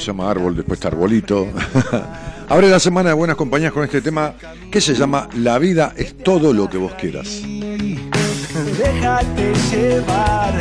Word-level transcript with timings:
Que 0.00 0.06
se 0.06 0.12
llama 0.12 0.30
Árbol, 0.30 0.56
después 0.56 0.78
está 0.78 0.88
Arbolito. 0.88 1.46
Abre 2.48 2.70
la 2.70 2.80
semana 2.80 3.10
de 3.10 3.14
buenas 3.14 3.36
compañías 3.36 3.70
con 3.70 3.84
este 3.84 4.00
tema 4.00 4.32
que 4.70 4.80
se 4.80 4.94
llama 4.94 5.28
La 5.36 5.58
vida 5.58 5.92
es 5.94 6.16
todo 6.16 6.54
lo 6.54 6.70
que 6.70 6.78
vos 6.78 6.92
quieras. 6.94 7.42
Déjate 8.78 9.52
llevar, 9.70 10.54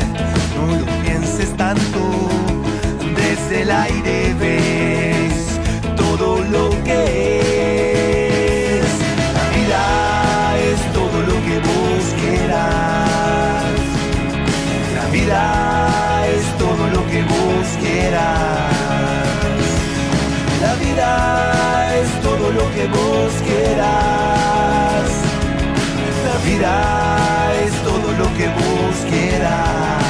no 0.56 0.76
lo 0.78 0.86
pienses 1.04 1.56
tanto. 1.56 2.00
Desde 3.16 3.62
el 3.62 3.72
aire 3.72 4.36
ves 4.40 5.60
todo 5.96 6.44
lo 6.44 6.70
que 6.84 7.40
es. 8.80 8.90
La 9.34 9.48
vida 9.58 9.84
es 10.70 10.94
todo 10.94 11.22
lo 11.22 11.34
que 11.46 11.60
vos 11.60 12.04
quieras. 12.22 13.72
La 14.96 15.06
vida 15.12 16.28
es 16.28 16.58
todo 16.58 16.88
lo 16.90 17.08
que 17.10 17.22
vos 17.24 17.68
quieras. 17.82 18.79
Es 21.00 22.22
todo 22.22 22.52
lo 22.52 22.72
que 22.74 22.88
vos 22.88 23.32
quieras. 23.46 25.10
La 26.26 26.38
vida 26.46 26.74
es 27.64 27.74
todo 27.84 28.12
lo 28.18 28.38
que 28.38 28.48
vos 28.48 28.96
quieras. 29.10 30.09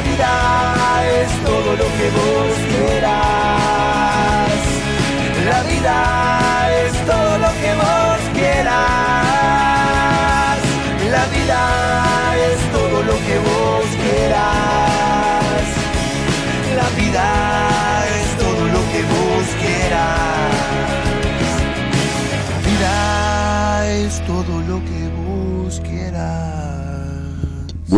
Vida 0.00 1.20
es 1.22 1.44
todo 1.44 1.70
lo 1.72 1.84
que 1.96 2.10
vos 2.10 2.54
quieras. 2.68 3.37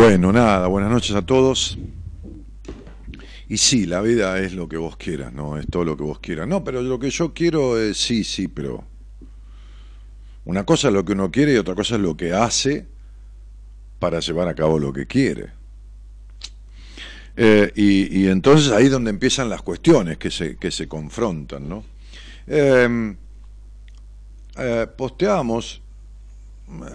Bueno, 0.03 0.33
nada, 0.33 0.67
buenas 0.67 0.91
noches 0.91 1.15
a 1.15 1.21
todos. 1.21 1.77
Y 3.51 3.59
sí, 3.59 3.85
la 3.85 4.01
vida 4.01 4.39
es 4.39 4.55
lo 4.55 4.67
que 4.67 4.79
vos 4.79 4.97
quieras, 4.97 5.31
¿no? 5.31 5.59
Es 5.59 5.67
todo 5.67 5.85
lo 5.85 5.95
que 5.95 6.03
vos 6.03 6.21
quieras. 6.21 6.49
No, 6.49 6.65
pero 6.65 6.81
lo 6.81 6.99
que 6.99 7.11
yo 7.11 7.35
quiero 7.35 7.79
es, 7.79 7.99
sí, 7.99 8.25
sí, 8.25 8.49
pero... 8.49 8.83
Una 10.47 10.65
cosa 10.65 10.89
es 10.89 10.95
lo 10.95 11.05
que 11.05 11.13
uno 11.13 11.31
quiere 11.31 11.53
y 11.53 11.57
otra 11.59 11.75
cosa 11.75 11.97
es 11.97 12.01
lo 12.01 12.17
que 12.17 12.33
hace 12.33 12.87
para 13.99 14.21
llevar 14.21 14.49
a 14.49 14.55
cabo 14.55 14.79
lo 14.79 14.91
que 14.91 15.07
quiere. 15.07 15.51
Eh, 17.37 17.71
y, 17.77 18.27
entonces 18.27 18.73
ahí 18.73 18.87
es 18.87 18.91
donde 18.91 19.11
empiezan 19.11 19.51
las 19.51 19.61
cuestiones 19.61 20.17
que 20.17 20.31
se, 20.31 20.57
que 20.57 20.71
se 20.71 20.89
confrontan, 20.89 21.69
¿no? 21.69 21.85
Eh, 22.47 23.17
eh, 24.57 24.87
posteamos, 24.97 25.83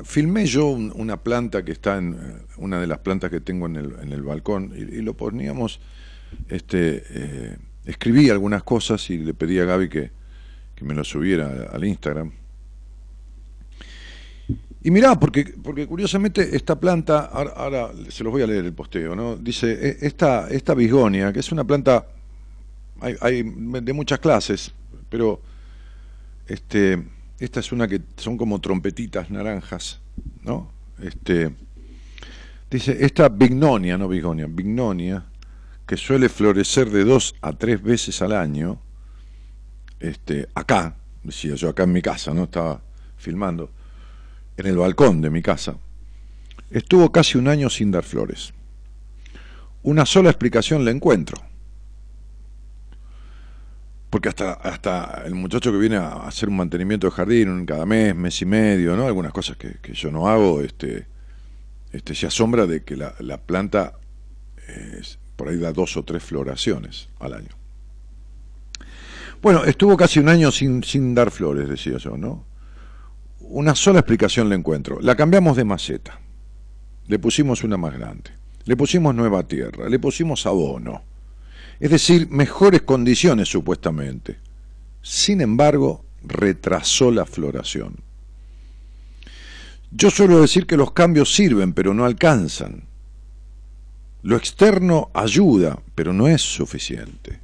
filmé 0.03 0.45
yo 0.45 0.67
un- 0.67 0.91
una 0.95 1.17
planta 1.17 1.63
que 1.63 1.71
está 1.71 1.97
en 1.97 2.17
una 2.57 2.79
de 2.79 2.87
las 2.87 2.99
plantas 2.99 3.29
que 3.29 3.41
tengo 3.41 3.65
en 3.65 3.75
el, 3.75 3.95
en 4.01 4.11
el 4.11 4.21
balcón 4.23 4.73
y, 4.75 5.01
lo 5.01 5.13
poníamos, 5.15 5.79
este, 6.49 7.03
eh, 7.09 7.57
escribí 7.85 8.29
algunas 8.29 8.63
cosas 8.63 9.09
y 9.09 9.17
le 9.17 9.33
pedí 9.33 9.59
a 9.59 9.65
Gaby 9.65 9.89
que, 9.89 10.11
que 10.75 10.85
me 10.85 10.93
lo 10.93 11.03
subiera 11.03 11.69
al 11.71 11.83
Instagram. 11.85 12.31
Y 14.83 14.91
mirá, 14.91 15.19
porque, 15.19 15.55
porque 15.63 15.87
curiosamente 15.87 16.55
esta 16.55 16.79
planta, 16.79 17.21
ahora, 17.25 17.91
se 18.09 18.23
los 18.23 18.31
voy 18.31 18.43
a 18.43 18.47
leer 18.47 18.65
el 18.65 18.73
posteo, 18.73 19.15
¿no? 19.15 19.35
Dice, 19.35 19.71
e, 19.71 19.97
esta, 20.05 20.47
esta 20.49 20.75
bisgonia, 20.75 21.33
que 21.33 21.39
es 21.39 21.51
una 21.51 21.63
planta, 21.63 22.05
hay 23.01 23.41
de 23.43 23.93
muchas 23.93 24.19
clases, 24.19 24.71
pero 25.09 25.41
este, 26.47 27.03
esta 27.39 27.59
es 27.59 27.71
una 27.71 27.87
que 27.87 28.01
son 28.17 28.37
como 28.37 28.61
trompetitas 28.61 29.29
naranjas, 29.29 30.01
¿no? 30.43 30.71
Este, 31.01 31.53
dice, 32.69 32.97
esta 33.05 33.29
bignonia, 33.29 33.97
no 33.97 34.07
bigonia, 34.07 34.47
bignonia, 34.47 35.25
que 35.85 35.97
suele 35.97 36.29
florecer 36.29 36.89
de 36.89 37.03
dos 37.03 37.35
a 37.41 37.53
tres 37.53 37.81
veces 37.81 38.21
al 38.21 38.33
año, 38.33 38.79
este, 39.99 40.47
acá, 40.55 40.95
decía 41.23 41.55
yo, 41.55 41.69
acá 41.69 41.83
en 41.83 41.91
mi 41.91 42.01
casa, 42.01 42.33
¿no? 42.33 42.43
Estaba 42.43 42.81
filmando 43.17 43.71
en 44.57 44.67
el 44.67 44.77
balcón 44.77 45.21
de 45.21 45.29
mi 45.29 45.41
casa, 45.41 45.77
estuvo 46.69 47.11
casi 47.11 47.37
un 47.37 47.47
año 47.47 47.69
sin 47.69 47.91
dar 47.91 48.03
flores. 48.03 48.53
Una 49.83 50.05
sola 50.05 50.29
explicación 50.29 50.83
le 50.85 50.91
encuentro. 50.91 51.37
Porque 54.15 54.29
hasta, 54.29 54.53
hasta 54.53 55.23
el 55.25 55.35
muchacho 55.35 55.73
que 55.73 55.77
viene 55.77 55.97
a 55.97 56.25
hacer 56.25 56.47
un 56.47 56.55
mantenimiento 56.55 57.05
de 57.05 57.11
jardín 57.11 57.65
cada 57.65 57.85
mes, 57.85 58.15
mes 58.15 58.41
y 58.41 58.45
medio, 58.45 58.95
¿no? 58.95 59.07
Algunas 59.07 59.33
cosas 59.33 59.57
que, 59.57 59.75
yo 59.91 60.09
no 60.09 60.29
hago, 60.29 60.61
este, 60.61 61.05
este, 61.91 62.15
se 62.15 62.25
asombra 62.25 62.65
de 62.65 62.85
que 62.85 62.95
la, 62.95 63.11
planta 63.45 63.99
por 65.35 65.49
ahí 65.49 65.57
da 65.57 65.73
dos 65.73 65.97
o 65.97 66.05
tres 66.05 66.23
floraciones 66.23 67.09
al 67.19 67.33
año. 67.33 67.49
Bueno, 69.41 69.65
estuvo 69.65 69.97
casi 69.97 70.19
un 70.21 70.29
año 70.29 70.49
sin, 70.49 70.81
sin 70.81 71.13
dar 71.13 71.29
flores, 71.29 71.67
decía 71.67 71.97
yo, 71.97 72.15
¿no? 72.15 72.45
una 73.41 73.75
sola 73.75 73.99
explicación 73.99 74.47
le 74.47 74.55
encuentro. 74.55 74.97
La 75.01 75.17
cambiamos 75.17 75.57
de 75.57 75.65
maceta. 75.65 76.21
Le 77.07 77.19
pusimos 77.19 77.65
una 77.65 77.75
más 77.75 77.93
grande. 77.93 78.31
Le 78.63 78.77
pusimos 78.77 79.13
nueva 79.13 79.43
tierra. 79.43 79.89
Le 79.89 79.99
pusimos 79.99 80.45
abono. 80.45 81.03
Es 81.79 81.91
decir, 81.91 82.29
mejores 82.29 82.83
condiciones 82.83 83.49
supuestamente. 83.49 84.37
Sin 85.01 85.41
embargo, 85.41 86.05
retrasó 86.23 87.11
la 87.11 87.25
floración. 87.25 87.97
Yo 89.91 90.09
suelo 90.09 90.41
decir 90.41 90.65
que 90.65 90.77
los 90.77 90.91
cambios 90.91 91.33
sirven, 91.33 91.73
pero 91.73 91.93
no 91.93 92.05
alcanzan. 92.05 92.83
Lo 94.23 94.35
externo 94.35 95.11
ayuda, 95.13 95.79
pero 95.93 96.11
no 96.11 96.27
es 96.27 96.41
suficiente. 96.41 97.39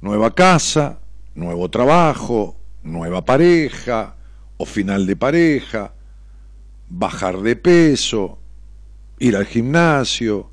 Nueva 0.00 0.34
casa, 0.34 1.00
nuevo 1.34 1.68
trabajo, 1.68 2.56
nueva 2.84 3.24
pareja, 3.24 4.14
o 4.56 4.64
final 4.64 5.06
de 5.06 5.16
pareja, 5.16 5.92
bajar 6.88 7.40
de 7.40 7.56
peso, 7.56 8.38
ir 9.18 9.36
al 9.36 9.46
gimnasio, 9.46 10.50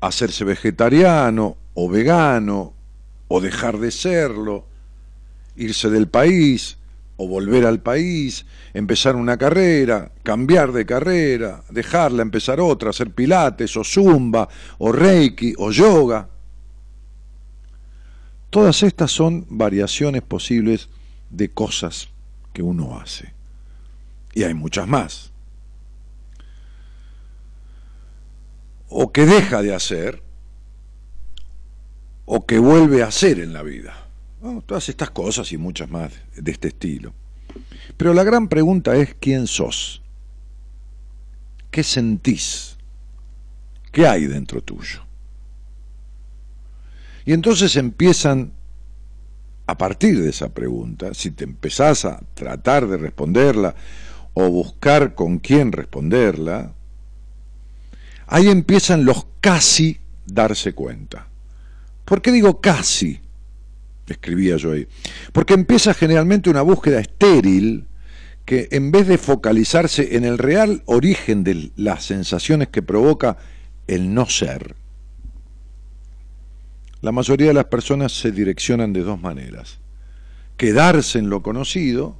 hacerse 0.00 0.44
vegetariano 0.44 1.56
o 1.80 1.88
vegano, 1.88 2.74
o 3.28 3.40
dejar 3.40 3.78
de 3.78 3.92
serlo, 3.92 4.66
irse 5.54 5.88
del 5.90 6.08
país 6.08 6.76
o 7.16 7.28
volver 7.28 7.66
al 7.66 7.80
país, 7.80 8.46
empezar 8.74 9.14
una 9.14 9.36
carrera, 9.36 10.10
cambiar 10.24 10.72
de 10.72 10.84
carrera, 10.84 11.62
dejarla, 11.70 12.22
empezar 12.22 12.58
otra, 12.58 12.90
hacer 12.90 13.12
pilates 13.12 13.76
o 13.76 13.84
zumba 13.84 14.48
o 14.78 14.90
reiki 14.90 15.54
o 15.56 15.70
yoga. 15.70 16.28
Todas 18.50 18.82
estas 18.82 19.12
son 19.12 19.46
variaciones 19.48 20.22
posibles 20.22 20.88
de 21.30 21.48
cosas 21.50 22.08
que 22.52 22.62
uno 22.62 22.98
hace. 22.98 23.32
Y 24.34 24.42
hay 24.42 24.54
muchas 24.54 24.88
más. 24.88 25.30
O 28.88 29.12
que 29.12 29.26
deja 29.26 29.62
de 29.62 29.74
hacer, 29.74 30.27
o 32.30 32.44
que 32.44 32.58
vuelve 32.58 33.02
a 33.02 33.06
hacer 33.06 33.40
en 33.40 33.54
la 33.54 33.62
vida. 33.62 33.94
Todas 34.66 34.90
estas 34.90 35.10
cosas 35.10 35.50
y 35.50 35.56
muchas 35.56 35.90
más 35.90 36.12
de 36.36 36.52
este 36.52 36.68
estilo. 36.68 37.14
Pero 37.96 38.12
la 38.12 38.22
gran 38.22 38.48
pregunta 38.48 38.94
es 38.96 39.16
quién 39.18 39.46
sos, 39.46 40.02
qué 41.70 41.82
sentís, 41.82 42.76
qué 43.90 44.06
hay 44.06 44.26
dentro 44.26 44.62
tuyo. 44.62 45.00
Y 47.24 47.32
entonces 47.32 47.74
empiezan 47.76 48.52
a 49.66 49.78
partir 49.78 50.22
de 50.22 50.28
esa 50.28 50.50
pregunta, 50.50 51.14
si 51.14 51.30
te 51.30 51.44
empezás 51.44 52.04
a 52.04 52.20
tratar 52.34 52.86
de 52.88 52.98
responderla 52.98 53.74
o 54.34 54.50
buscar 54.50 55.14
con 55.14 55.38
quién 55.38 55.72
responderla, 55.72 56.74
ahí 58.26 58.48
empiezan 58.48 59.06
los 59.06 59.26
casi 59.40 59.98
darse 60.26 60.74
cuenta. 60.74 61.28
¿Por 62.08 62.22
qué 62.22 62.32
digo 62.32 62.62
casi? 62.62 63.20
Escribía 64.06 64.56
yo 64.56 64.72
ahí. 64.72 64.88
Porque 65.34 65.52
empieza 65.52 65.92
generalmente 65.92 66.48
una 66.48 66.62
búsqueda 66.62 67.00
estéril 67.00 67.86
que 68.46 68.68
en 68.70 68.90
vez 68.90 69.06
de 69.08 69.18
focalizarse 69.18 70.16
en 70.16 70.24
el 70.24 70.38
real 70.38 70.82
origen 70.86 71.44
de 71.44 71.70
las 71.76 72.04
sensaciones 72.04 72.68
que 72.68 72.80
provoca 72.80 73.36
el 73.86 74.14
no 74.14 74.24
ser, 74.24 74.74
la 77.02 77.12
mayoría 77.12 77.48
de 77.48 77.54
las 77.54 77.66
personas 77.66 78.12
se 78.12 78.32
direccionan 78.32 78.94
de 78.94 79.02
dos 79.02 79.20
maneras. 79.20 79.78
Quedarse 80.56 81.18
en 81.18 81.28
lo 81.28 81.42
conocido 81.42 82.16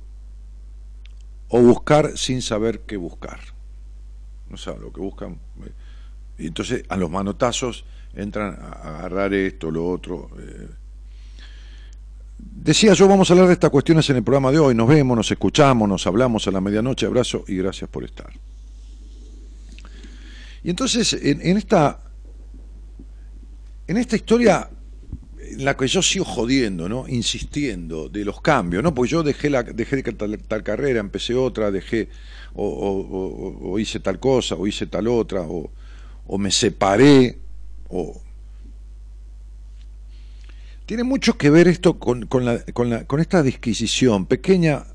o 1.48 1.62
buscar 1.62 2.18
sin 2.18 2.42
saber 2.42 2.80
qué 2.80 2.98
buscar. 2.98 3.40
No 4.50 4.58
saben 4.58 4.82
lo 4.82 4.92
que 4.92 5.00
buscan. 5.00 5.38
Y 6.36 6.48
entonces 6.48 6.84
a 6.90 6.98
los 6.98 7.10
manotazos 7.10 7.86
entran 8.20 8.58
a 8.60 8.98
agarrar 8.98 9.32
esto, 9.34 9.70
lo 9.70 9.88
otro. 9.88 10.30
Eh. 10.38 10.68
Decía 12.38 12.92
yo, 12.92 13.08
vamos 13.08 13.30
a 13.30 13.32
hablar 13.32 13.48
de 13.48 13.54
estas 13.54 13.70
cuestiones 13.70 14.08
en 14.10 14.16
el 14.16 14.22
programa 14.22 14.52
de 14.52 14.58
hoy. 14.58 14.74
Nos 14.74 14.88
vemos, 14.88 15.16
nos 15.16 15.30
escuchamos, 15.30 15.88
nos 15.88 16.06
hablamos 16.06 16.46
a 16.46 16.50
la 16.50 16.60
medianoche. 16.60 17.06
Abrazo 17.06 17.44
y 17.48 17.56
gracias 17.56 17.88
por 17.88 18.04
estar. 18.04 18.30
Y 20.62 20.70
entonces, 20.70 21.12
en 21.14 21.56
esta 21.56 22.00
en 23.88 23.96
esta 23.96 24.16
historia 24.16 24.68
en 25.40 25.64
la 25.64 25.76
que 25.76 25.88
yo 25.88 26.02
sigo 26.02 26.26
jodiendo, 26.26 26.88
¿no? 26.88 27.08
Insistiendo 27.08 28.10
de 28.10 28.24
los 28.24 28.40
cambios, 28.42 28.82
¿no? 28.82 28.94
Porque 28.94 29.10
yo 29.10 29.22
dejé 29.22 29.48
la, 29.48 29.62
dejé 29.62 30.02
tal, 30.12 30.38
tal 30.38 30.62
carrera, 30.62 31.00
empecé 31.00 31.34
otra, 31.34 31.70
dejé, 31.70 32.10
o, 32.54 33.78
hice 33.78 33.98
tal 33.98 34.20
cosa, 34.20 34.56
o 34.56 34.66
hice 34.66 34.86
tal 34.86 35.08
otra, 35.08 35.40
o, 35.48 35.70
me 36.38 36.50
separé, 36.50 37.38
o 37.88 38.20
tiene 40.88 41.04
mucho 41.04 41.36
que 41.36 41.50
ver 41.50 41.68
esto 41.68 41.98
con, 41.98 42.26
con, 42.26 42.46
la, 42.46 42.60
con, 42.72 42.88
la, 42.88 43.04
con 43.04 43.20
esta 43.20 43.42
disquisición 43.42 44.24
pequeña, 44.24 44.86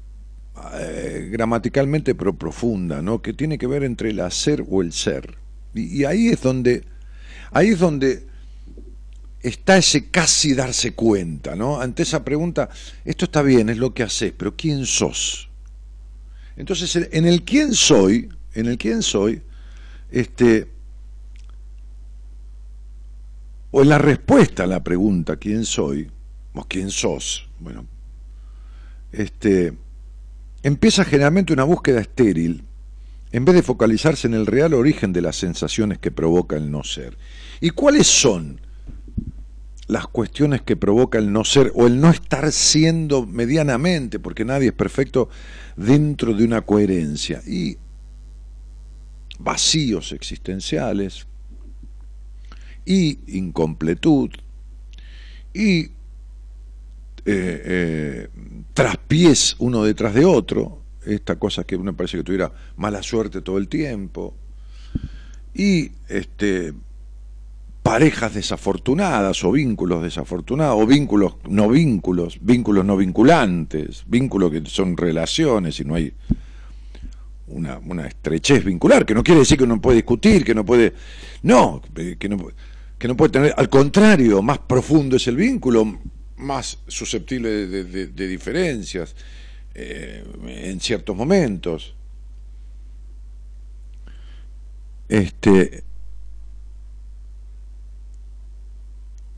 eh, 0.73 1.29
gramaticalmente 1.31 2.15
pero 2.15 2.33
profunda, 2.33 3.03
¿no? 3.03 3.21
que 3.21 3.33
tiene 3.33 3.59
que 3.59 3.67
ver 3.67 3.83
entre 3.83 4.09
el 4.09 4.19
hacer 4.21 4.65
o 4.67 4.81
el 4.81 4.91
ser. 4.91 5.35
Y, 5.75 6.01
y 6.01 6.05
ahí 6.05 6.29
es 6.29 6.41
donde, 6.41 6.83
ahí 7.51 7.69
es 7.69 7.79
donde 7.79 8.25
está 9.43 9.77
ese 9.77 10.09
casi 10.09 10.55
darse 10.55 10.93
cuenta, 10.93 11.55
¿no? 11.55 11.79
Ante 11.79 12.01
esa 12.01 12.23
pregunta, 12.23 12.69
esto 13.05 13.25
está 13.25 13.43
bien, 13.43 13.69
es 13.69 13.77
lo 13.77 13.93
que 13.93 14.01
haces, 14.01 14.33
pero 14.35 14.55
¿quién 14.55 14.87
sos? 14.87 15.49
Entonces, 16.55 17.07
en 17.11 17.25
el 17.25 17.43
quién 17.43 17.73
soy, 17.73 18.29
en 18.55 18.65
el 18.65 18.77
quién 18.79 19.03
soy, 19.03 19.43
este, 20.09 20.72
o 23.73 23.81
en 23.81 23.89
la 23.89 23.97
respuesta 23.97 24.63
a 24.63 24.67
la 24.67 24.83
pregunta 24.83 25.35
quién 25.37 25.65
soy, 25.65 26.07
o 26.53 26.63
quién 26.63 26.91
sos, 26.91 27.49
bueno, 27.59 27.87
este, 29.11 29.73
empieza 30.61 31.03
generalmente 31.03 31.53
una 31.53 31.63
búsqueda 31.63 31.99
estéril, 31.99 32.63
en 33.31 33.45
vez 33.45 33.55
de 33.55 33.63
focalizarse 33.63 34.27
en 34.27 34.35
el 34.35 34.45
real 34.45 34.75
origen 34.75 35.11
de 35.11 35.23
las 35.23 35.37
sensaciones 35.37 35.97
que 35.97 36.11
provoca 36.11 36.55
el 36.55 36.69
no 36.69 36.83
ser. 36.83 37.17
¿Y 37.61 37.71
cuáles 37.71 38.05
son 38.05 38.61
las 39.87 40.05
cuestiones 40.05 40.61
que 40.61 40.77
provoca 40.77 41.17
el 41.17 41.33
no 41.33 41.43
ser 41.43 41.71
o 41.73 41.87
el 41.87 41.99
no 41.99 42.11
estar 42.11 42.51
siendo 42.51 43.25
medianamente, 43.25 44.19
porque 44.19 44.45
nadie 44.45 44.67
es 44.67 44.73
perfecto, 44.73 45.29
dentro 45.75 46.35
de 46.35 46.45
una 46.45 46.61
coherencia. 46.61 47.41
Y 47.47 47.77
vacíos 49.39 50.11
existenciales, 50.11 51.25
y 52.85 53.19
incompletud, 53.37 54.29
y 55.53 55.81
eh, 55.81 55.91
eh, 57.25 58.27
traspiés 58.73 59.55
uno 59.59 59.83
detrás 59.83 60.13
de 60.13 60.25
otro, 60.25 60.81
esta 61.05 61.37
cosa 61.37 61.63
que 61.63 61.75
uno 61.75 61.95
parece 61.95 62.17
que 62.17 62.23
tuviera 62.23 62.51
mala 62.77 63.03
suerte 63.03 63.41
todo 63.41 63.57
el 63.57 63.67
tiempo, 63.67 64.33
y 65.53 65.91
este 66.07 66.73
parejas 67.83 68.33
desafortunadas 68.33 69.43
o 69.43 69.51
vínculos 69.51 70.01
desafortunados 70.01 70.81
o 70.81 70.87
vínculos 70.87 71.35
no 71.49 71.67
vínculos, 71.67 72.39
vínculos 72.41 72.85
no 72.85 72.95
vinculantes, 72.95 74.05
vínculos 74.07 74.51
que 74.51 74.63
son 74.65 74.95
relaciones 74.95 75.81
y 75.81 75.83
no 75.83 75.95
hay 75.95 76.13
una, 77.47 77.79
una 77.79 78.07
estrechez 78.07 78.63
vincular, 78.63 79.05
que 79.05 79.13
no 79.13 79.21
quiere 79.21 79.41
decir 79.41 79.57
que 79.57 79.65
uno 79.65 79.79
puede 79.81 79.97
discutir, 79.97 80.43
que 80.43 80.55
no 80.55 80.65
puede... 80.65 80.93
No, 81.43 81.81
que 82.17 82.29
no, 82.29 82.37
que 83.03 83.09
no 83.09 83.17
puede 83.17 83.31
tener... 83.33 83.53
Al 83.57 83.67
contrario, 83.67 84.41
más 84.41 84.59
profundo 84.59 85.17
es 85.17 85.27
el 85.27 85.35
vínculo, 85.35 85.99
más 86.37 86.79
susceptible 86.87 87.67
de, 87.67 88.27
diferencias 88.29 89.13
eh, 89.75 90.23
en 90.47 90.79
ciertos 90.79 91.13
momentos. 91.13 91.95
Este, 95.09 95.83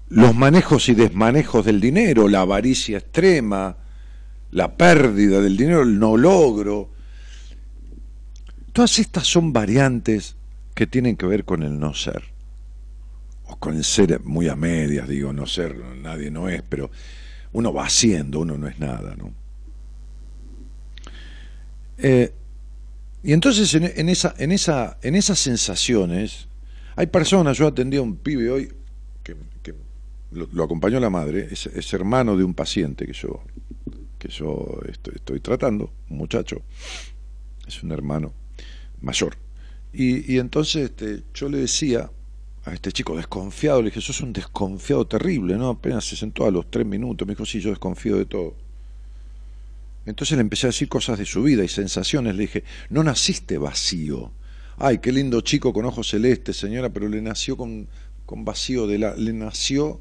los 0.09 0.35
manejos 0.35 0.87
y 0.89 0.93
desmanejos 0.93 1.65
del 1.65 1.81
dinero, 1.81 2.27
la 2.27 2.41
avaricia 2.41 2.99
extrema, 2.99 3.77
la 4.51 4.77
pérdida 4.77 5.41
del 5.41 5.57
dinero, 5.57 5.81
el 5.81 5.97
no 5.97 6.17
logro. 6.17 6.91
Todas 8.73 8.99
estas 8.99 9.25
son 9.25 9.51
variantes 9.51 10.35
que 10.75 10.85
tienen 10.85 11.17
que 11.17 11.25
ver 11.25 11.45
con 11.45 11.63
el 11.63 11.79
no 11.79 11.95
ser. 11.95 12.34
Con 13.59 13.83
ser 13.83 14.21
muy 14.23 14.47
a 14.47 14.55
medias, 14.55 15.07
digo, 15.07 15.33
no 15.33 15.47
ser, 15.47 15.77
nadie 15.77 16.29
no 16.29 16.49
es, 16.49 16.61
pero 16.61 16.91
uno 17.53 17.73
va 17.73 17.85
haciendo, 17.85 18.41
uno 18.41 18.57
no 18.57 18.67
es 18.67 18.79
nada, 18.79 19.15
¿no? 19.15 19.33
Eh, 21.97 22.33
y 23.23 23.33
entonces 23.33 23.73
en, 23.73 24.09
esa, 24.09 24.35
en, 24.37 24.51
esa, 24.51 24.97
en 25.01 25.15
esas 25.15 25.39
sensaciones, 25.39 26.47
hay 26.95 27.07
personas, 27.07 27.57
yo 27.57 27.67
atendí 27.67 27.97
a 27.97 28.01
un 28.01 28.17
pibe 28.17 28.51
hoy 28.51 28.71
que 29.23 29.35
lo, 30.31 30.63
acompañó 30.63 30.99
la 30.99 31.09
madre, 31.09 31.47
es, 31.51 31.93
hermano 31.93 32.37
de 32.37 32.43
un 32.43 32.53
paciente 32.53 33.05
que 33.05 33.13
yo, 33.13 33.41
que 34.19 34.27
yo 34.29 34.79
estoy, 34.87 35.39
tratando, 35.39 35.91
un 36.09 36.17
muchacho, 36.17 36.61
es 37.67 37.81
un 37.83 37.91
hermano 37.91 38.33
mayor. 39.01 39.37
Y, 39.93 40.37
entonces 40.37 40.91
este, 40.91 41.23
yo 41.33 41.47
le 41.47 41.59
decía 41.59 42.11
a 42.65 42.73
este 42.73 42.91
chico 42.91 43.15
desconfiado, 43.15 43.81
le 43.81 43.89
dije, 43.89 44.01
sos 44.01 44.21
un 44.21 44.33
desconfiado 44.33 45.05
terrible, 45.05 45.55
¿no? 45.55 45.69
Apenas 45.69 46.03
se 46.05 46.15
sentó 46.15 46.45
a 46.45 46.51
los 46.51 46.69
tres 46.69 46.85
minutos, 46.85 47.27
me 47.27 47.33
dijo, 47.33 47.45
sí, 47.45 47.59
yo 47.59 47.69
desconfío 47.69 48.17
de 48.17 48.25
todo. 48.25 48.55
Entonces 50.05 50.35
le 50.35 50.41
empecé 50.41 50.67
a 50.67 50.69
decir 50.69 50.89
cosas 50.89 51.19
de 51.19 51.25
su 51.25 51.43
vida 51.43 51.63
y 51.63 51.67
sensaciones, 51.67 52.35
le 52.35 52.41
dije, 52.41 52.63
no 52.89 53.03
naciste 53.03 53.57
vacío. 53.57 54.31
Ay, 54.77 54.97
qué 54.97 55.11
lindo 55.11 55.41
chico 55.41 55.73
con 55.73 55.85
ojos 55.85 56.09
celestes, 56.09 56.57
señora, 56.57 56.89
pero 56.89 57.07
le 57.07 57.21
nació 57.21 57.55
con, 57.55 57.87
con 58.25 58.43
vacío 58.43 58.87
de 58.87 58.97
la... 58.97 59.15
le 59.15 59.33
nació 59.33 59.99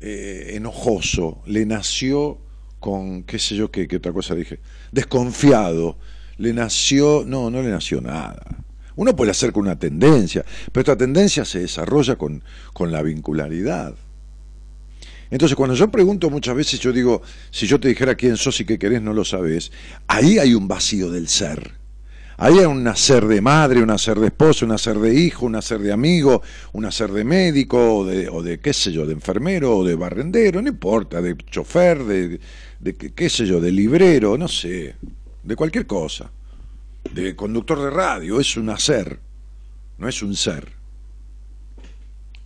eh, 0.00 0.52
enojoso, 0.54 1.42
le 1.46 1.66
nació 1.66 2.38
con, 2.78 3.24
qué 3.24 3.40
sé 3.40 3.56
yo, 3.56 3.70
qué, 3.70 3.88
qué 3.88 3.96
otra 3.96 4.12
cosa 4.12 4.36
dije, 4.36 4.60
desconfiado, 4.92 5.98
le 6.36 6.52
nació, 6.52 7.24
no, 7.26 7.50
no 7.50 7.62
le 7.62 7.70
nació 7.70 8.00
nada. 8.00 8.64
Uno 8.98 9.14
puede 9.14 9.30
hacer 9.30 9.52
con 9.52 9.62
una 9.62 9.78
tendencia, 9.78 10.44
pero 10.72 10.80
esta 10.80 10.96
tendencia 10.96 11.44
se 11.44 11.60
desarrolla 11.60 12.16
con, 12.16 12.42
con 12.72 12.90
la 12.90 13.00
vincularidad. 13.00 13.94
Entonces, 15.30 15.54
cuando 15.54 15.76
yo 15.76 15.88
pregunto 15.88 16.30
muchas 16.30 16.56
veces, 16.56 16.80
yo 16.80 16.92
digo, 16.92 17.22
si 17.52 17.68
yo 17.68 17.78
te 17.78 17.86
dijera 17.86 18.16
quién 18.16 18.36
sos 18.36 18.58
y 18.58 18.64
qué 18.64 18.76
querés, 18.76 19.00
no 19.00 19.12
lo 19.12 19.24
sabes, 19.24 19.70
ahí 20.08 20.40
hay 20.40 20.52
un 20.52 20.66
vacío 20.66 21.12
del 21.12 21.28
ser. 21.28 21.74
Ahí 22.38 22.58
hay 22.58 22.64
un 22.64 22.82
nacer 22.82 23.24
de 23.26 23.40
madre, 23.40 23.80
un 23.80 23.86
nacer 23.86 24.18
de 24.18 24.26
esposo, 24.26 24.64
un 24.64 24.70
nacer 24.72 24.98
de 24.98 25.14
hijo, 25.14 25.46
un 25.46 25.52
nacer 25.52 25.78
de 25.78 25.92
amigo, 25.92 26.42
un 26.72 26.82
nacer 26.82 27.12
de 27.12 27.22
médico, 27.22 27.98
o 27.98 28.04
de, 28.04 28.28
o 28.28 28.42
de 28.42 28.58
qué 28.58 28.72
sé 28.72 28.90
yo, 28.90 29.06
de 29.06 29.12
enfermero, 29.12 29.76
o 29.76 29.84
de 29.84 29.94
barrendero, 29.94 30.60
no 30.60 30.68
importa, 30.68 31.22
de 31.22 31.36
chofer, 31.36 32.02
de, 32.02 32.40
de 32.80 32.96
qué 32.96 33.30
sé 33.30 33.46
yo, 33.46 33.60
de 33.60 33.70
librero, 33.70 34.36
no 34.36 34.48
sé, 34.48 34.96
de 35.44 35.54
cualquier 35.54 35.86
cosa, 35.86 36.32
de 37.12 37.34
conductor 37.36 37.80
de 37.80 37.90
radio, 37.90 38.40
es 38.40 38.56
un 38.56 38.66
nacer, 38.66 39.20
no 39.98 40.08
es 40.08 40.22
un 40.22 40.34
ser. 40.34 40.72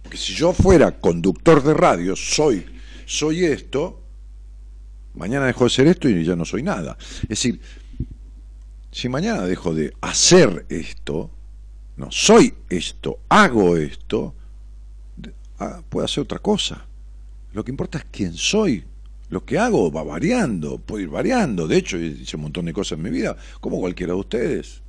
Porque 0.03 0.17
si 0.17 0.35
yo 0.35 0.53
fuera 0.53 1.01
conductor 1.01 1.63
de 1.63 1.75
radio, 1.75 2.17
soy, 2.17 2.67
soy 3.07 3.45
esto, 3.45 4.03
mañana 5.15 5.47
dejo 5.47 5.65
de 5.65 5.71
ser 5.71 5.87
esto 5.87 6.09
y 6.09 6.25
ya 6.25 6.37
no 6.37 6.45
soy 6.45 6.63
nada. 6.63 6.97
Es 7.23 7.29
decir, 7.29 7.61
si 8.91 9.09
mañana 9.09 9.43
dejo 9.43 9.75
de 9.75 9.95
hacer 10.01 10.67
esto, 10.69 11.31
no 11.97 12.11
soy 12.11 12.55
esto, 12.69 13.21
hago 13.29 13.77
esto, 13.77 14.35
ah, 15.59 15.83
puedo 15.89 16.05
hacer 16.05 16.23
otra 16.23 16.39
cosa. 16.39 16.87
Lo 17.53 17.65
que 17.65 17.71
importa 17.71 17.99
es 17.99 18.07
quién 18.11 18.35
soy. 18.35 18.85
Lo 19.33 19.47
que 19.47 19.59
hago 19.59 19.91
va 19.91 20.03
variando, 20.03 20.77
puedo 20.77 21.03
ir 21.03 21.09
variando. 21.09 21.67
De 21.67 21.79
hecho, 21.79 21.97
hice 21.97 22.37
un 22.37 22.43
montón 22.43 22.67
de 22.67 22.75
cosas 22.75 22.99
en 22.99 23.05
mi 23.05 23.09
vida, 23.09 23.35
como 23.63 23.81
cualquiera 23.81 24.13
de 24.13 24.19
ustedes. 24.19 24.83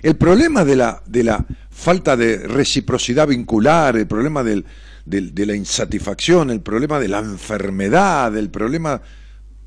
El 0.00 0.14
problema 0.14 0.64
de 0.64 0.76
la, 0.76 1.02
de 1.04 1.24
la 1.24 1.44
falta 1.70 2.16
de 2.16 2.38
reciprocidad 2.46 3.26
vincular, 3.26 3.96
el 3.96 4.06
problema 4.06 4.44
del, 4.44 4.64
de 5.04 5.46
la 5.46 5.56
insatisfacción, 5.56 6.50
el 6.50 6.60
problema 6.60 7.00
de 7.00 7.08
la 7.08 7.18
enfermedad, 7.18 8.36
el 8.36 8.48
problema 8.48 9.02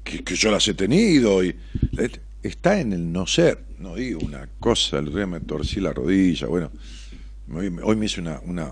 que, 0.06 0.24
yo 0.34 0.50
las 0.50 0.66
he 0.70 0.74
tenido, 0.74 1.44
y, 1.44 1.54
está 2.42 2.80
en 2.80 2.94
el 2.94 3.12
no 3.12 3.28
ser. 3.28 3.60
No 3.80 3.96
digo 3.96 4.22
una 4.24 4.48
cosa, 4.58 5.00
el 5.00 5.10
otro 5.10 5.18
día 5.18 5.28
me 5.28 5.42
torcí 5.42 5.82
la 5.82 5.92
rodilla, 5.92 6.48
bueno, 6.48 6.72
hoy, 7.54 7.98
me 7.98 8.06
hice 8.06 8.22
una, 8.22 8.40
una 8.40 8.72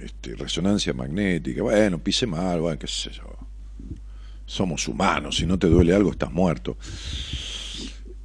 este, 0.00 0.34
resonancia 0.34 0.92
magnética, 0.92 1.62
bueno, 1.62 1.98
pise 1.98 2.26
mal, 2.26 2.60
bueno, 2.60 2.78
qué 2.78 2.86
sé 2.86 3.10
yo. 3.10 3.24
Somos 4.46 4.88
humanos, 4.88 5.36
si 5.36 5.46
no 5.46 5.58
te 5.58 5.68
duele 5.68 5.94
algo 5.94 6.10
estás 6.10 6.32
muerto. 6.32 6.76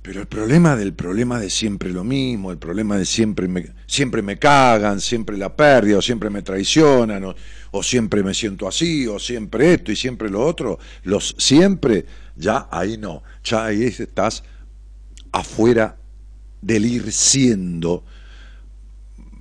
Pero 0.06 0.22
el 0.22 0.28
problema 0.28 0.76
del 0.76 0.94
problema 0.94 1.40
de 1.40 1.50
siempre 1.50 1.90
lo 1.92 2.04
mismo, 2.04 2.52
el 2.52 2.60
problema 2.60 2.96
de 2.96 3.06
siempre 3.06 3.48
me, 3.48 3.74
siempre 3.88 4.22
me 4.22 4.38
cagan, 4.38 5.02
siempre 5.02 5.36
la 5.36 5.56
pérdida, 5.56 5.98
o 5.98 6.02
siempre 6.02 6.30
me 6.30 6.44
traicionan, 6.44 7.34
o, 7.72 7.84
siempre 7.84 8.22
me 8.22 8.36
siento 8.36 8.68
así, 8.68 9.08
o 9.08 9.18
siempre 9.18 9.74
esto 9.74 9.92
y 9.92 9.96
siempre 9.96 10.30
lo 10.30 10.46
otro, 10.46 10.78
los 11.04 11.34
siempre 11.40 12.06
ya 12.36 12.68
ahí 12.72 13.00
no, 13.00 13.24
ya 13.44 13.66
ahí 13.66 13.84
estás 13.84 14.44
afuera 15.32 15.98
del 16.62 16.86
ir 16.86 17.12
siendo, 17.12 18.06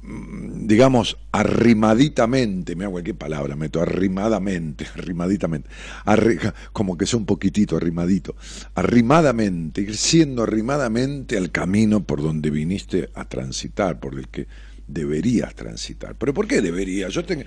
digamos, 0.06 1.16
arrimaditamente, 1.32 2.76
me 2.76 2.84
hago 2.84 2.92
cualquier 2.92 3.16
palabra, 3.16 3.56
meto 3.56 3.80
arrimadamente, 3.80 4.86
arrimaditamente, 4.94 5.68
como 6.72 6.98
que 6.98 7.06
sea 7.06 7.18
un 7.18 7.26
poquitito 7.26 7.76
arrimadito, 7.76 8.36
arrimadamente, 8.74 9.80
ir 9.80 9.96
siendo 9.96 10.42
arrimadamente 10.42 11.36
al 11.36 11.50
camino 11.50 12.04
por 12.04 12.22
donde 12.22 12.50
viniste 12.50 13.10
a 13.14 13.26
transitar, 13.28 13.98
por 14.00 14.14
el 14.14 14.28
que 14.28 14.46
deberías 14.86 15.54
transitar. 15.54 16.16
¿Pero 16.16 16.34
por 16.34 16.46
qué 16.46 16.60
deberías? 16.60 17.12
Yo 17.14 17.24
tengo, 17.24 17.44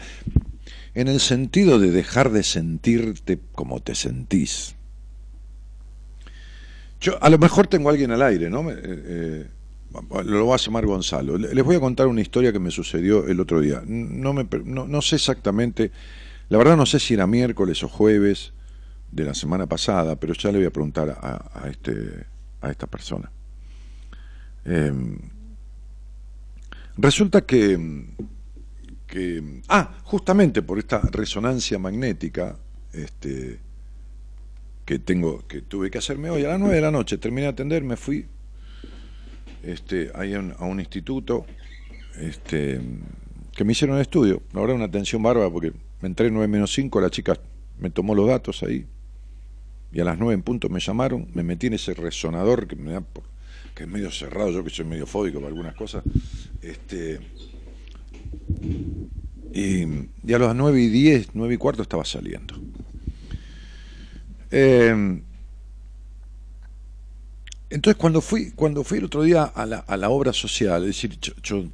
en 0.95 1.07
el 1.07 1.19
sentido 1.19 1.79
de 1.79 1.91
dejar 1.91 2.31
de 2.31 2.43
sentirte 2.43 3.39
como 3.53 3.81
te 3.81 3.93
sentís. 3.93 4.75
Yo 6.99 7.21
a 7.23 7.29
lo 7.29 7.37
mejor 7.37 7.67
tengo 7.67 7.89
a 7.89 7.91
alguien 7.91 8.09
al 8.09 8.23
aire, 8.23 8.49
¿no? 8.49 8.71
Eh, 8.71 8.75
eh, 8.81 9.47
lo 10.25 10.47
va 10.47 10.55
a 10.55 10.57
llamar 10.57 10.85
Gonzalo. 10.85 11.37
Les 11.37 11.63
voy 11.63 11.75
a 11.75 11.79
contar 11.79 12.07
una 12.07 12.21
historia 12.21 12.51
que 12.51 12.59
me 12.59 12.71
sucedió 12.71 13.27
el 13.27 13.39
otro 13.39 13.61
día. 13.61 13.81
No, 13.85 14.33
me, 14.33 14.47
no, 14.65 15.01
sé 15.01 15.15
exactamente, 15.15 15.91
la 16.49 16.57
verdad 16.57 16.77
no 16.77 16.85
sé 16.85 16.99
si 16.99 17.13
era 17.13 17.27
miércoles 17.27 17.83
o 17.83 17.89
jueves 17.89 18.53
de 19.11 19.23
la 19.23 19.33
semana 19.33 19.67
pasada, 19.67 20.15
pero 20.17 20.33
ya 20.33 20.51
le 20.51 20.59
voy 20.59 20.67
a 20.67 20.71
preguntar 20.71 21.09
a, 21.09 21.67
este, 21.69 22.25
a 22.61 22.69
esta 22.69 22.87
persona. 22.87 23.31
Em, 24.65 25.17
resulta 26.97 27.41
que, 27.45 28.05
que, 29.07 29.61
ah, 29.69 29.95
justamente 30.03 30.61
por 30.61 30.77
esta 30.77 30.99
resonancia 30.99 31.79
magnética, 31.79 32.57
este, 32.91 33.59
que 34.87 34.99
tengo 34.99 35.45
que 35.47 35.61
tuve 35.61 35.91
que 35.91 35.97
hacerme 35.97 36.29
hoy 36.29 36.45
a 36.45 36.47
las 36.47 36.59
9 36.59 36.75
de 36.75 36.81
la 36.81 36.91
noche 36.91 37.17
terminé 37.17 37.41
de 37.41 37.49
atender 37.49 37.83
me 37.83 37.97
fui 37.97 38.25
este 39.63 40.11
ahí 40.15 40.33
a 40.33 40.39
un, 40.39 40.79
instituto 40.79 41.45
este 42.19 42.79
que 43.55 43.63
me 43.63 43.71
hicieron 43.71 43.97
el 43.97 44.01
estudio. 44.01 44.41
La 44.53 44.61
verdad 44.61 44.75
una 44.75 44.85
atención 44.85 45.21
bárbara 45.23 45.49
porque 45.49 45.73
me 46.01 46.07
entré 46.07 46.29
9 46.29 46.47
menos 46.47 46.73
5 46.73 47.01
la 47.01 47.09
chica 47.09 47.39
me 47.79 47.89
tomó 47.89 48.15
los 48.15 48.27
datos 48.27 48.63
ahí 48.63 48.85
y 49.91 49.99
a 49.99 50.03
las 50.03 50.17
9 50.17 50.33
en 50.33 50.41
punto 50.43 50.69
me 50.69 50.79
llamaron 50.79 51.27
me 51.33 51.43
metí 51.43 51.67
en 51.67 51.73
ese 51.73 51.93
resonador 51.93 52.67
que 52.67 52.75
me 52.75 52.91
da 52.91 53.03
que 53.73 53.83
es 53.83 53.89
medio 53.89 54.11
cerrado 54.11 54.51
yo 54.51 54.63
que 54.63 54.69
soy 54.69 54.85
medio 54.85 55.05
fóbico 55.05 55.39
para 55.39 55.49
algunas 55.49 55.75
cosas 55.75 56.03
este 56.61 57.19
y, 59.53 59.85
y 60.23 60.33
a 60.33 60.39
las 60.39 60.55
9 60.55 60.79
y 60.79 60.87
10 60.87 61.29
9 61.33 61.53
y 61.53 61.57
cuarto 61.57 61.81
estaba 61.81 62.05
saliendo. 62.05 62.55
Eh, 64.51 65.21
entonces 67.69 67.99
cuando 67.99 68.21
fui, 68.21 68.51
cuando 68.51 68.83
fui 68.83 68.99
el 68.99 69.05
otro 69.05 69.23
día 69.23 69.43
a 69.43 69.65
la, 69.65 69.79
a 69.79 69.97
la 69.97 70.09
obra 70.09 70.31
social, 70.33 70.83
es 70.83 70.87
decir, 70.87 71.19
yo, 71.43 71.65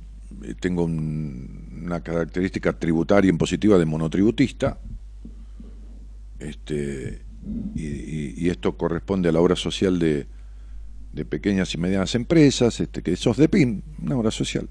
eh, 0.43 0.55
tengo 0.59 0.83
una 0.83 2.01
característica 2.01 2.73
tributaria 2.73 3.29
impositiva 3.29 3.77
de 3.77 3.85
monotributista, 3.85 4.79
este, 6.39 7.21
y, 7.75 8.49
esto 8.49 8.75
corresponde 8.75 9.29
a 9.29 9.31
la 9.31 9.39
obra 9.39 9.55
social 9.55 9.99
de, 9.99 10.27
de 11.13 11.25
pequeñas 11.25 11.73
y 11.73 11.77
medianas 11.77 12.15
empresas, 12.15 12.79
este, 12.79 13.01
que 13.01 13.13
es 13.13 13.25
PIN, 13.49 13.83
una 14.01 14.17
obra 14.17 14.31
social, 14.31 14.67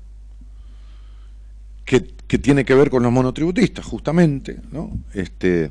que, 1.85 2.05
que, 2.27 2.39
tiene 2.39 2.65
que 2.65 2.75
ver 2.75 2.91
con 2.91 3.03
los 3.03 3.13
monotributistas, 3.13 3.85
justamente, 3.85 4.61
¿no? 4.71 4.99
Este, 5.15 5.71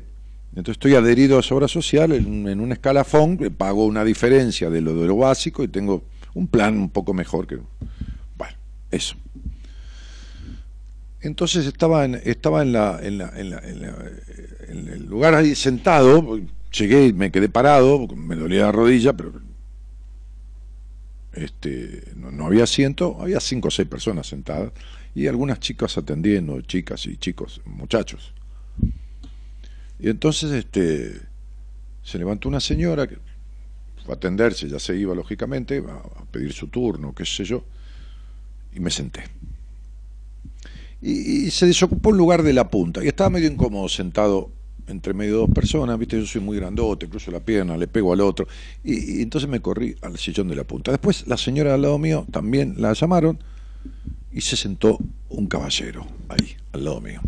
entonces 0.54 0.72
estoy 0.72 0.94
adherido 0.94 1.38
a 1.38 1.40
esa 1.40 1.54
obra 1.54 1.68
social 1.68 2.12
en, 2.12 2.46
en 2.46 2.60
un 2.60 2.72
escalafón, 2.72 3.38
pago 3.56 3.86
una 3.86 4.04
diferencia 4.04 4.68
de 4.68 4.82
lo 4.82 4.94
de 4.94 5.06
lo 5.06 5.16
básico 5.16 5.64
y 5.64 5.68
tengo 5.68 6.04
un 6.34 6.46
plan 6.46 6.76
un 6.78 6.90
poco 6.90 7.14
mejor 7.14 7.46
que... 7.46 7.58
Bueno, 8.36 8.56
eso. 8.90 9.16
Entonces 11.20 11.66
estaba 11.66 12.04
en, 12.04 12.20
estaba 12.24 12.62
en, 12.62 12.72
la, 12.72 12.98
en, 13.00 13.18
la, 13.18 13.32
en, 13.36 14.88
el 14.88 15.06
lugar 15.06 15.34
ahí 15.34 15.54
sentado, 15.54 16.40
llegué 16.72 17.06
y 17.06 17.12
me 17.12 17.30
quedé 17.30 17.48
parado, 17.48 18.08
me 18.08 18.34
dolía 18.34 18.62
la 18.62 18.72
rodilla, 18.72 19.12
pero 19.12 19.32
este, 21.32 22.02
no, 22.16 22.46
había 22.46 22.64
asiento, 22.64 23.18
había 23.20 23.38
cinco 23.38 23.68
o 23.68 23.70
seis 23.70 23.88
personas 23.88 24.26
sentadas 24.26 24.72
y 25.14 25.28
algunas 25.28 25.60
chicas 25.60 25.96
atendiendo, 25.96 26.60
chicas 26.62 27.06
y 27.06 27.16
chicos, 27.16 27.60
muchachos. 27.66 28.34
Y 30.02 30.10
entonces 30.10 30.50
este, 30.50 31.18
se 32.02 32.18
levantó 32.18 32.48
una 32.48 32.60
señora 32.60 33.06
que 33.06 33.16
fue 34.04 34.12
a 34.12 34.16
atenderse, 34.16 34.68
ya 34.68 34.78
se 34.78 34.96
iba 34.96 35.14
lógicamente, 35.14 35.82
a, 35.88 36.24
pedir 36.30 36.52
su 36.52 36.66
turno, 36.66 37.14
qué 37.14 37.24
sé 37.24 37.44
yo, 37.44 37.64
y 38.74 38.80
me 38.80 38.90
senté 38.90 39.22
y, 41.02 41.50
se 41.50 41.66
desocupó 41.66 42.10
un 42.10 42.16
lugar 42.16 42.42
de 42.42 42.52
la 42.52 42.70
punta 42.70 43.04
y 43.04 43.08
estaba 43.08 43.28
medio 43.28 43.50
incómodo 43.50 43.88
sentado 43.88 44.50
entre 44.86 45.14
medio 45.14 45.32
de 45.32 45.38
dos 45.38 45.50
personas, 45.50 45.98
viste, 45.98 46.18
yo 46.18 46.26
soy 46.26 46.40
muy 46.40 46.56
grandote, 46.56 47.08
cruzo 47.08 47.30
la 47.30 47.40
pierna, 47.40 47.76
le 47.76 47.86
pego 47.86 48.12
al 48.12 48.20
otro, 48.20 48.46
y, 48.82 49.22
entonces 49.22 49.48
me 49.48 49.60
corrí 49.60 49.96
al 50.02 50.18
sillón 50.18 50.48
de 50.48 50.56
la 50.56 50.64
punta. 50.64 50.90
Después 50.90 51.26
la 51.26 51.36
señora 51.36 51.74
al 51.74 51.82
lado 51.82 51.98
mío 51.98 52.26
también 52.30 52.74
la 52.78 52.92
llamaron 52.92 53.38
y 54.32 54.40
se 54.40 54.56
sentó 54.56 54.98
un 55.28 55.46
caballero 55.46 56.06
ahí, 56.28 56.56
al 56.72 56.84
lado 56.84 57.00
mío. 57.00 57.20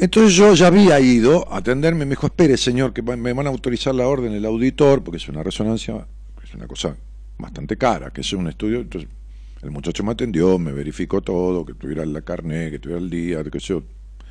Entonces 0.00 0.32
yo 0.32 0.54
ya 0.54 0.68
había 0.68 0.98
ido 0.98 1.46
a 1.52 1.58
atenderme, 1.58 2.06
me 2.06 2.12
dijo, 2.12 2.26
espere 2.26 2.56
señor, 2.56 2.94
que 2.94 3.02
me 3.02 3.34
van 3.34 3.46
a 3.46 3.50
autorizar 3.50 3.94
la 3.94 4.06
orden 4.08 4.32
el 4.32 4.46
auditor, 4.46 5.04
porque 5.04 5.18
es 5.18 5.28
una 5.28 5.42
resonancia, 5.42 6.06
es 6.42 6.54
una 6.54 6.66
cosa 6.66 6.96
bastante 7.36 7.76
cara, 7.76 8.10
que 8.10 8.22
es 8.22 8.32
un 8.32 8.48
estudio, 8.48 8.80
entonces 8.80 9.10
el 9.60 9.70
muchacho 9.70 10.02
me 10.02 10.12
atendió, 10.12 10.58
me 10.58 10.72
verificó 10.72 11.20
todo, 11.20 11.66
que 11.66 11.74
tuviera 11.74 12.06
la 12.06 12.22
carne, 12.22 12.70
que 12.70 12.78
tuviera 12.78 12.98
el 12.98 13.10
día, 13.10 13.44
que 13.44 13.60
sé 13.60 13.74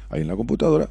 ahí 0.09 0.21
en 0.21 0.27
la 0.27 0.35
computadora. 0.35 0.89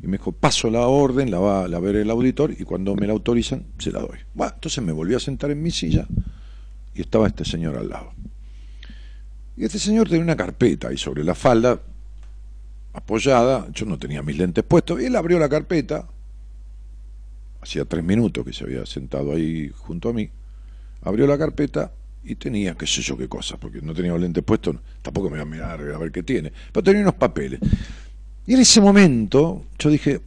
Y 0.00 0.06
me 0.06 0.18
dijo, 0.18 0.30
paso 0.30 0.70
la 0.70 0.86
orden, 0.86 1.32
la 1.32 1.40
va 1.40 1.64
a 1.64 1.80
ver 1.80 1.96
el 1.96 2.08
auditor 2.08 2.52
y 2.56 2.62
cuando 2.62 2.94
me 2.94 3.08
la 3.08 3.14
autorizan, 3.14 3.64
se 3.78 3.90
la 3.90 3.98
doy. 3.98 4.18
Bueno, 4.32 4.52
entonces 4.54 4.84
me 4.84 4.92
volví 4.92 5.14
a 5.14 5.18
sentar 5.18 5.50
en 5.50 5.60
mi 5.60 5.72
silla 5.72 6.06
y 6.94 7.00
estaba 7.00 7.26
este 7.26 7.44
señor 7.44 7.76
al 7.76 7.88
lado. 7.88 8.12
Y 9.56 9.64
este 9.64 9.80
señor 9.80 10.08
tenía 10.08 10.22
una 10.22 10.36
carpeta 10.36 10.86
ahí 10.86 10.96
sobre 10.96 11.24
la 11.24 11.34
falda, 11.34 11.80
apoyada, 12.94 13.66
yo 13.72 13.84
no 13.86 13.98
tenía 13.98 14.22
mis 14.22 14.38
lentes 14.38 14.64
puestos, 14.64 15.02
y 15.02 15.06
él 15.06 15.16
abrió 15.16 15.38
la 15.38 15.48
carpeta, 15.48 16.08
hacía 17.60 17.84
tres 17.84 18.04
minutos 18.04 18.44
que 18.44 18.52
se 18.52 18.64
había 18.64 18.86
sentado 18.86 19.32
ahí 19.32 19.70
junto 19.76 20.08
a 20.08 20.12
mí, 20.12 20.30
abrió 21.02 21.26
la 21.26 21.36
carpeta 21.36 21.92
y 22.22 22.36
tenía 22.36 22.74
qué 22.74 22.86
sé 22.86 23.02
yo 23.02 23.16
qué 23.18 23.28
cosa, 23.28 23.58
porque 23.58 23.82
no 23.82 23.92
tenía 23.92 24.16
lentes 24.16 24.42
puestos, 24.42 24.76
tampoco 25.02 25.28
me 25.28 25.36
iba 25.36 25.42
a 25.42 25.46
mirar 25.46 25.80
a 25.80 25.98
ver 25.98 26.12
qué 26.12 26.22
tiene, 26.22 26.52
pero 26.72 26.82
tenía 26.84 27.02
unos 27.02 27.14
papeles. 27.14 27.60
Y 28.46 28.54
en 28.54 28.60
ese 28.60 28.80
momento 28.80 29.66
yo 29.78 29.90
dije, 29.90 30.20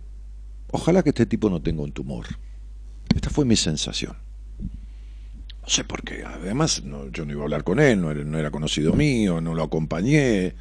ojalá 0.72 1.02
que 1.04 1.10
este 1.10 1.26
tipo 1.26 1.50
no 1.50 1.62
tenga 1.62 1.82
un 1.82 1.92
tumor. 1.92 2.26
Esta 3.16 3.30
fue 3.30 3.46
mi 3.46 3.56
sensación. 3.56 4.16
No 4.60 5.70
sé 5.70 5.84
por 5.84 6.04
qué, 6.04 6.24
además 6.24 6.84
yo 7.12 7.26
no 7.26 7.32
iba 7.32 7.42
a 7.42 7.44
hablar 7.46 7.64
con 7.64 7.80
él, 7.80 8.02
no 8.02 8.12
era, 8.12 8.24
no 8.24 8.38
era 8.38 8.52
conocido 8.52 8.94
mío, 8.94 9.42
no 9.42 9.54
lo 9.54 9.64
acompañé, 9.64 10.56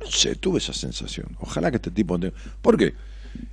no 0.00 0.10
sé, 0.10 0.34
tuve 0.36 0.58
esa 0.58 0.72
sensación. 0.72 1.36
Ojalá 1.40 1.70
que 1.70 1.76
este 1.76 1.90
tipo 1.90 2.18
tenga... 2.18 2.34
¿Por 2.62 2.76
qué? 2.76 2.94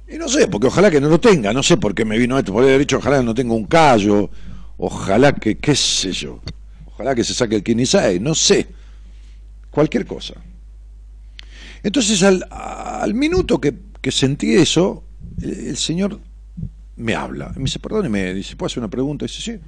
Y 0.10 0.18
no 0.18 0.28
sé, 0.28 0.48
porque 0.48 0.68
ojalá 0.68 0.90
que 0.90 1.02
no 1.02 1.10
lo 1.10 1.20
tenga, 1.20 1.54
no 1.54 1.62
sé 1.62 1.78
por 1.78 1.94
qué 1.94 2.06
me 2.06 2.18
vino 2.18 2.38
esto, 2.38 2.54
podría 2.54 2.72
haber 2.72 2.80
dicho 2.80 2.98
ojalá 2.98 3.20
que 3.20 3.26
no 3.26 3.34
tenga 3.34 3.54
un 3.54 3.66
callo, 3.66 4.30
ojalá 4.78 5.34
que, 5.34 5.58
qué 5.58 5.76
sé 5.76 6.12
yo. 6.12 6.42
Ojalá 6.86 7.14
que 7.14 7.24
se 7.24 7.34
saque 7.34 7.56
el 7.56 7.64
Kinisai, 7.64 8.20
no 8.20 8.34
sé. 8.34 8.68
Cualquier 9.70 10.06
cosa. 10.06 10.34
Entonces, 11.84 12.24
al, 12.24 13.14
minuto 13.14 13.62
que, 13.62 13.76
sentí 14.12 14.56
eso, 14.56 15.04
el, 15.42 15.78
señor 15.78 16.20
me 16.96 17.14
habla. 17.14 17.52
Me 17.56 17.66
dice, 17.66 17.80
perdón, 17.80 18.08
y 18.08 18.10
me 18.10 18.34
dice, 18.34 18.56
¿puedo 18.56 18.68
hacer 18.68 18.80
una 18.80 18.90
pregunta? 18.90 19.26
dice, 19.26 19.42
sí. 19.42 19.60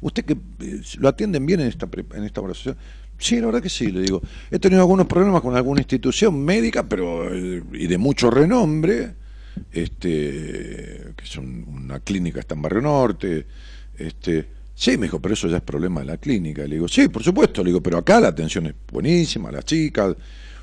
¿Usted 0.00 0.24
que 0.24 0.32
eh, 0.32 0.80
lo 0.98 1.08
atienden 1.08 1.44
bien 1.44 1.60
en 1.60 1.66
esta, 1.66 1.88
en 2.14 2.24
esta? 2.24 2.40
Sí, 3.18 3.40
la 3.40 3.46
verdad 3.46 3.62
que 3.62 3.68
sí, 3.68 3.90
le 3.90 4.02
digo. 4.02 4.22
He 4.50 4.58
tenido 4.58 4.80
algunos 4.80 5.06
problemas 5.06 5.42
con 5.42 5.56
alguna 5.56 5.80
institución 5.80 6.42
médica, 6.44 6.88
pero 6.88 7.34
eh, 7.34 7.62
y 7.72 7.86
de 7.86 7.98
mucho 7.98 8.30
renombre, 8.30 9.14
este, 9.72 11.12
que 11.16 11.24
es 11.24 11.36
una 11.36 12.00
clínica 12.00 12.40
está 12.40 12.54
en 12.54 12.62
Barrio 12.62 12.82
Norte, 12.82 13.46
este, 13.98 14.58
Sí, 14.78 14.96
me 14.96 15.06
dijo, 15.06 15.18
pero 15.18 15.34
eso 15.34 15.48
ya 15.48 15.56
es 15.56 15.62
problema 15.64 16.02
de 16.02 16.06
la 16.06 16.18
clínica. 16.18 16.62
Le 16.62 16.76
digo, 16.76 16.86
sí, 16.86 17.08
por 17.08 17.24
supuesto. 17.24 17.64
Le 17.64 17.70
digo, 17.70 17.82
pero 17.82 17.98
acá 17.98 18.20
la 18.20 18.28
atención 18.28 18.66
es 18.66 18.74
buenísima, 18.92 19.50
las 19.50 19.64
chicas, 19.64 20.14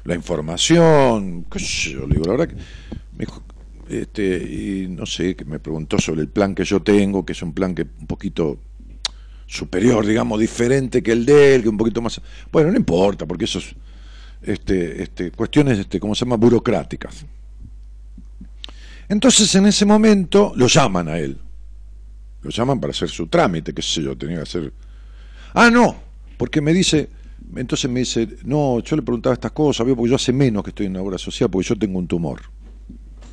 la 0.05 0.15
información, 0.15 1.45
qué 1.51 1.59
sé 1.59 1.91
yo. 1.91 2.07
Le 2.07 2.13
digo, 2.13 2.25
la 2.25 2.31
verdad 2.31 2.47
que. 2.47 2.55
Me 2.55 3.25
dijo, 3.25 3.43
este, 3.89 4.37
y 4.37 4.87
no 4.87 5.05
sé, 5.05 5.35
que 5.35 5.43
me 5.43 5.59
preguntó 5.59 5.99
sobre 5.99 6.21
el 6.21 6.29
plan 6.29 6.55
que 6.55 6.63
yo 6.63 6.81
tengo, 6.81 7.25
que 7.25 7.33
es 7.33 7.41
un 7.41 7.51
plan 7.51 7.75
que 7.75 7.81
un 7.81 8.07
poquito 8.07 8.57
superior, 9.45 10.05
digamos, 10.05 10.39
diferente 10.39 11.03
que 11.03 11.11
el 11.11 11.25
de 11.25 11.55
él, 11.55 11.63
que 11.63 11.69
un 11.69 11.77
poquito 11.77 12.01
más. 12.01 12.19
Bueno, 12.51 12.71
no 12.71 12.77
importa, 12.77 13.25
porque 13.25 13.45
eso 13.45 13.59
es 13.59 13.75
este, 14.41 15.03
este, 15.03 15.31
cuestiones, 15.31 15.79
este, 15.79 15.99
¿cómo 15.99 16.15
se 16.15 16.25
llama?, 16.25 16.37
burocráticas. 16.37 17.25
Entonces, 19.07 19.53
en 19.55 19.67
ese 19.67 19.85
momento, 19.85 20.53
lo 20.55 20.67
llaman 20.67 21.07
a 21.07 21.19
él 21.19 21.37
lo 22.45 22.51
llaman 22.51 22.79
para 22.79 22.91
hacer 22.91 23.09
su 23.09 23.25
trámite, 23.25 23.73
qué 23.73 23.81
sé 23.81 24.03
yo, 24.03 24.15
tenía 24.15 24.37
que 24.37 24.43
hacer... 24.43 24.71
Ah, 25.55 25.71
no, 25.71 25.95
porque 26.37 26.61
me 26.61 26.73
dice, 26.73 27.09
entonces 27.55 27.89
me 27.89 28.01
dice, 28.01 28.37
no, 28.43 28.81
yo 28.81 28.95
le 28.95 29.01
preguntaba 29.01 29.33
estas 29.33 29.51
cosas, 29.51 29.87
porque 29.87 30.09
yo 30.09 30.15
hace 30.15 30.31
menos 30.31 30.63
que 30.63 30.69
estoy 30.69 30.85
en 30.85 30.93
la 30.93 31.01
obra 31.01 31.17
social, 31.17 31.49
porque 31.49 31.67
yo 31.67 31.75
tengo 31.75 31.97
un 31.97 32.07
tumor. 32.07 32.41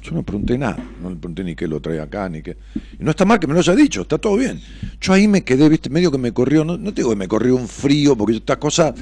Yo 0.02 0.10
no 0.12 0.24
pregunté 0.24 0.58
nada, 0.58 0.76
no 1.00 1.10
le 1.10 1.16
pregunté 1.16 1.44
ni 1.44 1.54
qué 1.54 1.68
lo 1.68 1.80
trae 1.80 2.00
acá, 2.00 2.28
ni 2.28 2.42
qué. 2.42 2.56
Y 2.98 3.04
no 3.04 3.12
está 3.12 3.24
mal 3.24 3.38
que 3.38 3.46
me 3.46 3.54
lo 3.54 3.60
haya 3.60 3.74
dicho, 3.74 4.02
está 4.02 4.18
todo 4.18 4.36
bien. 4.36 4.60
Yo 5.00 5.12
ahí 5.12 5.28
me 5.28 5.44
quedé, 5.44 5.68
viste, 5.68 5.90
medio 5.90 6.10
que 6.10 6.18
me 6.18 6.32
corrió, 6.32 6.64
no, 6.64 6.76
no 6.76 6.90
digo 6.90 7.10
que 7.10 7.16
me 7.16 7.28
corrió 7.28 7.54
un 7.54 7.68
frío, 7.68 8.16
porque 8.16 8.36
esta 8.36 8.58
cosa, 8.58 8.92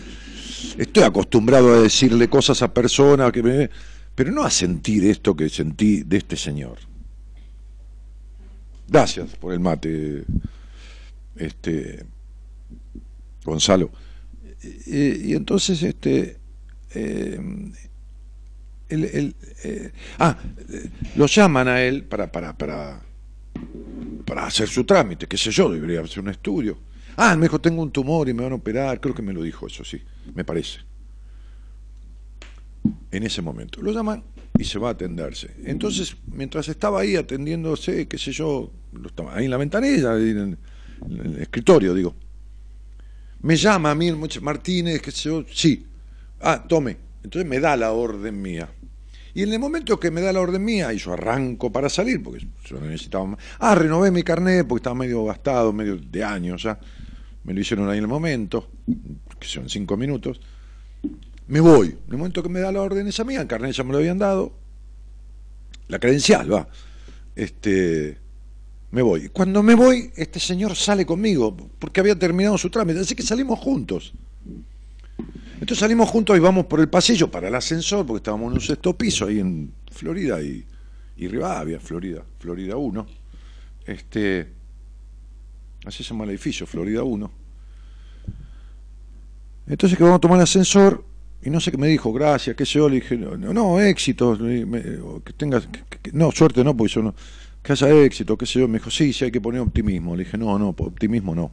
estoy 0.76 1.02
acostumbrado 1.02 1.72
a 1.72 1.80
decirle 1.80 2.28
cosas 2.28 2.62
a 2.62 2.74
personas, 2.74 3.32
que 3.32 3.42
me, 3.42 3.70
pero 4.14 4.30
no 4.30 4.44
a 4.44 4.50
sentir 4.50 5.04
esto 5.06 5.34
que 5.34 5.48
sentí 5.48 6.02
de 6.02 6.18
este 6.18 6.36
señor. 6.36 6.78
Gracias 8.86 9.36
por 9.36 9.54
el 9.54 9.60
mate, 9.60 10.24
este 11.36 12.04
Gonzalo. 13.44 13.90
Y, 14.86 15.34
entonces, 15.34 15.82
este, 15.82 16.36
eh, 16.94 17.40
eh, 18.90 19.92
ah, 20.18 20.36
lo 21.16 21.26
llaman 21.26 21.68
a 21.68 21.82
él 21.82 22.04
para, 22.04 22.30
para, 22.30 22.56
para, 22.56 23.00
para 24.24 24.46
hacer 24.46 24.68
su 24.68 24.84
trámite, 24.84 25.26
qué 25.26 25.36
sé 25.36 25.50
yo, 25.50 25.70
debería 25.70 26.00
hacer 26.00 26.20
un 26.20 26.30
estudio. 26.30 26.78
Ah, 27.16 27.36
me 27.36 27.48
tengo 27.48 27.82
un 27.82 27.90
tumor 27.90 28.28
y 28.28 28.34
me 28.34 28.42
van 28.42 28.52
a 28.52 28.56
operar, 28.56 29.00
creo 29.00 29.14
que 29.14 29.22
me 29.22 29.32
lo 29.32 29.42
dijo 29.42 29.66
eso, 29.66 29.84
sí, 29.84 30.00
me 30.34 30.44
parece. 30.44 30.80
En 33.10 33.22
ese 33.24 33.42
momento. 33.42 33.82
Lo 33.82 33.92
llaman 33.92 34.22
y 34.58 34.64
se 34.64 34.78
va 34.78 34.88
a 34.88 34.92
atenderse. 34.92 35.54
Entonces, 35.64 36.16
mientras 36.26 36.68
estaba 36.68 37.00
ahí 37.00 37.16
atendiéndose, 37.16 38.08
qué 38.08 38.18
sé 38.18 38.32
yo, 38.32 38.72
ahí 39.32 39.44
en 39.44 39.50
la 39.50 39.56
ventanilla, 39.56 40.16
en, 40.16 40.58
el 41.08 41.38
escritorio, 41.40 41.94
digo, 41.94 42.14
me 43.42 43.56
llama 43.56 43.90
a 43.90 43.94
mí 43.94 44.12
Martínez, 44.40 45.00
qué 45.00 45.10
sé 45.10 45.28
yo, 45.28 45.44
sí, 45.50 45.86
ah, 46.40 46.64
tome. 46.66 46.96
Entonces 47.22 47.48
me 47.48 47.60
da 47.60 47.76
la 47.76 47.92
orden 47.92 48.40
mía. 48.40 48.70
Y 49.34 49.42
en 49.42 49.52
el 49.52 49.58
momento 49.58 50.00
que 50.00 50.10
me 50.10 50.20
da 50.20 50.32
la 50.32 50.40
orden 50.40 50.64
mía, 50.64 50.92
y 50.92 50.98
yo 50.98 51.12
arranco 51.12 51.70
para 51.70 51.88
salir, 51.88 52.22
porque 52.22 52.46
yo 52.64 52.80
necesitaba 52.80 53.26
más. 53.26 53.40
Ah, 53.58 53.74
renové 53.74 54.10
mi 54.10 54.22
carnet 54.22 54.66
porque 54.66 54.80
estaba 54.80 54.94
medio 54.94 55.24
gastado, 55.24 55.72
medio 55.72 55.96
de 55.96 56.24
años 56.24 56.62
ya. 56.62 56.78
Me 57.44 57.54
lo 57.54 57.60
hicieron 57.60 57.88
ahí 57.88 57.98
en 57.98 58.04
el 58.04 58.08
momento, 58.08 58.68
que 59.38 59.46
son 59.48 59.68
cinco 59.68 59.96
minutos 59.96 60.40
me 61.50 61.60
voy. 61.60 61.88
En 61.88 62.12
el 62.12 62.16
momento 62.16 62.42
que 62.42 62.48
me 62.48 62.60
da 62.60 62.70
la 62.70 62.80
orden 62.80 63.08
esa 63.08 63.24
mía, 63.24 63.40
el 63.40 63.48
carnet 63.48 63.72
ya 63.72 63.82
me 63.82 63.90
lo 63.90 63.98
habían 63.98 64.18
dado, 64.18 64.52
la 65.88 65.98
credencial, 65.98 66.50
va. 66.52 66.68
Este, 67.34 68.18
me 68.92 69.02
voy. 69.02 69.30
Cuando 69.30 69.60
me 69.62 69.74
voy, 69.74 70.12
este 70.14 70.38
señor 70.38 70.76
sale 70.76 71.04
conmigo, 71.04 71.56
porque 71.80 71.98
había 71.98 72.16
terminado 72.16 72.56
su 72.56 72.70
trámite, 72.70 73.00
así 73.00 73.16
que 73.16 73.24
salimos 73.24 73.58
juntos. 73.58 74.14
Entonces 75.54 75.78
salimos 75.78 76.08
juntos 76.08 76.36
y 76.36 76.40
vamos 76.40 76.66
por 76.66 76.80
el 76.80 76.88
pasillo 76.88 77.30
para 77.30 77.48
el 77.48 77.54
ascensor, 77.54 78.06
porque 78.06 78.18
estábamos 78.18 78.48
en 78.48 78.54
un 78.54 78.60
sexto 78.60 78.96
piso 78.96 79.26
ahí 79.26 79.40
en 79.40 79.72
Florida 79.90 80.42
y, 80.42 80.64
y 81.16 81.28
Rivadavia, 81.28 81.80
Florida, 81.80 82.24
Florida 82.38 82.76
1. 82.76 83.06
Este, 83.86 84.48
así 85.84 86.02
se 86.02 86.10
llama 86.10 86.24
el 86.24 86.30
edificio, 86.30 86.66
Florida 86.66 87.02
1. 87.02 87.30
Entonces 89.66 89.96
que 89.96 90.02
vamos 90.02 90.18
a 90.18 90.20
tomar 90.20 90.38
el 90.38 90.44
ascensor 90.44 91.04
y 91.42 91.50
no 91.50 91.60
sé 91.60 91.70
qué 91.70 91.78
me 91.78 91.86
dijo, 91.86 92.12
gracias, 92.12 92.54
qué 92.56 92.66
sé 92.66 92.74
yo, 92.74 92.88
le 92.88 92.96
dije, 92.96 93.16
no, 93.16 93.36
no 93.36 93.80
éxito, 93.80 94.36
que 94.36 95.32
tengas, 95.36 95.68
no, 96.12 96.30
suerte 96.32 96.62
no, 96.62 96.76
porque 96.76 96.92
yo 96.92 97.02
no, 97.02 97.14
que 97.62 97.72
haya 97.72 97.90
éxito, 98.02 98.36
qué 98.36 98.46
sé 98.46 98.60
yo, 98.60 98.68
me 98.68 98.78
dijo, 98.78 98.90
sí, 98.90 99.12
sí 99.12 99.24
hay 99.24 99.30
que 99.30 99.40
poner 99.40 99.60
optimismo, 99.60 100.16
le 100.16 100.24
dije, 100.24 100.36
no, 100.36 100.58
no, 100.58 100.68
optimismo 100.70 101.34
no, 101.34 101.50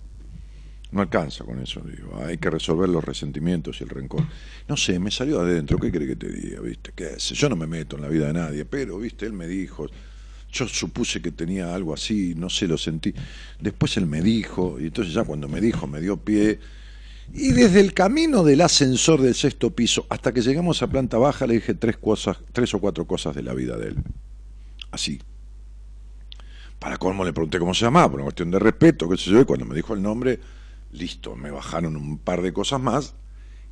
no 0.91 1.01
alcanza 1.01 1.43
con 1.43 1.59
eso, 1.61 1.81
digo, 1.81 2.21
hay 2.23 2.37
que 2.37 2.49
resolver 2.49 2.87
los 2.87 3.03
resentimientos 3.03 3.81
y 3.81 3.83
el 3.83 3.89
rencor. 3.89 4.23
No 4.67 4.77
sé, 4.77 4.99
me 4.99 5.11
salió 5.11 5.41
adentro, 5.41 5.77
¿qué 5.77 5.91
cree 5.91 6.07
que 6.07 6.15
te 6.15 6.31
diga, 6.31 6.61
viste? 6.61 6.91
¿Qué 6.95 7.19
sé? 7.19 7.35
Yo 7.35 7.49
no 7.49 7.55
me 7.55 7.67
meto 7.67 7.97
en 7.97 8.03
la 8.03 8.07
vida 8.07 8.27
de 8.27 8.33
nadie, 8.33 8.65
pero, 8.65 8.97
viste, 8.97 9.25
él 9.25 9.33
me 9.33 9.47
dijo, 9.47 9.87
yo 10.51 10.67
supuse 10.67 11.21
que 11.21 11.31
tenía 11.31 11.75
algo 11.75 11.93
así, 11.93 12.33
no 12.35 12.49
sé, 12.49 12.67
lo 12.67 12.77
sentí. 12.77 13.13
Después 13.59 13.97
él 13.97 14.05
me 14.05 14.21
dijo, 14.21 14.77
y 14.79 14.85
entonces 14.85 15.13
ya 15.13 15.23
cuando 15.23 15.47
me 15.47 15.59
dijo, 15.59 15.87
me 15.87 15.99
dio 15.99 16.17
pie, 16.17 16.59
y 17.33 17.51
desde 17.51 17.81
el 17.81 17.93
camino 17.93 18.43
del 18.43 18.61
ascensor 18.61 19.21
del 19.21 19.35
sexto 19.35 19.71
piso 19.71 20.05
hasta 20.09 20.31
que 20.31 20.41
llegamos 20.41 20.81
a 20.81 20.87
planta 20.87 21.17
baja 21.17 21.45
le 21.45 21.55
dije 21.55 21.73
tres 21.73 21.97
cosas, 21.97 22.37
tres 22.53 22.73
o 22.73 22.79
cuatro 22.79 23.05
cosas 23.05 23.35
de 23.35 23.43
la 23.43 23.53
vida 23.53 23.75
de 23.75 23.89
él. 23.89 23.97
Así. 24.91 25.19
Para 26.79 26.97
colmo 26.97 27.25
le 27.25 27.33
pregunté 27.33 27.59
cómo 27.59 27.73
se 27.73 27.83
llamaba, 27.83 28.09
por 28.09 28.19
una 28.19 28.25
cuestión 28.25 28.51
de 28.51 28.59
respeto, 28.59 29.09
qué 29.09 29.17
sé 29.17 29.31
yo, 29.31 29.41
y 29.41 29.45
cuando 29.45 29.65
me 29.65 29.75
dijo 29.75 29.93
el 29.93 30.01
nombre, 30.01 30.39
listo, 30.91 31.35
me 31.35 31.51
bajaron 31.51 31.95
un 31.95 32.17
par 32.17 32.41
de 32.41 32.53
cosas 32.53 32.81
más 32.81 33.15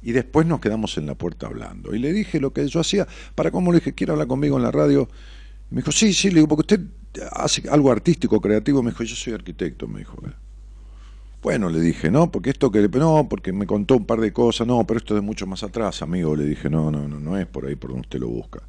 y 0.02 0.12
después 0.12 0.46
nos 0.46 0.60
quedamos 0.60 0.98
en 0.98 1.08
la 1.08 1.16
puerta 1.16 1.48
hablando. 1.48 1.96
Y 1.96 2.00
le 2.00 2.14
dije 2.14 2.40
lo 2.40 2.54
que 2.54 2.68
yo 2.68 2.80
hacía, 2.80 3.08
para 3.34 3.52
cómo 3.52 3.72
le 3.72 3.80
dije, 3.80 3.94
¿quiere 3.94 4.14
hablar 4.14 4.28
conmigo 4.28 4.58
en 4.58 4.64
la 4.64 4.72
radio? 4.72 5.10
me 5.70 5.78
dijo, 5.78 5.92
sí, 5.92 6.14
sí, 6.14 6.30
le 6.30 6.36
digo, 6.36 6.48
porque 6.48 6.76
usted 6.76 6.88
hace 7.32 7.68
algo 7.70 7.92
artístico, 7.92 8.40
creativo, 8.40 8.84
me 8.84 8.92
dijo, 8.92 9.04
yo 9.04 9.16
soy 9.16 9.34
arquitecto, 9.34 9.88
me 9.88 10.00
dijo. 10.00 10.18
Bueno, 11.42 11.70
le 11.70 11.80
dije, 11.80 12.12
no, 12.12 12.32
porque 12.32 12.52
esto 12.52 12.72
que 12.72 12.88
no, 12.88 13.28
porque 13.30 13.52
me 13.52 13.66
contó 13.66 13.98
un 13.98 14.06
par 14.06 14.20
de 14.20 14.32
cosas, 14.32 14.68
no, 14.68 14.86
pero 14.86 15.00
esto 15.00 15.16
es 15.16 15.22
de 15.22 15.26
mucho 15.26 15.48
más 15.48 15.64
atrás, 15.64 16.02
amigo, 16.02 16.36
le 16.36 16.46
dije, 16.46 16.70
no, 16.70 16.92
no, 16.92 17.08
no, 17.08 17.20
no 17.20 17.38
es 17.38 17.46
por 17.48 17.66
ahí 17.66 17.76
por 17.76 17.92
donde 17.92 18.02
usted 18.02 18.20
lo 18.20 18.30
busca. 18.30 18.62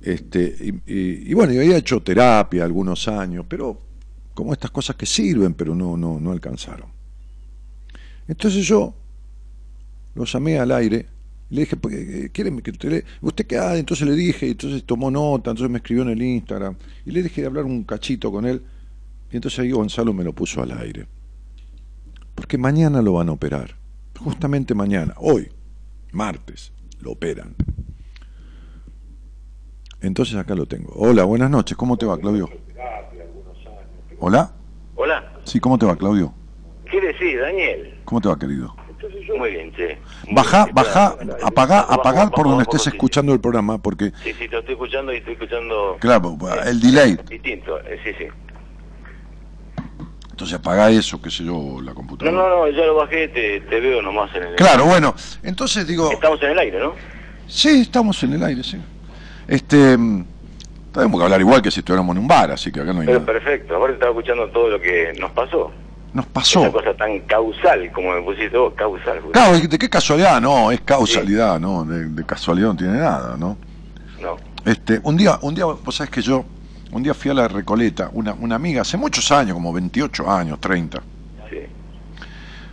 Este, 0.00 0.74
y, 0.86 1.34
bueno, 1.34 1.52
yo 1.52 1.60
había 1.60 1.76
hecho 1.76 2.00
terapia 2.00 2.64
algunos 2.64 3.08
años, 3.08 3.44
pero 3.48 3.78
como 4.34 4.52
estas 4.52 4.70
cosas 4.70 4.96
que 4.96 5.06
sirven, 5.06 5.54
pero 5.54 5.74
no, 5.74 5.96
no, 5.96 6.20
no 6.20 6.30
alcanzaron. 6.30 6.97
Entonces 8.28 8.64
yo 8.66 8.94
lo 10.14 10.24
llamé 10.24 10.58
al 10.58 10.70
aire, 10.70 11.06
le 11.50 11.62
dije, 11.62 11.76
eh, 11.90 12.30
¿quiere 12.32 12.54
que 12.62 12.70
usted 12.70 13.04
¿Usted 13.20 13.46
qué 13.46 13.58
hace? 13.58 13.78
Entonces 13.80 14.06
le 14.06 14.14
dije, 14.14 14.46
y 14.46 14.50
entonces 14.50 14.84
tomó 14.84 15.10
nota, 15.10 15.50
entonces 15.50 15.70
me 15.70 15.78
escribió 15.78 16.02
en 16.02 16.10
el 16.10 16.22
Instagram, 16.22 16.76
y 17.04 17.10
le 17.10 17.22
dije 17.22 17.40
de 17.40 17.46
hablar 17.46 17.64
un 17.64 17.82
cachito 17.84 18.30
con 18.30 18.46
él, 18.46 18.62
y 19.32 19.36
entonces 19.36 19.58
ahí 19.58 19.72
Gonzalo 19.72 20.12
me 20.12 20.22
lo 20.22 20.32
puso 20.32 20.62
al 20.62 20.72
aire 20.78 21.06
porque 22.38 22.56
mañana 22.56 23.02
lo 23.02 23.14
van 23.14 23.30
a 23.30 23.32
operar. 23.32 23.74
Justamente 24.16 24.72
mañana, 24.72 25.12
hoy, 25.16 25.50
martes, 26.12 26.72
lo 27.00 27.10
operan. 27.10 27.56
Entonces 30.00 30.36
acá 30.36 30.54
lo 30.54 30.66
tengo. 30.66 30.92
Hola, 30.94 31.24
buenas 31.24 31.50
noches. 31.50 31.76
¿Cómo 31.76 31.96
te 31.98 32.06
va, 32.06 32.16
Claudio? 32.16 32.48
Hola. 34.20 34.52
Hola. 34.94 35.40
Sí, 35.42 35.58
¿cómo 35.58 35.78
te 35.78 35.86
va, 35.86 35.96
Claudio? 35.96 36.32
¿Qué 36.90 37.00
decís, 37.00 37.40
Daniel? 37.40 37.94
¿Cómo 38.04 38.20
te 38.20 38.28
va, 38.28 38.38
querido? 38.38 38.74
Muy 39.36 39.50
bien, 39.50 39.72
che. 39.74 39.98
Baja, 40.32 40.66
baja, 40.72 41.16
apaga, 41.42 41.80
apagar 41.80 42.30
por 42.30 42.48
donde 42.48 42.62
estés 42.62 42.88
escuchando 42.88 43.32
el 43.32 43.40
programa, 43.40 43.78
porque... 43.78 44.12
Sí, 44.24 44.32
sí, 44.32 44.48
te 44.48 44.58
estoy 44.58 44.72
escuchando 44.72 45.12
y 45.12 45.18
estoy 45.18 45.34
escuchando... 45.34 45.96
Claro, 46.00 46.36
el 46.66 46.80
delay. 46.80 47.18
Distinto, 47.28 47.78
eh, 47.80 48.00
sí, 48.02 48.10
sí. 48.18 48.26
Entonces 50.30 50.58
apaga 50.58 50.90
eso, 50.90 51.20
qué 51.20 51.30
sé 51.30 51.44
yo, 51.44 51.80
la 51.82 51.94
computadora. 51.94 52.36
No, 52.36 52.48
no, 52.48 52.66
no, 52.66 52.68
ya 52.68 52.86
lo 52.86 52.96
bajé, 52.96 53.28
te, 53.28 53.80
veo 53.80 54.00
nomás 54.02 54.34
en 54.34 54.44
el 54.44 54.56
Claro, 54.56 54.84
bueno, 54.86 55.14
entonces 55.42 55.86
digo... 55.86 56.10
Estamos 56.10 56.42
en 56.42 56.50
el 56.50 56.58
aire, 56.58 56.78
¿no? 56.80 56.94
Sí, 57.46 57.82
estamos 57.82 58.22
en 58.22 58.32
el 58.32 58.42
aire, 58.42 58.62
sí. 58.62 58.78
Este... 59.46 59.96
Tenemos 60.92 61.20
que 61.20 61.24
hablar 61.24 61.40
igual 61.40 61.62
que 61.62 61.70
si 61.70 61.80
estuviéramos 61.80 62.16
en 62.16 62.22
un 62.22 62.28
bar, 62.28 62.50
así 62.50 62.72
que 62.72 62.80
acá 62.80 62.92
no 62.92 63.00
hay 63.00 63.06
Pero 63.06 63.24
perfecto, 63.24 63.76
ahora 63.76 63.92
estaba 63.92 64.10
escuchando 64.10 64.48
todo 64.48 64.68
lo 64.68 64.80
que 64.80 65.12
nos 65.20 65.30
pasó. 65.32 65.70
Nos 66.12 66.26
pasó. 66.26 66.62
Esa 66.62 66.72
cosa 66.72 66.94
tan 66.94 67.20
causal, 67.20 67.92
como 67.92 68.12
me 68.12 68.22
pusiste 68.22 68.56
vos, 68.56 68.72
causal. 68.74 69.20
Claro, 69.32 69.58
¿de 69.58 69.78
qué 69.78 69.90
casualidad? 69.90 70.40
No, 70.40 70.70
es 70.70 70.80
causalidad, 70.80 71.60
¿no? 71.60 71.84
De, 71.84 72.08
de, 72.08 72.24
casualidad 72.24 72.68
no 72.68 72.76
tiene 72.76 72.98
nada, 72.98 73.36
¿no? 73.36 73.58
No. 74.20 74.36
Este, 74.64 75.00
un 75.02 75.16
día, 75.16 75.38
un 75.42 75.54
día, 75.54 75.66
vos 75.66 75.94
sabés 75.94 76.10
que 76.10 76.22
yo 76.22 76.44
un 76.90 77.02
día 77.02 77.14
fui 77.14 77.30
a 77.30 77.34
la 77.34 77.48
Recoleta, 77.48 78.10
una, 78.12 78.32
una 78.32 78.54
amiga, 78.54 78.82
hace 78.82 78.96
muchos 78.96 79.30
años, 79.30 79.54
como 79.54 79.72
28 79.72 80.30
años, 80.30 80.60
30. 80.60 81.02
Sí. 81.50 81.56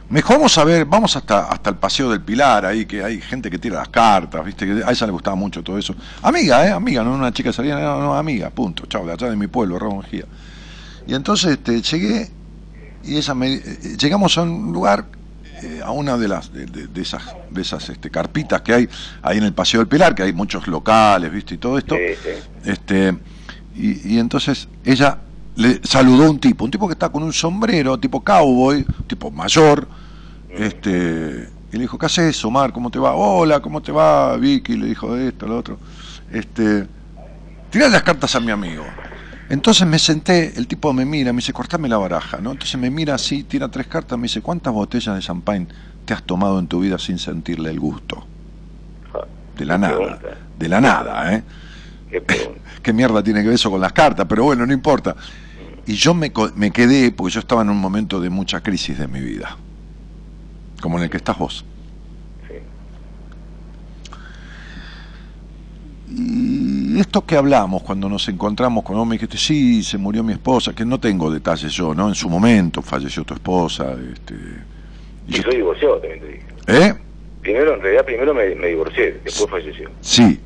Me 0.10 0.20
dijo, 0.20 0.34
vamos 0.34 0.58
a 0.58 0.64
ver, 0.64 0.86
vamos 0.86 1.16
hasta, 1.16 1.48
hasta 1.48 1.72
el 1.72 1.76
Paseo 1.76 2.10
del 2.10 2.22
Pilar, 2.22 2.66
ahí 2.66 2.86
que 2.86 3.04
hay 3.04 3.20
gente 3.20 3.52
que 3.52 3.60
tira 3.60 3.78
las 3.78 3.90
cartas, 3.90 4.46
¿viste? 4.46 4.66
Que 4.66 4.84
a 4.84 4.92
ella 4.92 5.06
le 5.06 5.12
gustaba 5.12 5.36
mucho 5.36 5.62
todo 5.64 5.78
eso. 5.78 5.94
Amiga, 6.22 6.66
¿eh? 6.66 6.72
Amiga, 6.72 7.04
no 7.04 7.14
una 7.14 7.34
chica 7.34 7.52
salía, 7.52 7.78
no, 7.78 8.00
no, 8.00 8.16
amiga, 8.16 8.50
punto, 8.50 8.86
chao, 8.86 9.06
de 9.06 9.12
allá 9.12 9.30
de 9.30 9.36
mi 9.36 9.48
pueblo, 9.48 9.78
Ramón 9.78 10.04
Gía. 10.04 10.26
Y 11.08 11.14
entonces 11.14 11.52
este, 11.52 11.82
llegué 11.82 12.32
y 13.06 13.18
ella 13.18 13.34
me, 13.34 13.54
eh, 13.54 13.98
llegamos 14.00 14.38
a 14.38 14.44
un 14.44 14.74
lugar, 14.74 15.06
eh, 15.62 15.82
a 15.84 15.92
una 15.92 16.18
de 16.18 16.28
las 16.28 16.52
de, 16.52 16.66
de, 16.66 17.02
esas, 17.02 17.24
de 17.50 17.62
esas 17.62 17.90
este, 17.90 18.10
carpitas 18.10 18.62
que 18.62 18.74
hay 18.74 18.90
ahí 19.22 19.38
en 19.38 19.44
el 19.44 19.54
Paseo 19.54 19.80
del 19.80 19.88
Pilar, 19.88 20.16
que 20.16 20.24
hay 20.24 20.34
muchos 20.34 20.68
locales, 20.68 21.32
¿viste? 21.32 21.56
Y 21.56 21.58
todo 21.58 21.78
esto. 21.78 21.96
Sí, 21.96 22.16
sí. 22.24 22.70
Este, 22.70 23.16
y, 23.76 24.20
entonces 24.20 24.68
ella 24.84 25.18
le 25.56 25.82
saludó 25.84 26.26
a 26.26 26.30
un 26.30 26.40
tipo, 26.40 26.66
un 26.66 26.72
tipo 26.72 26.88
que 26.88 26.94
está 26.94 27.10
con 27.10 27.24
un 27.24 27.34
sombrero, 27.34 28.00
tipo 28.00 28.24
cowboy, 28.24 28.86
tipo 29.08 29.32
mayor, 29.32 29.88
este, 30.50 31.50
y 31.72 31.76
le 31.76 31.82
dijo, 31.82 31.98
¿qué 31.98 32.06
haces, 32.06 32.44
Omar? 32.46 32.72
¿Cómo 32.72 32.90
te 32.90 33.00
va? 33.00 33.16
Hola, 33.16 33.60
¿cómo 33.60 33.82
te 33.82 33.92
va, 33.92 34.38
Vicky? 34.38 34.78
Le 34.78 34.88
dijo 34.88 35.16
esto, 35.18 35.46
lo 35.46 35.58
otro. 35.58 35.78
Este, 36.32 36.88
tirá 37.70 37.90
las 37.90 38.04
cartas 38.04 38.34
a 38.36 38.40
mi 38.40 38.52
amigo. 38.52 38.86
Entonces 39.50 39.88
me 39.88 40.00
senté, 40.00 40.54
el 40.58 40.68
tipo 40.68 40.92
me 40.92 41.06
mira, 41.06 41.32
me 41.32 41.38
dice, 41.38 41.54
cortame 41.54 41.88
la 41.88 41.98
baraja, 41.98 42.40
¿no? 42.40 42.52
Entonces 42.52 42.80
me 42.80 42.90
mira 42.90 43.16
así, 43.16 43.44
tira 43.44 43.70
tres 43.70 43.88
cartas, 43.88 44.18
me 44.18 44.24
dice, 44.24 44.42
¿cuántas 44.42 44.74
botellas 44.74 45.16
de 45.16 45.22
champagne 45.22 45.68
te 46.06 46.14
has 46.14 46.24
tomado 46.24 46.58
en 46.60 46.68
tu 46.68 46.80
vida 46.80 46.98
sin 46.98 47.20
sentirle 47.20 47.70
el 47.70 47.80
gusto? 47.80 48.26
De 49.56 49.66
la 49.66 49.78
nada, 49.78 50.20
de 50.58 50.68
la 50.68 50.82
nada, 50.82 51.34
¿eh? 51.34 51.44
¿Qué, 52.82 52.94
mierda 52.94 53.24
tiene 53.24 53.42
que 53.42 53.48
ver 53.48 53.56
eso 53.56 53.70
con 53.70 53.82
las 53.82 53.94
cartas? 53.94 54.26
Pero 54.28 54.44
bueno, 54.46 54.66
no 54.66 54.74
importa. 54.74 55.16
Y 55.86 55.94
yo 55.94 56.14
me, 56.14 56.32
me 56.56 56.72
quedé, 56.72 57.12
porque 57.12 57.34
yo 57.34 57.40
estaba 57.40 57.62
en 57.62 57.70
un 57.70 57.78
momento 57.78 58.20
de 58.20 58.30
mucha 58.30 58.62
crisis 58.62 58.98
de 58.98 59.08
mi 59.08 59.20
vida, 59.20 59.58
como 60.82 60.98
en 60.98 61.06
el 61.06 61.10
que 61.10 61.18
estás 61.18 61.38
vos. 61.38 61.64
Y 66.18 66.98
esto 67.00 67.26
que 67.26 67.36
hablamos 67.36 67.84
cuando 67.84 68.08
nos 68.08 68.28
encontramos 68.30 68.84
con 68.86 68.96
vos, 68.96 69.06
me 69.06 69.16
dijiste, 69.16 69.38
sí, 69.38 69.84
se 69.84 69.98
murió 69.98 70.24
mi 70.24 70.32
esposa, 70.32 70.74
que 70.74 70.86
no 70.86 70.98
tengo 71.00 71.30
detalles 71.30 71.74
yo, 71.74 71.94
¿no? 71.94 72.08
En 72.08 72.16
su 72.16 72.30
momento 72.30 72.82
falleció 72.82 73.26
tu 73.26 73.34
esposa. 73.34 73.96
Este, 74.14 74.36
y 75.28 75.34
yo 75.34 75.44
soy 75.44 75.58
divorciado, 75.58 75.98
también 76.00 76.22
te 76.22 76.28
dije. 76.28 76.46
¿Eh? 76.68 76.94
Primero, 77.42 77.76
en 77.76 77.82
realidad, 77.82 78.06
primero 78.06 78.34
me, 78.34 78.56
me 78.56 78.68
divorcié, 78.68 79.20
después 79.24 79.50
falleció. 79.50 79.90
Sí, 80.00 80.40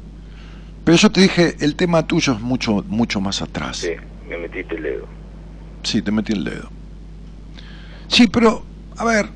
pero 0.83 0.97
yo 0.97 1.11
te 1.11 1.21
dije, 1.21 1.55
el 1.59 1.75
tema 1.75 2.07
tuyo 2.07 2.33
es 2.33 2.41
mucho, 2.41 2.83
mucho 2.87 3.21
más 3.21 3.43
atrás. 3.43 3.77
Sí, 3.77 3.91
me 4.27 4.37
metiste 4.39 4.75
el 4.75 4.81
dedo. 4.81 5.05
Sí, 5.83 6.01
te 6.01 6.11
metí 6.11 6.33
el 6.33 6.43
dedo. 6.43 6.67
Sí, 8.07 8.27
pero, 8.27 8.63
a 8.97 9.05
ver, 9.05 9.27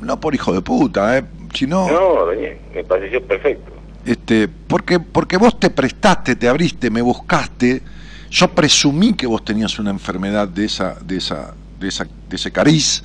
no 0.00 0.18
por 0.18 0.34
hijo 0.34 0.54
de 0.54 0.62
puta, 0.62 1.18
¿eh? 1.18 1.24
Sino, 1.52 1.86
no, 1.88 2.26
me 2.74 2.84
pareció 2.84 3.22
perfecto. 3.22 3.70
Este, 4.04 4.48
porque, 4.48 5.00
porque 5.00 5.36
vos 5.36 5.58
te 5.58 5.70
prestaste, 5.70 6.36
te 6.36 6.48
abriste, 6.48 6.90
me 6.90 7.02
buscaste. 7.02 7.82
Yo 8.30 8.48
presumí 8.48 9.14
que 9.14 9.26
vos 9.26 9.44
tenías 9.44 9.78
una 9.78 9.90
enfermedad 9.90 10.48
de 10.48 10.64
esa, 10.64 10.94
de 11.00 11.16
esa, 11.18 11.54
de 11.78 11.88
esa, 11.88 12.04
de 12.04 12.36
ese 12.36 12.50
cariz 12.50 13.02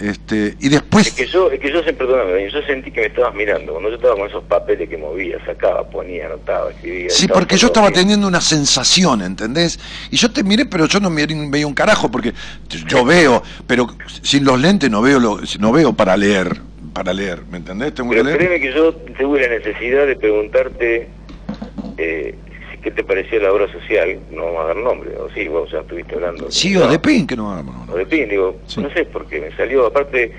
este, 0.00 0.56
y 0.60 0.70
después... 0.70 1.08
Es 1.08 1.12
que 1.12 1.26
yo, 1.26 1.50
es 1.50 1.60
que 1.60 1.70
yo 1.70 1.82
siempre, 1.82 2.06
perdóname, 2.06 2.50
yo 2.50 2.62
sentí 2.62 2.90
que 2.90 3.02
me 3.02 3.06
estabas 3.08 3.34
mirando, 3.34 3.72
cuando 3.72 3.90
yo 3.90 3.96
estaba 3.96 4.16
con 4.16 4.28
esos 4.28 4.42
papeles 4.44 4.88
que 4.88 4.96
movía, 4.96 5.36
sacaba, 5.44 5.86
ponía, 5.90 6.24
anotaba, 6.24 6.70
escribía... 6.70 7.10
Sí, 7.10 7.28
porque 7.28 7.58
yo 7.58 7.66
estaba 7.66 7.90
teniendo 7.90 8.26
una 8.26 8.40
sensación, 8.40 9.20
¿entendés? 9.20 9.78
Y 10.10 10.16
yo 10.16 10.30
te 10.30 10.42
miré, 10.42 10.64
pero 10.64 10.86
yo 10.86 11.00
no 11.00 11.10
me 11.10 11.26
veía 11.26 11.66
un 11.66 11.74
carajo, 11.74 12.10
porque 12.10 12.32
yo 12.86 13.04
veo, 13.04 13.42
pero 13.66 13.88
sin 14.22 14.42
los 14.44 14.58
lentes 14.58 14.90
no 14.90 15.02
veo, 15.02 15.20
lo, 15.20 15.38
no 15.58 15.70
veo 15.70 15.92
para 15.92 16.16
leer, 16.16 16.62
para 16.92 17.12
leer, 17.12 17.42
¿me 17.50 17.58
entendés? 17.58 17.94
Tengo 17.94 18.10
pero 18.10 18.24
créeme 18.24 18.60
que 18.60 18.72
yo 18.72 18.94
tuve 18.94 19.40
la 19.40 19.48
necesidad 19.48 20.06
de 20.06 20.16
preguntarte... 20.16 21.08
Eh, 21.98 22.34
¿Qué 22.82 22.90
te 22.90 23.04
pareció 23.04 23.38
la 23.40 23.52
obra 23.52 23.70
social? 23.70 24.18
No 24.30 24.46
vamos 24.46 24.60
a 24.62 24.66
dar 24.68 24.76
nombre, 24.76 25.14
o 25.18 25.28
sí, 25.34 25.46
vos 25.48 25.70
ya 25.70 25.80
estuviste 25.80 26.14
hablando. 26.14 26.50
Sí, 26.50 26.74
o 26.76 26.88
de 26.88 26.98
PIN, 26.98 27.26
que 27.26 27.36
no 27.36 27.48
vamos 27.48 27.90
O 27.90 27.94
de 27.94 28.06
PIN, 28.06 28.28
digo, 28.28 28.56
no 28.78 28.90
sé, 28.90 29.04
porque 29.04 29.38
me 29.38 29.54
salió, 29.54 29.84
aparte, 29.86 30.32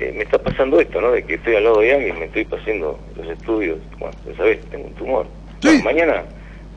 eh, 0.00 0.12
me 0.16 0.22
está 0.22 0.38
pasando 0.38 0.80
esto, 0.80 1.00
¿no? 1.00 1.12
De 1.12 1.24
que 1.24 1.34
estoy 1.34 1.56
al 1.56 1.64
lado 1.64 1.80
de 1.80 1.92
alguien, 1.92 2.18
me 2.18 2.24
estoy 2.24 2.46
pasando 2.46 2.98
los 3.16 3.26
estudios, 3.26 3.78
bueno, 3.98 4.16
ya 4.26 4.36
sabes, 4.36 4.64
tengo 4.70 4.86
un 4.86 4.94
tumor. 4.94 5.26
Sí. 5.60 5.80
Mañana, 5.84 6.22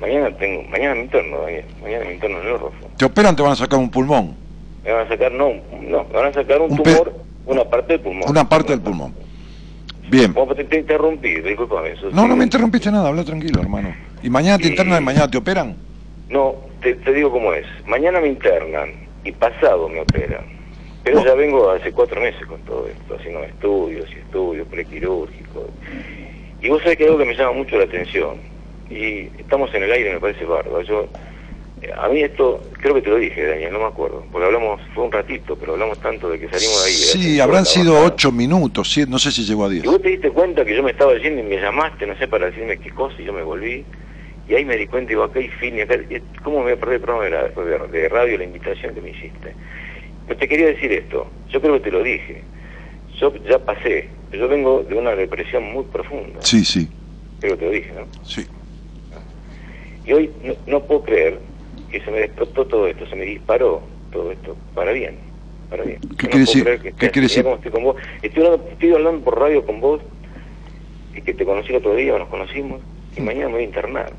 mañana 0.02 0.36
tengo, 0.38 0.64
mañana 0.64 0.96
me 0.96 1.02
interno, 1.04 1.42
Daniel, 1.42 1.66
mañana 1.82 2.06
me 2.06 2.14
interno 2.14 2.42
en 2.42 2.48
el 2.48 2.54
órfano. 2.54 2.88
Te 2.98 3.06
operan, 3.06 3.36
te 3.36 3.44
van 3.44 3.52
a 3.54 3.56
sacar 3.56 3.80
un 3.80 3.90
pulmón, 3.90 4.36
Me 4.84 4.92
van 4.92 5.06
a 5.06 5.08
sacar, 5.08 5.32
no, 5.32 5.54
no, 5.72 6.04
me 6.04 6.14
van 6.14 6.26
a 6.26 6.34
sacar 6.34 6.60
un, 6.60 6.72
Un 6.72 6.84
tumor, 6.84 7.14
una 7.46 7.64
parte 7.66 7.94
del 7.94 8.02
pulmón. 8.02 8.30
una 8.30 8.48
parte 8.48 8.72
del 8.74 8.82
pulmón. 8.82 9.14
Bien. 10.10 10.34
Te, 10.56 10.64
te 10.66 10.80
interrumpí, 10.80 11.36
discúlpame. 11.42 11.92
eso 11.92 12.10
No, 12.12 12.24
sí. 12.24 12.28
no 12.28 12.36
me 12.36 12.44
interrumpiste 12.44 12.92
nada, 12.92 13.08
habla 13.10 13.24
tranquilo, 13.24 13.62
hermano. 13.62 13.94
¿Y 14.22 14.30
mañana 14.30 14.58
te 14.58 14.66
Y- 14.66 14.72
internan 14.72 15.02
y 15.02 15.06
mañana 15.06 15.30
te 15.32 15.38
operan? 15.38 15.76
No, 16.30 16.56
te, 16.82 16.96
te 16.96 17.14
digo 17.14 17.32
cómo 17.32 17.54
es. 17.54 17.66
Mañana 17.88 18.20
me 18.20 18.28
internan 18.28 18.90
y 19.24 19.32
pasado 19.32 19.88
me 19.90 20.02
operan. 20.02 20.46
Pero 21.04 21.24
ya 21.26 21.34
vengo 21.34 21.72
hace 21.72 21.92
cuatro 21.92 22.22
meses 22.22 22.46
con 22.46 22.60
todo 22.62 22.88
esto, 22.88 23.16
haciendo 23.16 23.42
estudios 23.44 24.06
y 24.12 24.20
estudios 24.20 24.68
prequirúrgicos. 24.68 25.64
Y 26.62 26.70
vos 26.70 26.82
sabés 26.84 26.98
que 26.98 27.06
algo 27.06 27.18
que 27.18 27.26
me 27.26 27.36
llama 27.36 27.54
mucho 27.54 27.78
la 27.78 27.86
atención. 27.86 28.36
Y 28.90 29.30
estamos 29.40 29.74
en 29.74 29.84
el 29.84 29.92
aire, 29.92 30.14
me 30.14 30.20
parece 30.20 30.46
bárbaro. 30.46 30.82
Yo, 30.84 31.08
a 31.98 32.08
mí 32.10 32.22
esto, 32.22 32.62
creo 32.74 32.94
que 32.94 33.02
te 33.02 33.10
lo 33.10 33.16
dije, 33.18 33.44
Daniel, 33.44 33.74
no 33.74 33.80
me 33.80 33.86
acuerdo. 33.86 34.24
Porque 34.32 34.46
hablamos, 34.46 34.80
fue 34.94 35.04
un 35.04 35.12
ratito, 35.12 35.56
pero 35.56 35.74
hablamos 35.74 36.00
tanto 36.00 36.30
de 36.30 36.40
que 36.40 36.48
salimos 36.48 36.84
de 36.84 36.90
ahí. 36.90 36.96
Sí, 36.96 37.40
habrán 37.40 37.66
sido 37.66 38.00
ocho 38.04 38.32
minutos, 38.32 38.96
no 39.08 39.18
sé 39.18 39.32
si 39.32 39.44
llegó 39.44 39.66
a 39.66 39.70
diez. 39.70 39.84
Y 39.84 39.88
vos 39.88 40.02
te 40.02 40.10
diste 40.10 40.30
cuenta 40.30 40.64
que 40.64 40.76
yo 40.76 40.84
me 40.84 40.92
estaba 40.92 41.18
yendo 41.18 41.42
y 41.42 41.44
me 41.44 41.60
llamaste, 41.60 42.06
no 42.06 42.16
sé, 42.18 42.28
para 42.28 42.48
decirme 42.48 42.78
qué 42.78 42.92
cosa, 42.92 43.16
y 43.20 43.26
yo 43.26 43.34
me 43.34 43.42
volví. 43.42 43.84
Y 44.48 44.54
ahí 44.54 44.66
me 44.66 44.78
di 44.78 44.86
cuenta, 44.86 45.10
digo, 45.10 45.24
acá 45.24 45.40
hay 45.40 45.48
fin, 45.48 45.78
y 45.78 45.82
acá, 45.82 45.96
¿cómo 46.44 46.58
me 46.58 46.64
voy 46.64 46.72
a 46.74 46.78
perder 46.78 46.96
el 46.96 47.02
programa 47.02 47.88
de, 47.88 48.10
radio, 48.10 48.38
la 48.38 48.44
invitación 48.44 48.94
que 48.94 49.02
me 49.02 49.10
hiciste? 49.10 49.56
Pues 50.28 50.38
te 50.38 50.48
quería 50.48 50.68
decir 50.68 50.92
esto, 50.92 51.28
yo 51.50 51.62
creo 51.62 51.74
que 51.76 51.80
te 51.80 51.92
lo 51.92 52.04
dije. 52.04 52.44
Yo 53.20 53.34
ya 53.50 53.60
pasé, 53.60 54.10
yo 54.32 54.48
vengo 54.48 54.84
de 54.84 54.96
una 54.96 55.16
depresión 55.16 55.64
muy 55.64 55.84
profunda, 55.86 56.42
Sí, 56.42 56.64
sí, 56.64 56.88
creo 57.40 57.54
que 57.54 57.60
te 57.60 57.66
lo 57.66 57.72
dije, 57.72 57.92
¿no? 57.94 58.08
sí. 58.24 58.46
Y 60.04 60.14
hoy 60.14 60.32
no, 60.44 60.56
no 60.66 60.80
puedo 60.82 61.04
creer 61.04 61.40
que 61.92 62.02
se 62.02 62.12
me 62.12 62.20
despertó 62.20 62.66
todo 62.66 62.88
esto, 62.88 63.06
se 63.08 63.16
me 63.16 63.26
disparó 63.26 63.82
todo 64.12 64.32
esto, 64.32 64.56
para 64.74 64.92
bien, 64.92 65.18
para 65.70 65.84
bien. 65.84 66.00
¿Qué 66.18 66.28
quiere 66.28 66.40
decir? 66.40 66.64
que 66.64 66.92
¿Qué 66.94 67.10
quiere 67.12 67.28
decir? 67.28 67.46
estoy 67.46 67.72
con 67.72 67.84
vos. 67.84 67.96
Estoy 68.22 68.46
hablando, 68.46 68.70
estoy 68.70 68.94
hablando 68.94 69.22
por 69.24 69.40
radio 69.40 69.66
con 69.66 69.82
vos, 69.82 70.02
y 71.16 71.22
que 71.22 71.34
te 71.34 71.46
conocí 71.46 71.70
el 71.70 71.76
otro 71.78 71.96
día, 71.96 72.18
nos 72.18 72.30
conocimos, 72.30 72.82
y 73.16 73.22
mañana 73.22 73.48
me 73.48 73.54
voy 73.54 73.62
a 73.64 73.66
internar. 73.66 74.14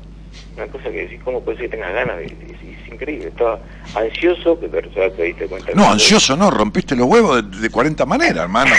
Una 0.55 0.67
cosa 0.67 0.83
que 0.85 1.01
decís, 1.07 1.19
¿cómo 1.23 1.41
puede 1.41 1.57
ser 1.57 1.69
que 1.69 1.77
tengas 1.77 1.93
ganas? 1.93 2.19
Es, 2.21 2.31
es 2.31 2.93
increíble, 2.93 3.29
estaba 3.29 3.59
ansioso, 3.95 4.59
pero 4.59 4.87
ya 4.91 5.09
te 5.15 5.23
diste 5.23 5.47
cuenta. 5.47 5.71
No, 5.73 5.89
ansioso 5.91 6.37
no, 6.37 6.51
rompiste 6.51 6.95
los 6.95 7.07
huevos 7.07 7.49
de, 7.51 7.57
de 7.59 7.69
40 7.71 8.05
maneras, 8.05 8.43
hermano. 8.43 8.71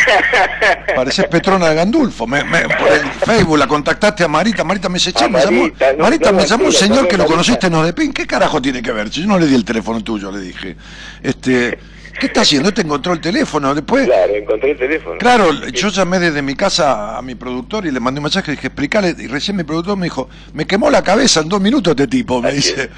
Pareces 0.94 1.26
Petrona 1.26 1.68
de 1.70 1.74
Gandulfo. 1.74 2.26
Me, 2.26 2.44
me- 2.44 2.62
por 2.68 2.92
el 2.92 3.00
Facebook 3.26 3.58
la 3.58 3.66
contactaste 3.66 4.22
a 4.24 4.28
Marita. 4.28 4.62
Marita 4.62 4.88
me 4.88 4.94
dice, 4.94 5.12
che, 5.12 5.28
me 5.28 5.40
llamó, 5.40 5.62
Marita, 5.62 5.92
no, 5.94 6.04
Marita, 6.04 6.30
no, 6.32 6.38
me 6.38 6.46
llamó 6.46 6.64
un 6.66 6.72
señor 6.72 7.08
que 7.08 7.16
lo 7.16 7.26
conociste 7.26 7.66
en 7.66 7.74
Odepin. 7.74 8.12
¿Qué 8.12 8.26
carajo 8.26 8.62
tiene 8.62 8.80
que 8.80 8.92
ver? 8.92 9.10
Si 9.12 9.22
yo 9.22 9.26
no 9.26 9.38
le 9.38 9.46
di 9.46 9.54
el 9.56 9.64
teléfono 9.64 10.00
tuyo, 10.02 10.30
le 10.30 10.40
dije. 10.40 10.76
Este, 11.22 11.76
¿Qué 12.20 12.26
está 12.26 12.42
haciendo? 12.42 12.72
Te 12.72 12.82
encontró 12.82 13.12
el 13.12 13.20
teléfono. 13.20 13.74
Después, 13.74 14.06
Claro, 14.06 14.34
encontré 14.34 14.70
el 14.72 14.78
teléfono. 14.78 15.18
Claro, 15.18 15.52
yo 15.72 15.88
llamé 15.88 16.18
desde 16.20 16.42
mi 16.42 16.54
casa 16.54 17.18
a 17.18 17.22
mi 17.22 17.34
productor 17.34 17.86
y 17.86 17.90
le 17.90 18.00
mandé 18.00 18.20
un 18.20 18.24
mensaje 18.24 18.52
y 18.52 18.54
dije, 18.56 18.68
explícale, 18.68 19.14
y 19.18 19.26
recién 19.26 19.56
mi 19.56 19.64
productor 19.64 19.96
me 19.96 20.06
dijo, 20.06 20.28
me 20.52 20.66
quemó 20.66 20.90
la 20.90 21.02
cabeza 21.02 21.40
en 21.40 21.48
dos 21.48 21.60
minutos 21.60 21.90
este 21.90 22.06
tipo, 22.06 22.40
me 22.40 22.48
Así 22.50 22.56
dice. 22.56 22.90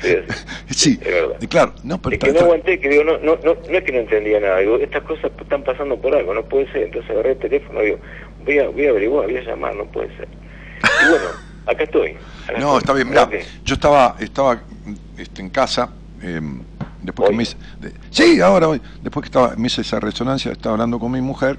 Sí, 0.00 0.16
Sí, 0.70 0.98
es 1.02 1.12
verdad. 1.12 1.36
y 1.40 1.46
claro, 1.46 1.74
no, 1.82 2.00
pero, 2.00 2.14
Es 2.16 2.22
que 2.22 2.32
no 2.32 2.40
aguanté, 2.40 2.78
que 2.80 2.88
digo, 2.88 3.04
no, 3.04 3.18
no, 3.18 3.36
no, 3.44 3.54
no 3.54 3.78
es 3.78 3.84
que 3.84 3.92
no 3.92 3.98
entendía 4.00 4.38
nada, 4.40 4.58
digo, 4.58 4.76
estas 4.78 5.02
cosas 5.02 5.30
están 5.40 5.62
pasando 5.64 5.96
por 6.00 6.14
algo, 6.14 6.32
no 6.34 6.44
puede 6.44 6.70
ser, 6.72 6.84
entonces 6.84 7.10
agarré 7.10 7.32
el 7.32 7.38
teléfono, 7.38 7.80
digo, 7.80 7.98
voy 8.44 8.58
a, 8.58 8.68
voy 8.68 8.86
a 8.86 8.90
averiguar, 8.90 9.26
voy 9.26 9.36
a 9.38 9.42
llamar, 9.42 9.74
no 9.74 9.84
puede 9.86 10.08
ser. 10.16 10.28
Y 11.06 11.10
bueno, 11.10 11.24
acá 11.66 11.84
estoy. 11.84 12.10
acá 12.44 12.58
No, 12.58 12.76
estoy. 12.76 12.78
está 12.78 12.92
bien, 12.92 13.08
mira, 13.08 13.28
yo 13.64 13.74
estaba, 13.74 14.16
estaba 14.20 14.62
este, 15.18 15.40
en 15.42 15.50
casa, 15.50 15.90
eh, 16.22 16.40
después 17.04 17.30
que 17.30 17.36
me 17.36 17.42
hice, 17.44 17.56
de- 17.80 17.92
sí, 18.10 18.40
ahora 18.40 18.68
hoy, 18.68 18.80
después 19.02 19.22
que 19.22 19.28
estaba, 19.28 19.54
me 19.56 19.68
hice 19.68 19.82
esa 19.82 20.00
resonancia, 20.00 20.50
estaba 20.52 20.72
hablando 20.74 20.98
con 20.98 21.12
mi 21.12 21.20
mujer, 21.20 21.58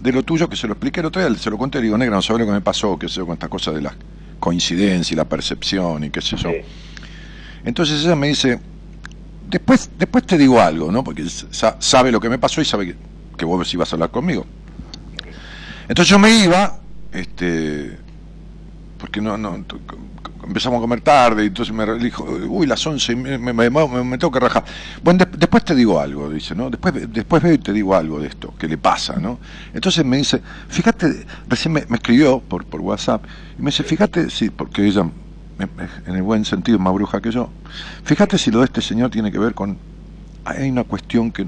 de 0.00 0.12
lo 0.12 0.22
tuyo, 0.22 0.48
que 0.48 0.56
se 0.56 0.66
lo 0.66 0.72
expliqué 0.74 1.00
el 1.00 1.06
otro 1.06 1.26
día, 1.26 1.38
se 1.38 1.48
lo 1.50 1.56
conté, 1.58 1.80
digo, 1.80 1.96
negra, 1.96 2.16
no 2.16 2.22
sabes 2.22 2.40
lo 2.40 2.46
que 2.46 2.52
me 2.52 2.60
pasó, 2.60 2.98
qué 2.98 3.08
sé 3.08 3.14
yo, 3.16 3.26
con 3.26 3.34
esta 3.34 3.48
cosa 3.48 3.72
de 3.72 3.80
la 3.82 3.94
coincidencia 4.40 5.14
y 5.14 5.16
la 5.16 5.24
percepción 5.24 6.04
y 6.04 6.10
qué 6.10 6.20
sé 6.20 6.36
yo. 6.36 6.50
Sí. 6.50 6.56
Entonces 7.64 8.04
ella 8.04 8.14
me 8.16 8.28
dice, 8.28 8.60
después, 9.48 9.90
después 9.98 10.24
te 10.24 10.36
digo 10.36 10.60
algo, 10.60 10.92
¿no? 10.92 11.02
Porque 11.02 11.24
sa- 11.28 11.76
sabe 11.78 12.12
lo 12.12 12.20
que 12.20 12.28
me 12.28 12.38
pasó 12.38 12.60
y 12.60 12.64
sabe 12.64 12.86
que, 12.88 12.96
que 13.38 13.44
vos 13.44 13.72
ibas 13.72 13.92
a 13.92 13.96
hablar 13.96 14.10
conmigo. 14.10 14.44
Entonces 15.88 16.10
yo 16.10 16.18
me 16.18 16.30
iba, 16.30 16.78
este, 17.12 17.98
porque 19.06 19.20
no, 19.20 19.38
no, 19.38 19.64
empezamos 20.42 20.78
a 20.78 20.80
comer 20.80 21.00
tarde 21.00 21.44
y 21.44 21.46
entonces 21.46 21.72
me 21.72 21.86
dijo, 21.96 22.24
uy, 22.24 22.66
las 22.66 22.84
11, 22.84 23.12
y 23.12 23.14
me, 23.14 23.38
me, 23.52 24.18
tengo 24.18 24.32
que 24.32 24.40
rajar. 24.40 24.64
Bueno, 25.00 25.24
de- 25.24 25.38
después 25.38 25.64
te 25.64 25.76
digo 25.76 26.00
algo, 26.00 26.28
dice, 26.28 26.56
¿no? 26.56 26.70
Después, 26.70 26.92
después 27.12 27.40
veo 27.40 27.52
y 27.52 27.58
te 27.58 27.72
digo 27.72 27.94
algo 27.94 28.18
de 28.18 28.26
esto, 28.26 28.52
que 28.58 28.66
le 28.66 28.76
pasa, 28.76 29.14
¿no? 29.20 29.38
Entonces 29.72 30.04
me 30.04 30.16
dice, 30.16 30.42
fíjate, 30.68 31.24
recién 31.46 31.72
me, 31.74 31.84
escribió 31.88 32.40
por, 32.40 32.64
por 32.64 32.80
WhatsApp 32.80 33.24
y 33.56 33.62
me 33.62 33.70
dice, 33.70 33.84
fíjate, 33.84 34.28
sí, 34.28 34.50
porque 34.50 34.84
ella, 34.84 35.08
en 36.06 36.14
el 36.16 36.22
buen 36.22 36.44
sentido, 36.44 36.78
es 36.78 36.82
más 36.82 36.92
bruja 36.92 37.20
que 37.20 37.30
yo, 37.30 37.48
fíjate 38.02 38.38
si 38.38 38.50
lo 38.50 38.58
de 38.58 38.64
este 38.64 38.82
señor 38.82 39.10
tiene 39.10 39.30
que 39.30 39.38
ver 39.38 39.54
con, 39.54 39.78
hay 40.44 40.68
una 40.68 40.82
cuestión 40.82 41.30
que 41.30 41.46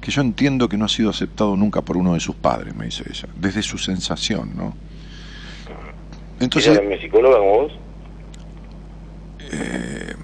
que 0.00 0.10
yo 0.10 0.20
entiendo 0.20 0.68
que 0.68 0.76
no 0.76 0.84
ha 0.84 0.88
sido 0.88 1.08
aceptado 1.08 1.56
nunca 1.56 1.80
por 1.80 1.96
uno 1.96 2.12
de 2.12 2.20
sus 2.20 2.36
padres, 2.36 2.76
me 2.76 2.84
dice 2.84 3.04
ella, 3.08 3.26
desde 3.40 3.62
su 3.62 3.78
sensación, 3.78 4.50
¿no? 4.54 4.74
Entonces, 6.40 6.72
¿Ella 6.72 6.82
es 6.82 6.88
mi 6.88 6.98
psicóloga 6.98 7.38
como 7.38 7.52
vos? 7.62 7.72
eh, 9.52 10.14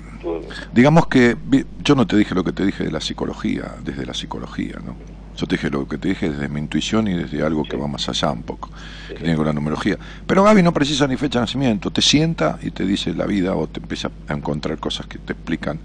digamos 0.72 1.06
que 1.06 1.36
yo 1.82 1.94
no 1.94 2.06
te 2.06 2.16
dije 2.16 2.34
lo 2.34 2.44
que 2.44 2.52
te 2.52 2.64
dije 2.64 2.84
de 2.84 2.90
la 2.90 3.00
psicología, 3.00 3.76
desde 3.84 4.04
la 4.06 4.14
psicología, 4.14 4.76
¿no? 4.84 4.94
Yo 5.36 5.46
te 5.46 5.54
dije 5.54 5.70
lo 5.70 5.88
que 5.88 5.96
te 5.96 6.08
dije 6.08 6.28
desde 6.30 6.48
mi 6.48 6.60
intuición 6.60 7.08
y 7.08 7.14
desde 7.14 7.42
algo 7.42 7.62
que 7.64 7.76
va 7.76 7.86
más 7.86 8.08
allá 8.10 8.30
un 8.30 8.42
poco, 8.42 8.68
que 9.08 9.14
tiene 9.14 9.36
con 9.36 9.46
la 9.46 9.52
numerología. 9.54 9.96
Pero 10.26 10.44
Gaby 10.44 10.62
no 10.62 10.72
precisa 10.74 11.06
ni 11.06 11.16
fecha 11.16 11.38
de 11.38 11.44
nacimiento, 11.44 11.90
te 11.90 12.02
sienta 12.02 12.58
y 12.60 12.70
te 12.72 12.84
dice 12.84 13.14
la 13.14 13.24
vida 13.24 13.54
o 13.54 13.66
te 13.66 13.80
empieza 13.80 14.10
a 14.28 14.34
encontrar 14.34 14.76
cosas 14.78 15.06
que 15.06 15.18
te 15.18 15.32
explican, 15.32 15.78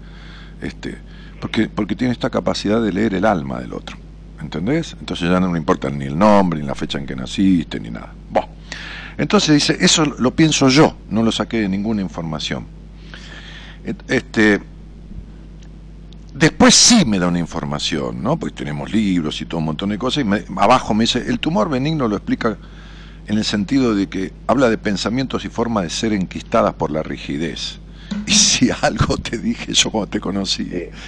este, 0.60 0.98
porque, 1.40 1.68
porque 1.68 1.96
tiene 1.96 2.12
esta 2.12 2.28
capacidad 2.28 2.82
de 2.82 2.92
leer 2.92 3.14
el 3.14 3.24
alma 3.24 3.60
del 3.60 3.72
otro, 3.72 3.96
¿entendés? 4.42 4.94
Entonces 5.00 5.30
ya 5.30 5.40
no 5.40 5.50
le 5.50 5.58
importa 5.58 5.88
ni 5.88 6.04
el 6.04 6.18
nombre, 6.18 6.60
ni 6.60 6.66
la 6.66 6.74
fecha 6.74 6.98
en 6.98 7.06
que 7.06 7.16
naciste, 7.16 7.80
ni 7.80 7.88
nada. 7.90 8.12
Buah. 8.28 8.46
Entonces 9.18 9.54
dice, 9.54 9.76
eso 9.80 10.04
lo 10.04 10.34
pienso 10.34 10.68
yo, 10.68 10.96
no 11.10 11.22
lo 11.22 11.32
saqué 11.32 11.60
de 11.60 11.68
ninguna 11.68 12.02
información. 12.02 12.66
Este, 14.08 14.60
después 16.34 16.74
sí 16.74 17.04
me 17.06 17.18
da 17.18 17.28
una 17.28 17.38
información, 17.38 18.22
¿no? 18.22 18.36
Porque 18.38 18.54
tenemos 18.56 18.92
libros 18.92 19.40
y 19.40 19.46
todo 19.46 19.58
un 19.58 19.66
montón 19.66 19.88
de 19.90 19.98
cosas, 19.98 20.22
y 20.22 20.24
me- 20.24 20.44
abajo 20.56 20.92
me 20.92 21.04
dice, 21.04 21.24
el 21.26 21.38
tumor 21.40 21.68
benigno 21.70 22.08
lo 22.08 22.16
explica 22.16 22.58
en 23.26 23.38
el 23.38 23.44
sentido 23.44 23.94
de 23.94 24.08
que 24.08 24.32
habla 24.46 24.68
de 24.68 24.78
pensamientos 24.78 25.44
y 25.44 25.48
formas 25.48 25.84
de 25.84 25.90
ser 25.90 26.12
enquistadas 26.12 26.74
por 26.74 26.90
la 26.90 27.02
rigidez. 27.02 27.78
Y 28.26 28.32
si 28.32 28.70
algo 28.82 29.16
te 29.18 29.38
dije 29.38 29.72
yo 29.72 29.90
cuando 29.90 30.08
te 30.10 30.20
conocí, 30.20 30.64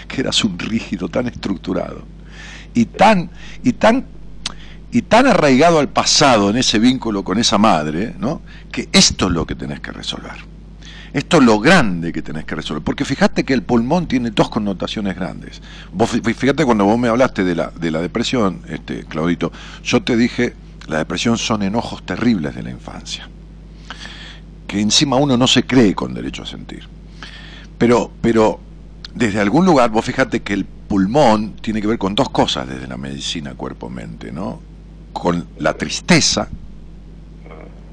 que 0.09 0.21
eras 0.21 0.42
un 0.44 0.59
rígido 0.59 1.09
tan 1.09 1.27
estructurado 1.29 2.03
y 2.75 2.87
tan, 2.87 3.31
y 3.62 3.73
tan, 3.73 4.05
y 4.90 5.03
tan 5.03 5.27
arraigado 5.27 5.79
al 5.79 5.88
pasado 5.88 6.51
en 6.51 6.57
ese 6.57 6.79
vínculo 6.79 7.22
con 7.24 7.38
esa 7.38 7.59
madre, 7.59 8.14
¿no? 8.18 8.40
Que 8.72 8.88
esto 8.92 9.27
es 9.27 9.33
lo 9.33 9.46
que 9.46 9.55
tenés 9.55 9.81
que 9.81 9.92
resolver. 9.92 10.33
Esto 11.12 11.38
es 11.38 11.44
lo 11.44 11.59
grande 11.59 12.12
que 12.12 12.22
tenés 12.22 12.44
que 12.44 12.55
resolver. 12.55 12.83
Porque 12.83 13.05
fíjate 13.05 13.44
que 13.44 13.55
el 13.55 13.62
pulmón 13.62 14.07
tiene 14.09 14.31
dos 14.31 14.48
connotaciones 14.51 15.16
grandes. 15.16 15.61
Vos 15.92 16.12
fí- 16.14 16.35
fíjate 16.35 16.64
cuando 16.64 16.85
vos 16.85 16.98
me 16.98 17.09
hablaste 17.09 17.44
de 17.44 17.55
la, 17.55 17.70
de 17.70 17.90
la 17.90 18.01
depresión, 18.01 18.61
este, 18.68 19.05
Claudito, 19.05 19.51
yo 19.83 20.03
te 20.03 20.16
dije, 20.16 20.55
la 20.87 20.98
depresión 20.98 21.38
son 21.38 21.62
enojos 21.62 22.05
terribles 22.05 22.55
de 22.55 22.62
la 22.62 22.70
infancia. 22.70 23.29
Que 24.66 24.81
encima 24.81 25.16
uno 25.16 25.37
no 25.37 25.46
se 25.46 25.64
cree 25.64 25.94
con 25.94 26.12
derecho 26.14 26.42
a 26.42 26.46
sentir. 26.46 26.87
Pero, 27.79 28.11
pero 28.20 28.61
desde 29.14 29.40
algún 29.40 29.64
lugar, 29.64 29.90
vos 29.90 30.05
fíjate 30.05 30.40
que 30.40 30.53
el 30.53 30.64
pulmón 30.66 31.55
tiene 31.61 31.81
que 31.81 31.87
ver 31.87 31.98
con 31.98 32.14
dos 32.14 32.29
cosas 32.31 32.68
desde 32.68 32.87
la 32.87 32.96
medicina 32.98 33.55
cuerpo-mente, 33.55 34.31
¿no? 34.33 34.61
Con 35.20 35.46
la 35.59 35.74
tristeza, 35.74 36.48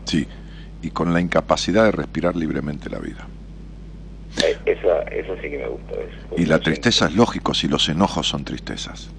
sí, 0.06 0.28
y 0.82 0.90
con 0.92 1.14
la 1.14 1.20
incapacidad 1.20 1.86
de 1.86 1.92
respirar 1.92 2.36
libremente 2.36 2.90
la 2.90 3.00
vida. 3.00 3.28
eh, 4.44 4.56
Esa, 4.66 5.02
esa 5.12 5.36
sí 5.42 5.50
que 5.50 5.58
me 5.58 5.68
gusta. 5.68 5.94
Porque 6.30 6.42
Y 6.44 6.46
la 6.46 6.60
tristeza 6.60 7.08
es 7.08 7.16
lógico 7.16 7.54
si 7.54 7.68
los 7.68 7.90
enojos 7.90 8.28
son 8.28 8.44
tristezas. 8.44 9.10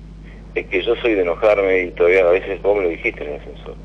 Es 0.55 0.66
que 0.66 0.83
yo 0.85 0.95
soy 1.03 1.14
de 1.14 1.23
enojarme 1.23 1.83
y 1.83 1.90
todavía 1.90 2.27
a 2.29 2.31
veces 2.31 2.62
vos 2.62 2.77
me 2.77 2.85
lo 2.85 2.88
dijiste 2.90 3.25
en 3.25 3.35
el 3.35 3.40
ascensor. 3.40 3.77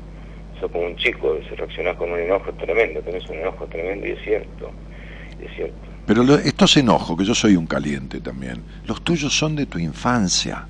Sos 0.60 0.70
como 0.70 0.86
un 0.86 0.96
chico, 0.96 1.34
veces 1.34 1.58
reaccionás 1.58 1.96
con 1.96 2.12
un 2.12 2.20
enojo 2.20 2.52
tremendo, 2.52 3.00
tenés 3.00 3.28
un 3.28 3.36
enojo 3.38 3.66
tremendo 3.66 4.06
y 4.06 4.10
es 4.12 4.22
cierto, 4.24 4.70
es 5.40 5.50
cierto. 5.56 5.76
Pero 6.06 6.22
lo- 6.22 6.36
estos 6.36 6.76
enojos, 6.76 7.16
que 7.18 7.24
yo 7.24 7.34
soy 7.34 7.56
un 7.56 7.66
caliente 7.66 8.20
también, 8.20 8.62
los 8.86 9.02
tuyos 9.02 9.36
son 9.36 9.56
de 9.56 9.66
tu 9.66 9.78
infancia. 9.78 10.66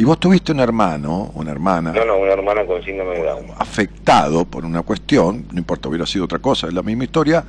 Y 0.00 0.04
vos 0.04 0.18
tuviste 0.18 0.52
un 0.52 0.60
hermano, 0.60 1.30
una 1.34 1.50
hermana, 1.50 1.92
No, 1.92 2.06
no, 2.06 2.16
una 2.16 2.32
hermana 2.32 2.64
con 2.64 2.82
síndrome 2.82 3.18
de 3.18 3.22
Down. 3.22 3.44
afectado 3.58 4.46
por 4.46 4.64
una 4.64 4.80
cuestión, 4.80 5.44
no 5.52 5.58
importa, 5.58 5.90
hubiera 5.90 6.06
sido 6.06 6.24
otra 6.24 6.38
cosa, 6.38 6.68
es 6.68 6.72
la 6.72 6.82
misma 6.82 7.04
historia, 7.04 7.44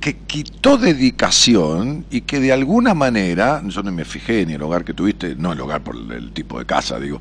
que 0.00 0.16
quitó 0.26 0.78
dedicación 0.78 2.04
y 2.10 2.22
que 2.22 2.40
de 2.40 2.52
alguna 2.52 2.92
manera, 2.92 3.62
yo 3.64 3.84
no 3.84 3.92
me 3.92 4.04
fijé 4.04 4.44
ni 4.44 4.54
el 4.54 4.62
hogar 4.62 4.84
que 4.84 4.94
tuviste, 4.94 5.36
no 5.36 5.52
el 5.52 5.60
hogar 5.60 5.84
por 5.84 5.94
el 5.94 6.32
tipo 6.32 6.58
de 6.58 6.66
casa, 6.66 6.98
digo, 6.98 7.20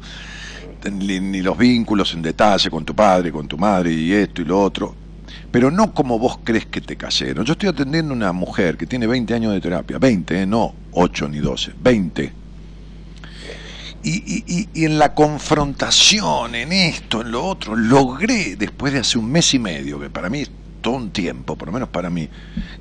ni, 0.92 1.20
ni 1.20 1.44
los 1.44 1.56
vínculos 1.56 2.16
en 2.16 2.24
detalle 2.24 2.72
con 2.72 2.84
tu 2.84 2.96
padre, 2.96 3.32
con 3.32 3.48
tu 3.48 3.60
madre 3.60 3.92
y 3.92 4.14
esto 4.14 4.42
y 4.42 4.46
lo 4.46 4.60
otro, 4.60 4.96
pero 5.52 5.70
no 5.70 5.94
como 5.94 6.18
vos 6.18 6.40
crees 6.44 6.66
que 6.66 6.82
te 6.82 6.96
cayeron. 6.96 7.46
Yo 7.46 7.52
estoy 7.52 7.70
atendiendo 7.70 8.14
a 8.14 8.18
una 8.18 8.34
mujer 8.34 8.78
que 8.78 8.88
tiene 8.88 9.06
20 9.06 9.32
años 9.32 9.54
de 9.54 9.62
terapia, 9.62 10.00
20, 10.00 10.42
eh, 10.42 10.48
no 10.48 10.74
8 10.94 11.28
ni 11.28 11.38
12, 11.38 11.74
20. 11.80 12.45
Y, 14.08 14.44
y- 14.48 14.70
y- 14.76 14.86
en 14.86 15.00
la 15.00 15.16
confrontación, 15.16 16.54
en 16.54 16.72
esto, 16.72 17.22
en 17.22 17.32
lo 17.32 17.44
otro, 17.44 17.76
logré, 17.76 18.56
después 18.56 18.94
de 18.94 19.00
hace 19.00 19.18
un 19.18 19.32
mes 19.32 19.52
y 19.56 19.60
medio, 19.60 20.00
que 20.00 20.12
para 20.12 20.30
mí 20.30 20.42
es 20.42 20.52
todo 20.82 20.94
un 20.98 21.10
tiempo, 21.10 21.56
por 21.56 21.70
lo 21.70 21.72
menos 21.72 21.90
para 21.90 22.12
mí, 22.12 22.30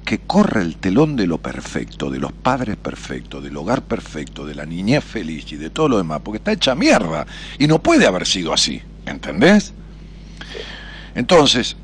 que 0.04 0.18
corre 0.18 0.60
el 0.60 0.76
telón 0.76 1.16
de 1.16 1.26
lo 1.26 1.38
perfecto, 1.38 2.10
de 2.10 2.18
los 2.18 2.30
padres 2.32 2.76
perfectos, 2.76 3.42
del 3.42 3.56
hogar 3.56 3.80
perfecto, 3.84 4.44
de 4.44 4.54
la 4.54 4.66
niñez 4.66 5.02
feliz 5.02 5.50
y 5.52 5.56
de 5.56 5.70
todo 5.70 5.88
lo 5.88 5.96
demás, 5.96 6.20
porque 6.22 6.36
está 6.36 6.52
hecha 6.52 6.74
mierda 6.74 7.26
y 7.58 7.66
no 7.68 7.82
puede 7.82 8.06
haber 8.06 8.26
sido 8.26 8.52
así, 8.52 8.82
¿entendés? 9.06 9.72
Entonces, 11.14 11.74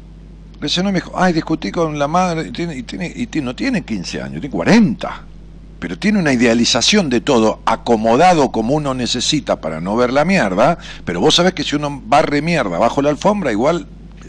ese 0.60 0.82
no 0.82 0.90
me 0.92 0.98
dijo, 1.00 1.12
ay, 1.16 1.32
discutí 1.32 1.70
con 1.72 1.98
la 1.98 2.08
madre, 2.08 2.48
y, 2.48 2.52
tiene, 2.52 2.76
y, 2.76 2.82
tiene, 2.82 3.10
y 3.14 3.26
tiene- 3.26 3.46
no 3.46 3.56
tiene 3.56 3.82
15 3.84 4.20
años, 4.20 4.40
tiene 4.42 4.50
40, 4.50 5.24
pero 5.80 5.98
tiene 5.98 6.18
una 6.18 6.32
idealización 6.32 7.10
de 7.10 7.20
todo 7.20 7.60
acomodado 7.64 8.52
como 8.52 8.74
uno 8.74 8.94
necesita 8.94 9.60
para 9.60 9.80
no 9.80 9.96
ver 9.96 10.12
la 10.12 10.24
mierda, 10.24 10.78
pero 11.04 11.20
vos 11.20 11.34
sabés 11.34 11.54
que 11.54 11.64
si 11.64 11.74
uno 11.74 12.00
barre 12.04 12.42
mierda 12.42 12.78
bajo 12.78 13.02
la 13.02 13.08
alfombra, 13.08 13.50
igual, 13.50 13.86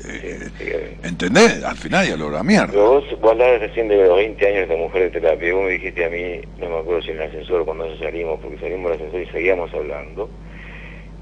eh, 0.07 0.97
¿entendés? 1.03 1.63
Al 1.63 1.75
final 1.75 2.07
ya 2.07 2.15
logra 2.15 2.41
mierda. 2.43 2.67
Pero 2.71 2.93
vos, 2.93 3.03
vos 3.19 3.31
hablabas 3.31 3.59
recién 3.59 3.87
de 3.87 3.97
los 4.07 4.15
20 4.15 4.47
años 4.47 4.69
de 4.69 4.77
mujer 4.77 5.03
de 5.03 5.19
terapia. 5.19 5.53
Vos 5.53 5.65
me 5.65 5.71
dijiste 5.71 6.05
a 6.05 6.09
mí, 6.09 6.41
no 6.59 6.69
me 6.69 6.79
acuerdo 6.79 7.01
si 7.01 7.11
en 7.11 7.17
el 7.17 7.23
ascensor, 7.23 7.65
cuando 7.65 7.97
salimos, 7.97 8.39
porque 8.39 8.57
salimos 8.57 8.91
del 8.91 8.99
ascensor 8.99 9.21
y 9.21 9.31
seguíamos 9.31 9.73
hablando, 9.73 10.29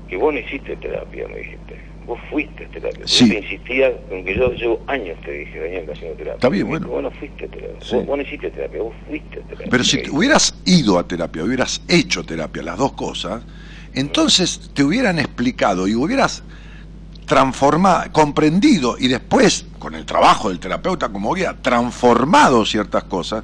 que 0.07 0.17
vos 0.17 0.33
no 0.33 0.39
hiciste 0.39 0.75
terapia, 0.77 1.27
me 1.27 1.37
dijiste. 1.37 1.75
Vos 2.09 2.19
fuiste 2.31 2.65
a 2.65 2.69
terapia. 2.69 3.03
Sí. 3.05 3.25
Vos 3.25 3.29
te 3.29 3.37
insistías, 3.37 3.93
aunque 4.09 4.35
yo 4.35 4.51
llevo 4.53 4.81
años 4.87 5.15
te 5.23 5.31
dije, 5.31 5.59
Daniel, 5.59 5.91
haciendo 5.91 6.17
terapia. 6.17 6.33
Está 6.33 6.49
bien, 6.49 6.67
bueno. 6.67 6.87
Vos 6.87 7.03
no 7.03 7.11
fuiste 7.11 7.45
a 7.45 7.47
terapia. 7.47 7.75
Sí. 7.81 7.95
Vos, 7.97 8.05
vos 8.07 8.17
no 8.17 8.23
hiciste 8.23 8.49
terapia, 8.49 8.81
vos 8.81 8.93
fuiste 9.07 9.39
a 9.39 9.43
terapia. 9.43 9.67
Pero 9.69 9.83
si 9.83 10.01
te 10.01 10.09
hubieras 10.09 10.55
ido 10.65 10.97
a 10.97 11.07
terapia, 11.07 11.43
hubieras 11.43 11.83
hecho 11.87 12.23
terapia, 12.23 12.63
las 12.63 12.79
dos 12.79 12.93
cosas, 12.93 13.43
entonces 13.93 14.71
te 14.73 14.83
hubieran 14.83 15.19
explicado 15.19 15.87
y 15.87 15.93
hubieras 15.93 16.41
transformado, 17.27 18.11
comprendido 18.11 18.95
y 18.97 19.07
después, 19.07 19.67
con 19.77 19.93
el 19.93 20.03
trabajo 20.03 20.49
del 20.49 20.59
terapeuta 20.59 21.09
como 21.09 21.31
guía, 21.35 21.57
transformado 21.61 22.65
ciertas 22.65 23.03
cosas. 23.03 23.43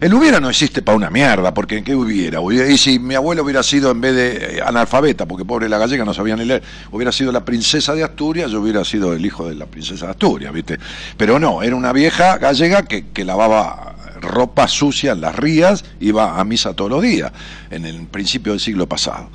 El 0.00 0.14
hubiera 0.14 0.40
no 0.40 0.48
existe 0.48 0.80
para 0.80 0.96
una 0.96 1.10
mierda, 1.10 1.52
porque 1.52 1.76
¿en 1.76 1.84
qué 1.84 1.94
hubiera? 1.94 2.40
Y 2.40 2.78
si 2.78 2.98
mi 2.98 3.14
abuelo 3.14 3.42
hubiera 3.42 3.62
sido, 3.62 3.90
en 3.90 4.00
vez 4.00 4.14
de 4.14 4.56
eh, 4.56 4.62
analfabeta, 4.64 5.26
porque 5.26 5.44
pobre 5.44 5.68
la 5.68 5.76
gallega 5.76 6.06
no 6.06 6.14
sabía 6.14 6.36
ni 6.36 6.46
leer, 6.46 6.62
hubiera 6.90 7.12
sido 7.12 7.30
la 7.32 7.44
princesa 7.44 7.94
de 7.94 8.02
Asturias, 8.02 8.50
yo 8.50 8.62
hubiera 8.62 8.82
sido 8.82 9.12
el 9.12 9.26
hijo 9.26 9.46
de 9.46 9.54
la 9.56 9.66
princesa 9.66 10.06
de 10.06 10.12
Asturias, 10.12 10.54
¿viste? 10.54 10.78
Pero 11.18 11.38
no, 11.38 11.62
era 11.62 11.76
una 11.76 11.92
vieja 11.92 12.38
gallega 12.38 12.84
que, 12.84 13.08
que 13.08 13.26
lavaba 13.26 13.94
ropa 14.22 14.68
sucia 14.68 15.12
en 15.12 15.20
las 15.20 15.36
rías, 15.36 15.84
iba 16.00 16.40
a 16.40 16.44
misa 16.44 16.72
todos 16.72 16.90
los 16.90 17.02
días, 17.02 17.30
en 17.70 17.84
el 17.84 18.06
principio 18.06 18.52
del 18.52 18.60
siglo 18.60 18.88
pasado. 18.88 19.28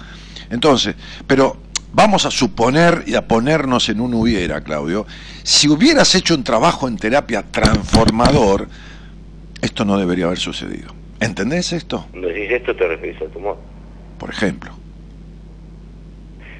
Entonces, 0.49 0.95
pero 1.27 1.57
vamos 1.93 2.25
a 2.25 2.31
suponer 2.31 3.03
y 3.05 3.13
a 3.13 3.27
ponernos 3.27 3.87
en 3.89 4.01
un 4.01 4.15
hubiera, 4.15 4.61
Claudio, 4.61 5.05
si 5.43 5.69
hubieras 5.69 6.15
hecho 6.15 6.33
un 6.33 6.43
trabajo 6.43 6.87
en 6.87 6.97
terapia 6.97 7.43
transformador, 7.43 8.67
esto 9.61 9.85
no 9.85 9.97
debería 9.97 10.25
haber 10.25 10.37
sucedido. 10.39 10.93
¿Entendés 11.19 11.73
esto? 11.73 12.05
Cuando 12.11 12.27
decís 12.27 12.51
esto 12.51 12.75
te 12.75 12.87
referís 12.87 13.21
al 13.21 13.29
tumor. 13.29 13.57
Por 14.19 14.29
ejemplo. 14.29 14.71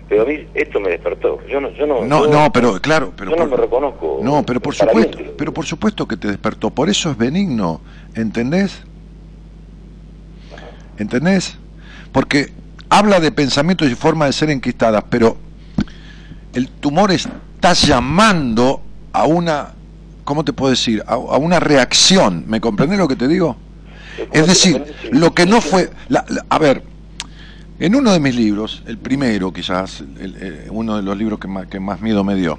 Pero 0.08 0.22
a 0.22 0.26
mí 0.26 0.48
esto 0.54 0.80
me 0.80 0.90
despertó. 0.90 1.40
Yo 1.48 1.60
no, 1.60 1.72
yo 1.72 1.88
no, 1.88 2.06
No, 2.06 2.26
yo- 2.26 2.32
no, 2.32 2.52
pero 2.54 2.80
claro, 2.80 3.12
pero 3.16 3.32
yo 3.32 3.38
no 3.38 3.48
me 3.48 3.58
reconozco. 3.58 4.20
No, 4.22 4.46
pero 4.46 4.60
por 4.60 4.76
supuesto, 4.76 5.18
bien, 5.18 5.32
pero 5.38 5.54
por 5.54 5.66
supuesto 5.66 6.08
que 6.08 6.16
te 6.18 6.28
despertó. 6.28 6.70
Por 6.70 6.90
eso 6.90 7.10
es 7.12 7.18
benigno, 7.18 7.82
¿entendés? 8.16 8.84
¿Entendés? 10.98 11.58
Porque 12.12 12.52
habla 12.90 13.20
de 13.20 13.32
pensamientos 13.32 13.90
y 13.90 13.96
formas 13.96 14.30
de 14.30 14.34
ser 14.34 14.50
enquistadas, 14.52 15.04
pero 15.10 15.38
el 16.54 16.70
tumor 16.70 17.12
está 17.12 17.74
llamando 17.74 18.82
a 19.12 19.26
una, 19.26 19.74
¿cómo 20.26 20.44
te 20.44 20.52
puedo 20.52 20.72
decir? 20.72 21.02
A, 21.08 21.14
a 21.14 21.38
una 21.38 21.60
reacción. 21.62 22.44
¿Me 22.48 22.60
comprendés 22.60 23.00
lo 23.00 23.08
que 23.08 23.16
te 23.16 23.28
digo? 23.30 23.56
Es 24.34 24.48
decir, 24.48 24.84
lo 25.12 25.34
que 25.34 25.46
no 25.46 25.62
fue, 25.62 25.90
la- 26.10 26.26
la- 26.28 26.46
a 26.50 26.58
ver, 26.60 26.84
en 27.80 27.96
uno 27.96 28.12
de 28.14 28.20
mis 28.20 28.36
libros, 28.36 28.84
el 28.88 28.98
primero 28.98 29.52
quizás, 29.54 30.02
el- 30.20 30.36
eh, 30.40 30.68
uno 30.72 30.98
de 30.98 31.04
los 31.04 31.18
libros 31.18 31.40
que 31.40 31.48
más, 31.48 31.68
que 31.68 31.80
más 31.80 32.00
miedo 32.02 32.24
me 32.24 32.36
dio, 32.36 32.58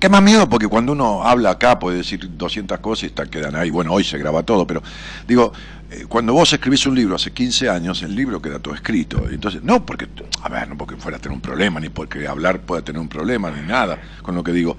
que 0.00 0.08
más 0.08 0.22
miedo 0.22 0.48
porque 0.48 0.66
cuando 0.68 0.92
uno 0.92 1.24
habla 1.24 1.50
acá 1.50 1.78
puede 1.78 1.98
decir 1.98 2.28
200 2.36 2.78
cosas 2.80 3.04
y 3.04 3.06
está, 3.06 3.26
quedan 3.26 3.54
ahí, 3.56 3.70
bueno, 3.70 3.92
hoy 3.92 4.04
se 4.04 4.16
graba 4.18 4.42
todo, 4.42 4.66
pero 4.66 4.82
digo, 5.28 5.52
eh, 5.90 6.06
cuando 6.08 6.32
vos 6.32 6.50
escribís 6.52 6.86
un 6.86 6.94
libro 6.94 7.16
hace 7.16 7.32
15 7.32 7.68
años, 7.68 8.02
el 8.02 8.14
libro 8.16 8.40
queda 8.40 8.58
todo 8.58 8.74
escrito, 8.74 9.24
entonces, 9.30 9.62
no 9.62 9.84
porque, 9.84 10.08
a 10.42 10.48
ver, 10.48 10.68
no 10.68 10.76
porque 10.78 10.96
fuera 10.96 11.18
a 11.18 11.20
tener 11.20 11.34
un 11.36 11.42
problema, 11.42 11.80
ni 11.80 11.90
porque 11.90 12.26
hablar 12.26 12.60
pueda 12.60 12.82
tener 12.82 13.00
un 13.00 13.08
problema, 13.08 13.50
ni 13.50 13.66
nada 13.66 13.98
con 14.22 14.34
lo 14.34 14.42
que 14.42 14.52
digo, 14.52 14.76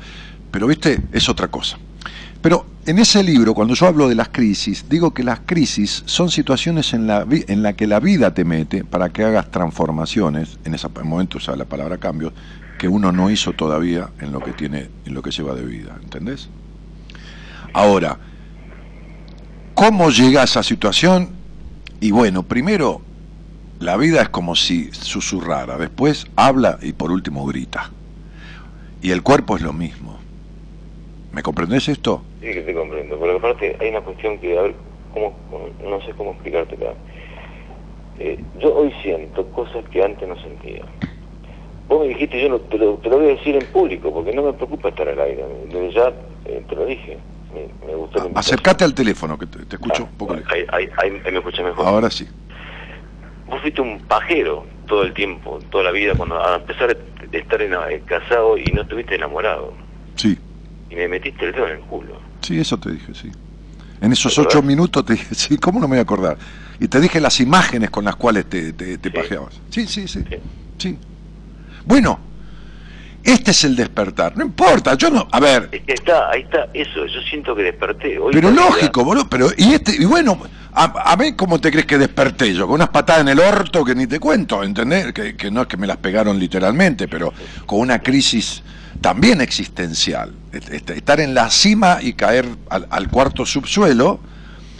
pero 0.51 0.67
viste, 0.67 1.01
es 1.11 1.29
otra 1.29 1.47
cosa. 1.47 1.77
Pero 2.41 2.65
en 2.85 2.99
ese 2.99 3.23
libro, 3.23 3.53
cuando 3.53 3.73
yo 3.73 3.87
hablo 3.87 4.07
de 4.07 4.15
las 4.15 4.29
crisis, 4.29 4.85
digo 4.87 5.13
que 5.13 5.23
las 5.23 5.41
crisis 5.41 6.03
son 6.05 6.29
situaciones 6.29 6.93
en 6.93 7.07
la, 7.07 7.25
en 7.29 7.63
la 7.63 7.73
que 7.73 7.87
la 7.87 7.99
vida 7.99 8.33
te 8.33 8.45
mete 8.45 8.83
para 8.83 9.09
que 9.09 9.23
hagas 9.23 9.51
transformaciones, 9.51 10.57
en 10.63 10.73
ese 10.73 10.87
momento 10.87 11.37
usa 11.37 11.55
la 11.55 11.65
palabra 11.65 11.97
cambio, 11.97 12.31
que 12.77 12.87
uno 12.87 13.11
no 13.11 13.29
hizo 13.29 13.53
todavía 13.53 14.09
en 14.21 14.31
lo 14.31 14.39
que 14.39 14.51
tiene, 14.51 14.89
en 15.05 15.13
lo 15.13 15.21
que 15.21 15.31
lleva 15.31 15.53
de 15.55 15.65
vida, 15.65 15.97
¿entendés? 16.01 16.47
Ahora, 17.73 18.17
¿cómo 19.73 20.09
llega 20.09 20.41
a 20.41 20.43
esa 20.45 20.63
situación? 20.63 21.29
Y 21.99 22.11
bueno, 22.11 22.43
primero, 22.43 23.01
la 23.79 23.97
vida 23.97 24.21
es 24.21 24.29
como 24.29 24.55
si 24.55 24.89
susurrara, 24.93 25.77
después 25.77 26.27
habla 26.35 26.79
y 26.81 26.93
por 26.93 27.11
último 27.11 27.45
grita. 27.45 27.91
Y 29.01 29.11
el 29.11 29.23
cuerpo 29.23 29.55
es 29.55 29.61
lo 29.61 29.73
mismo. 29.73 30.16
¿Me 31.37 31.43
comprendés 31.43 31.87
esto? 31.87 32.23
Sí 32.41 32.47
que 32.51 32.61
te 32.63 32.73
comprendo, 32.73 33.19
pero 33.19 33.37
aparte 33.37 33.77
hay 33.79 33.89
una 33.89 34.01
cuestión 34.01 34.39
que, 34.39 34.57
a 34.57 34.63
ver, 34.63 34.73
cómo, 35.13 35.37
no 35.87 36.01
sé 36.01 36.11
cómo 36.13 36.31
explicártela. 36.31 36.95
Eh, 38.17 38.43
yo 38.59 38.73
hoy 38.75 38.91
siento 39.03 39.45
cosas 39.51 39.85
que 39.91 40.03
antes 40.03 40.27
no 40.27 40.35
sentía. 40.41 40.83
Vos 41.87 42.01
me 42.01 42.07
dijiste, 42.07 42.41
yo 42.41 42.49
no, 42.49 42.57
te, 42.59 42.79
lo, 42.79 42.95
te 42.95 43.09
lo 43.11 43.17
voy 43.19 43.27
a 43.27 43.35
decir 43.35 43.55
en 43.55 43.65
público, 43.67 44.11
porque 44.11 44.33
no 44.33 44.41
me 44.41 44.53
preocupa 44.53 44.89
estar 44.89 45.07
al 45.07 45.19
aire. 45.21 45.45
Desde 45.71 45.91
ya 45.91 46.11
eh, 46.45 46.65
te 46.67 46.75
lo 46.75 46.87
dije. 46.87 47.19
Me, 47.53 47.67
me 47.87 47.93
gustó. 47.93 48.27
Acércate 48.33 48.83
al 48.83 48.95
teléfono, 48.95 49.37
que 49.37 49.45
te, 49.45 49.63
te 49.67 49.75
escucho 49.75 50.01
Ah, 50.07 50.09
un 50.11 50.17
poco 50.17 50.33
lejos. 50.33 50.51
ahí, 50.51 50.65
ahí, 50.69 50.89
ahí- 50.97 51.21
ahí 51.23 51.31
me 51.31 51.37
escuchas 51.37 51.63
mejor. 51.65 51.85
Ahora 51.85 52.09
sí. 52.09 52.27
Vos 53.47 53.61
fuiste 53.61 53.79
un 53.79 53.99
pajero 53.99 54.65
todo 54.87 55.03
el 55.03 55.13
tiempo, 55.13 55.59
toda 55.69 55.83
la 55.83 55.91
vida, 55.91 56.15
cuando 56.17 56.41
a 56.43 56.57
pesar 56.65 56.97
de 57.29 57.37
estar 57.37 57.61
en- 57.61 57.75
casado 58.07 58.57
y 58.57 58.63
no 58.73 58.81
estuviste 58.81 59.13
enamorado. 59.13 59.75
Sí, 60.15 60.35
Y 60.89 60.95
me 60.95 61.07
metiste 61.07 61.45
el 61.45 61.53
dedo 61.53 61.67
en 61.67 61.73
el 61.77 61.81
culo. 61.81 62.19
sí, 62.41 62.59
eso 62.59 62.77
te 62.77 62.91
dije, 62.91 63.13
sí. 63.13 63.29
En 63.99 64.11
esos 64.13 64.37
ocho 64.37 64.61
minutos 64.61 65.03
te 65.05 65.13
dije, 65.13 65.27
sí, 65.35 65.57
¿cómo 65.57 65.79
no 65.79 65.87
me 65.87 65.91
voy 65.95 65.99
a 65.99 66.03
acordar? 66.03 66.37
Y 66.79 66.87
te 66.87 66.99
dije 67.01 67.19
las 67.19 67.39
imágenes 67.39 67.89
con 67.89 68.05
las 68.05 68.15
cuales 68.15 68.45
te, 68.45 68.73
te, 68.73 68.97
te 68.99 69.09
Sí. 69.09 69.15
pajeabas. 69.15 69.59
Sí, 69.69 69.87
sí, 69.87 70.07
sí, 70.07 70.23
Sí. 70.29 70.37
sí. 70.77 70.97
Bueno, 71.85 72.19
este 73.23 73.51
es 73.51 73.63
el 73.63 73.75
despertar. 73.75 74.37
No 74.37 74.45
importa, 74.45 74.93
yo 74.95 75.09
no. 75.09 75.27
A 75.31 75.39
ver, 75.39 75.69
Es 75.71 75.81
que 75.81 75.93
está, 75.93 76.29
ahí 76.29 76.41
está, 76.43 76.67
eso, 76.73 77.05
yo 77.07 77.21
siento 77.29 77.55
que 77.55 77.63
desperté. 77.63 78.19
Hoy 78.19 78.31
pero 78.33 78.51
lógico, 78.51 79.03
boludo. 79.03 79.27
Pero, 79.29 79.49
y 79.57 79.73
este, 79.73 79.95
y 79.99 80.05
bueno, 80.05 80.39
a, 80.73 80.83
a 80.83 81.15
ver 81.15 81.35
cómo 81.35 81.59
te 81.59 81.71
crees 81.71 81.85
que 81.87 81.97
desperté 81.97 82.53
yo, 82.53 82.67
con 82.67 82.75
unas 82.75 82.89
patadas 82.89 83.21
en 83.23 83.29
el 83.29 83.39
orto 83.39 83.83
que 83.83 83.95
ni 83.95 84.05
te 84.07 84.19
cuento, 84.19 84.63
¿entendés? 84.63 85.11
Que, 85.13 85.35
que 85.35 85.49
no 85.49 85.61
es 85.63 85.67
que 85.67 85.77
me 85.77 85.87
las 85.87 85.97
pegaron 85.97 86.37
literalmente, 86.39 87.07
pero 87.07 87.33
con 87.65 87.79
una 87.79 87.99
crisis 87.99 88.61
también 89.01 89.41
existencial. 89.41 90.31
Est- 90.51 90.69
est- 90.69 90.89
Estar 90.91 91.19
en 91.19 91.33
la 91.33 91.49
cima 91.49 91.99
y 92.01 92.13
caer 92.13 92.47
al, 92.69 92.87
al 92.89 93.07
cuarto 93.09 93.45
subsuelo, 93.45 94.19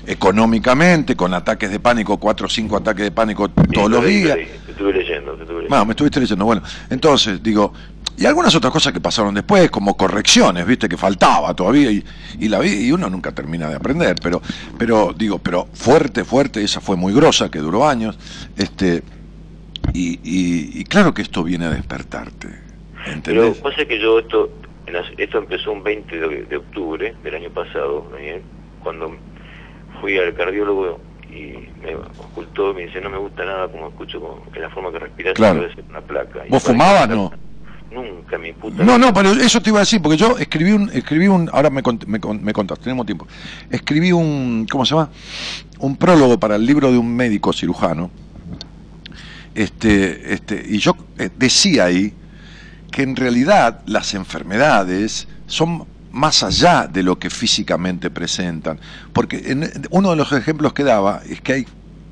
económicamente, 0.06 1.16
con 1.16 1.34
ataques 1.34 1.70
de 1.70 1.80
pánico, 1.80 2.18
cuatro 2.18 2.48
o 2.48 2.50
cinco 2.50 2.78
ataques 2.78 3.04
de 3.04 3.12
pánico 3.12 3.50
todos 3.50 3.90
los 3.92 4.06
días. 4.06 4.36
te 4.36 4.42
leí, 4.42 4.50
Te 4.66 4.72
estuve 4.72 4.94
leyendo, 4.94 5.34
te 5.34 5.42
estuve 5.42 5.58
leyendo. 5.58 5.70
Bueno, 5.70 5.86
me 5.86 5.92
estuviste 5.92 6.20
leyendo. 6.20 6.46
Bueno, 6.46 6.62
entonces, 6.90 7.44
digo, 7.44 7.74
y 8.18 8.26
algunas 8.26 8.56
otras 8.56 8.72
cosas 8.74 8.94
que 8.94 9.00
pasaron 9.02 9.34
después, 9.36 9.70
como 9.70 9.96
correcciones, 9.98 10.66
viste, 10.66 10.88
que 10.90 10.98
faltaba 10.98 11.54
todavía, 11.54 11.92
y, 11.92 12.04
y 12.40 12.48
la 12.48 12.60
vi- 12.60 12.88
y 12.88 12.92
uno 12.92 13.10
nunca 13.10 13.32
termina 13.34 13.68
de 13.70 13.76
aprender, 13.76 14.16
pero, 14.24 14.42
pero, 14.78 15.14
digo, 15.16 15.38
pero 15.40 15.68
fuerte, 15.74 16.24
fuerte, 16.24 16.64
esa 16.64 16.80
fue 16.80 16.96
muy 16.96 17.14
grosa, 17.14 17.52
que 17.52 17.60
duró 17.60 17.88
años, 17.88 18.18
este, 18.58 19.04
Y, 19.94 20.20
y- 20.22 20.82
y 20.82 20.84
claro 20.84 21.14
que 21.14 21.22
esto 21.22 21.44
viene 21.44 21.66
a 21.66 21.70
despertarte. 21.70 22.50
Pero 23.24 23.44
¿Entendés? 23.44 23.58
pasa 23.58 23.86
que 23.86 24.00
yo 24.00 24.20
esto, 24.20 24.50
esto 25.18 25.38
empezó 25.38 25.72
un 25.72 25.84
20 25.84 26.20
de, 26.20 26.44
de 26.44 26.58
octubre 26.58 27.16
del 27.24 27.36
año 27.36 27.50
pasado, 27.50 28.08
Daniel, 28.14 28.42
cuando 28.84 29.16
fui 30.02 30.18
al 30.18 30.34
cardiólogo 30.34 31.00
y 31.30 31.54
me 31.84 31.96
ocultó, 31.96 32.74
me 32.74 32.86
dice, 32.86 33.02
no 33.02 33.10
me 33.10 33.18
gusta 33.18 33.44
nada 33.46 33.68
como 33.68 33.90
escucho 33.90 34.20
con, 34.20 34.56
en 34.56 34.62
la 34.62 34.70
forma 34.70 34.92
que 34.92 35.00
respiras, 35.00 35.34
Claro. 35.34 35.62
debe 35.62 35.76
ser 35.76 35.84
una 35.90 36.02
placa. 36.02 36.44
¿Vos 36.50 36.64
fumabas? 36.64 37.10
No. 37.10 37.32
Nunca, 37.90 38.38
mi 38.38 38.52
puta. 38.52 38.84
No, 38.84 38.98
no, 38.98 39.14
pero 39.14 39.32
eso 39.32 39.62
te 39.62 39.70
iba 39.70 39.80
a 39.80 39.82
decir, 39.82 40.02
porque 40.02 40.18
yo 40.18 40.38
escribí 40.38 40.72
un, 40.74 40.90
escribí 40.94 41.28
un, 41.30 41.50
ahora 41.54 41.70
me, 41.70 41.82
cont- 41.82 42.06
me, 42.06 42.20
me 42.42 42.52
contás, 42.54 42.80
tenemos 42.80 43.06
tiempo. 43.06 43.26
Escribí 43.70 44.12
un, 44.12 44.68
¿cómo 44.70 44.86
se 44.86 44.94
llama? 44.94 45.10
Un 45.80 45.96
prólogo 45.96 46.38
para 46.38 46.58
el 46.58 46.66
libro 46.66 46.92
de 46.92 46.98
un 46.98 47.16
médico 47.16 47.54
cirujano. 47.54 48.12
Este, 49.56 50.34
este, 50.34 50.64
y 50.68 50.78
yo 50.78 50.96
eh, 51.18 51.30
decía 51.36 51.86
ahí 51.86 52.14
que 52.92 53.04
en 53.04 53.16
realidad 53.16 53.82
las 53.86 54.14
enfermedades 54.14 55.28
son 55.48 55.86
más 56.12 56.42
allá 56.44 56.88
de 56.92 57.04
lo 57.04 57.20
que 57.20 57.30
físicamente 57.30 58.10
presentan. 58.10 58.80
Porque 59.14 59.44
en- 59.52 59.72
uno 59.92 60.10
de 60.12 60.16
los 60.16 60.32
ejemplos 60.32 60.74
que 60.74 60.84
daba 60.84 61.22
es 61.30 61.42
que 61.42 61.54
hay 61.54 61.68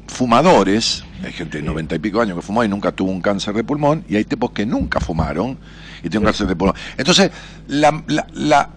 fumadores, 0.07 1.03
hay 1.23 1.33
gente 1.33 1.57
de 1.57 1.63
noventa 1.63 1.95
y 1.95 1.99
pico 1.99 2.21
años 2.21 2.35
que 2.35 2.41
fumó 2.41 2.63
y 2.63 2.67
nunca 2.69 2.91
tuvo 2.91 3.11
un 3.11 3.21
cáncer 3.21 3.55
de 3.55 3.63
pulmón, 3.63 4.03
y 4.07 4.15
hay 4.15 4.23
tipos 4.25 4.51
que 4.51 4.65
nunca 4.65 4.99
fumaron 4.99 5.57
y 6.03 6.09
tienen 6.09 6.25
cáncer 6.25 6.47
de 6.47 6.55
pulmón. 6.55 6.75
Entonces, 6.97 7.31
la, 7.67 8.03
la- 8.07 8.27
la- 8.33 8.69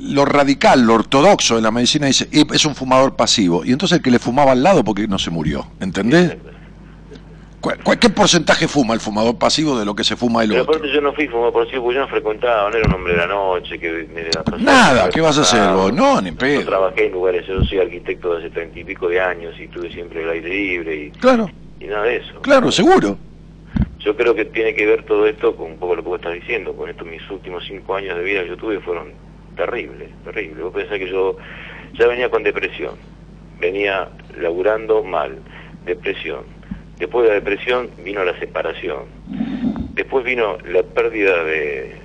lo 0.00 0.24
radical, 0.24 0.82
lo 0.82 0.94
ortodoxo 0.94 1.54
de 1.56 1.62
la 1.62 1.70
medicina 1.70 2.08
dice, 2.08 2.28
"Y 2.32 2.52
es 2.52 2.64
un 2.64 2.74
fumador 2.74 3.14
pasivo, 3.14 3.64
y 3.64 3.70
entonces 3.70 3.98
el 3.98 4.02
que 4.02 4.10
le 4.10 4.18
fumaba 4.18 4.50
al 4.52 4.62
lado 4.64 4.82
porque 4.82 5.06
no 5.06 5.18
se 5.18 5.30
murió, 5.30 5.66
¿entendés? 5.78 6.36
¿Cuál- 7.66 7.82
cuál- 7.82 7.98
¿Qué 7.98 8.08
porcentaje 8.10 8.68
fuma 8.68 8.94
el 8.94 9.00
fumador 9.00 9.36
pasivo 9.38 9.76
de 9.76 9.84
lo 9.84 9.92
que 9.96 10.04
se 10.04 10.14
fuma 10.14 10.44
el 10.44 10.50
Pero 10.50 10.62
otro? 10.62 10.74
aparte 10.76 10.92
yo 10.94 11.00
no 11.00 11.12
fui 11.12 11.26
fumador 11.26 11.68
sí, 11.68 11.76
porque 11.80 11.94
yo 11.96 12.00
no 12.02 12.06
frecuentaba, 12.06 12.70
no 12.70 12.76
era 12.76 12.86
un 12.86 12.94
hombre 12.94 13.14
de 13.14 13.18
la 13.18 13.26
noche, 13.26 13.76
que 13.76 13.90
me 14.14 14.22
Nada, 14.62 15.10
¿qué 15.10 15.20
vas 15.20 15.36
a 15.38 15.40
hacer 15.40 15.72
vos? 15.74 15.92
No, 15.92 16.20
ni 16.20 16.30
Yo 16.30 16.36
pedo. 16.36 16.64
trabajé 16.64 17.06
en 17.06 17.12
lugares, 17.12 17.44
yo 17.44 17.64
soy 17.64 17.80
arquitecto 17.80 18.34
de 18.34 18.38
hace 18.38 18.50
treinta 18.50 18.78
y 18.78 18.84
pico 18.84 19.08
de 19.08 19.20
años 19.20 19.52
y 19.58 19.66
tuve 19.66 19.90
siempre 19.90 20.22
el 20.22 20.30
aire 20.30 20.48
libre 20.48 20.94
y, 20.96 21.10
Claro, 21.10 21.50
y 21.80 21.86
nada 21.86 22.04
de 22.04 22.18
eso. 22.18 22.40
claro, 22.40 22.70
seguro. 22.70 23.18
Yo 23.98 24.16
creo 24.16 24.32
que 24.36 24.44
tiene 24.44 24.72
que 24.72 24.86
ver 24.86 25.02
todo 25.02 25.26
esto 25.26 25.56
con 25.56 25.72
un 25.72 25.78
poco 25.78 25.96
lo 25.96 26.04
que 26.04 26.08
vos 26.08 26.20
estás 26.20 26.34
diciendo, 26.34 26.72
con 26.76 26.88
estos 26.88 27.04
mis 27.08 27.28
últimos 27.28 27.64
cinco 27.66 27.96
años 27.96 28.16
de 28.16 28.22
vida 28.22 28.42
que 28.44 28.50
yo 28.50 28.56
tuve 28.56 28.78
fueron 28.78 29.08
terribles, 29.56 30.08
terribles. 30.22 30.62
Vos 30.62 30.72
pensás 30.72 30.98
que 31.00 31.10
yo 31.10 31.36
ya 31.94 32.06
venía 32.06 32.30
con 32.30 32.44
depresión, 32.44 32.94
venía 33.58 34.08
laburando 34.38 35.02
mal, 35.02 35.36
depresión. 35.84 36.54
Después 36.98 37.24
de 37.24 37.28
la 37.30 37.34
depresión 37.36 37.90
vino 38.04 38.24
la 38.24 38.38
separación. 38.38 39.04
Después 39.94 40.24
vino 40.24 40.56
la 40.64 40.82
pérdida 40.82 41.44
de... 41.44 41.96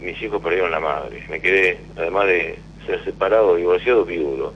Mis 0.00 0.20
hijos 0.22 0.40
perdieron 0.42 0.70
la 0.70 0.80
madre. 0.80 1.22
Me 1.28 1.40
quedé, 1.40 1.78
además 1.96 2.26
de 2.26 2.58
ser 2.86 3.04
separado, 3.04 3.56
divorciado, 3.56 4.04
viudo. 4.04 4.54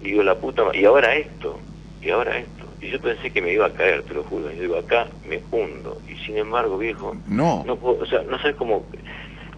Y 0.00 0.06
digo, 0.10 0.22
la 0.22 0.34
puta... 0.34 0.64
ma- 0.64 0.76
Y 0.76 0.84
ahora 0.84 1.14
esto, 1.14 1.58
y 2.02 2.10
ahora 2.10 2.38
esto. 2.38 2.66
Y 2.80 2.90
yo 2.90 3.00
pensé 3.00 3.30
que 3.30 3.40
me 3.40 3.52
iba 3.52 3.66
a 3.66 3.72
caer, 3.72 4.02
te 4.02 4.12
lo 4.14 4.24
juro. 4.24 4.50
Y 4.50 4.56
digo, 4.60 4.76
acá 4.76 5.06
me 5.26 5.40
hundo. 5.50 6.02
Y 6.08 6.16
sin 6.26 6.36
embargo, 6.36 6.76
viejo, 6.76 7.16
No. 7.26 7.62
no 7.64 7.76
puedo, 7.76 8.02
o 8.02 8.06
sea, 8.06 8.22
no 8.28 8.38
sabes 8.38 8.56
cómo... 8.56 8.84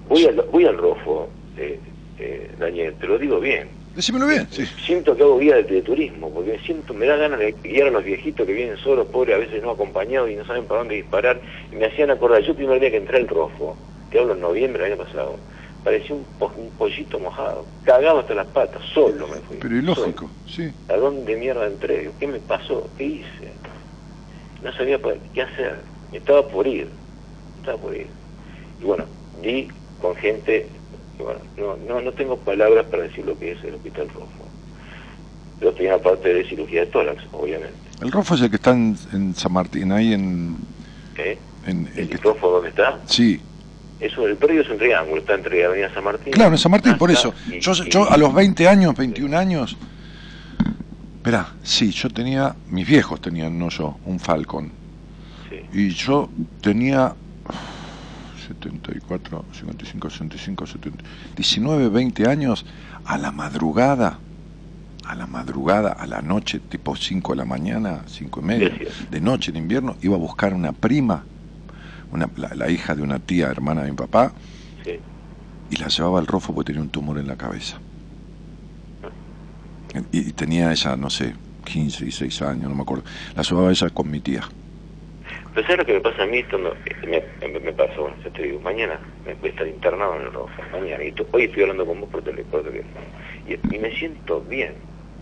Voy 0.09 0.25
al, 0.27 0.37
voy 0.53 0.65
al 0.67 0.77
rofo, 0.79 1.29
eh, 1.57 1.81
eh, 2.19 2.51
Daniel, 2.59 2.95
te 3.01 3.09
lo 3.09 3.19
digo 3.19 3.41
bien. 3.41 3.69
Decímelo 3.97 4.27
bien, 4.27 4.47
sí. 4.51 4.63
Siento 4.85 5.17
que 5.17 5.23
hago 5.23 5.39
guía 5.39 5.57
de, 5.57 5.63
de 5.65 5.81
turismo, 5.83 6.33
porque 6.33 6.59
siento, 6.67 6.93
me 6.93 7.07
da 7.07 7.17
ganas 7.17 7.39
de 7.41 7.57
guiar 7.65 7.89
a 7.89 7.91
los 7.93 8.05
viejitos 8.05 8.47
que 8.47 8.53
vienen 8.53 8.77
solos, 8.77 9.07
pobres, 9.07 9.35
a 9.35 9.39
veces 9.39 9.63
no 9.63 9.71
acompañados 9.71 10.31
y 10.31 10.37
no 10.37 10.45
saben 10.45 10.67
para 10.67 10.81
dónde 10.81 10.97
disparar. 10.97 11.41
Y 11.73 11.77
me 11.77 11.87
hacían 11.87 12.11
acordar, 12.11 12.43
yo 12.43 12.51
el 12.51 12.57
primer 12.57 12.79
día 12.79 12.91
que 12.91 12.99
entré 12.99 13.17
al 13.17 13.27
Rofo, 13.27 13.79
te 14.11 14.19
hablo 14.19 14.35
en 14.35 14.41
noviembre 14.41 14.83
del 14.85 14.93
año 14.93 15.03
pasado, 15.03 15.41
parecía 15.83 16.15
un, 16.15 16.27
po- 16.39 16.53
un 16.57 16.73
pollito 16.73 17.19
mojado, 17.19 17.71
cagado 17.85 18.19
hasta 18.19 18.35
las 18.35 18.49
patas, 18.49 18.83
solo 18.93 19.27
me 19.29 19.41
fui. 19.41 19.57
Pero 19.57 19.75
ilógico, 19.77 20.31
sí. 20.45 20.75
¿A 20.89 20.97
dónde 20.97 21.35
mierda 21.37 21.67
entré? 21.67 22.13
¿Qué 22.21 22.27
me 22.27 22.41
pasó? 22.41 22.93
¿Qué 22.99 23.05
hice? 23.05 23.57
No 24.61 24.73
sabía 24.75 25.01
qué 25.33 25.43
hacer. 25.43 25.85
Me 26.13 26.19
estaba 26.19 26.47
por 26.49 26.67
ir. 26.67 26.93
Estaba 27.57 27.79
por 27.81 27.97
ir. 27.97 28.11
Y 28.79 28.85
bueno, 28.85 29.09
di 29.43 29.69
con 29.99 30.15
gente, 30.17 30.76
bueno, 31.25 31.41
no, 31.57 31.77
no, 31.89 32.01
no 32.01 32.13
tengo 32.13 32.37
palabras 32.39 32.87
para 32.87 33.05
decir 33.05 33.25
lo 33.25 33.39
que 33.39 33.53
es 33.53 33.65
el 33.65 33.75
Hospital 33.75 34.09
Rojo. 34.11 34.29
Yo 35.61 35.73
tenía 35.73 35.95
una 35.95 36.03
parte 36.03 36.33
de 36.35 36.45
cirugía 36.49 36.81
de 36.81 36.87
tórax, 36.87 37.23
obviamente. 37.33 37.75
El 38.03 38.13
Rofo 38.13 38.35
es 38.35 38.43
el 38.43 38.51
que 38.51 38.57
está 38.57 38.73
en, 38.73 38.97
en 39.13 39.35
San 39.35 39.53
Martín, 39.53 39.91
ahí 39.93 40.13
en... 40.13 40.57
¿eh? 41.17 41.39
en- 41.67 41.89
el 41.97 42.11
¿El 42.13 42.19
Rofo 42.19 42.51
dónde 42.51 42.69
está? 42.69 43.01
sí, 43.07 43.41
Eso, 43.99 44.27
el 44.27 44.37
predio 44.37 44.61
es 44.61 44.69
un 44.69 44.77
triángulo, 44.77 45.21
está 45.23 45.35
entre 45.35 45.65
Avenida 45.65 45.93
San 45.95 46.05
Martín. 46.05 46.33
claro, 46.35 46.53
en 46.53 46.59
San 46.59 46.71
Martín, 46.71 46.99
por 46.99 47.11
hasta- 47.11 47.29
eso. 47.31 47.35
y- 47.51 47.61
Yo, 47.61 47.73
y- 47.73 47.89
yo 47.89 48.11
a 48.11 48.17
los 48.19 48.35
20 48.35 48.69
años, 48.69 48.95
21 48.95 49.37
años... 49.39 49.77
Esperá, 51.17 51.49
sí, 51.63 51.91
yo 51.91 52.09
tenía... 52.11 52.55
Mis 52.71 52.87
viejos 52.87 53.21
tenían, 53.21 53.59
no 53.59 53.69
yo, 53.71 53.97
un 54.05 54.21
Falcon. 54.21 54.71
sí. 55.49 55.61
Y 55.73 55.89
yo 55.91 56.29
tenía... 56.61 57.15
uf, 58.51 58.57
74, 58.57 59.45
55, 59.53 60.11
65, 60.11 60.67
70, 60.67 61.05
19, 61.37 61.89
20 61.89 62.27
años, 62.29 62.65
a 63.05 63.19
la 63.19 63.33
madrugada, 63.33 64.19
a 65.05 65.15
la 65.15 65.27
madrugada, 65.27 65.93
a 65.93 66.07
la 66.07 66.23
noche, 66.23 66.61
tipo 66.61 66.97
5 66.97 67.33
de 67.33 67.37
la 67.37 67.45
mañana, 67.45 68.03
5 68.07 68.41
y 68.41 68.45
media, 68.45 68.73
de 69.11 69.21
noche 69.21 69.51
en 69.51 69.57
invierno, 69.59 69.97
iba 70.03 70.17
a 70.17 70.19
buscar 70.19 70.55
una 70.55 70.73
prima, 70.73 71.25
una, 72.13 72.29
la, 72.37 72.55
la 72.55 72.71
hija 72.71 72.95
de 72.95 73.03
una 73.03 73.19
tía, 73.19 73.49
hermana 73.49 73.83
de 73.83 73.91
mi 73.91 73.97
papá, 73.97 74.33
sí. 74.85 75.01
y 75.71 75.77
la 75.77 75.89
llevaba 75.89 76.19
al 76.19 76.27
rofo 76.27 76.55
porque 76.55 76.73
tenía 76.73 76.83
un 76.83 76.91
tumor 76.91 77.19
en 77.19 77.27
la 77.27 77.37
cabeza. 77.37 77.81
Y, 80.13 80.19
y 80.29 80.33
tenía 80.33 80.73
ella, 80.73 80.97
no 80.97 81.11
sé, 81.11 81.35
15, 81.65 82.05
16 82.05 82.43
años, 82.43 82.69
no 82.69 82.75
me 82.75 82.83
acuerdo. 82.83 83.05
La 83.35 83.43
llevaba 83.43 83.71
ella 83.71 83.91
con 83.91 84.11
mi 84.11 84.21
tía. 84.21 84.43
Pero 85.57 85.67
¿sabes 85.69 85.79
lo 85.79 85.87
que 85.87 85.95
me 85.95 86.01
pasa 86.01 86.23
a 86.23 86.27
mí? 86.27 86.39
Esto 86.41 86.59
no- 86.59 86.75
me, 87.07 87.23
me, 87.49 87.59
me 87.61 87.71
bueno, 87.73 88.15
ya 88.23 88.31
te 88.31 88.43
digo, 88.43 88.61
mañana 88.61 89.01
me 89.25 89.33
voy 89.37 89.49
a 89.49 89.53
estar 89.53 89.67
internado 89.67 90.17
en 90.17 90.23
el 90.27 90.33
Rojo, 90.35 90.51
mañana. 90.71 91.03
Y 91.03 91.13
tú- 91.13 91.27
hoy 91.33 91.45
estoy 91.45 91.63
hablando 91.63 91.87
con 91.87 91.99
vos 92.03 92.11
por 92.11 92.23
teléfono. 92.23 92.63
Y, 93.49 93.75
y 93.75 93.79
me 93.79 93.91
siento 93.97 94.43
bien. 94.43 94.75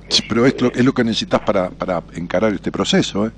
Me 0.02 0.10
Sí, 0.10 0.22
pero 0.28 0.44
es 0.44 0.60
lo, 0.60 0.72
es 0.72 0.84
lo 0.84 0.92
que 0.92 1.04
necesitas 1.04 1.38
para, 1.42 1.70
para 1.70 2.02
encarar 2.16 2.52
este 2.52 2.72
proceso. 2.72 3.28
¿eh? 3.28 3.30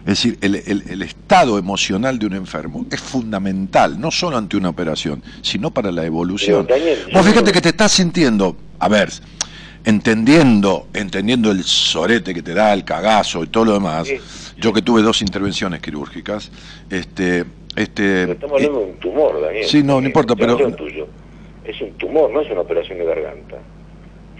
Es 0.00 0.22
decir, 0.22 0.36
el, 0.42 0.56
el- 0.56 0.84
el 0.90 1.00
estado 1.02 1.58
emocional 1.58 2.18
de 2.18 2.26
un 2.26 2.34
enfermo 2.34 2.84
es 2.90 3.00
fundamental, 3.00 3.98
no 3.98 4.10
solo 4.10 4.36
ante 4.36 4.58
una 4.58 4.68
operación, 4.68 5.22
sino 5.40 5.70
para 5.70 5.90
la 5.90 6.04
evolución. 6.04 6.66
Daniel, 6.66 6.98
Vos 7.14 7.26
fíjate 7.26 7.50
que 7.50 7.62
te 7.62 7.70
estás 7.70 7.92
sintiendo, 7.92 8.58
a 8.78 8.88
ver, 8.90 9.08
entendiendo, 9.84 10.86
entendiendo 10.92 11.50
el 11.50 11.64
sorete 11.64 12.34
que 12.34 12.42
te 12.42 12.52
da, 12.52 12.74
el 12.74 12.84
cagazo 12.84 13.42
y 13.42 13.46
todo 13.46 13.64
lo 13.64 13.72
demás. 13.74 14.06
Sí. 14.06 14.18
Yo 14.60 14.72
que 14.72 14.82
tuve 14.82 15.02
dos 15.02 15.22
intervenciones 15.22 15.80
quirúrgicas, 15.80 16.50
este, 16.90 17.44
este, 17.76 18.26
Pero 18.26 18.32
estamos 18.32 18.56
hablando 18.56 18.80
de 18.80 18.86
un 18.86 18.96
tumor, 18.98 19.40
Daniel. 19.40 19.64
Sí, 19.64 19.82
no, 19.82 20.00
no 20.00 20.06
importa, 20.06 20.36
pero-. 20.36 20.58
Es 21.64 21.80
un 21.80 21.92
tumor, 21.92 22.30
no 22.30 22.40
es 22.40 22.50
una 22.50 22.60
operación 22.62 22.98
de 22.98 23.04
garganta. 23.04 23.58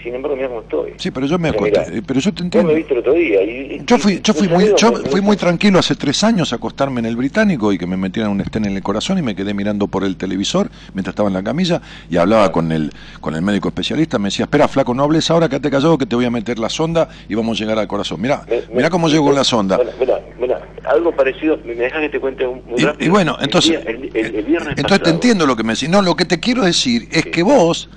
Sin 0.03 0.15
embargo, 0.15 0.35
mira 0.37 0.49
cómo 0.49 0.61
estoy. 0.63 0.93
sí, 0.97 1.11
pero 1.11 1.27
yo 1.27 1.39
me 1.39 1.51
acosté, 1.51 1.81
mirá, 1.81 1.99
eh, 1.99 2.03
pero 2.07 2.21
yo 2.21 2.33
te 2.33 2.43
entiendo. 2.43 2.69
me 2.71 2.75
viste 2.77 2.95
el 2.95 3.01
otro 3.01 3.13
día. 3.13 3.43
Y, 3.43 3.83
Yo 3.87 3.99
fui, 3.99 4.21
yo 4.23 4.33
fui 4.33 4.49
muy, 4.49 4.73
yo 4.79 4.93
me- 4.93 4.99
fui 5.11 5.21
me- 5.21 5.27
muy 5.27 5.37
tranquilo 5.37 5.79
hace 5.79 5.95
tres 5.95 6.25
años 6.25 6.53
a 6.53 6.57
acostarme 6.57 7.01
en 7.01 7.07
el 7.07 7.17
británico 7.17 7.73
y 7.73 7.79
que 7.79 7.87
me 7.87 7.97
metieran 7.97 8.31
un 8.33 8.41
estén 8.41 8.65
en 8.65 8.77
el 8.77 8.83
corazón 8.83 9.19
y 9.19 9.23
me 9.23 9.35
quedé 9.35 9.53
mirando 9.53 9.89
por 9.89 10.05
el 10.05 10.17
televisor 10.17 10.71
mientras 10.95 11.13
estaba 11.13 11.29
en 11.29 11.35
la 11.35 11.43
camilla 11.43 11.83
y 12.09 12.17
hablaba 12.17 12.51
con 12.53 12.73
el, 12.73 12.93
con 13.21 13.35
el 13.35 13.43
médico 13.43 13.69
especialista, 13.69 14.19
me 14.19 14.29
decía, 14.29 14.45
espera 14.45 14.69
flaco, 14.69 14.95
no 14.95 15.03
hables 15.03 15.31
ahora, 15.31 15.49
quédate 15.49 15.71
callado 15.71 15.99
que 15.99 16.07
te 16.07 16.17
voy 16.17 16.25
a 16.25 16.31
meter 16.31 16.59
la 16.59 16.69
sonda 16.71 17.09
y 17.29 17.35
vamos 17.35 17.59
a 17.59 17.65
llegar 17.65 17.79
al 17.79 17.89
corazón. 17.89 18.21
Mirá, 18.21 18.43
me- 18.49 18.57
me- 18.57 18.77
mirá 18.77 18.91
cómo 18.91 19.09
llego 19.09 19.27
con 19.27 19.35
la 19.35 19.45
sonda. 19.45 19.79
Mirá, 19.99 20.21
mirá, 20.41 20.61
algo 20.89 21.13
parecido, 21.15 21.59
me 21.65 21.75
dejas 21.75 22.01
que 22.01 22.09
te 22.09 22.21
cuente 22.21 22.47
un- 22.47 22.63
muy 22.67 22.81
Y, 22.81 22.85
rápido. 22.85 23.07
y 23.07 23.09
bueno, 23.11 23.37
El 23.39 23.45
entonces, 23.45 23.71
día- 23.73 23.81
el, 23.91 24.11
el- 24.17 24.35
el 24.37 24.45
viernes 24.45 24.75
entonces 24.79 25.03
te 25.03 25.11
entiendo 25.11 25.47
lo 25.47 25.57
que 25.57 25.63
me 25.63 25.75
decís. 25.75 25.89
No, 25.91 26.01
lo 26.01 26.17
que 26.17 26.25
te 26.25 26.41
quiero 26.41 26.63
decir 26.63 27.09
es 27.13 27.23
Sí. 27.25 27.31
que 27.31 27.43
vos, 27.43 27.89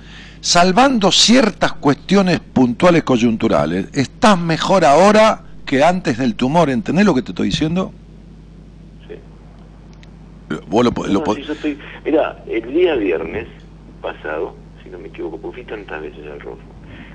salvando 0.44 1.10
ciertas 1.10 1.72
cuestiones 1.72 2.38
puntuales 2.38 3.02
coyunturales, 3.02 3.88
estás 3.94 4.38
mejor 4.38 4.84
ahora 4.84 5.40
que 5.64 5.82
antes 5.82 6.18
del 6.18 6.34
tumor. 6.34 6.68
¿Entendés 6.68 7.06
lo 7.06 7.14
que 7.14 7.22
te 7.22 7.30
estoy 7.30 7.46
diciendo? 7.48 7.92
Sí. 9.08 9.14
Vos 10.68 10.84
lo, 10.84 10.90
lo 11.06 11.36
yo 11.38 11.52
estoy... 11.54 11.78
Mirá, 12.04 12.44
el 12.46 12.74
día 12.74 12.94
viernes 12.94 13.48
pasado, 14.02 14.54
si 14.82 14.90
no 14.90 14.98
me 14.98 15.08
equivoco, 15.08 15.38
porque 15.38 15.62
fui 15.62 15.64
tantas 15.64 16.02
veces 16.02 16.26
al 16.30 16.38
Rofo, 16.40 16.60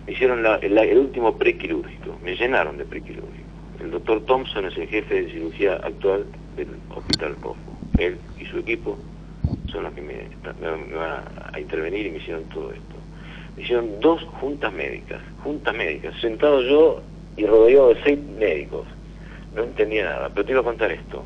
me 0.08 0.14
hicieron 0.14 0.42
la- 0.42 0.56
el, 0.56 0.76
el 0.76 0.98
último 0.98 1.38
prequirúrgico, 1.38 2.18
me 2.24 2.36
llenaron 2.36 2.80
de 2.80 2.86
prequirúrgico. 2.86 3.48
El 3.80 3.92
doctor 3.92 4.26
Thompson 4.26 4.66
es 4.66 4.76
el 4.76 4.88
jefe 4.88 5.22
de 5.22 5.32
cirugía 5.32 5.76
actual 5.76 6.26
del 6.58 6.70
Hospital 6.96 7.36
Rofo. 7.44 7.56
Él 8.00 8.18
y 8.40 8.46
su 8.48 8.58
equipo 8.58 8.98
son 9.72 9.84
los 9.84 9.94
que 9.94 10.02
me, 10.02 10.14
me- 10.16 10.88
me 10.90 10.98
van 10.98 11.12
a, 11.12 11.52
a 11.56 11.60
intervenir 11.60 12.08
y 12.08 12.10
me 12.10 12.18
hicieron 12.18 12.44
todo 12.46 12.72
esto. 12.74 12.96
Me 13.56 13.64
hicieron 13.64 14.00
dos 14.00 14.24
juntas 14.40 14.72
médicas, 14.74 15.22
juntas 15.44 15.76
médicas, 15.76 16.14
sentado 16.22 16.62
yo 16.62 17.02
y 17.38 17.46
rodeado 17.46 17.90
de 17.94 18.04
seis 18.04 18.20
médicos. 18.38 18.86
No 19.56 19.64
entendía 19.64 20.06
nada, 20.06 20.30
pero 20.34 20.46
te 20.46 20.52
iba 20.52 20.62
a 20.62 20.64
contar 20.64 20.92
esto. 20.92 21.24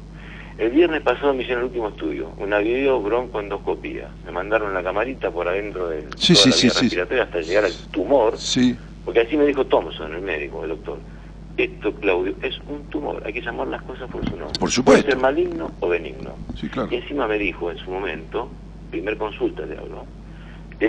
El 0.57 0.69
viernes 0.69 1.01
pasado 1.01 1.33
me 1.33 1.41
hicieron 1.41 1.63
el 1.63 1.67
último 1.69 1.89
estudio, 1.89 2.29
una 2.37 2.59
video 2.59 3.01
broncoendoscopía. 3.01 4.09
Me 4.25 4.31
mandaron 4.31 4.73
la 4.73 4.83
camarita 4.83 5.31
por 5.31 5.47
adentro 5.47 5.89
del 5.89 6.05
Sí, 6.17 6.33
toda 6.33 6.43
sí, 6.43 6.49
la 6.67 6.73
sí, 6.73 6.79
respiratoria 6.81 7.23
hasta 7.23 7.41
llegar 7.41 7.65
al 7.65 7.73
tumor, 7.91 8.37
Sí, 8.37 8.77
porque 9.03 9.21
así 9.21 9.35
me 9.35 9.45
dijo 9.45 9.65
Thompson, 9.65 10.13
el 10.13 10.21
médico, 10.21 10.63
el 10.63 10.69
doctor. 10.69 10.99
Esto, 11.57 11.91
Claudio, 11.95 12.33
es 12.41 12.59
un 12.67 12.83
tumor, 12.89 13.21
hay 13.25 13.33
que 13.33 13.41
llamar 13.41 13.67
las 13.67 13.81
cosas 13.83 14.09
por 14.09 14.23
su 14.25 14.31
nombre. 14.37 14.59
Por 14.59 14.71
supuesto. 14.71 15.03
Puede 15.03 15.13
ser 15.13 15.21
maligno 15.21 15.71
o 15.81 15.89
benigno. 15.89 16.33
sí, 16.55 16.67
claro. 16.69 16.89
Y 16.91 16.95
encima 16.95 17.27
me 17.27 17.37
dijo 17.37 17.69
en 17.71 17.77
su 17.77 17.91
momento, 17.91 18.49
primer 18.91 19.17
consulta 19.17 19.63
te 19.65 19.77
hablo, 19.77 20.05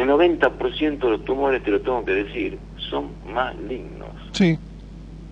el 0.03 0.09
90% 0.09 0.99
de 0.99 1.11
los 1.11 1.25
tumores, 1.25 1.63
te 1.63 1.71
lo 1.71 1.81
tengo 1.81 2.05
que 2.05 2.13
decir, 2.13 2.59
son 2.91 3.11
malignos. 3.33 4.09
Sí. 4.33 4.59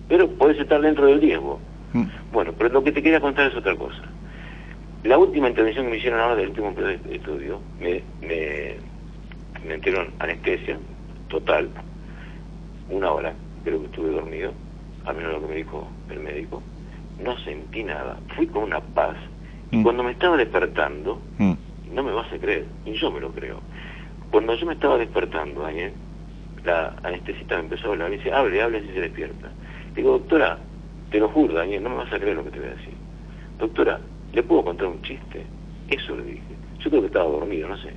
Pero 0.07 0.29
podés 0.31 0.59
estar 0.59 0.81
dentro 0.81 1.05
del 1.05 1.19
riesgo. 1.21 1.59
Mm. 1.93 2.03
Bueno, 2.31 2.53
pero 2.57 2.69
lo 2.69 2.83
que 2.83 2.91
te 2.91 3.01
quería 3.01 3.19
contar 3.19 3.47
es 3.51 3.55
otra 3.57 3.75
cosa. 3.75 4.01
La 5.03 5.17
última 5.17 5.49
intervención 5.49 5.85
que 5.85 5.91
me 5.91 5.97
hicieron 5.97 6.19
ahora 6.19 6.35
del 6.35 6.49
último 6.49 6.73
periodo 6.73 7.03
de 7.03 7.15
estudio, 7.15 7.59
me, 7.79 8.01
me, 8.21 8.75
me 9.63 9.69
metieron 9.75 10.07
anestesia 10.19 10.77
total, 11.27 11.69
una 12.89 13.11
hora, 13.11 13.33
creo 13.63 13.79
que 13.81 13.85
estuve 13.87 14.11
dormido, 14.11 14.53
a 15.05 15.13
menos 15.13 15.33
lo 15.33 15.41
que 15.41 15.47
me 15.47 15.55
dijo 15.55 15.87
el 16.09 16.19
médico, 16.19 16.61
no 17.21 17.37
sentí 17.39 17.83
nada, 17.83 18.17
fui 18.35 18.47
con 18.47 18.63
una 18.63 18.79
paz, 18.79 19.15
y 19.71 19.77
Mm. 19.77 19.83
cuando 19.83 20.03
me 20.03 20.11
estaba 20.11 20.37
despertando, 20.37 21.19
Mm. 21.39 21.53
no 21.93 22.03
me 22.03 22.11
vas 22.13 22.31
a 22.31 22.37
creer, 22.37 22.65
y 22.85 22.93
yo 22.93 23.11
me 23.11 23.19
lo 23.19 23.31
creo, 23.31 23.59
cuando 24.33 24.55
yo 24.55 24.65
me 24.65 24.73
estaba 24.73 24.97
despertando, 24.97 25.61
Daniel, 25.61 25.93
la 26.63 26.95
anestesista 27.03 27.55
me 27.57 27.61
empezó 27.65 27.87
a 27.87 27.91
hablar, 27.91 28.09
me 28.09 28.17
dice, 28.17 28.33
hable, 28.33 28.59
hable 28.63 28.81
si 28.81 28.87
se 28.87 29.01
despierta. 29.01 29.53
Digo, 29.95 30.13
doctora, 30.13 30.57
te 31.11 31.19
lo 31.19 31.29
juro, 31.29 31.53
Daniel, 31.53 31.83
no 31.83 31.91
me 31.91 31.97
vas 31.97 32.11
a 32.11 32.19
creer 32.19 32.35
lo 32.37 32.43
que 32.43 32.49
te 32.49 32.57
voy 32.59 32.69
a 32.69 32.71
decir. 32.71 32.95
Doctora, 33.59 34.01
¿le 34.31 34.41
puedo 34.41 34.63
contar 34.63 34.87
un 34.87 35.03
chiste? 35.03 35.45
Eso 35.87 36.15
le 36.15 36.23
dije. 36.23 36.55
Yo 36.79 36.89
creo 36.89 37.01
que 37.01 37.07
estaba 37.07 37.25
dormido, 37.29 37.67
no 37.67 37.77
sé. 37.77 37.93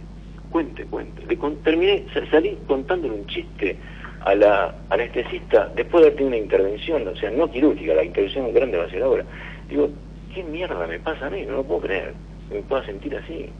Cuente, 0.50 0.84
cuente. 0.84 1.24
Le 1.26 1.38
con- 1.38 1.56
terminé, 1.62 2.04
sa- 2.12 2.26
salí 2.26 2.58
contándole 2.68 3.14
un 3.14 3.24
chiste 3.26 3.80
a 4.20 4.34
la 4.34 4.74
anestesista 4.90 5.70
después 5.74 6.04
de 6.04 6.10
tenido 6.10 6.28
una 6.28 6.36
intervención, 6.36 7.08
o 7.08 7.16
sea, 7.16 7.30
no 7.30 7.50
quirúrgica, 7.50 7.94
la 7.94 8.04
intervención 8.04 8.52
grande 8.52 8.76
va 8.76 8.84
a 8.84 8.90
ser. 8.90 9.02
Digo, 9.70 9.88
¿qué 10.34 10.42
mierda 10.44 10.86
me 10.86 10.98
pasa 10.98 11.28
a 11.28 11.30
mí? 11.30 11.46
No 11.46 11.54
lo 11.56 11.64
puedo 11.64 11.80
creer. 11.80 12.14
Me 12.50 12.60
pueda 12.60 12.84
sentir 12.84 13.16
así. 13.16 13.50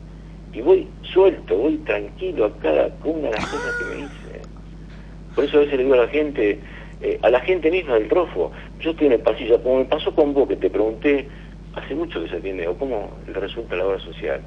Y 0.57 0.63
voy 0.63 0.89
suelto, 1.03 1.55
voy 1.55 1.77
tranquilo 1.79 2.47
a 2.47 2.59
cada 2.61 2.89
una 3.05 3.29
de 3.29 3.35
las 3.35 3.47
cosas 3.47 3.75
que 3.75 3.85
me 3.85 4.01
hice. 4.01 4.41
Por 5.35 5.45
eso 5.45 5.59
a 5.59 5.61
veces 5.61 5.77
le 5.77 5.83
digo 5.83 5.95
a 5.95 5.99
la 5.99 6.09
gente, 6.09 6.59
eh, 7.03 7.19
a 7.21 7.29
la 7.29 7.41
gente 7.41 7.71
misma 7.71 7.93
del 7.93 8.09
rofo, 8.09 8.53
yo 8.81 8.93
estoy 8.93 9.09
en 9.09 9.13
el 9.13 9.21
pasillo, 9.21 9.63
como 9.63 9.81
me 9.81 9.85
pasó 9.85 10.15
con 10.15 10.33
vos, 10.33 10.49
que 10.49 10.57
te 10.57 10.71
pregunté 10.71 11.29
hace 11.75 11.95
mucho 11.95 12.23
que 12.23 12.31
se 12.31 12.37
atiende, 12.37 12.67
o 12.67 12.75
cómo 12.79 13.11
le 13.27 13.35
resulta 13.35 13.77
la 13.77 13.87
obra 13.87 13.99
social. 13.99 14.41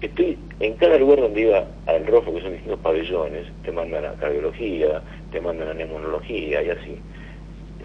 Estoy 0.00 0.38
en 0.60 0.76
cada 0.76 0.96
lugar 0.96 1.20
donde 1.20 1.42
iba 1.42 1.66
al 1.84 2.06
rofo, 2.06 2.34
que 2.34 2.40
son 2.40 2.52
distintos 2.52 2.80
pabellones, 2.80 3.46
te 3.62 3.70
mandan 3.70 4.06
a 4.06 4.12
cardiología, 4.14 5.02
te 5.30 5.42
mandan 5.42 5.68
a 5.68 5.74
neumonología 5.74 6.62
y 6.62 6.70
así. 6.70 6.96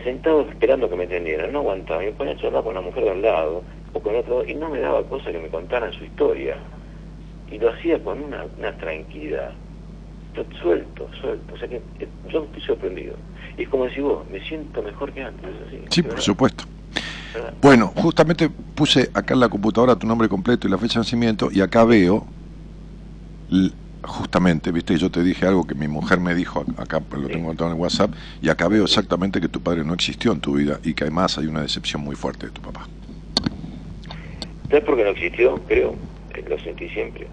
Sentado 0.02 0.48
esperando 0.50 0.90
que 0.90 0.96
me 0.96 1.04
atendieran, 1.04 1.52
no 1.52 1.60
aguantaba, 1.60 2.00
me 2.00 2.14
ponía 2.14 2.36
a 2.36 2.38
charlar 2.38 2.64
con 2.64 2.76
la 2.76 2.80
mujer 2.80 3.04
de 3.04 3.10
al 3.10 3.22
lado, 3.22 3.64
o 3.92 4.00
con 4.00 4.16
otro, 4.16 4.46
y 4.46 4.54
no 4.54 4.70
me 4.70 4.80
daba 4.80 5.04
cosa 5.04 5.30
que 5.30 5.40
me 5.40 5.50
contaran 5.50 5.92
su 5.92 6.06
historia. 6.06 6.56
Y 7.52 7.60
lo 7.60 7.70
hacía 7.72 8.04
con 8.04 8.22
una, 8.24 8.46
una 8.58 8.76
tranquilidad 8.78 9.52
suelto, 10.62 11.10
suelto. 11.22 11.54
O 11.54 11.58
sea 11.58 11.68
que 11.68 11.78
eh, 12.00 12.08
yo 12.30 12.44
estoy 12.44 12.62
sorprendido. 12.62 13.16
Y 13.58 13.64
es 13.64 13.70
como 13.70 13.86
decir 13.86 14.04
vos, 14.04 14.28
me 14.30 14.40
siento 14.46 14.82
mejor 14.84 15.14
que 15.14 15.24
antes. 15.24 15.46
es 15.50 15.68
así, 15.68 15.80
Sí, 15.90 16.04
por 16.04 16.20
supuesto. 16.22 16.66
verdad. 17.34 17.54
Bueno, 17.62 17.88
justamente 17.96 18.50
puse 18.50 19.10
acá 19.14 19.34
en 19.34 19.40
la 19.40 19.50
computadora 19.50 19.96
tu 19.96 20.08
nombre 20.08 20.28
completo 20.28 20.68
y 20.68 20.72
la 20.72 20.78
fecha 20.78 20.96
de 20.96 21.00
nacimiento 21.06 21.50
y 21.52 21.62
acá 21.62 21.86
veo, 21.86 22.26
justamente, 24.04 24.72
viste, 24.72 24.98
yo 24.98 25.10
te 25.10 25.24
dije 25.24 25.46
algo 25.48 25.66
que 25.66 25.76
mi 25.76 25.88
mujer 25.88 26.20
me 26.20 26.36
dijo, 26.36 26.66
acá 26.78 27.02
lo 27.12 27.28
tengo 27.28 27.50
anotado 27.50 27.72
en 27.72 27.76
el 27.78 27.82
WhatsApp, 27.82 28.12
y 28.42 28.50
acá 28.50 28.68
veo 28.68 28.84
exactamente 28.84 29.40
que 29.42 29.48
tu 29.48 29.62
padre 29.62 29.84
no 29.84 29.94
existió 29.94 30.32
en 30.32 30.40
tu 30.42 30.54
vida 30.56 30.80
y 30.84 30.94
que 30.94 31.06
además 31.06 31.38
hay 31.38 31.48
una 31.48 31.62
decepción 31.62 32.02
muy 32.02 32.16
fuerte 32.16 32.48
de 32.48 32.52
tu 32.52 32.62
papá. 32.62 32.88
¿Sabes 34.70 34.84
por 34.84 34.98
qué 34.98 35.04
no 35.04 35.10
existió? 35.12 35.56
Creo, 35.68 35.96
lo 36.44 36.58
sentí 36.60 36.90
siempre. 36.90 37.28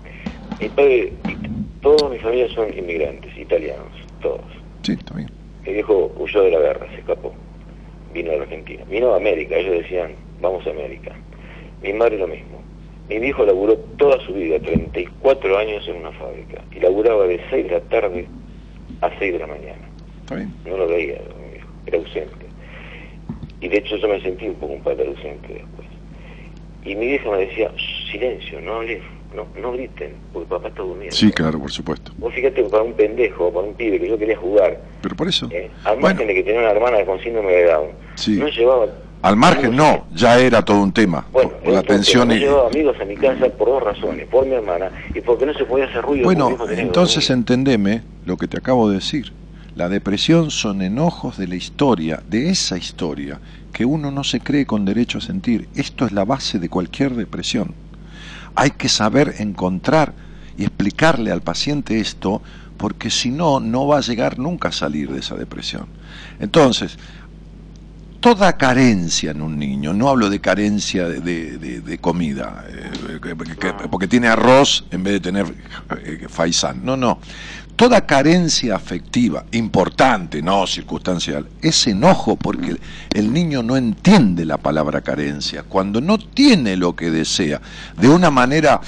Mi 0.61 0.69
padre, 0.69 1.13
y 1.29 1.81
toda 1.81 2.09
mi 2.09 2.19
familia 2.19 2.49
son 2.55 2.77
inmigrantes, 2.77 3.37
italianos, 3.37 3.93
todos. 4.21 4.41
Sí, 4.83 4.93
está 4.93 5.15
bien. 5.15 5.31
Mi 5.67 5.73
viejo 5.73 6.13
huyó 6.17 6.43
de 6.43 6.51
la 6.51 6.59
guerra, 6.59 6.87
se 6.91 6.99
escapó. 7.01 7.33
Vino 8.13 8.33
a 8.33 8.37
la 8.37 8.43
Argentina. 8.43 8.85
Vino 8.91 9.13
a 9.13 9.17
América, 9.17 9.57
ellos 9.57 9.79
decían, 9.83 10.13
vamos 10.41 10.67
a 10.67 10.71
América. 10.71 11.13
Mi 11.83 11.93
madre 11.93 12.19
lo 12.19 12.29
mismo. 12.29 12.63
Mi 13.09 13.19
viejo 13.19 13.45
laburó 13.45 13.77
toda 13.97 14.19
su 14.25 14.33
vida, 14.35 14.59
34 14.61 15.59
años 15.59 15.87
en 15.89 15.97
una 15.97 16.13
fábrica. 16.13 16.63
Y 16.75 16.81
laburaba 16.81 17.27
de 17.27 17.41
6 17.51 17.65
de 17.65 17.71
la 17.71 17.81
tarde 17.81 18.27
a 19.01 19.11
6 19.19 19.33
de 19.33 19.39
la 19.39 19.47
mañana. 19.47 19.89
Está 20.23 20.37
bien. 20.37 20.53
No 20.67 20.77
lo 20.77 20.89
veía, 20.89 21.21
mi 21.41 21.53
viejo, 21.53 21.69
era 21.87 21.99
ausente. 21.99 22.47
Y 23.61 23.69
de 23.69 23.79
hecho 23.79 23.97
yo 23.97 24.09
me 24.09 24.21
sentí 24.21 24.49
un 24.49 24.55
poco 24.55 24.75
un 24.75 24.83
padre 24.83 25.07
ausente 25.07 25.49
después. 25.49 25.89
Y 26.85 26.97
mi 26.97 27.07
vieja 27.07 27.31
me 27.31 27.39
decía, 27.47 27.71
"Shh, 27.77 28.02
silencio, 28.13 28.61
no 28.61 28.77
hables, 28.77 29.03
no, 29.35 29.47
no 29.61 29.73
griten, 29.73 30.15
porque 30.33 30.49
papá 30.49 30.69
está 30.69 30.83
durmiendo. 30.83 31.17
Sí, 31.17 31.33
claro, 31.33 31.59
por 31.59 31.73
supuesto. 31.73 32.13
Vos 32.19 32.33
fíjate 32.35 32.63
para 32.65 32.83
un 32.83 32.93
pendejo, 32.93 33.53
para 33.53 33.67
un 33.67 33.75
pibe 33.75 33.99
que 33.99 34.09
yo 34.09 34.19
quería 34.19 34.37
jugar, 34.37 34.81
Pero 35.01 35.17
por 35.17 35.29
eso, 35.29 35.49
eh, 35.51 35.71
al 35.85 35.95
bueno, 35.95 36.09
margen 36.09 36.27
de 36.29 36.35
que 36.35 36.43
tenía 36.43 36.61
una 36.61 36.71
hermana 36.71 37.05
con 37.05 37.19
síndrome 37.21 37.53
de 37.53 37.65
Down, 37.65 37.89
Sí. 38.15 38.33
no 38.37 38.47
llevaba... 38.49 38.87
al 39.23 39.37
margen 39.37 39.75
no, 39.75 40.07
ya 40.15 40.39
era 40.39 40.63
todo 40.63 40.81
un 40.83 40.93
tema. 40.93 41.27
Bueno, 41.33 41.51
por, 41.65 41.73
la 41.73 41.83
tensión 41.83 42.29
no 42.29 42.35
y... 42.35 42.41
llevaba 42.41 42.69
amigos 42.69 42.97
a 43.01 43.05
mi 43.05 43.17
casa 43.17 43.49
por 43.49 43.69
dos 43.69 43.83
razones, 43.83 44.29
por 44.29 44.47
mi 44.47 44.53
hermana 44.53 44.91
y 45.15 45.21
porque 45.23 45.47
no 45.47 45.55
se 45.55 45.65
podía 45.65 45.87
hacer 45.87 46.03
ruido. 46.03 46.25
Bueno, 46.25 46.57
entonces 46.77 47.31
entendeme 47.31 48.03
lo 48.27 48.37
que 48.37 48.47
te 48.47 48.59
acabo 48.59 48.89
de 48.89 48.97
decir. 48.97 49.33
La 49.75 49.89
depresión 49.89 50.51
son 50.51 50.83
enojos 50.83 51.39
de 51.39 51.49
la 51.49 51.55
historia, 51.55 52.23
de 52.29 52.51
esa 52.51 52.77
historia, 52.77 53.41
que 53.73 53.87
uno 53.87 54.11
no 54.11 54.23
se 54.23 54.41
cree 54.41 54.67
con 54.67 54.85
derecho 54.85 55.17
a 55.17 55.23
sentir. 55.23 55.67
Esto 55.75 56.05
es 56.05 56.13
la 56.13 56.27
base 56.27 56.59
de 56.59 56.69
cualquier 56.69 57.13
depresión. 57.13 57.75
Hay 58.55 58.73
que 58.73 58.89
saber 58.89 59.35
encontrar 59.39 60.15
y 60.57 60.65
explicarle 60.65 61.31
al 61.33 61.41
paciente 61.43 62.01
esto, 62.01 62.43
porque 62.77 63.11
si 63.11 63.31
no, 63.31 63.61
no 63.61 63.87
va 63.87 63.99
a 63.99 64.01
llegar 64.03 64.39
nunca 64.39 64.69
a 64.69 64.73
salir 64.73 65.11
de 65.11 65.21
esa 65.21 65.37
depresión. 65.37 65.87
Entonces, 66.41 66.99
toda 68.21 68.53
carencia 68.57 69.33
en 69.33 69.43
un 69.43 69.59
niño, 69.59 69.93
no 69.93 70.09
hablo 70.09 70.31
de 70.31 70.41
carencia 70.41 71.09
de, 71.09 71.21
de- 71.59 71.99
comida, 71.99 72.65
eh, 72.69 73.19
que- 73.21 73.35
porque 73.89 74.07
tiene 74.09 74.29
arroz 74.29 74.85
en 74.91 75.03
vez 75.03 75.15
de 75.15 75.21
tener 75.21 75.47
eh, 76.05 76.27
faisán, 76.29 76.85
no, 76.85 76.97
no. 76.97 77.19
Toda 77.77 78.07
carencia 78.07 78.77
afectiva, 78.77 79.45
importante, 79.53 80.43
no 80.43 80.67
circunstancial, 80.67 81.49
es 81.63 81.87
enojo 81.87 82.37
porque 82.37 82.77
el, 83.15 83.33
niño 83.33 83.63
no 83.63 83.77
entiende 83.77 84.45
la 84.45 84.59
palabra 84.59 85.01
carencia. 85.01 85.65
Cuando 85.65 86.01
no 86.01 86.19
tiene 86.19 86.77
lo 86.77 86.95
que 86.95 87.11
desea, 87.11 87.61
de 87.97 88.09
una 88.09 88.31
manera 88.31 88.81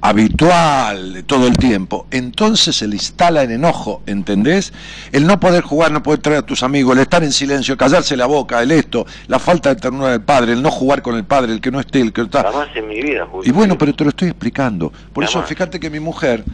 habitual 0.00 1.12
de 1.12 1.22
todo 1.24 1.46
el 1.46 1.58
tiempo, 1.58 2.06
entonces 2.10 2.76
se 2.76 2.86
le 2.86 2.94
instala 2.94 3.42
el 3.42 3.50
enojo, 3.50 4.02
¿entendés? 4.06 4.72
El 5.12 5.26
no 5.26 5.38
poder 5.38 5.62
jugar, 5.62 5.90
no 5.90 6.02
poder 6.02 6.20
traer 6.20 6.38
a 6.38 6.46
tus 6.46 6.62
amigos, 6.62 6.96
el 6.96 7.02
estar 7.02 7.22
en 7.22 7.32
silencio, 7.32 7.76
callarse 7.76 8.16
la 8.16 8.26
boca, 8.26 8.62
el 8.62 8.70
esto, 8.70 9.04
la 9.26 9.38
falta 9.38 9.74
de 9.74 9.76
ternura 9.76 10.12
del 10.12 10.22
padre, 10.22 10.52
el 10.52 10.62
no 10.62 10.70
jugar 10.70 11.02
con 11.02 11.16
el 11.16 11.24
padre, 11.24 11.52
el 11.52 11.60
que 11.60 11.70
no 11.70 11.80
esté, 11.80 12.00
el 12.00 12.12
que 12.12 12.22
no 12.22 12.26
está. 12.26 12.44
Jamás 12.44 12.68
en 12.74 12.88
mi 12.88 13.02
vida, 13.02 13.26
Julio. 13.26 13.50
Y 13.50 13.52
bueno, 13.52 13.76
pero 13.76 13.94
te 13.94 14.04
lo 14.04 14.10
estoy 14.10 14.28
explicando. 14.28 14.90
Por 15.12 15.24
eso, 15.24 15.42
fíjate 15.42 15.78
que 15.78 15.90
mi 15.90 16.00
mujer 16.00 16.44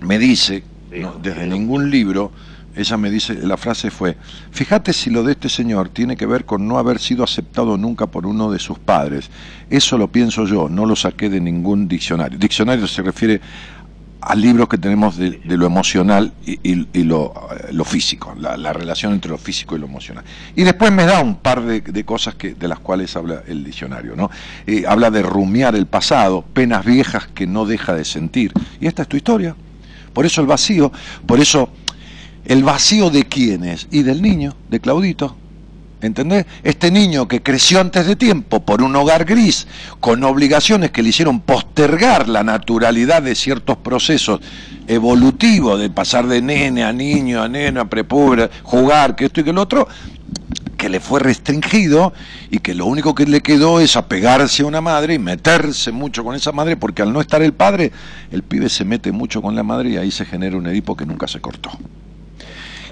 me 0.00 0.18
dice, 0.18 0.64
desde 1.22 1.46
ningún 1.46 1.90
libro, 1.90 2.32
ella 2.76 2.96
me 2.96 3.10
dice, 3.10 3.34
la 3.34 3.56
frase 3.56 3.90
fue, 3.90 4.16
fíjate 4.50 4.92
si 4.92 5.10
lo 5.10 5.22
de 5.24 5.32
este 5.32 5.48
señor 5.48 5.88
tiene 5.88 6.16
que 6.16 6.26
ver 6.26 6.44
con 6.44 6.68
no 6.68 6.78
haber 6.78 7.00
sido 7.00 7.24
aceptado 7.24 7.76
nunca 7.76 8.06
por 8.06 8.26
uno 8.26 8.50
de 8.50 8.58
sus 8.58 8.78
padres. 8.78 9.30
Eso 9.68 9.98
lo 9.98 10.08
pienso 10.08 10.44
yo, 10.44 10.68
no 10.68 10.86
lo 10.86 10.94
saqué 10.94 11.28
de 11.28 11.40
ningún 11.40 11.88
diccionario. 11.88 12.38
Diccionario 12.38 12.86
se 12.86 13.02
refiere 13.02 13.40
a 14.20 14.34
libros 14.34 14.68
que 14.68 14.78
tenemos 14.78 15.16
de, 15.16 15.40
lo 15.44 15.66
emocional 15.66 16.32
y, 16.44 16.58
eh, 16.62 17.04
lo 17.04 17.84
físico, 17.84 18.34
la, 18.38 18.56
la 18.56 18.72
relación 18.72 19.12
entre 19.12 19.30
lo 19.30 19.38
físico 19.38 19.76
y 19.76 19.78
lo 19.78 19.86
emocional. 19.86 20.24
Y 20.54 20.64
después 20.64 20.92
me 20.92 21.04
da 21.04 21.20
un 21.20 21.36
par 21.36 21.62
de, 21.62 21.80
de 21.80 22.04
cosas 22.04 22.34
que, 22.34 22.54
de 22.54 22.68
las 22.68 22.78
cuales 22.80 23.14
habla 23.16 23.42
el 23.46 23.64
diccionario. 23.64 24.16
¿no? 24.16 24.30
Eh, 24.66 24.84
habla 24.86 25.10
de 25.10 25.22
rumiar 25.22 25.74
el 25.74 25.86
pasado, 25.86 26.42
penas 26.52 26.84
viejas 26.84 27.26
que 27.28 27.46
no 27.46 27.64
deja 27.64 27.94
de 27.94 28.04
sentir. 28.04 28.52
Y 28.80 28.86
esta 28.86 29.02
es 29.02 29.08
tu 29.08 29.16
historia. 29.16 29.56
Por 30.18 30.26
eso 30.26 30.40
el 30.40 30.48
vacío, 30.48 30.90
por 31.26 31.38
eso 31.38 31.68
el 32.44 32.64
vacío 32.64 33.08
de 33.08 33.26
quién 33.26 33.62
es? 33.62 33.86
Y 33.92 34.02
del 34.02 34.20
niño, 34.20 34.56
de 34.68 34.80
Claudito. 34.80 35.36
¿Entendés? 36.00 36.44
Este 36.64 36.90
niño 36.90 37.28
que 37.28 37.40
creció 37.40 37.80
antes 37.80 38.04
de 38.04 38.16
tiempo 38.16 38.58
por 38.58 38.82
un 38.82 38.96
hogar 38.96 39.24
gris, 39.24 39.68
con 40.00 40.24
obligaciones 40.24 40.90
que 40.90 41.04
le 41.04 41.10
hicieron 41.10 41.38
postergar 41.38 42.28
la 42.28 42.42
naturalidad 42.42 43.22
de 43.22 43.36
ciertos 43.36 43.76
procesos 43.76 44.40
evolutivos, 44.88 45.78
de 45.78 45.88
pasar 45.88 46.26
de 46.26 46.42
nene 46.42 46.82
a 46.82 46.92
niño, 46.92 47.40
a 47.40 47.48
nena, 47.48 47.82
a 47.82 47.88
prepuber, 47.88 48.50
jugar, 48.64 49.14
que 49.14 49.26
esto 49.26 49.42
y 49.42 49.44
que 49.44 49.52
lo 49.52 49.62
otro, 49.62 49.86
que 50.78 50.88
le 50.88 51.00
fue 51.00 51.20
restringido 51.20 52.14
y 52.50 52.60
que 52.60 52.72
lo 52.72 52.86
único 52.86 53.14
que 53.14 53.26
le 53.26 53.42
quedó 53.42 53.80
es 53.80 53.96
apegarse 53.96 54.62
a 54.62 54.66
una 54.66 54.80
madre 54.80 55.14
y 55.14 55.18
meterse 55.18 55.92
mucho 55.92 56.24
con 56.24 56.34
esa 56.34 56.52
madre, 56.52 56.76
porque 56.76 57.02
al 57.02 57.12
no 57.12 57.20
estar 57.20 57.42
el 57.42 57.52
padre, 57.52 57.92
el 58.30 58.42
pibe 58.42 58.70
se 58.70 58.84
mete 58.84 59.12
mucho 59.12 59.42
con 59.42 59.54
la 59.56 59.64
madre 59.64 59.90
y 59.90 59.96
ahí 59.96 60.10
se 60.10 60.24
genera 60.24 60.56
un 60.56 60.66
Edipo 60.68 60.96
que 60.96 61.04
nunca 61.04 61.26
se 61.26 61.40
cortó. 61.40 61.70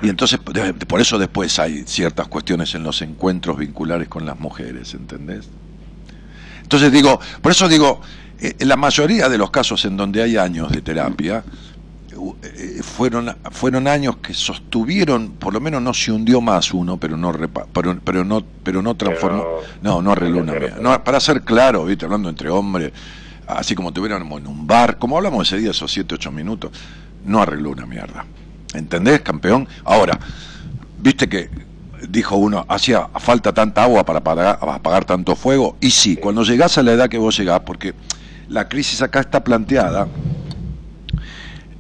Y 0.03 0.11
entonces, 0.11 0.39
por 0.87 1.01
eso 1.01 1.19
después 1.19 1.59
hay 1.59 1.85
ciertas 1.87 2.29
cuestiones 2.29 2.75
en 2.75 2.83
los 2.83 3.01
encuentros 3.01 3.57
vinculares 3.57 4.09
con 4.09 4.27
las 4.27 4.39
mujeres, 4.39 4.93
¿entendés? 4.93 5.49
Entonces 6.63 6.91
digo, 6.93 7.21
por 7.41 7.53
eso 7.53 7.69
digo, 7.69 8.01
eh, 8.41 8.55
la 8.61 8.77
mayoría 8.77 9.29
de 9.29 9.39
los 9.39 9.51
casos 9.51 9.85
en 9.85 9.97
donde 9.97 10.23
hay 10.23 10.37
años 10.37 10.71
de 10.71 10.83
terapia, 10.83 11.45
fueron 12.83 13.37
fueron 13.51 13.89
años 13.89 14.17
que 14.17 14.35
sostuvieron 14.35 15.33
por 15.33 15.53
lo 15.53 15.61
menos 15.61 15.83
no 15.83 15.93
se 15.93 16.13
hundió 16.13 16.41
más 16.41 16.73
uno 16.73 16.97
pero 16.97 17.17
no 17.17 17.33
pero, 17.73 17.99
pero 18.03 18.25
no 18.25 18.43
pero 18.63 18.83
no 18.83 18.95
transformó 18.97 19.45
no 19.83 20.03
no 20.03 20.13
arregló 20.13 20.41
una 20.41 20.55
no, 20.81 21.05
para 21.05 21.21
ser 21.21 21.43
claro 21.43 21.85
viste 21.85 22.05
hablando 22.05 22.29
entre 22.29 22.49
hombres 22.51 22.93
así 23.47 23.75
como 23.75 23.93
tuviéramos 23.93 24.41
en 24.41 24.47
un 24.47 24.67
bar 24.67 24.99
como 24.99 25.17
hablamos 25.17 25.47
ese 25.47 25.59
día 25.59 25.71
esos 25.71 25.93
7 25.93 26.15
8 26.15 26.33
minutos 26.33 26.71
no 27.25 27.43
arregló 27.43 27.71
una 27.71 27.87
mierda. 27.87 28.25
¿entendés 28.75 29.21
campeón? 29.21 29.69
ahora 29.85 30.19
viste 30.99 31.29
que 31.29 31.51
dijo 32.09 32.37
uno 32.37 32.65
hacía 32.69 33.09
falta 33.19 33.53
tanta 33.53 33.83
agua 33.83 34.05
para 34.05 34.21
apagar, 34.21 34.59
apagar 34.61 35.05
tanto 35.05 35.35
fuego 35.35 35.77
y 35.81 35.91
sí. 35.91 36.17
cuando 36.17 36.43
llegás 36.43 36.79
a 36.79 36.83
la 36.83 36.93
edad 36.93 37.09
que 37.09 37.19
vos 37.19 37.37
llegás 37.39 37.61
porque 37.61 37.95
la 38.49 38.69
crisis 38.69 39.03
acá 39.03 39.21
está 39.21 39.43
planteada 39.43 40.07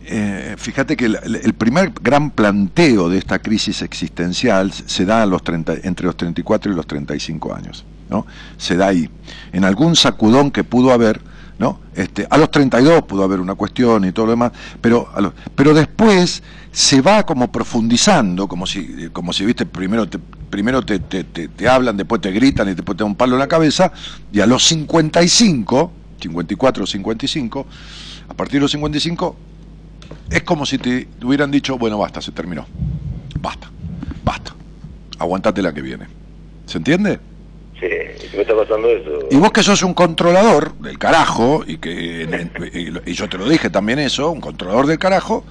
eh, 0.08 0.54
fíjate 0.56 0.96
que 0.96 1.06
el, 1.06 1.54
primer 1.54 1.92
gran 2.00 2.30
planteo 2.30 3.08
de 3.08 3.18
esta 3.18 3.40
crisis 3.40 3.82
existencial 3.82 4.72
se 4.72 5.04
da 5.04 5.22
a 5.22 5.26
los 5.26 5.42
30, 5.42 5.74
entre 5.82 6.06
los 6.06 6.16
34 6.16 6.72
y 6.72 6.74
los 6.76 6.86
35 6.86 7.54
años. 7.54 7.84
¿no? 8.08 8.24
Se 8.56 8.76
da 8.76 8.86
ahí. 8.88 9.10
En 9.52 9.64
algún 9.64 9.96
sacudón 9.96 10.52
que 10.52 10.62
pudo 10.62 10.92
haber, 10.92 11.20
¿no? 11.58 11.80
Este, 11.94 12.26
a 12.30 12.38
los 12.38 12.52
32 12.52 13.02
pudo 13.02 13.24
haber 13.24 13.40
una 13.40 13.56
cuestión 13.56 14.04
y 14.04 14.12
todo 14.12 14.26
lo 14.26 14.32
demás, 14.32 14.52
pero, 14.80 15.08
pero 15.56 15.74
después 15.74 16.42
se 16.70 17.00
va 17.00 17.24
como 17.24 17.50
profundizando, 17.50 18.46
como 18.46 18.66
si, 18.66 19.08
como 19.12 19.32
si 19.32 19.44
viste, 19.44 19.66
primero 19.66 20.08
te, 20.08 20.18
primero 20.18 20.84
te, 20.84 21.00
te, 21.00 21.24
te, 21.24 21.68
hablan, 21.68 21.96
después 21.96 22.20
te 22.20 22.30
gritan 22.30 22.68
y 22.68 22.74
después 22.74 22.96
te 22.96 23.02
dan 23.02 23.10
un 23.12 23.16
palo 23.16 23.34
en 23.34 23.40
la 23.40 23.48
cabeza, 23.48 23.90
y 24.30 24.38
a 24.38 24.46
los 24.46 24.64
55, 24.66 25.92
54 26.20 26.84
o 26.84 26.86
55, 26.86 27.66
a 28.28 28.34
partir 28.34 28.54
de 28.54 28.60
los 28.60 28.70
55 28.70 29.36
es 30.30 30.42
como 30.42 30.66
si 30.66 30.78
te 30.78 31.08
hubieran 31.22 31.50
dicho, 31.50 31.78
bueno, 31.78 31.98
basta, 31.98 32.20
se 32.20 32.32
terminó. 32.32 32.66
Basta, 33.40 33.70
basta. 34.24 34.54
Aguantate 35.18 35.62
la 35.62 35.72
que 35.72 35.82
viene. 35.82 36.06
¿Se 36.66 36.78
entiende? 36.78 37.20
Sí, 37.78 37.86
¿y 37.86 38.36
me 38.36 38.42
está 38.42 38.56
pasando 38.56 38.88
eso? 38.88 39.28
Y 39.30 39.36
vos 39.36 39.52
que 39.52 39.62
sos 39.62 39.82
un 39.82 39.94
controlador 39.94 40.74
del 40.78 40.98
carajo, 40.98 41.62
y 41.66 41.76
que 41.78 42.48
y 43.04 43.12
yo 43.12 43.28
te 43.28 43.38
lo 43.38 43.48
dije 43.48 43.70
también 43.70 43.98
eso, 43.98 44.30
un 44.30 44.40
controlador 44.40 44.86
del 44.86 44.98
carajo, 44.98 45.44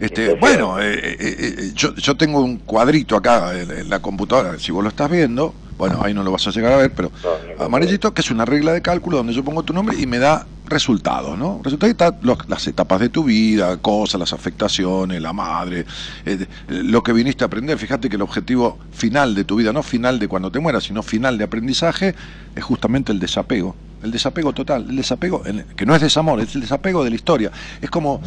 este, 0.00 0.34
bueno, 0.34 0.80
eh, 0.80 0.94
eh, 0.94 1.16
eh, 1.20 1.70
yo, 1.74 1.94
yo 1.94 2.16
tengo 2.16 2.40
un 2.40 2.56
cuadrito 2.56 3.16
acá 3.16 3.52
en, 3.54 3.90
la 3.90 4.00
computadora, 4.00 4.58
si 4.58 4.72
vos 4.72 4.82
lo 4.82 4.88
estás 4.88 5.10
viendo, 5.10 5.54
bueno, 5.76 6.00
ahí 6.02 6.14
no 6.14 6.22
lo 6.22 6.32
vas 6.32 6.46
a 6.46 6.50
llegar 6.50 6.72
a 6.72 6.78
ver, 6.78 6.92
pero 6.94 7.12
amarillito, 7.58 8.14
que 8.14 8.22
es 8.22 8.30
una 8.30 8.46
regla 8.46 8.72
de 8.72 8.80
cálculo 8.80 9.18
donde 9.18 9.34
yo 9.34 9.44
pongo 9.44 9.62
tu 9.62 9.74
nombre 9.74 9.98
y 10.00 10.06
me 10.06 10.18
da 10.18 10.46
resultados, 10.70 11.36
¿no? 11.36 11.60
Resultados 11.62 11.90
están 11.90 12.18
las 12.48 12.66
etapas 12.66 13.00
de 13.00 13.08
tu 13.08 13.24
vida, 13.24 13.76
cosas, 13.78 14.18
las 14.18 14.32
afectaciones, 14.32 15.20
la 15.20 15.32
madre, 15.32 15.84
eh, 16.24 16.46
lo 16.68 17.02
que 17.02 17.12
viniste 17.12 17.44
a 17.44 17.48
aprender. 17.48 17.76
Fíjate 17.76 18.08
que 18.08 18.16
el 18.16 18.22
objetivo 18.22 18.78
final 18.92 19.34
de 19.34 19.44
tu 19.44 19.56
vida, 19.56 19.72
no 19.72 19.82
final 19.82 20.18
de 20.18 20.28
cuando 20.28 20.50
te 20.50 20.60
mueras, 20.60 20.84
sino 20.84 21.02
final 21.02 21.36
de 21.36 21.44
aprendizaje, 21.44 22.14
es 22.54 22.64
justamente 22.64 23.12
el 23.12 23.18
desapego. 23.18 23.76
El 24.02 24.10
desapego 24.10 24.54
total, 24.54 24.86
el 24.88 24.96
desapego, 24.96 25.42
que 25.76 25.84
no 25.84 25.94
es 25.94 26.00
desamor, 26.00 26.40
es 26.40 26.54
el 26.54 26.62
desapego 26.62 27.04
de 27.04 27.10
la 27.10 27.16
historia. 27.16 27.52
Es 27.82 27.90
como 27.90 28.22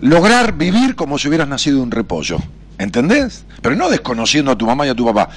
lograr 0.00 0.56
vivir 0.56 0.94
como 0.94 1.18
si 1.18 1.28
hubieras 1.28 1.48
nacido 1.48 1.82
un 1.82 1.90
repollo. 1.90 2.38
¿Entendés? 2.78 3.44
Pero 3.60 3.76
no 3.76 3.88
desconociendo 3.90 4.50
a 4.50 4.58
tu 4.58 4.66
mamá 4.66 4.86
y 4.86 4.88
a 4.88 4.94
tu 4.94 5.04
papá. 5.04 5.28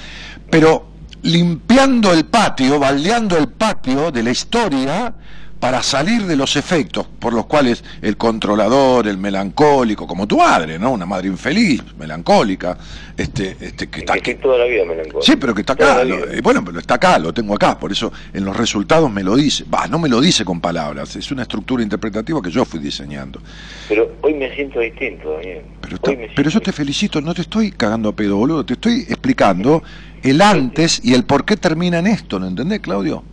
Pero 0.50 0.88
limpiando 1.22 2.12
el 2.12 2.24
patio, 2.24 2.78
baldeando 2.78 3.36
el 3.36 3.48
patio 3.48 4.10
de 4.10 4.22
la 4.22 4.30
historia 4.30 5.14
para 5.60 5.82
salir 5.82 6.24
de 6.24 6.36
los 6.36 6.56
efectos 6.56 7.06
por 7.18 7.32
los 7.32 7.46
cuales 7.46 7.82
el 8.00 8.16
controlador, 8.16 9.08
el 9.08 9.18
melancólico, 9.18 10.06
como 10.06 10.26
tu 10.26 10.38
madre, 10.38 10.78
¿no? 10.78 10.92
Una 10.92 11.06
madre 11.06 11.28
infeliz, 11.28 11.82
melancólica, 11.98 12.78
este, 13.16 13.56
este 13.60 13.88
que 13.88 14.00
está 14.00 14.14
aquí. 14.14 14.34
toda 14.34 14.58
la 14.58 14.64
vida 14.66 14.84
melancólica. 14.84 15.20
Sí, 15.22 15.36
pero 15.36 15.54
que 15.54 15.62
está 15.62 15.72
acá. 15.72 16.02
Eh, 16.02 16.40
bueno, 16.42 16.64
pero 16.64 16.78
está 16.78 16.94
acá, 16.94 17.18
lo 17.18 17.34
tengo 17.34 17.54
acá, 17.54 17.78
por 17.78 17.90
eso 17.90 18.12
en 18.32 18.44
los 18.44 18.56
resultados 18.56 19.10
me 19.10 19.24
lo 19.24 19.34
dice. 19.34 19.64
Va, 19.72 19.88
no 19.88 19.98
me 19.98 20.08
lo 20.08 20.20
dice 20.20 20.44
con 20.44 20.60
palabras, 20.60 21.16
es 21.16 21.30
una 21.32 21.42
estructura 21.42 21.82
interpretativa 21.82 22.40
que 22.40 22.50
yo 22.50 22.64
fui 22.64 22.78
diseñando. 22.78 23.40
Pero 23.88 24.12
hoy 24.22 24.34
me 24.34 24.54
siento 24.54 24.78
distinto, 24.78 25.32
Daniel. 25.32 25.62
Pero, 25.80 25.98
pero 26.36 26.50
yo 26.50 26.60
te 26.60 26.72
felicito, 26.72 27.20
no 27.20 27.34
te 27.34 27.42
estoy 27.42 27.72
cagando 27.72 28.10
a 28.10 28.12
pedo, 28.12 28.36
boludo, 28.36 28.64
te 28.64 28.74
estoy 28.74 29.00
explicando 29.08 29.82
el 30.22 30.40
antes 30.40 31.00
y 31.02 31.14
el 31.14 31.24
por 31.24 31.44
qué 31.44 31.56
termina 31.56 31.98
en 31.98 32.06
esto, 32.06 32.38
¿no 32.38 32.46
entendés, 32.46 32.80
Claudio? 32.80 33.24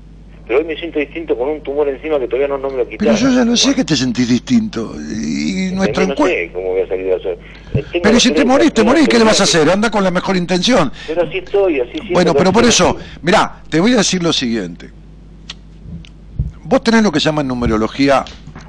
Pero 0.48 0.60
hoy 0.60 0.66
me 0.66 0.76
siento 0.76 1.00
distinto 1.00 1.36
con 1.36 1.50
un 1.50 1.62
tumor 1.62 1.90
encima 1.90 2.20
que 2.20 2.28
todavía 2.28 2.48
no, 2.48 2.58
no 2.60 2.70
me 2.70 2.78
lo 2.78 2.88
quitaron. 2.88 3.16
Pero 3.16 3.30
yo 3.30 3.36
ya 3.36 3.44
no 3.44 3.58
sé 3.58 3.74
que 3.74 3.84
te 3.84 3.96
sentís 3.96 4.30
distinto. 4.30 4.94
Y 4.96 5.72
nuestro 5.74 6.06
no 6.06 6.16
sé 6.16 6.52
cómo 6.54 6.70
voy 6.70 6.82
a 6.82 6.88
salir 6.88 7.06
de 7.06 7.16
eso. 7.16 7.30
Pero 8.04 8.20
si 8.20 8.32
te 8.32 8.46
morís, 8.46 8.72
te 8.72 8.84
morís, 8.84 9.08
¿qué 9.08 9.18
le 9.18 9.26
vas 9.26 9.40
a 9.42 9.46
hacer? 9.46 9.68
Anda 9.70 9.90
con 9.90 10.04
la 10.04 10.12
mejor 10.12 10.38
intención. 10.38 10.92
Pero 11.08 11.24
así 11.24 11.40
estoy, 11.40 11.80
así 11.80 11.94
siento. 11.94 12.14
Bueno, 12.14 12.34
pero 12.36 12.54
por 12.54 12.64
eso, 12.64 12.96
mirá, 13.24 13.64
te 13.70 13.80
voy 13.80 13.94
a 13.94 13.98
decir 13.98 14.22
lo 14.22 14.32
siguiente. 14.32 14.92
Vos 16.64 16.84
tenés 16.84 17.02
lo 17.02 17.12
que 17.12 17.20
se 17.20 17.26
llama 17.26 17.42
en 17.42 17.48
numerología 17.48 18.24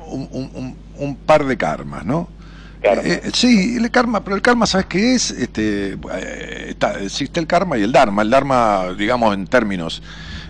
un, 0.07 0.29
un, 0.33 0.77
un, 0.97 1.17
par 1.17 1.45
de 1.45 1.57
karmas, 1.57 2.07
¿no? 2.07 2.29
Eh, 2.83 3.21
eh, 3.25 3.31
sí, 3.33 3.77
el 3.77 3.91
karma, 3.91 4.23
pero 4.23 4.37
el 4.37 4.43
karma, 4.43 4.67
¿sabes 4.67 4.87
qué 4.87 5.15
es? 5.15 5.31
Este, 5.31 5.93
eh, 5.93 6.67
está, 6.69 7.01
existe 7.01 7.41
el 7.41 7.47
karma 7.47 7.77
y 7.77 7.83
el 7.83 7.93
dharma. 7.93 8.23
El 8.23 8.31
dharma, 8.31 8.95
digamos, 8.97 9.35
en 9.35 9.47
términos 9.47 10.03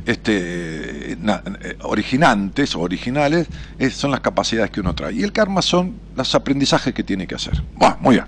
este, 0.06 1.12
eh, 1.12 1.78
originantes 1.82 2.74
o 2.76 2.80
originales 2.80 3.48
son 3.90 4.12
las 4.12 4.20
capacidades 4.20 4.70
que 4.70 4.80
uno 4.80 4.94
trae. 4.94 5.14
Y 5.14 5.22
el 5.22 5.32
karma 5.32 5.62
son 5.62 5.96
los 6.16 6.34
aprendizajes 6.34 6.94
que 6.94 7.02
tiene 7.02 7.26
que 7.26 7.34
hacer. 7.34 7.62
Bueno, 7.74 7.96
muy 8.00 8.14
bien. 8.14 8.26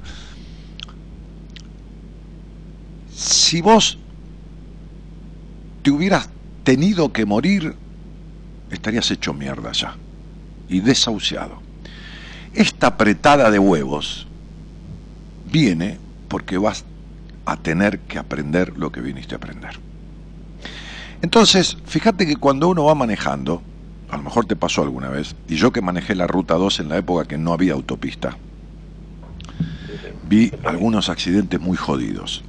Si 3.15 3.61
vos 3.61 3.99
te 5.83 5.91
hubieras 5.91 6.29
tenido 6.65 7.13
que 7.13 7.25
morir, 7.25 7.75
estarías 8.71 9.11
hecho 9.11 9.33
mierda 9.33 9.73
ya. 9.73 9.97
Y 10.69 10.81
desahuciado. 10.81 11.63
Esta 12.55 12.89
apretada 12.89 13.51
de 13.51 13.59
huevos 13.59 14.27
viene 15.51 15.99
porque 16.29 16.59
vas 16.59 16.85
a 17.47 17.57
tener 17.57 18.01
que 18.01 18.19
aprender 18.19 18.77
lo 18.77 18.93
que 18.93 19.01
viniste 19.01 19.35
a 19.35 19.39
aprender. 19.39 19.88
Entonces, 21.23 21.77
fíjate 21.85 22.27
que 22.27 22.37
cuando 22.37 22.69
uno 22.69 22.85
va 22.85 22.95
manejando, 22.95 23.63
a 24.11 24.17
lo 24.17 24.23
mejor 24.23 24.47
te 24.47 24.57
pasó 24.57 24.83
alguna 24.83 25.09
vez, 25.09 25.35
y 25.49 25.57
yo 25.57 25.73
que 25.73 25.81
manejé 25.81 26.15
la 26.15 26.27
ruta 26.27 26.55
2 26.55 26.81
en 26.81 26.89
la 26.89 26.99
época 26.99 27.27
que 27.27 27.39
no 27.39 27.53
había 27.53 27.73
autopista, 27.73 28.37
vi 30.29 30.53
algunos 30.65 31.09
accidentes 31.09 31.61
muy 31.61 31.77
jodidos. 31.77 32.43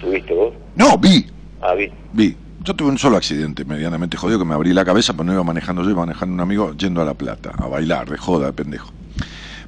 ¿Tuviste 0.00 0.34
vos? 0.34 0.52
No, 0.76 0.98
vi. 0.98 1.26
Ah, 1.62 1.74
vi. 1.74 1.90
Vi. 2.12 2.36
Yo 2.62 2.74
tuve 2.74 2.88
un 2.88 2.98
solo 2.98 3.16
accidente 3.16 3.64
medianamente 3.64 4.16
jodido 4.16 4.38
que 4.38 4.44
me 4.44 4.54
abrí 4.54 4.72
la 4.72 4.84
cabeza, 4.84 5.12
pero 5.12 5.24
no 5.24 5.32
iba 5.32 5.44
manejando 5.44 5.82
yo, 5.82 5.90
iba 5.90 6.06
manejando 6.06 6.34
un 6.34 6.40
amigo 6.40 6.74
yendo 6.74 7.02
a 7.02 7.04
La 7.04 7.14
Plata, 7.14 7.52
a 7.58 7.66
bailar, 7.68 8.08
de 8.08 8.16
joda, 8.16 8.46
de 8.46 8.52
pendejo. 8.52 8.90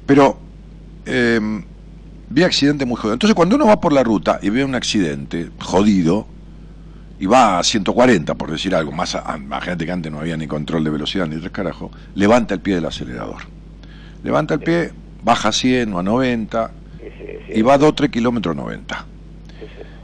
Pero 0.05 0.39
em, 1.05 1.63
vi 2.29 2.43
accidentes 2.43 2.87
muy 2.87 2.97
jodidos. 2.97 3.15
Entonces, 3.15 3.35
cuando 3.35 3.55
uno 3.55 3.67
va 3.67 3.79
por 3.79 3.93
la 3.93 4.03
ruta 4.03 4.39
y 4.41 4.49
ve 4.49 4.65
un 4.65 4.73
accidente 4.73 5.49
jodido, 5.59 6.25
y 7.19 7.25
va 7.25 7.59
a 7.59 7.63
140, 7.63 8.35
por 8.35 8.51
decir 8.51 8.75
algo, 8.75 8.91
más 8.91 9.17
imagínate 9.35 9.85
que 9.85 9.91
antes 9.91 10.11
no 10.11 10.19
había 10.19 10.37
ni 10.37 10.47
control 10.47 10.83
de 10.83 10.89
velocidad 10.91 11.27
ni 11.27 11.37
tres 11.37 11.51
carajos, 11.51 11.91
levanta 12.15 12.53
el 12.53 12.59
pie 12.59 12.75
del 12.75 12.85
acelerador. 12.85 13.43
Levanta 14.23 14.55
el 14.55 14.59
pie, 14.59 14.91
baja 15.23 15.49
a 15.49 15.51
100 15.51 15.93
o 15.93 15.99
a 15.99 16.03
90 16.03 16.71
y 17.53 17.61
va 17.61 17.73
a 17.73 17.77
2 17.77 17.95
3 17.95 18.11
kilómetros 18.11 18.55
90. 18.55 19.05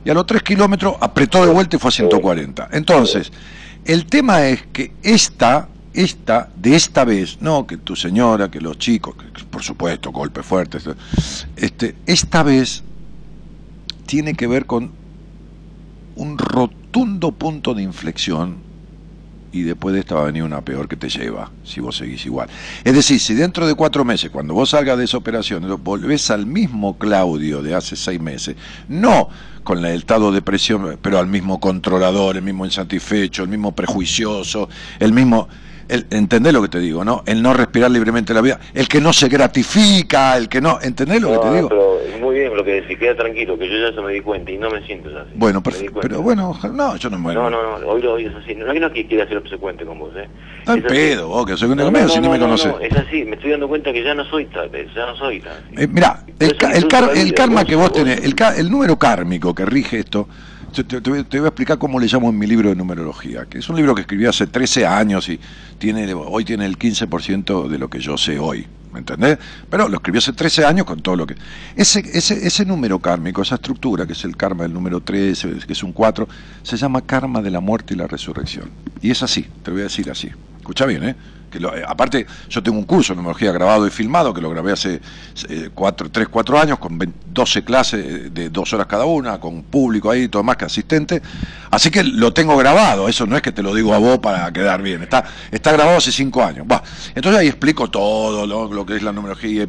Y 0.06 0.10
a 0.10 0.14
los 0.14 0.26
3 0.26 0.42
kilómetros 0.44 0.96
apretó 1.00 1.46
de 1.46 1.52
vuelta 1.52 1.76
y 1.76 1.80
fue 1.80 1.90
a 1.90 1.92
140. 1.92 2.70
Entonces, 2.72 3.32
el 3.86 4.06
tema 4.06 4.46
es 4.46 4.64
que 4.74 4.92
esta, 5.04 5.70
esta, 5.94 6.50
de 6.56 6.76
esta 6.76 7.06
vez, 7.06 7.38
no 7.42 7.68
que 7.68 7.78
tu 7.78 7.96
señora, 7.96 8.50
que 8.50 8.60
los 8.60 8.78
chicos, 8.78 9.16
que 9.16 9.44
por 9.46 9.62
supuesto, 9.62 10.12
golpes 10.12 10.46
fuertes, 10.46 10.90
este, 11.56 11.96
esta 12.06 12.44
vez 12.44 12.84
tiene 14.06 14.34
que 14.34 14.48
ver 14.48 14.66
con 14.66 14.92
un 16.16 16.38
rotundo 16.38 16.83
punto 16.94 17.74
de 17.74 17.84
inflexión 17.84 18.74
y 19.54 19.62
después 19.62 19.94
de 19.94 20.00
esta 20.00 20.16
va 20.16 20.22
a 20.22 20.26
venir 20.26 20.44
una 20.44 20.62
peor 20.62 20.88
que 20.88 20.96
te 20.96 21.10
lleva, 21.10 21.52
si 21.64 21.80
vos 21.80 21.96
seguís 21.96 22.26
igual. 22.26 22.50
Es 22.84 22.94
decir, 22.94 23.20
si 23.20 23.36
dentro 23.36 23.68
de 23.68 23.76
cuatro 23.76 24.04
meses, 24.04 24.32
cuando 24.32 24.56
vos 24.56 24.72
salgas 24.72 24.98
de 24.98 25.06
esa 25.06 25.18
operación, 25.18 25.80
volvés 25.84 26.32
al 26.32 26.48
mismo 26.48 26.98
Claudio 26.98 27.62
de 27.62 27.76
hace 27.76 27.96
seis 27.96 28.20
meses, 28.20 28.56
no 28.88 29.30
con 29.64 29.86
el 29.86 29.96
estado 29.96 30.32
de 30.32 30.42
presión, 30.42 30.98
pero 31.02 31.20
al 31.20 31.28
mismo 31.28 31.60
controlador, 31.60 32.36
el 32.36 32.42
mismo 32.42 32.66
insatisfecho, 32.66 33.44
el 33.44 33.50
mismo 33.50 33.74
prejuicioso, 33.74 34.68
el 35.00 35.14
mismo 35.14 35.48
el, 35.88 36.08
¿entendés 36.10 36.54
lo 36.54 36.62
que 36.62 36.70
te 36.70 36.80
digo, 36.80 37.04
no? 37.06 37.24
El 37.26 37.44
no 37.44 37.54
respirar 37.54 37.92
libremente 37.92 38.34
la 38.34 38.42
vida, 38.42 38.60
el 38.74 38.88
que 38.88 39.00
no 39.02 39.14
se 39.14 39.28
gratifica, 39.28 40.38
el 40.38 40.50
que 40.50 40.62
no, 40.62 40.80
¿entendés 40.82 41.22
lo 41.22 41.32
que 41.32 41.48
te 41.48 41.56
digo? 41.56 41.70
Pero 41.70 41.93
lo 42.64 42.66
que 42.66 42.82
decís, 42.82 42.98
queda 42.98 43.16
tranquilo, 43.16 43.58
que 43.58 43.70
yo 43.70 43.78
ya 43.78 43.94
se 43.94 44.02
me 44.02 44.14
di 44.14 44.22
cuenta 44.22 44.52
y 44.52 44.58
no 44.58 44.70
me 44.70 44.82
siento 44.86 45.10
así. 45.10 45.32
Bueno, 45.36 45.62
pero 45.62 46.22
bueno, 46.22 46.58
no, 46.74 46.96
yo 46.96 47.10
no 47.10 47.20
me 47.20 47.34
No, 47.34 47.50
no, 47.50 47.80
no, 47.80 47.88
hoy 47.88 48.02
lo 48.02 48.18
es 48.18 48.34
así. 48.36 48.56
No 48.56 48.72
hay 48.72 48.80
no 48.80 48.92
que 48.92 49.06
quiera 49.06 49.28
ser 49.28 49.38
obsecuente 49.38 49.86
con 49.86 50.00
vos, 50.00 50.14
¿eh? 50.16 50.28
No 50.66 50.82
pedo, 50.88 51.28
vos, 51.28 51.46
que 51.46 51.58
soy 51.58 51.76
no, 51.76 52.10
si 52.10 52.20
ni 52.20 52.30
me 52.30 52.40
conoces. 52.40 52.72
No, 52.72 52.80
es 52.80 52.96
así, 52.96 53.26
me 53.26 53.36
estoy 53.36 53.52
dando 53.52 53.68
cuenta 53.68 53.92
que 53.92 54.04
ya 54.04 54.14
no 54.14 54.24
soy 54.26 54.46
tal, 54.46 54.72
ya 54.72 55.06
no 55.06 55.16
soy 55.18 55.42
tal. 55.42 55.62
Eh, 55.78 55.88
mira, 55.88 56.24
el, 56.40 56.56
el, 56.74 57.18
el, 57.18 57.34
karma 57.34 57.66
que 57.66 57.76
vos 57.76 57.92
tenés, 57.92 58.24
el, 58.24 58.36
el 58.58 58.72
número 58.72 58.98
kármico 58.98 59.54
que 59.54 59.66
rige 59.66 60.00
esto, 60.00 60.28
te, 60.72 61.00
voy, 61.10 61.20
a 61.20 61.48
explicar 61.48 61.78
cómo 61.78 62.00
le 62.00 62.08
llamo 62.08 62.30
en 62.30 62.40
mi 62.40 62.48
libro 62.48 62.70
de 62.70 62.76
numerología, 62.76 63.46
que 63.46 63.60
es 63.60 63.70
un 63.70 63.76
libro 63.76 63.94
que 63.94 64.02
escribí 64.02 64.26
hace 64.26 64.48
13 64.48 64.86
años 64.86 65.28
y 65.30 65.40
tiene 65.78 66.12
hoy 66.14 66.46
tiene 66.46 66.66
el 66.66 66.80
15% 66.80 67.68
de 67.68 67.78
lo 67.78 67.90
que 67.90 68.00
yo 68.00 68.18
sé 68.18 68.40
hoy, 68.40 68.66
¿me 68.94 69.00
entendés? 69.00 69.38
Pero 69.70 69.90
lo 69.90 69.98
escribí 69.98 70.20
hace 70.20 70.32
13 70.32 70.66
años 70.66 70.86
con 70.86 71.02
todo 71.02 71.16
lo 71.16 71.28
que... 71.28 71.36
Ese, 71.76 72.00
ese, 72.14 72.46
ese 72.46 72.66
número 72.66 73.00
kármico, 73.00 73.42
esa 73.42 73.56
estructura, 73.56 74.06
que 74.06 74.14
es 74.14 74.24
el 74.24 74.38
karma 74.38 74.64
del 74.64 74.74
número 74.74 75.02
3, 75.02 75.48
que 75.66 75.74
es 75.74 75.84
un 75.84 75.92
4, 75.92 76.28
se 76.62 76.78
llama 76.78 77.02
karma 77.02 77.42
de 77.42 77.52
la 77.52 77.60
muerte 77.60 77.94
y 77.96 77.98
la 77.98 78.08
resurrección. 78.08 78.70
Y 79.02 79.12
es 79.12 79.24
así, 79.24 79.48
te 79.64 79.72
voy 79.72 79.82
a 79.82 79.84
decir 79.86 80.10
así. 80.10 80.30
Escucha 80.60 80.86
bien, 80.86 81.04
¿eh? 81.04 81.16
Eh, 81.60 81.84
aparte, 81.88 82.26
yo 82.50 82.64
tengo 82.64 82.78
un 82.78 82.86
curso 82.86 83.14
de 83.14 83.18
numerología 83.18 83.52
grabado 83.52 83.88
y 83.88 83.90
filmado 83.90 84.34
que 84.34 84.42
lo 84.42 84.50
grabé 84.50 84.72
hace 84.72 85.02
4, 85.74 86.12
3, 86.12 86.28
4 86.28 86.60
años 86.60 86.80
con 86.80 87.00
12 87.34 87.64
clases 87.64 88.34
de 88.34 88.50
dos 88.50 88.74
horas 88.74 88.88
cada 88.88 89.06
una, 89.06 89.40
con 89.40 89.64
público 89.64 90.12
ahí, 90.12 90.28
todo 90.28 90.44
más 90.44 90.58
que 90.58 90.66
asistente. 90.66 91.22
Así 91.72 91.90
que 91.90 92.04
lo 92.04 92.34
tengo 92.34 92.56
grabado, 92.58 93.10
eso 93.10 93.26
no 93.26 93.36
es 93.36 93.42
que 93.42 93.52
te 93.52 93.64
lo 93.64 93.74
digo 93.74 93.94
a 93.94 93.98
vos 93.98 94.20
para 94.20 94.52
quedar 94.54 94.82
bien, 94.82 95.02
está, 95.04 95.24
está 95.52 95.72
grabado 95.72 95.98
hace 95.98 96.12
5 96.12 96.44
años. 96.44 96.68
entonces 97.16 97.40
ahí 97.40 97.48
explico 97.48 97.90
todo 97.90 98.46
lo, 98.46 98.86
que 98.86 98.96
es 98.96 99.04
la 99.04 99.12
numerología, 99.12 99.68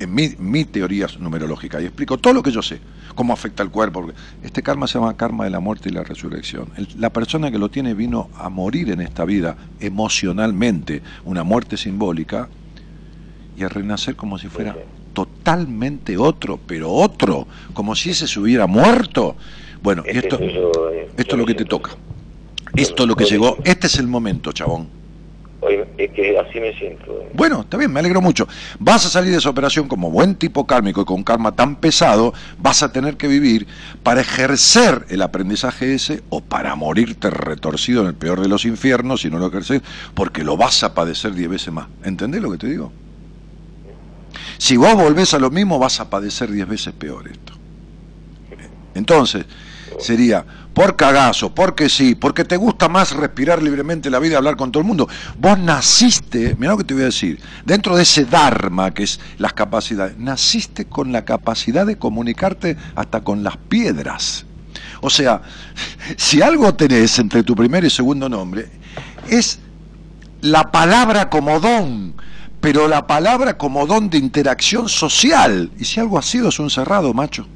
en 0.00 0.14
mi, 0.14 0.34
mi 0.38 0.64
teoría 0.64 1.06
numerológica, 1.18 1.80
y 1.80 1.86
explico 1.86 2.18
todo 2.18 2.34
lo 2.34 2.42
que 2.42 2.50
yo 2.50 2.62
sé, 2.62 2.80
cómo 3.14 3.32
afecta 3.32 3.62
al 3.62 3.70
cuerpo. 3.70 4.06
Este 4.42 4.62
karma 4.62 4.86
se 4.86 4.98
llama 4.98 5.16
karma 5.16 5.44
de 5.44 5.50
la 5.50 5.58
muerte 5.60 5.88
y 5.88 5.92
la 5.92 6.04
resurrección. 6.04 6.70
la 6.98 7.12
persona 7.12 7.50
que 7.50 7.58
lo 7.58 7.68
tiene 7.68 7.94
vino 7.94 8.28
a 8.36 8.48
morir 8.48 8.90
en 8.90 9.00
esta 9.00 9.24
vida 9.24 9.56
emocionalmente 9.80 11.02
una 11.24 11.44
muerte 11.44 11.76
simbólica, 11.76 12.48
y 13.56 13.64
a 13.64 13.68
renacer 13.68 14.14
como 14.14 14.38
si 14.38 14.48
fuera 14.48 14.76
totalmente 15.12 16.16
otro, 16.16 16.60
pero 16.64 16.92
otro, 16.92 17.46
como 17.74 17.96
si 17.96 18.10
ese 18.10 18.28
se 18.28 18.38
hubiera 18.38 18.66
muerto. 18.66 19.36
Bueno, 19.82 20.02
esto, 20.06 20.38
esto 21.16 21.34
es 21.34 21.38
lo 21.38 21.46
que 21.46 21.54
te 21.54 21.64
toca. 21.64 21.92
Esto 22.76 23.02
es 23.02 23.08
lo 23.08 23.16
que 23.16 23.24
llegó. 23.24 23.56
Este 23.64 23.88
es 23.88 23.96
el 23.96 24.06
momento, 24.06 24.52
chabón 24.52 24.97
así 25.68 26.60
me 26.60 26.72
siento. 26.78 27.24
Bueno, 27.34 27.60
está 27.60 27.76
bien, 27.76 27.92
me 27.92 28.00
alegro 28.00 28.20
mucho. 28.20 28.46
Vas 28.78 29.06
a 29.06 29.08
salir 29.08 29.32
de 29.32 29.38
esa 29.38 29.50
operación 29.50 29.88
como 29.88 30.10
buen 30.10 30.34
tipo 30.34 30.66
kármico 30.66 31.02
y 31.02 31.04
con 31.04 31.22
karma 31.22 31.52
tan 31.52 31.76
pesado, 31.76 32.32
vas 32.58 32.82
a 32.82 32.92
tener 32.92 33.16
que 33.16 33.28
vivir 33.28 33.66
para 34.02 34.20
ejercer 34.20 35.06
el 35.08 35.22
aprendizaje 35.22 35.94
ese 35.94 36.22
o 36.30 36.40
para 36.40 36.74
morirte 36.74 37.30
retorcido 37.30 38.02
en 38.02 38.08
el 38.08 38.14
peor 38.14 38.40
de 38.40 38.48
los 38.48 38.64
infiernos 38.64 39.22
si 39.22 39.30
no 39.30 39.38
lo 39.38 39.48
ejerces, 39.48 39.82
porque 40.14 40.44
lo 40.44 40.56
vas 40.56 40.82
a 40.82 40.94
padecer 40.94 41.34
diez 41.34 41.48
veces 41.48 41.72
más. 41.72 41.88
¿Entendés 42.04 42.42
lo 42.42 42.50
que 42.50 42.58
te 42.58 42.66
digo? 42.66 42.92
Si 44.58 44.76
vos 44.76 44.94
volvés 44.94 45.34
a 45.34 45.38
lo 45.38 45.50
mismo, 45.50 45.78
vas 45.78 46.00
a 46.00 46.10
padecer 46.10 46.50
diez 46.50 46.66
veces 46.66 46.92
peor 46.92 47.28
esto. 47.28 47.52
Entonces, 48.94 49.46
sería 49.98 50.44
por 50.72 50.96
cagazo, 50.96 51.54
porque 51.54 51.88
sí, 51.88 52.14
porque 52.14 52.44
te 52.44 52.56
gusta 52.56 52.88
más 52.88 53.12
respirar 53.12 53.62
libremente 53.62 54.10
la 54.10 54.18
vida 54.18 54.34
y 54.34 54.36
hablar 54.36 54.56
con 54.56 54.70
todo 54.70 54.80
el 54.80 54.86
mundo. 54.86 55.08
Vos 55.38 55.58
naciste, 55.58 56.56
mira 56.58 56.72
lo 56.72 56.78
que 56.78 56.84
te 56.84 56.94
voy 56.94 57.02
a 57.02 57.06
decir, 57.06 57.40
dentro 57.64 57.96
de 57.96 58.04
ese 58.04 58.24
Dharma 58.24 58.92
que 58.92 59.02
es 59.02 59.18
las 59.38 59.52
capacidades, 59.54 60.16
naciste 60.18 60.84
con 60.84 61.10
la 61.10 61.24
capacidad 61.24 61.84
de 61.84 61.98
comunicarte 61.98 62.76
hasta 62.94 63.22
con 63.22 63.42
las 63.42 63.56
piedras. 63.56 64.46
O 65.00 65.10
sea, 65.10 65.42
si 66.16 66.42
algo 66.42 66.74
tenés 66.74 67.18
entre 67.18 67.42
tu 67.42 67.54
primer 67.56 67.84
y 67.84 67.90
segundo 67.90 68.28
nombre, 68.28 68.70
es 69.28 69.58
la 70.40 70.70
palabra 70.70 71.28
como 71.28 71.58
don, 71.58 72.14
pero 72.60 72.86
la 72.86 73.06
palabra 73.06 73.58
como 73.58 73.86
don 73.86 74.10
de 74.10 74.18
interacción 74.18 74.88
social. 74.88 75.70
Y 75.78 75.84
si 75.84 76.00
algo 76.00 76.18
ha 76.18 76.22
sido, 76.22 76.50
es 76.50 76.58
un 76.58 76.70
cerrado, 76.70 77.12
macho. 77.12 77.46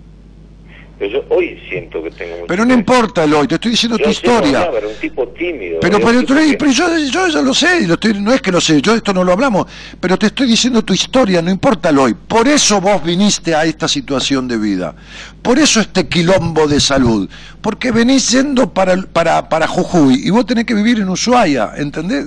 Pero 0.99 1.11
yo 1.11 1.25
hoy 1.31 1.61
siento 1.69 2.03
que 2.03 2.11
tengo... 2.11 2.47
Pero 2.47 2.65
no 2.65 2.75
importa 2.75 3.25
el 3.25 3.35
hoy, 3.35 3.49
te 3.49 3.57
estoy 3.57 3.73
diciendo 3.73 3.99
tu 3.99 4.09
historia. 4.09 4.71
pero 4.71 4.89
un 4.89 4.95
tipo 4.97 5.27
tímido. 5.29 5.81
Pero, 5.81 5.99
pero, 6.01 6.71
yo, 6.71 6.99
yo, 7.11 7.29
ya 7.29 7.43
lo 7.43 7.55
sé, 7.55 7.87
lo 7.87 7.95
estoy, 7.95 8.15
no 8.21 8.33
es 8.33 8.41
que 8.41 8.53
lo 8.53 8.61
sé, 8.61 8.81
yo 8.81 8.95
esto 8.95 9.13
no 9.13 9.25
lo 9.25 9.33
hablamos, 9.33 9.67
pero 10.01 10.17
te 10.17 10.27
estoy 10.27 10.47
diciendo 10.47 10.83
tu 10.83 10.95
historia, 10.95 11.43
no 11.43 11.51
importa 11.51 11.89
el 11.89 11.99
hoy. 11.99 12.15
Por 12.15 12.47
eso 12.47 12.81
vos 12.81 13.03
viniste 13.03 13.55
a 13.55 13.65
esta 13.65 13.89
situación 13.89 14.47
de 14.47 14.59
vida. 14.59 14.95
Por 15.43 15.59
eso 15.59 15.81
este 15.81 16.07
quilombo 16.09 16.69
de 16.69 16.79
salud. 16.81 17.29
Porque 17.61 17.91
venís 17.91 18.31
yendo 18.31 18.73
para, 18.73 18.97
para, 18.97 19.49
para 19.49 19.67
Jujuy 19.67 20.23
y 20.25 20.31
vos 20.31 20.47
tenés 20.47 20.65
que 20.65 20.75
vivir 20.75 20.99
en 20.99 21.09
Ushuaia, 21.09 21.73
¿entendés? 21.77 22.27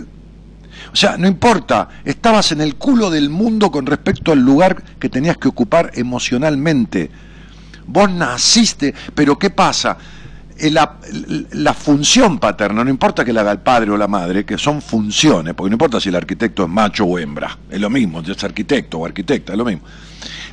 O 0.92 0.96
sea, 0.96 1.18
no 1.18 1.28
importa, 1.28 1.90
estabas 2.06 2.52
en 2.54 2.62
el 2.62 2.76
culo 2.76 3.10
del 3.10 3.30
mundo 3.30 3.70
con 3.70 3.86
respecto 3.86 4.32
al 4.32 4.40
lugar 4.40 4.82
que 5.00 5.10
tenías 5.10 5.38
que 5.38 5.48
ocupar 5.48 5.92
emocionalmente. 5.96 7.10
Vos 7.88 8.10
naciste, 8.12 8.94
pero 9.14 9.38
¿qué 9.38 9.50
pasa? 9.50 9.98
Eh, 10.58 10.72
la, 10.72 11.74
función 11.74 12.40
paterna, 12.40 12.84
no 12.84 12.90
importa 12.90 13.26
que 13.26 13.34
la 13.34 13.42
haga 13.42 13.52
el 13.52 13.60
padre 13.60 13.92
o 13.92 13.98
la 13.98 14.08
madre, 14.08 14.46
que 14.46 14.58
son 14.58 14.82
funciones, 14.82 15.54
porque 15.54 15.70
no 15.70 15.76
importa 15.76 16.00
si 16.00 16.10
el 16.10 16.16
arquitecto 16.16 16.64
es 16.64 16.70
macho 16.70 17.06
o 17.06 17.20
hembra, 17.20 17.58
es 17.70 17.80
lo 17.80 17.90
mismo, 17.90 18.22
es 18.22 18.44
arquitecto 18.44 19.00
o 19.00 19.06
arquitecta, 19.06 19.52
es 19.52 19.58
lo 19.58 19.66
mismo 19.66 19.86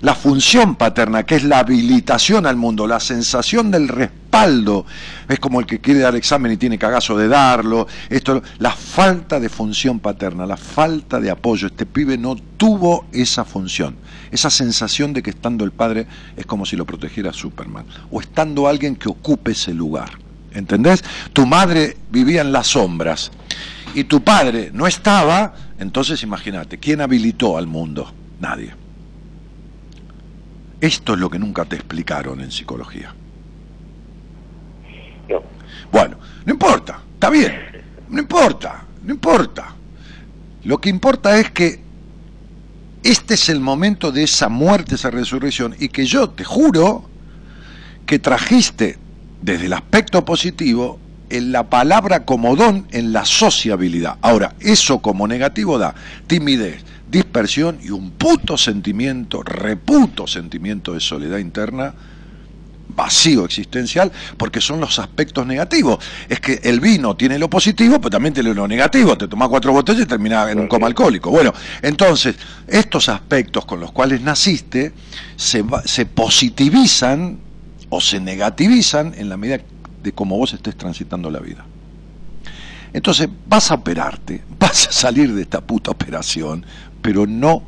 la 0.00 0.14
función 0.14 0.76
paterna, 0.76 1.24
que 1.24 1.36
es 1.36 1.44
la 1.44 1.58
habilitación 1.58 2.46
al 2.46 2.56
mundo, 2.56 2.86
la 2.86 3.00
sensación 3.00 3.70
del 3.70 3.88
respaldo, 3.88 4.86
es 5.28 5.38
como 5.38 5.60
el 5.60 5.66
que 5.66 5.80
quiere 5.80 6.00
dar 6.00 6.16
examen 6.16 6.52
y 6.52 6.56
tiene 6.56 6.78
cagazo 6.78 7.16
de 7.16 7.28
darlo, 7.28 7.86
esto, 8.08 8.42
la 8.58 8.72
falta 8.72 9.38
de 9.38 9.48
función 9.48 10.00
paterna, 10.00 10.46
la 10.46 10.56
falta 10.56 11.20
de 11.20 11.30
apoyo, 11.30 11.66
este 11.66 11.86
pibe 11.86 12.18
no 12.18 12.36
tuvo 12.36 13.06
esa 13.12 13.44
función, 13.44 13.96
esa 14.30 14.50
sensación 14.50 15.12
de 15.12 15.22
que 15.22 15.30
estando 15.30 15.64
el 15.64 15.72
padre 15.72 16.06
es 16.36 16.46
como 16.46 16.66
si 16.66 16.76
lo 16.76 16.86
protegiera 16.86 17.32
Superman, 17.32 17.84
o 18.10 18.20
estando 18.20 18.68
alguien 18.68 18.96
que 18.96 19.08
ocupe 19.08 19.52
ese 19.52 19.74
lugar. 19.74 20.10
¿Entendés? 20.54 21.02
Tu 21.32 21.46
madre 21.46 21.96
vivía 22.10 22.42
en 22.42 22.52
las 22.52 22.66
sombras 22.66 23.30
y 23.94 24.04
tu 24.04 24.22
padre 24.22 24.70
no 24.72 24.86
estaba, 24.86 25.54
entonces 25.78 26.22
imagínate, 26.22 26.78
¿quién 26.78 27.00
habilitó 27.00 27.56
al 27.56 27.66
mundo? 27.66 28.12
Nadie. 28.40 28.81
Esto 30.82 31.14
es 31.14 31.20
lo 31.20 31.30
que 31.30 31.38
nunca 31.38 31.64
te 31.64 31.76
explicaron 31.76 32.40
en 32.40 32.50
psicología. 32.50 33.14
No. 35.28 35.40
Bueno, 35.92 36.16
no 36.44 36.52
importa, 36.52 37.00
está 37.14 37.30
bien, 37.30 37.54
no 38.08 38.18
importa, 38.18 38.82
no 39.04 39.12
importa. 39.14 39.76
Lo 40.64 40.78
que 40.78 40.88
importa 40.88 41.38
es 41.38 41.52
que 41.52 41.80
este 43.04 43.34
es 43.34 43.48
el 43.48 43.60
momento 43.60 44.10
de 44.10 44.24
esa 44.24 44.48
muerte, 44.48 44.96
esa 44.96 45.12
resurrección, 45.12 45.76
y 45.78 45.88
que 45.88 46.04
yo 46.04 46.30
te 46.30 46.42
juro 46.42 47.08
que 48.04 48.18
trajiste 48.18 48.98
desde 49.40 49.66
el 49.66 49.74
aspecto 49.74 50.24
positivo 50.24 50.98
en 51.30 51.52
la 51.52 51.70
palabra 51.70 52.24
como 52.24 52.56
don 52.56 52.88
en 52.90 53.12
la 53.12 53.24
sociabilidad. 53.24 54.16
Ahora, 54.20 54.56
eso 54.58 54.98
como 54.98 55.28
negativo 55.28 55.78
da 55.78 55.94
timidez, 56.26 56.82
dispersión 57.12 57.78
y 57.82 57.90
un 57.90 58.12
puto 58.12 58.56
sentimiento, 58.56 59.42
reputo 59.42 60.26
sentimiento 60.26 60.94
de 60.94 61.00
soledad 61.00 61.38
interna, 61.38 61.94
vacío 62.88 63.44
existencial, 63.44 64.10
porque 64.36 64.60
son 64.60 64.80
los 64.80 64.98
aspectos 64.98 65.46
negativos. 65.46 66.02
Es 66.28 66.40
que 66.40 66.60
el 66.62 66.80
vino 66.80 67.14
tiene 67.14 67.38
lo 67.38 67.48
positivo, 67.50 67.98
pero 67.98 68.10
también 68.10 68.32
tiene 68.32 68.54
lo 68.54 68.66
negativo. 68.66 69.16
Te 69.16 69.28
tomas 69.28 69.48
cuatro 69.48 69.72
botellas 69.72 70.02
y 70.02 70.06
terminas 70.06 70.50
en 70.50 70.58
un 70.58 70.68
coma 70.68 70.86
alcohólico. 70.86 71.30
Bueno, 71.30 71.52
entonces, 71.82 72.34
estos 72.66 73.08
aspectos 73.10 73.66
con 73.66 73.78
los 73.78 73.92
cuales 73.92 74.22
naciste 74.22 74.92
se, 75.36 75.64
se 75.84 76.06
positivizan 76.06 77.38
o 77.90 78.00
se 78.00 78.20
negativizan 78.20 79.14
en 79.18 79.28
la 79.28 79.36
medida 79.36 79.60
de 80.02 80.12
cómo 80.12 80.38
vos 80.38 80.54
estés 80.54 80.76
transitando 80.76 81.30
la 81.30 81.40
vida. 81.40 81.64
Entonces 82.94 83.28
vas 83.46 83.70
a 83.70 83.74
operarte, 83.74 84.42
vas 84.58 84.88
a 84.88 84.92
salir 84.92 85.32
de 85.34 85.42
esta 85.42 85.60
puta 85.60 85.90
operación, 85.90 86.64
pero 87.02 87.26
no 87.26 87.62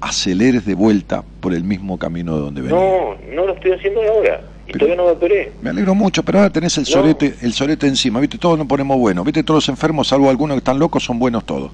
aceleres 0.00 0.64
de 0.64 0.74
vuelta 0.74 1.22
por 1.40 1.52
el 1.52 1.62
mismo 1.64 1.98
camino 1.98 2.34
de 2.36 2.40
donde 2.42 2.60
venís. 2.62 2.76
No, 2.78 3.16
no 3.34 3.46
lo 3.46 3.52
estoy 3.54 3.72
haciendo 3.72 4.00
ahora. 4.02 4.40
Y 4.66 4.72
todavía 4.72 4.96
no 4.96 5.04
me 5.06 5.10
operé. 5.10 5.52
Me 5.60 5.70
alegro 5.70 5.94
mucho, 5.94 6.22
pero 6.22 6.38
ahora 6.38 6.50
tenés 6.50 6.78
el 6.78 6.84
No. 6.84 6.90
solete, 6.90 7.34
el 7.42 7.52
solete 7.52 7.86
encima, 7.88 8.20
¿viste? 8.20 8.38
Todos 8.38 8.56
nos 8.56 8.66
ponemos 8.68 8.96
buenos, 8.98 9.24
¿viste? 9.24 9.42
Todos 9.42 9.58
los 9.64 9.68
enfermos, 9.68 10.06
salvo 10.08 10.30
algunos 10.30 10.54
que 10.54 10.58
están 10.58 10.78
locos, 10.78 11.02
son 11.04 11.18
buenos 11.18 11.44
todos. 11.44 11.72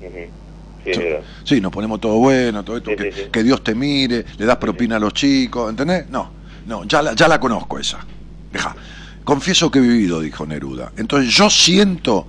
Ujú. 0.00 0.10
Sí, 0.84 0.90
es 0.90 0.98
verdad. 0.98 1.20
Sí, 1.44 1.60
nos 1.60 1.72
ponemos 1.72 2.00
todo 2.00 2.18
bueno, 2.18 2.62
todo 2.64 2.76
esto, 2.76 2.90
Sí, 2.90 2.96
que, 2.96 3.12
sí, 3.12 3.20
sí. 3.24 3.28
que 3.32 3.42
Dios 3.42 3.64
te 3.64 3.74
mire, 3.74 4.24
le 4.36 4.44
das 4.46 4.56
propina 4.58 4.96
a 4.96 4.98
los 4.98 5.14
chicos, 5.14 5.70
¿entendés? 5.70 6.08
No, 6.10 6.30
no, 6.66 6.84
ya 6.84 7.00
la, 7.02 7.14
ya 7.14 7.28
la 7.28 7.40
conozco 7.40 7.78
esa. 7.78 7.98
Deja. 8.52 8.76
Confieso 9.24 9.70
que 9.70 9.78
he 9.78 9.82
vivido, 9.82 10.20
dijo 10.20 10.44
Neruda. 10.44 10.92
Entonces 10.98 11.32
yo 11.34 11.48
siento 11.48 12.26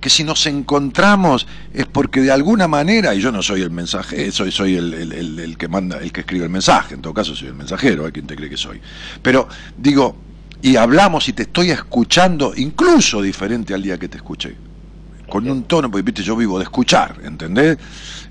que 0.00 0.10
si 0.10 0.22
nos 0.24 0.46
encontramos 0.46 1.46
es 1.74 1.86
porque 1.86 2.20
de 2.20 2.30
alguna 2.30 2.68
manera, 2.68 3.14
y 3.14 3.20
yo 3.20 3.32
no 3.32 3.42
soy 3.42 3.62
el 3.62 3.70
mensaje, 3.70 4.30
soy, 4.30 4.52
soy 4.52 4.76
el, 4.76 4.94
el- 4.94 5.12
el- 5.12 5.38
el 5.40 5.56
que 5.58 5.68
manda, 5.68 5.98
el 5.98 6.12
que 6.12 6.20
escribe 6.20 6.44
el 6.44 6.50
mensaje, 6.50 6.94
en 6.94 7.02
todo 7.02 7.12
caso 7.14 7.34
soy 7.34 7.48
el 7.48 7.54
mensajero, 7.54 8.06
hay 8.06 8.12
quien 8.12 8.26
te 8.26 8.36
cree 8.36 8.48
que 8.48 8.56
soy. 8.56 8.80
Pero 9.22 9.48
digo, 9.76 10.16
y 10.62 10.76
hablamos 10.76 11.28
y 11.28 11.32
te 11.32 11.42
estoy 11.44 11.70
escuchando, 11.70 12.52
incluso 12.56 13.20
diferente 13.22 13.74
al 13.74 13.82
día 13.82 13.98
que 13.98 14.08
te 14.08 14.16
escuché 14.18 14.54
con 15.28 15.48
un 15.50 15.64
tono, 15.64 15.90
porque 15.90 16.02
viste, 16.02 16.22
yo 16.22 16.34
vivo 16.36 16.58
de 16.58 16.64
escuchar, 16.64 17.16
¿entendés? 17.22 17.76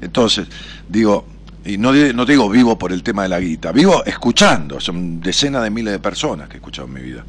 Entonces, 0.01 0.47
digo, 0.89 1.27
y 1.63 1.77
no, 1.77 1.91
no 1.93 2.25
digo 2.25 2.49
vivo 2.49 2.77
por 2.77 2.91
el 2.91 3.03
tema 3.03 3.23
de 3.23 3.29
la 3.29 3.39
guita, 3.39 3.71
vivo 3.71 4.03
escuchando, 4.05 4.79
son 4.79 5.19
decenas 5.21 5.63
de 5.63 5.69
miles 5.69 5.93
de 5.93 5.99
personas 5.99 6.47
que 6.47 6.55
he 6.55 6.57
escuchado 6.57 6.87
en 6.87 6.93
mi 6.93 7.01
vida, 7.01 7.23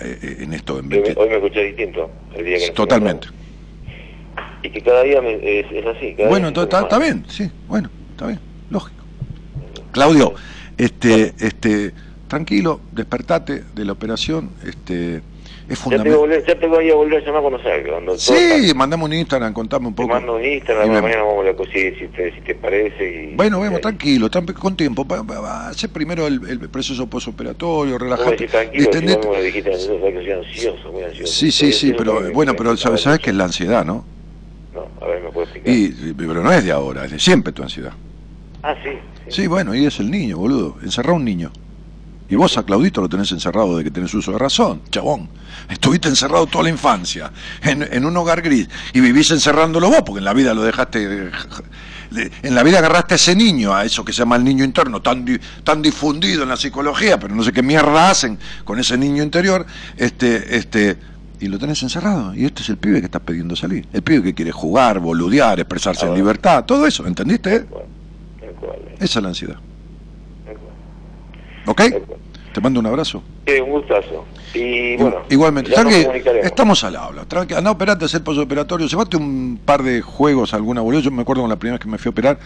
eh, 0.00 0.18
eh, 0.22 0.36
en 0.40 0.52
esto, 0.54 0.78
en 0.78 0.84
Hoy 0.86 0.90
me, 0.90 1.00
20 1.02 1.20
hoy 1.20 1.28
me 1.28 1.34
escuché 1.36 1.64
distinto. 1.64 2.10
El 2.34 2.44
día 2.46 2.58
que 2.58 2.70
Totalmente. 2.70 3.28
Y 4.62 4.70
que 4.70 4.80
cada 4.80 5.02
día 5.02 5.20
me- 5.20 5.34
es, 5.60 5.66
es 5.72 5.86
así. 5.86 6.14
cada 6.14 6.28
Bueno, 6.28 6.48
está, 6.48 6.98
bien, 6.98 7.24
sí, 7.28 7.50
bueno, 7.68 7.90
está 8.12 8.26
bien, 8.26 8.40
lógico. 8.70 9.02
Claudio, 9.90 10.34
este, 10.78 11.34
este, 11.40 11.92
tranquilo, 12.28 12.80
despertate 12.92 13.64
de 13.74 13.84
la 13.84 13.92
operación, 13.92 14.50
este, 14.66 15.16
es 15.16 15.22
te, 15.68 15.76
fundamental. 15.76 16.44
ya 16.46 16.58
te 16.58 16.66
voy 16.66 16.90
a 16.90 16.94
volver 16.94 17.22
a 17.22 17.26
llamar 17.26 17.40
cuando 17.42 17.62
salga. 17.62 17.90
Cuando 17.92 18.16
Sí, 18.18 18.72
mandame 18.74 19.04
un 19.04 19.12
Instagram, 19.12 19.52
contame 19.52 19.88
un 19.88 19.94
Te 19.94 20.02
poco. 20.02 20.14
mando 20.14 20.36
un 20.36 20.44
Y 20.44 20.54
Instagram, 20.54 20.88
mañana 21.02 21.22
vamos 21.24 21.44
a 21.44 21.48
la 21.50 21.54
cosilla 21.56 21.98
si 21.98 22.06
te, 22.08 22.32
si 22.34 22.40
te 22.40 22.54
parece. 22.54 23.30
Y, 23.32 23.34
Bueno, 23.36 23.60
vemos, 23.60 23.80
y- 23.80 23.82
tranquilo, 23.82 24.30
tran- 24.30 24.52
con 24.54 24.76
tiempo. 24.76 25.06
Hace 25.44 25.88
primero 25.88 26.26
el, 26.26 26.40
el 26.48 26.68
proceso 26.70 27.06
posoperatorio, 27.08 27.92
Vos 27.94 28.02
relajate. 28.02 28.46
tranquilo, 28.46 28.84
si 28.84 28.90
distendete. 28.90 29.28
me 29.28 29.36
lo 29.36 29.42
dijiste, 29.42 29.72
ansioso, 29.74 30.92
muy 30.92 31.02
ansioso. 31.02 31.32
Sí, 31.32 31.50
sí, 31.50 31.72
sí, 31.72 31.92
pero 31.96 32.32
bueno, 32.32 32.54
pero 32.56 32.76
sabes 32.76 33.04
que 33.20 33.30
es 33.30 33.36
la 33.36 33.44
ansiedad, 33.44 33.84
¿no? 33.84 34.04
No, 34.74 34.88
a 35.00 35.06
ver, 35.06 35.22
¿me 35.22 35.30
puedo 35.30 35.44
explicar? 35.44 35.74
Y, 35.74 36.14
pero 36.16 36.42
no 36.42 36.52
es 36.52 36.64
de 36.64 36.72
ahora, 36.72 37.04
es 37.04 37.10
de 37.12 37.18
siempre 37.18 37.52
tu 37.52 37.62
ansiedad. 37.62 37.92
Ah, 38.62 38.74
sí. 38.82 38.90
Sí, 39.28 39.46
bueno, 39.46 39.74
y 39.74 39.84
es 39.86 40.00
el 40.00 40.10
niño, 40.10 40.38
boludo. 40.38 40.76
Encerrá 40.82 41.12
un 41.12 41.24
niño. 41.24 41.50
Y 42.28 42.36
vos 42.36 42.56
a 42.56 42.62
Claudito 42.62 43.02
lo 43.02 43.08
tenés 43.08 43.30
encerrado 43.32 43.76
de 43.76 43.84
que 43.84 43.90
tenés 43.90 44.14
uso 44.14 44.32
de 44.32 44.38
razón, 44.38 44.80
chabón. 44.90 45.28
Estuviste 45.68 46.08
encerrado 46.08 46.46
toda 46.46 46.64
la 46.64 46.70
infancia, 46.70 47.30
en, 47.62 47.82
en 47.82 48.06
un 48.06 48.16
hogar 48.16 48.40
gris, 48.40 48.68
y 48.94 49.00
vivís 49.00 49.30
encerrándolo 49.30 49.90
vos, 49.90 50.02
porque 50.06 50.20
en 50.20 50.24
la 50.24 50.32
vida 50.32 50.54
lo 50.54 50.62
dejaste... 50.62 51.30
En 52.42 52.54
la 52.54 52.62
vida 52.62 52.78
agarraste 52.78 53.14
a 53.14 53.16
ese 53.16 53.34
niño, 53.34 53.74
a 53.74 53.86
eso 53.86 54.04
que 54.04 54.12
se 54.12 54.18
llama 54.18 54.36
el 54.36 54.44
niño 54.44 54.64
interno, 54.64 55.00
tan, 55.00 55.24
tan 55.64 55.80
difundido 55.80 56.42
en 56.42 56.50
la 56.50 56.58
psicología, 56.58 57.18
pero 57.18 57.34
no 57.34 57.42
sé 57.42 57.52
qué 57.52 57.62
mierda 57.62 58.10
hacen 58.10 58.38
con 58.64 58.78
ese 58.78 58.98
niño 58.98 59.22
interior, 59.22 59.64
este, 59.96 60.56
este, 60.56 60.98
y 61.42 61.48
lo 61.48 61.58
tenés 61.58 61.82
encerrado. 61.82 62.34
Y 62.34 62.44
este 62.44 62.62
es 62.62 62.68
el 62.68 62.76
pibe 62.78 63.00
que 63.00 63.06
está 63.06 63.18
pidiendo 63.18 63.56
salir. 63.56 63.86
El 63.92 64.02
pibe 64.02 64.22
que 64.22 64.34
quiere 64.34 64.52
jugar, 64.52 65.00
boludear, 65.00 65.58
expresarse 65.60 66.06
en 66.06 66.12
Ah. 66.12 66.16
libertad, 66.16 66.64
todo 66.64 66.86
eso, 66.86 67.06
¿entendiste? 67.06 67.56
Eh, 67.56 67.66
Esa 69.00 69.18
es 69.18 69.22
la 69.22 69.28
ansiedad. 69.30 69.56
¿Ok? 71.66 71.82
Te 72.52 72.60
mando 72.60 72.80
un 72.80 72.86
abrazo. 72.86 73.22
Sí, 73.46 73.54
un 73.60 73.70
gustazo. 73.70 74.24
Y 74.54 74.96
bueno, 74.96 75.16
Igualmente, 75.30 75.70
ya. 75.70 75.82
Estamos 76.42 76.84
al 76.84 76.96
habla. 76.96 77.24
Tranqui, 77.24 77.54
Andá 77.54 77.70
a 77.70 77.72
operarte, 77.72 78.04
hacer 78.04 78.22
posoperatorio. 78.22 78.86
Llevate 78.86 79.16
un 79.16 79.58
par 79.64 79.82
de 79.82 80.02
juegos, 80.02 80.52
alguna 80.54 80.80
boludo. 80.82 81.00
Yo 81.00 81.10
me 81.10 81.22
acuerdo 81.22 81.42
con 81.42 81.50
la 81.50 81.56
primera 81.56 81.78
vez 81.78 81.82
que 81.84 81.90
me 81.90 81.96
fui 81.98 82.10
a 82.10 82.12
operar, 82.12 82.38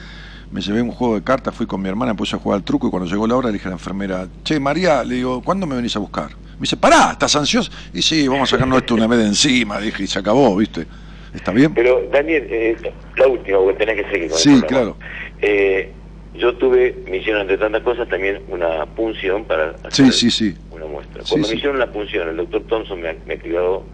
me 0.53 0.61
llevé 0.61 0.80
un 0.80 0.92
juego 0.92 1.16
de 1.16 1.22
cartas, 1.22 1.55
fui 1.55 1.66
con 1.66 1.82
mi 1.82 1.88
hermana, 1.88 2.12
me 2.12 2.16
puse 2.18 2.36
a 2.36 2.38
jugar 2.38 2.59
al 2.59 2.62
truco 2.64 2.86
y 2.86 2.90
cuando 2.90 3.09
llegó 3.09 3.26
la 3.26 3.34
hora 3.36 3.49
le 3.49 3.55
dije 3.55 3.66
a 3.66 3.70
la 3.70 3.74
enfermera, 3.76 4.28
che, 4.44 4.61
María, 4.61 5.03
le 5.03 5.16
digo, 5.16 5.42
¿cuándo 5.42 5.66
me 5.66 5.74
venís 5.74 5.97
a 5.97 5.99
buscar? 5.99 6.30
Me 6.59 6.62
dice, 6.64 6.76
pará, 6.78 7.11
¿estás 7.12 7.36
ansioso? 7.36 7.70
Y 7.92 8.00
sí, 8.00 8.26
vamos 8.28 8.50
a 8.50 8.57
sacarnos 8.57 8.78
esto 8.78 8.94
una 8.94 9.07
vez 9.07 9.18
de 9.18 9.26
encima, 9.26 9.78
dije, 9.78 10.04
y 10.04 10.07
se 10.07 10.18
acabó, 10.18 10.57
¿viste? 10.57 10.86
¿Está 11.34 11.52
bien? 11.52 11.74
Pero, 11.74 12.09
Daniel, 12.11 12.46
eh, 12.48 12.76
la 13.16 13.26
última, 13.28 13.59
porque 13.59 13.84
tenés 13.84 14.02
que 14.02 14.11
seguir 14.11 14.28
con 14.30 14.38
el 14.38 14.42
Sí, 14.42 14.48
programa. 14.61 14.66
claro. 14.68 14.96
Eh, 15.42 15.92
yo 16.32 16.54
tuve, 16.57 17.04
me 17.11 17.18
hicieron 17.18 17.42
entre 17.42 17.59
tantas 17.59 17.82
cosas 17.82 18.09
también 18.09 18.40
una 18.48 18.86
punción 18.86 19.44
para 19.44 19.72
Sí, 19.90 20.02
hacer 20.04 20.12
sí, 20.14 20.30
sí. 20.30 20.57
una 20.70 20.86
muestra. 20.86 21.22
Sí, 21.24 21.28
Cuando 21.30 21.46
sí. 21.48 21.52
me 21.54 21.59
hicieron 21.59 21.78
la 21.78 21.92
punción, 21.92 22.28
el 22.30 22.36
doctor 22.38 22.62
Thompson 22.62 23.02
me, 23.02 23.16
me 23.26 23.34
aclaró, 23.34 23.84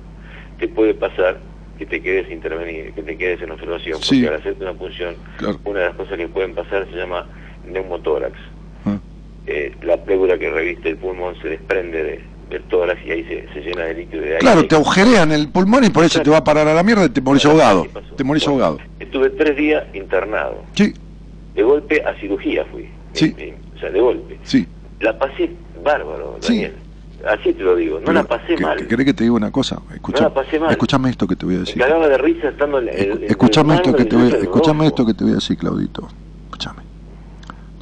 te 0.60 0.68
puede 0.68 0.94
pasar 0.94 1.40
que 1.78 1.86
te 1.86 2.00
quedes 2.00 2.30
intervenir, 2.30 2.92
que 2.94 3.02
te 3.02 3.18
quedes 3.18 3.42
en 3.42 3.50
observación, 3.50 3.94
porque 3.94 4.06
Sí. 4.14 4.24
al 4.26 4.34
hacerte 4.34 4.62
una 4.62 4.74
punción, 4.74 5.16
Claro. 5.38 5.58
una 5.64 5.80
de 5.80 5.86
las 5.86 5.96
cosas 5.96 6.16
que 6.16 6.28
pueden 6.28 6.54
pasar 6.54 6.86
se 6.92 6.96
llama 6.96 7.26
neumotórax. 7.66 8.34
Ah, 8.84 8.98
Eh, 9.46 9.72
la 9.82 9.96
pleura 10.04 10.38
que 10.38 10.48
reviste 10.48 10.90
el 10.90 10.96
pulmón 10.98 11.34
se 11.42 11.48
desprende 11.48 12.04
de- 12.04 12.31
y 13.06 13.10
ahí 13.10 13.24
se, 13.24 13.48
se 13.52 13.60
llena 13.60 13.84
de 13.84 13.94
líquido 13.94 14.20
de 14.22 14.26
aire. 14.28 14.38
Claro, 14.40 14.66
te 14.66 14.74
agujerean 14.74 15.32
el 15.32 15.48
pulmón 15.48 15.84
y 15.84 15.90
por 15.90 16.04
eso 16.04 16.20
te 16.20 16.30
va 16.30 16.38
a 16.38 16.44
parar 16.44 16.68
a 16.68 16.74
la 16.74 16.82
mierda 16.82 17.04
y 17.06 17.08
te 17.10 17.20
morís 17.20 17.44
ahogado. 17.46 17.86
Te 18.16 18.24
morís 18.24 18.44
Bueno, 18.44 18.64
ahogado. 18.64 18.78
Estuve 19.00 19.30
tres 19.30 19.56
días 19.56 19.84
internado. 19.94 20.62
Sí, 20.74 20.94
De 21.54 21.62
golpe 21.62 22.02
a 22.04 22.14
cirugía 22.20 22.64
fui. 22.70 22.88
Sí. 23.12 23.34
O 23.76 23.78
sea, 23.78 23.90
de 23.90 24.00
golpe. 24.00 24.38
sí. 24.42 24.66
La 25.00 25.18
pasé 25.18 25.50
bárbaro, 25.84 26.36
Sí. 26.40 26.54
Daniel. 26.54 26.74
Así 27.28 27.52
te 27.52 27.62
lo 27.62 27.76
digo. 27.76 27.98
No 28.00 28.06
Pero, 28.06 28.14
la 28.14 28.24
pasé 28.24 28.54
¿que- 28.56 28.62
mal. 28.62 28.76
que- 28.78 28.86
¿Querés 28.88 29.06
que 29.06 29.14
te 29.14 29.24
diga 29.24 29.36
una 29.36 29.50
cosa? 29.52 29.80
Escucha, 29.94 30.22
No 30.24 30.28
la 30.28 30.34
pasé 30.34 30.58
mal. 30.58 30.70
Escuchame 30.70 31.10
esto 31.10 31.26
que 31.26 31.36
te 31.36 31.44
voy 31.46 31.54
a 31.54 31.58
Me 31.58 31.64
decir. 31.64 31.80
cagaba 31.82 32.08
de 32.08 32.18
risa 32.18 32.48
estando 32.48 32.78
en 32.80 32.88
el. 32.88 33.24
Escuchame 33.24 33.74
esto 33.76 33.94
que 33.94 34.04
te 34.06 34.16
voy, 34.16 34.28
escuchame 34.42 34.86
esto 34.86 35.06
que 35.06 35.14
te 35.14 35.24
voy 35.24 35.32
a 35.32 35.36
decir, 35.36 35.56
Claudito. 35.56 36.08
Escuchame. 36.46 36.82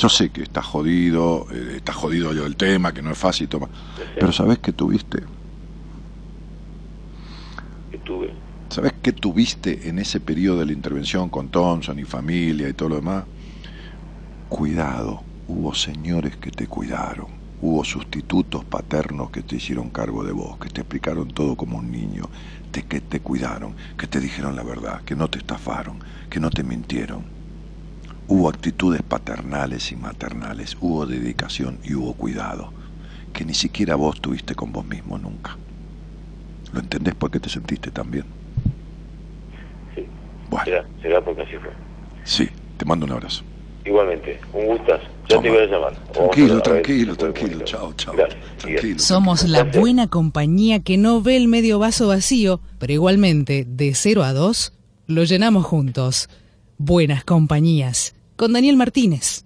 Yo 0.01 0.09
sé 0.09 0.30
que 0.32 0.42
está 0.42 0.62
jodido, 0.62 1.46
eh, 1.51 1.74
está 1.76 1.92
jodido 1.92 2.32
yo 2.32 2.46
el 2.46 2.57
tema, 2.57 2.92
que 2.94 3.03
no 3.03 3.11
es 3.12 3.18
fácil 3.18 3.48
tomar. 3.48 3.70
Pero 4.18 4.32
¿sabés 4.32 4.59
qué 4.59 4.72
tuviste? 4.72 5.26
Tuve. 8.05 8.30
¿Sabés 8.70 8.94
qué 9.03 9.12
tuviste 9.12 9.88
en 9.88 9.98
ese 9.98 10.20
periodo 10.20 10.61
de 10.61 10.66
la 10.66 10.72
intervención 10.72 11.28
con 11.30 11.51
Thompson 11.51 11.98
y 11.98 12.05
familia 12.05 12.68
y 12.68 12.74
todo 12.74 12.88
lo 12.88 12.96
demás? 12.96 13.26
Cuidado, 14.48 15.28
hubo 15.46 15.74
señores 15.74 16.36
que 16.36 16.51
te 16.51 16.66
cuidaron, 16.66 17.40
hubo 17.59 17.84
sustitutos 17.84 18.64
paternos 18.66 19.30
que 19.30 19.42
te 19.42 19.57
hicieron 19.57 19.90
cargo 19.90 20.24
de 20.24 20.32
vos, 20.32 20.59
que 20.59 20.68
te 20.70 20.80
explicaron 20.82 21.28
todo 21.30 21.57
como 21.57 21.78
un 21.78 21.90
niño, 21.90 22.30
te, 22.70 22.82
que 22.86 23.01
te 23.01 23.20
cuidaron, 23.22 23.76
que 23.96 24.09
te 24.09 24.20
dijeron 24.20 24.57
la 24.57 24.62
verdad, 24.64 25.03
que 25.05 25.16
no 25.16 25.28
te 25.30 25.38
estafaron, 25.38 26.01
que 26.28 26.40
no 26.40 26.51
te 26.51 26.64
mintieron. 26.64 27.32
Hubo 28.33 28.49
actitudes 28.49 29.03
paternales 29.03 29.91
y 29.91 29.97
maternales, 29.97 30.76
hubo 30.81 31.05
dedicación 31.05 31.78
y 31.83 31.95
hubo 31.95 32.12
cuidado, 32.12 32.72
que 33.33 33.45
ni 33.45 33.55
siquiera 33.55 33.97
vos 33.97 34.20
tuviste 34.20 34.55
con 34.55 34.70
vos 34.70 34.87
mismo 34.87 35.18
nunca. 35.18 35.57
¿Lo 36.72 36.78
entendés 36.78 37.16
por 37.16 37.33
qué 37.33 37.41
te 37.41 37.49
sentiste 37.49 37.91
tan 37.91 38.09
bien? 38.09 38.24
Sí. 39.97 40.07
Bueno, 40.49 40.64
Será, 40.64 40.85
será 41.03 41.24
porque 41.24 41.43
así 41.43 41.57
fue. 41.57 41.72
sí, 42.22 42.49
te 42.76 42.85
mando 42.85 43.05
un 43.05 43.11
abrazo. 43.11 43.43
Igualmente, 43.85 44.39
un 44.53 44.66
gustazo. 44.66 45.03
Ya 45.28 45.35
Toma. 45.35 45.43
te 45.43 45.51
voy 45.51 45.59
a 45.59 45.66
llamar. 45.66 45.93
A 45.95 46.12
Tranquilo, 46.12 46.62
tranquilo, 46.62 47.16
tranquilo. 47.16 47.64
Chao, 47.64 47.93
chao. 47.95 48.14
Tranquilo. 48.59 48.99
Somos 49.01 49.49
la 49.49 49.64
buena 49.64 50.07
compañía 50.07 50.78
que 50.85 50.97
no 50.99 51.20
ve 51.20 51.37
el 51.37 51.49
medio 51.49 51.81
vaso 51.81 52.07
vacío, 52.07 52.61
pero 52.78 52.93
igualmente, 52.93 53.64
de 53.66 53.93
0 53.93 54.22
a 54.22 54.33
2, 54.33 54.72
lo 55.09 55.24
llenamos 55.24 55.66
juntos. 55.66 56.28
Buenas 56.78 57.24
compañías. 57.24 58.14
Con 58.41 58.55
Daniel 58.55 58.78
Martínez. 58.78 59.45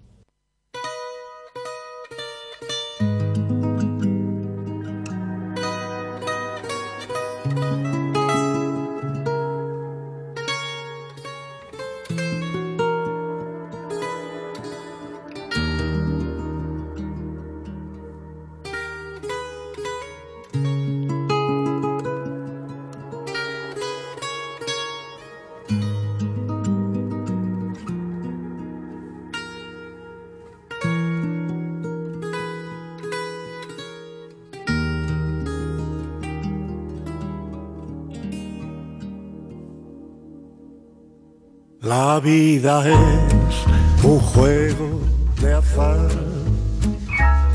La 42.15 42.21
vida 42.21 42.81
es 42.89 44.05
un 44.05 44.19
juego 44.19 45.01
de 45.41 45.53
azar 45.53 46.07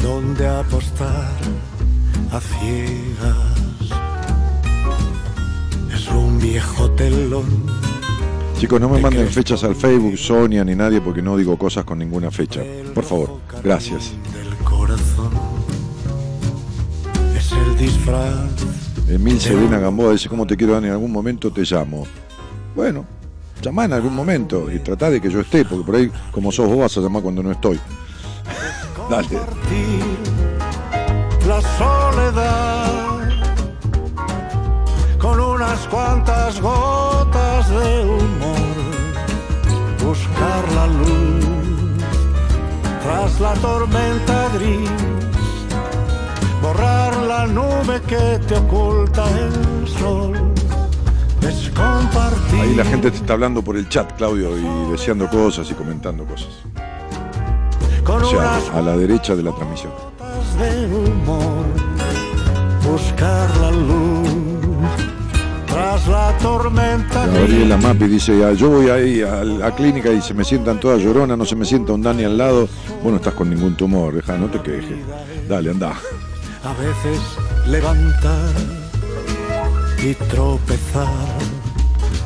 donde 0.03 0.47
apostar 0.47 1.33
a 2.31 2.41
ciegas. 2.41 3.37
Es 5.91 6.07
un 6.09 6.39
viejo 6.39 6.91
telón. 6.91 7.47
Chicos, 8.59 8.79
no 8.79 8.91
me 8.91 9.01
manden 9.01 9.29
fechas 9.29 9.65
al 9.65 9.75
Facebook, 9.75 10.19
Sonia 10.19 10.63
ni 10.63 10.75
nadie, 10.75 11.01
porque 11.01 11.23
no 11.23 11.39
digo 11.39 11.57
cosas 11.57 11.87
con 11.87 11.99
ninguna 11.99 12.31
fecha. 12.31 12.61
Por 12.95 13.05
favor, 13.05 13.41
gracias. 13.65 14.13
Del 14.35 14.55
corazón. 14.59 15.31
Es 17.35 17.51
el 17.53 17.79
disfraz. 17.79 18.51
Emil 19.09 19.41
Selena 19.41 19.79
Gamboa 19.79 20.13
dice, 20.13 20.29
¿cómo 20.29 20.47
te 20.47 20.55
quiero, 20.55 20.75
Dani? 20.75 20.89
En 20.89 20.93
algún 20.93 21.13
momento 21.13 21.51
te 21.51 21.63
llamo. 21.63 22.07
Bueno, 22.77 23.07
llamá 23.61 23.85
en 23.85 23.93
algún 23.93 24.15
momento 24.15 24.71
y 24.71 24.79
tratá 24.79 25.11
de 25.11 25.21
que 25.21 25.31
yo 25.31 25.41
esté, 25.41 25.65
porque 25.65 25.85
por 25.85 25.97
ahí, 25.97 26.11
como 26.31 26.51
sos 26.51 26.69
vos, 26.69 26.79
vas 26.79 26.97
a 26.97 27.01
llamar 27.01 27.23
cuando 27.23 27.43
no 27.43 27.53
estoy. 27.53 27.79
Dale. 29.11 29.29
la 31.47 31.61
soledad 31.79 33.11
con 35.19 35.39
unas 35.39 35.81
cuantas 35.89 36.61
gotas 36.61 37.69
de 37.69 38.05
humor, 38.05 38.57
buscar 40.05 40.73
la 40.75 40.87
luz 40.87 41.51
tras 43.03 43.41
la 43.41 43.53
tormenta 43.55 44.49
gris, 44.55 44.91
borrar 46.63 47.17
la 47.17 47.47
nube 47.47 48.01
que 48.07 48.39
te 48.47 48.57
oculta 48.57 49.25
el 49.39 49.89
sol. 49.89 50.50
Compartir 51.81 52.61
Ahí 52.61 52.75
la 52.75 52.85
gente 52.85 53.11
te 53.11 53.17
está 53.17 53.33
hablando 53.33 53.63
por 53.63 53.77
el 53.77 53.89
chat, 53.89 54.13
Claudio, 54.17 54.57
y 54.59 54.91
deseando 54.91 55.29
cosas 55.29 55.71
y 55.71 55.75
comentando 55.75 56.25
cosas. 56.25 56.51
O 58.07 58.25
sea, 58.31 58.59
a 58.75 58.83
la 58.83 58.97
derecha 58.97 59.35
de 59.37 59.43
la 59.43 59.53
transmisión. 59.53 59.93
gotas 59.93 60.59
de 60.59 60.87
humor, 60.95 61.65
buscar 62.85 63.57
la 63.59 63.71
luz 63.71 64.29
tras 65.67 66.09
la 66.09 66.37
tormenta 66.39 67.27
Gabriela 67.27 67.77
gris. 67.77 67.87
Mapi 67.87 68.07
dice, 68.09 68.45
"Ah, 68.45 68.53
yo 68.53 68.69
voy 68.71 68.91
ahí 68.91 69.23
a 69.23 69.45
la 69.45 69.75
clínica 69.75 70.11
y 70.11 70.21
se 70.21 70.35
me 70.35 70.45
sientan 70.45 70.81
todas 70.81 71.01
lloronas, 71.01 71.39
no 71.39 71.45
se 71.45 71.55
me 71.55 71.65
sienta 71.65 71.93
un 71.93 72.03
Dani 72.03 72.25
al 72.25 72.37
lado. 72.37 72.69
Vos 73.03 73.11
no 73.13 73.17
estás 73.17 73.35
con 73.35 73.49
ningún 73.49 73.77
tumor, 73.77 74.15
deja, 74.15 74.37
no 74.37 74.47
te 74.47 74.61
quejes. 74.61 74.99
Dale, 75.49 75.71
anda. 75.71 75.95
A 76.65 76.73
veces 76.75 77.21
levantar 77.69 78.53
y 80.03 80.15
tropezar 80.15 81.09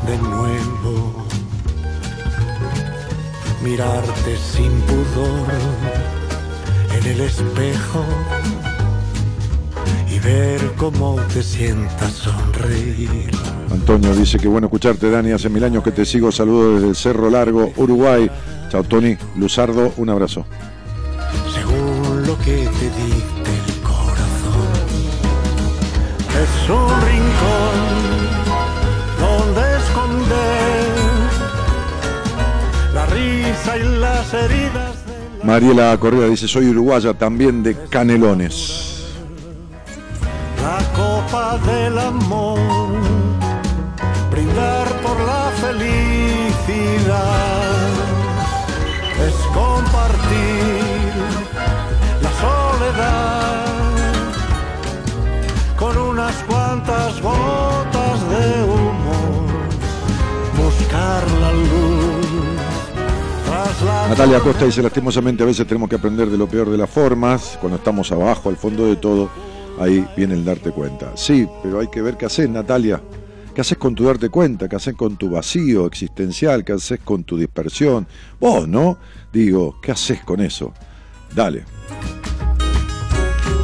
de 0.06 0.18
nuevo. 0.18 1.26
Mirarte 3.62 4.36
sin 4.36 4.70
pudor 4.82 5.48
en 6.96 7.06
el 7.06 7.20
espejo 7.20 8.04
y 10.10 10.18
ver 10.18 10.60
cómo 10.76 11.16
te 11.32 11.42
sientas 11.42 12.12
sonreír. 12.12 13.30
Antonio 13.70 14.14
dice 14.14 14.38
que 14.38 14.48
bueno 14.48 14.66
escucharte, 14.66 15.10
Dani. 15.10 15.32
Hace 15.32 15.48
mil 15.48 15.64
años 15.64 15.82
que 15.82 15.90
te 15.92 16.04
sigo. 16.04 16.30
Saludos 16.30 16.74
desde 16.74 16.88
el 16.88 16.96
Cerro 16.96 17.30
Largo, 17.30 17.72
Uruguay. 17.76 18.30
Chao, 18.70 18.82
Tony. 18.84 19.16
Luzardo, 19.36 19.92
un 19.96 20.10
abrazo. 20.10 20.44
según 21.54 22.26
lo 22.26 22.36
que 22.38 22.68
te 22.78 22.90
dicte 23.02 23.50
el 23.66 23.80
corazón. 23.82 24.74
Es 26.34 26.70
un 26.70 27.33
Mariela 35.42 35.96
Correa 35.98 36.26
dice, 36.26 36.48
soy 36.48 36.68
uruguaya 36.68 37.12
también 37.14 37.62
de 37.62 37.76
Canelones. 37.90 38.93
Natalia 64.14 64.38
Costa 64.38 64.64
dice, 64.64 64.80
lastimosamente 64.80 65.42
a 65.42 65.46
veces 65.46 65.66
tenemos 65.66 65.88
que 65.88 65.96
aprender 65.96 66.30
de 66.30 66.38
lo 66.38 66.46
peor 66.46 66.70
de 66.70 66.78
las 66.78 66.88
formas, 66.88 67.58
cuando 67.60 67.78
estamos 67.78 68.12
abajo, 68.12 68.48
al 68.48 68.56
fondo 68.56 68.86
de 68.86 68.94
todo, 68.94 69.28
ahí 69.80 70.06
viene 70.16 70.34
el 70.34 70.44
darte 70.44 70.70
cuenta. 70.70 71.16
Sí, 71.16 71.48
pero 71.64 71.80
hay 71.80 71.88
que 71.88 72.00
ver 72.00 72.16
qué 72.16 72.26
haces, 72.26 72.48
Natalia. 72.48 73.02
¿Qué 73.52 73.60
haces 73.60 73.76
con 73.76 73.92
tu 73.96 74.04
darte 74.04 74.28
cuenta? 74.28 74.68
¿Qué 74.68 74.76
haces 74.76 74.94
con 74.94 75.16
tu 75.16 75.30
vacío 75.30 75.86
existencial? 75.86 76.64
¿Qué 76.64 76.74
haces 76.74 77.00
con 77.00 77.24
tu 77.24 77.36
dispersión? 77.36 78.06
Vos, 78.38 78.68
¿no? 78.68 78.98
Digo, 79.32 79.80
¿qué 79.82 79.90
haces 79.90 80.20
con 80.20 80.40
eso? 80.40 80.72
Dale. 81.34 81.64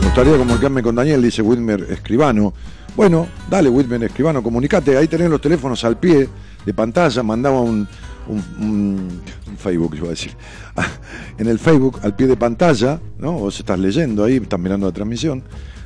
Me 0.01 0.07
gustaría 0.07 0.37
comunicarme 0.37 0.83
con 0.83 0.97
Daniel, 0.97 1.23
dice 1.23 1.43
Wilmer 1.43 1.87
Escribano. 1.91 2.53
Bueno, 2.97 3.29
dale, 3.49 3.69
Wilmer 3.69 4.03
Escribano, 4.03 4.43
comunicate. 4.43 4.97
Ahí 4.97 5.07
tenés 5.07 5.31
los 5.31 5.41
teléfonos 5.41 5.85
al 5.85 5.97
pie 5.97 6.29
de 6.67 6.75
pantalla. 6.75 7.23
Mandaba 7.23 7.61
un, 7.61 7.87
un, 8.31 9.21
Facebook, 9.59 9.95
iba 9.97 10.07
a 10.07 10.11
decir. 10.11 10.33
En 11.39 11.47
el 11.47 11.59
Facebook, 11.59 12.01
al 12.03 12.15
pie 12.15 12.27
de 12.27 12.37
pantalla, 12.37 13.01
¿no? 13.19 13.33
Vos 13.33 13.59
estás 13.59 13.79
leyendo 13.79 14.25
ahí, 14.25 14.37
estás 14.37 14.61
mirando 14.61 14.87
la 14.87 14.93
transmisión. 14.93 15.43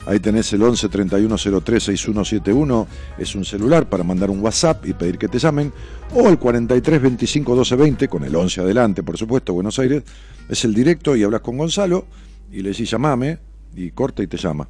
Ahí 0.07 0.18
tenés 0.18 0.53
el 0.53 0.62
11 0.62 0.88
31 0.88 1.36
03 1.64 1.82
6171, 1.82 2.86
es 3.18 3.34
un 3.34 3.45
celular 3.45 3.88
para 3.88 4.05
mandar 4.05 4.30
un 4.30 4.40
WhatsApp 4.40 4.84
y 4.86 4.92
pedir 4.92 5.16
que 5.16 5.28
te 5.28 5.38
llamen. 5.38 5.72
O 6.12 6.28
el 6.28 6.38
43 6.38 7.01
25 7.01 7.57
12 7.57 7.76
20, 7.76 8.09
con 8.09 8.24
el 8.24 8.34
11 8.34 8.61
adelante, 8.62 9.03
por 9.03 9.16
supuesto, 9.16 9.55
Buenos 9.55 9.78
Aires. 9.78 10.03
Es 10.49 10.64
el 10.64 10.74
directo 10.74 11.16
y 11.16 11.22
hablas 11.22 11.40
con 11.40 11.57
Gonzalo 11.57 12.07
y 12.53 12.61
le 12.62 12.70
decís 12.70 12.90
llamame 12.90 13.38
y 13.74 13.90
corta 13.92 14.22
y 14.22 14.26
te 14.26 14.36
llama. 14.36 14.68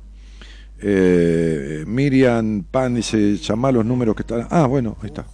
Eh, 0.81 1.85
Miriam 1.87 2.65
Pan 2.71 2.95
dice, 2.95 3.37
llama 3.37 3.73
los 3.73 3.85
números 3.85 4.15
que 4.15 4.23
están. 4.23 4.47
Ah, 4.51 4.67
bueno, 4.67 4.97
ahí 5.01 5.09
está. 5.09 5.25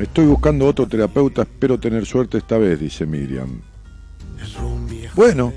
Estoy 0.00 0.26
buscando 0.26 0.66
otro 0.66 0.86
terapeuta, 0.86 1.42
espero 1.42 1.78
tener 1.78 2.06
suerte 2.06 2.38
esta 2.38 2.58
vez, 2.58 2.80
dice 2.80 3.06
Miriam. 3.06 3.60
Bueno, 5.14 5.52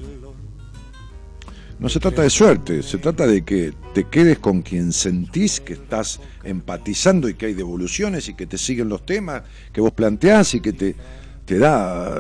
no 1.80 1.90
se 1.90 2.00
trata 2.00 2.22
de 2.24 2.30
suerte, 2.30 2.84
se 2.84 2.98
trata 2.98 3.26
de 3.26 3.44
que 3.44 3.74
te 3.94 4.06
quedes 4.06 4.40
con 4.40 4.62
quien 4.62 4.92
sentís 4.92 5.60
que 5.60 5.74
estás 5.74 6.20
empatizando 6.44 7.30
y 7.30 7.36
que 7.36 7.48
hay 7.48 7.54
devoluciones 7.54 8.28
y 8.30 8.34
que 8.34 8.48
te 8.48 8.58
siguen 8.58 8.90
los 8.90 9.06
temas 9.06 9.44
que 9.72 9.82
vos 9.82 9.94
planteás 9.94 10.54
y 10.56 10.62
que 10.62 10.74
te, 10.74 10.96
te 11.46 11.58
da... 11.58 12.20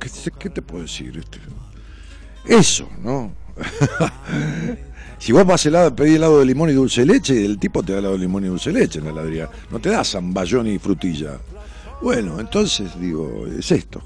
¿Qué, 0.00 0.08
qué 0.38 0.50
te 0.50 0.62
puedo 0.62 0.82
decir? 0.82 1.18
Este, 1.18 1.38
Eso, 2.46 2.88
¿no? 3.02 3.32
si 5.24 5.32
vos 5.32 5.46
vas 5.46 5.64
helado, 5.64 5.96
pedís 5.96 6.16
helado 6.16 6.38
de 6.38 6.44
limón 6.44 6.68
y 6.68 6.74
dulce 6.74 7.00
de 7.00 7.06
leche, 7.06 7.46
el 7.46 7.58
tipo 7.58 7.82
te 7.82 7.94
da 7.94 8.00
helado 8.00 8.12
de 8.12 8.20
limón 8.20 8.44
y 8.44 8.48
dulce 8.48 8.70
leche 8.70 8.98
en 8.98 9.06
la 9.06 9.10
heladería. 9.12 9.48
No 9.70 9.80
te 9.80 9.88
da 9.88 10.04
zamballón 10.04 10.66
y 10.66 10.78
frutilla. 10.78 11.38
Bueno, 12.02 12.38
entonces 12.38 12.90
digo, 13.00 13.46
es 13.46 13.72
esto. 13.72 14.02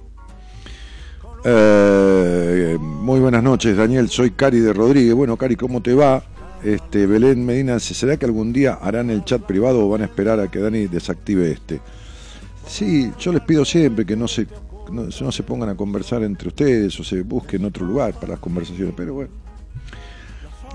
Eh, 1.45 2.79
muy 2.81 3.19
buenas 3.19 3.43
noches, 3.43 3.77
Daniel. 3.77 4.09
Soy 4.09 4.31
Cari 4.31 4.61
de 4.61 4.73
Rodríguez. 4.73 5.13
Bueno, 5.13 5.37
Cari, 5.37 5.57
¿cómo 5.57 5.83
te 5.83 5.93
va? 5.93 6.23
Este, 6.63 7.05
Belén 7.09 7.45
Medina, 7.45 7.81
¿será 7.81 8.17
que 8.17 8.25
algún 8.25 8.53
día 8.53 8.75
harán 8.81 9.11
el 9.11 9.25
chat 9.25 9.43
privado 9.43 9.85
o 9.85 9.89
van 9.89 10.03
a 10.03 10.05
esperar 10.05 10.39
a 10.39 10.49
que 10.49 10.61
Dani 10.61 10.87
desactive 10.87 11.51
este? 11.51 11.81
Sí, 12.69 13.11
yo 13.19 13.33
les 13.33 13.43
pido 13.43 13.65
siempre 13.65 14.07
que 14.07 14.15
no 14.15 14.29
se, 14.29 14.47
no, 14.93 15.09
no 15.21 15.33
se 15.33 15.43
pongan 15.43 15.71
a 15.71 15.75
conversar 15.75 16.23
entre 16.23 16.47
ustedes 16.47 17.01
o 17.01 17.03
se 17.03 17.23
busquen 17.23 17.65
otro 17.65 17.85
lugar 17.85 18.15
para 18.15 18.35
las 18.35 18.39
conversaciones, 18.39 18.95
pero 18.97 19.15
bueno. 19.15 19.48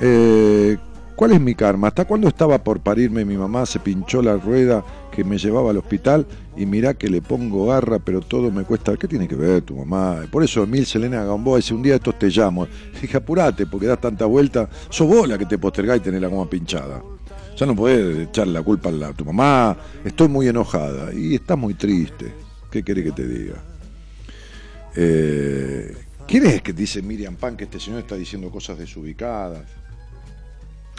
Eh, 0.06 0.78
¿Cuál 1.16 1.32
es 1.32 1.39
mi 1.39 1.56
karma? 1.56 1.88
¿Hasta 1.88 2.04
cuándo 2.06 2.28
estaba 2.28 2.62
por 2.62 2.82
parirme 2.82 3.24
mi 3.24 3.38
mamá? 3.38 3.66
Se 3.66 3.80
pinchó 3.80 4.22
la 4.22 4.36
rueda 4.36 4.84
que 5.12 5.24
me 5.24 5.38
llevaba 5.38 5.70
al 5.70 5.78
hospital 5.78 6.26
y 6.58 6.66
mirá 6.66 6.95
que 6.95 7.08
le 7.08 7.22
pongo 7.22 7.68
garra, 7.68 7.99
pero 7.99 8.20
todo 8.20 8.51
me 8.51 8.64
cuesta. 8.64 8.97
¿Qué 8.97 9.08
tiene 9.08 9.28
que 9.28 9.36
ver 9.36 9.62
tu 9.62 9.76
mamá? 9.78 10.26
Por 10.30 10.43
eso 10.43 10.64
Emil 10.64 10.86
Selena 10.86 11.24
Gamboa 11.24 11.58
dice, 11.58 11.74
un 11.74 11.84
día 11.84 11.95
estos 11.95 12.18
te 12.20 12.28
llamo. 12.30 12.68
Dije, 13.01 13.16
apurate, 13.16 13.66
porque 13.68 13.86
das 13.86 14.01
tanta 14.01 14.26
vuelta. 14.26 14.68
Sos 14.89 15.08
vos 15.08 15.30
la 15.30 15.38
que 15.38 15.45
te 15.45 15.58
postergás 15.58 15.97
y 15.97 15.99
tenés 16.01 16.20
la 16.22 16.28
goma 16.28 16.49
pinchada. 16.49 17.01
Ya 17.56 17.66
no 17.68 17.76
podés 17.76 18.28
echar 18.28 18.47
la 18.47 18.62
culpa 18.64 18.89
a, 18.89 18.91
la- 18.91 19.14
tu 19.14 19.24
mamá. 19.24 19.78
Estoy 20.04 20.28
muy 20.28 20.47
enojada 20.49 21.14
y 21.14 21.36
estás 21.36 21.58
muy 21.58 21.76
triste. 21.76 22.34
¿Qué 22.72 22.84
querés 22.84 23.06
que 23.06 23.12
te 23.12 23.28
diga? 23.28 23.64
Eh, 24.95 25.95
¿Quién 26.28 26.47
es 26.47 26.62
que 26.64 26.74
dice 26.74 27.01
Miriam 27.04 27.36
Pan 27.36 27.56
que 27.56 27.66
este 27.66 27.80
señor 27.80 27.99
está 27.99 28.16
diciendo 28.16 28.49
cosas 28.49 28.80
desubicadas? 28.80 29.83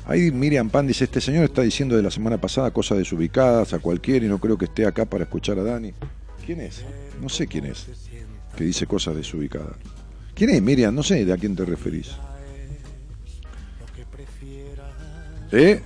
Ahí 0.07 0.31
Miriam 0.31 0.69
Pan 0.69 0.87
dice, 0.87 1.05
este 1.05 1.21
señor 1.21 1.45
está 1.45 1.63
diciendo 1.63 1.97
de 1.97 2.03
la 2.03 2.11
semana 2.11 2.39
pasada 2.39 2.71
cosas 2.71 2.99
desubicadas 2.99 3.73
a 3.73 3.79
cualquiera 3.79 4.27
y 4.27 4.29
no 4.29 4.39
creo 4.39 4.59
que 4.59 4.67
esté 4.67 4.87
acá 4.87 5.07
para 5.07 5.25
escuchar 5.25 5.59
a 5.59 5.63
Dani. 5.63 5.93
¿Quién 6.45 6.61
es? 6.61 6.85
No 7.23 7.29
sé 7.29 7.47
quién 7.47 7.67
es 7.67 7.87
que 8.57 8.65
dice 8.65 8.87
cosas 8.87 9.17
desubicadas. 9.17 9.77
¿Quién 10.35 10.51
es 10.51 10.61
Miriam? 10.63 10.95
No 10.95 11.03
sé 11.03 11.25
de 11.25 11.33
a 11.33 11.37
quién 11.37 11.57
te 11.57 11.65
referís. 11.65 12.13
¿Eh? 15.53 15.81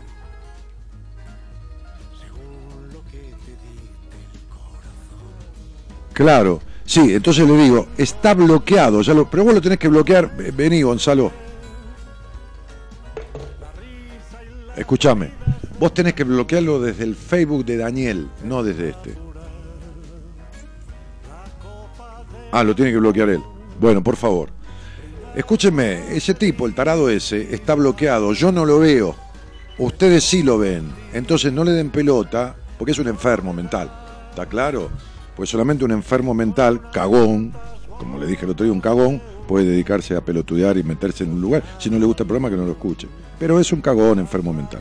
Claro, 6.12 6.60
sí, 6.84 7.14
entonces 7.14 7.46
le 7.48 7.56
digo, 7.56 7.86
está 7.96 8.34
bloqueado, 8.34 9.00
pero 9.30 9.44
vos 9.44 9.54
lo 9.54 9.60
tenés 9.60 9.78
que 9.78 9.88
bloquear. 9.88 10.36
Ve- 10.36 10.50
Vení, 10.50 10.82
Gonzalo. 10.82 11.30
Escúchame, 14.78 15.32
vos 15.80 15.92
tenés 15.92 16.14
que 16.14 16.22
bloquearlo 16.22 16.80
desde 16.80 17.02
el 17.02 17.16
Facebook 17.16 17.64
de 17.64 17.78
Daniel, 17.78 18.28
no 18.44 18.62
desde 18.62 18.90
este. 18.90 19.14
Ah, 22.52 22.62
lo 22.62 22.76
tiene 22.76 22.92
que 22.92 22.98
bloquear 22.98 23.28
él. 23.30 23.42
Bueno, 23.80 24.02
por 24.02 24.14
favor. 24.14 24.50
Escúchenme, 25.34 26.16
ese 26.16 26.32
tipo, 26.34 26.64
el 26.64 26.74
tarado 26.74 27.10
ese, 27.10 27.52
está 27.52 27.74
bloqueado. 27.74 28.32
Yo 28.32 28.52
no 28.52 28.64
lo 28.64 28.78
veo. 28.78 29.16
Ustedes 29.78 30.22
sí 30.22 30.44
lo 30.44 30.58
ven. 30.58 30.90
Entonces 31.12 31.52
no 31.52 31.64
le 31.64 31.72
den 31.72 31.90
pelota, 31.90 32.54
porque 32.78 32.92
es 32.92 32.98
un 33.00 33.08
enfermo 33.08 33.52
mental. 33.52 33.90
¿Está 34.30 34.46
claro? 34.46 34.90
Pues 35.36 35.50
solamente 35.50 35.84
un 35.84 35.92
enfermo 35.92 36.34
mental, 36.34 36.90
cagón, 36.92 37.52
como 37.98 38.18
le 38.18 38.26
dije 38.26 38.44
el 38.44 38.52
otro 38.52 38.64
día, 38.64 38.72
un 38.72 38.80
cagón, 38.80 39.20
puede 39.48 39.66
dedicarse 39.66 40.14
a 40.14 40.20
pelotudear 40.20 40.78
y 40.78 40.84
meterse 40.84 41.24
en 41.24 41.32
un 41.32 41.40
lugar. 41.40 41.64
Si 41.78 41.90
no 41.90 41.98
le 41.98 42.06
gusta 42.06 42.22
el 42.22 42.28
programa, 42.28 42.50
que 42.50 42.56
no 42.56 42.64
lo 42.64 42.70
escuche. 42.72 43.08
Pero 43.40 43.58
es 43.58 43.72
un 43.72 43.80
cagón, 43.80 44.20
enfermo 44.20 44.52
mental. 44.52 44.80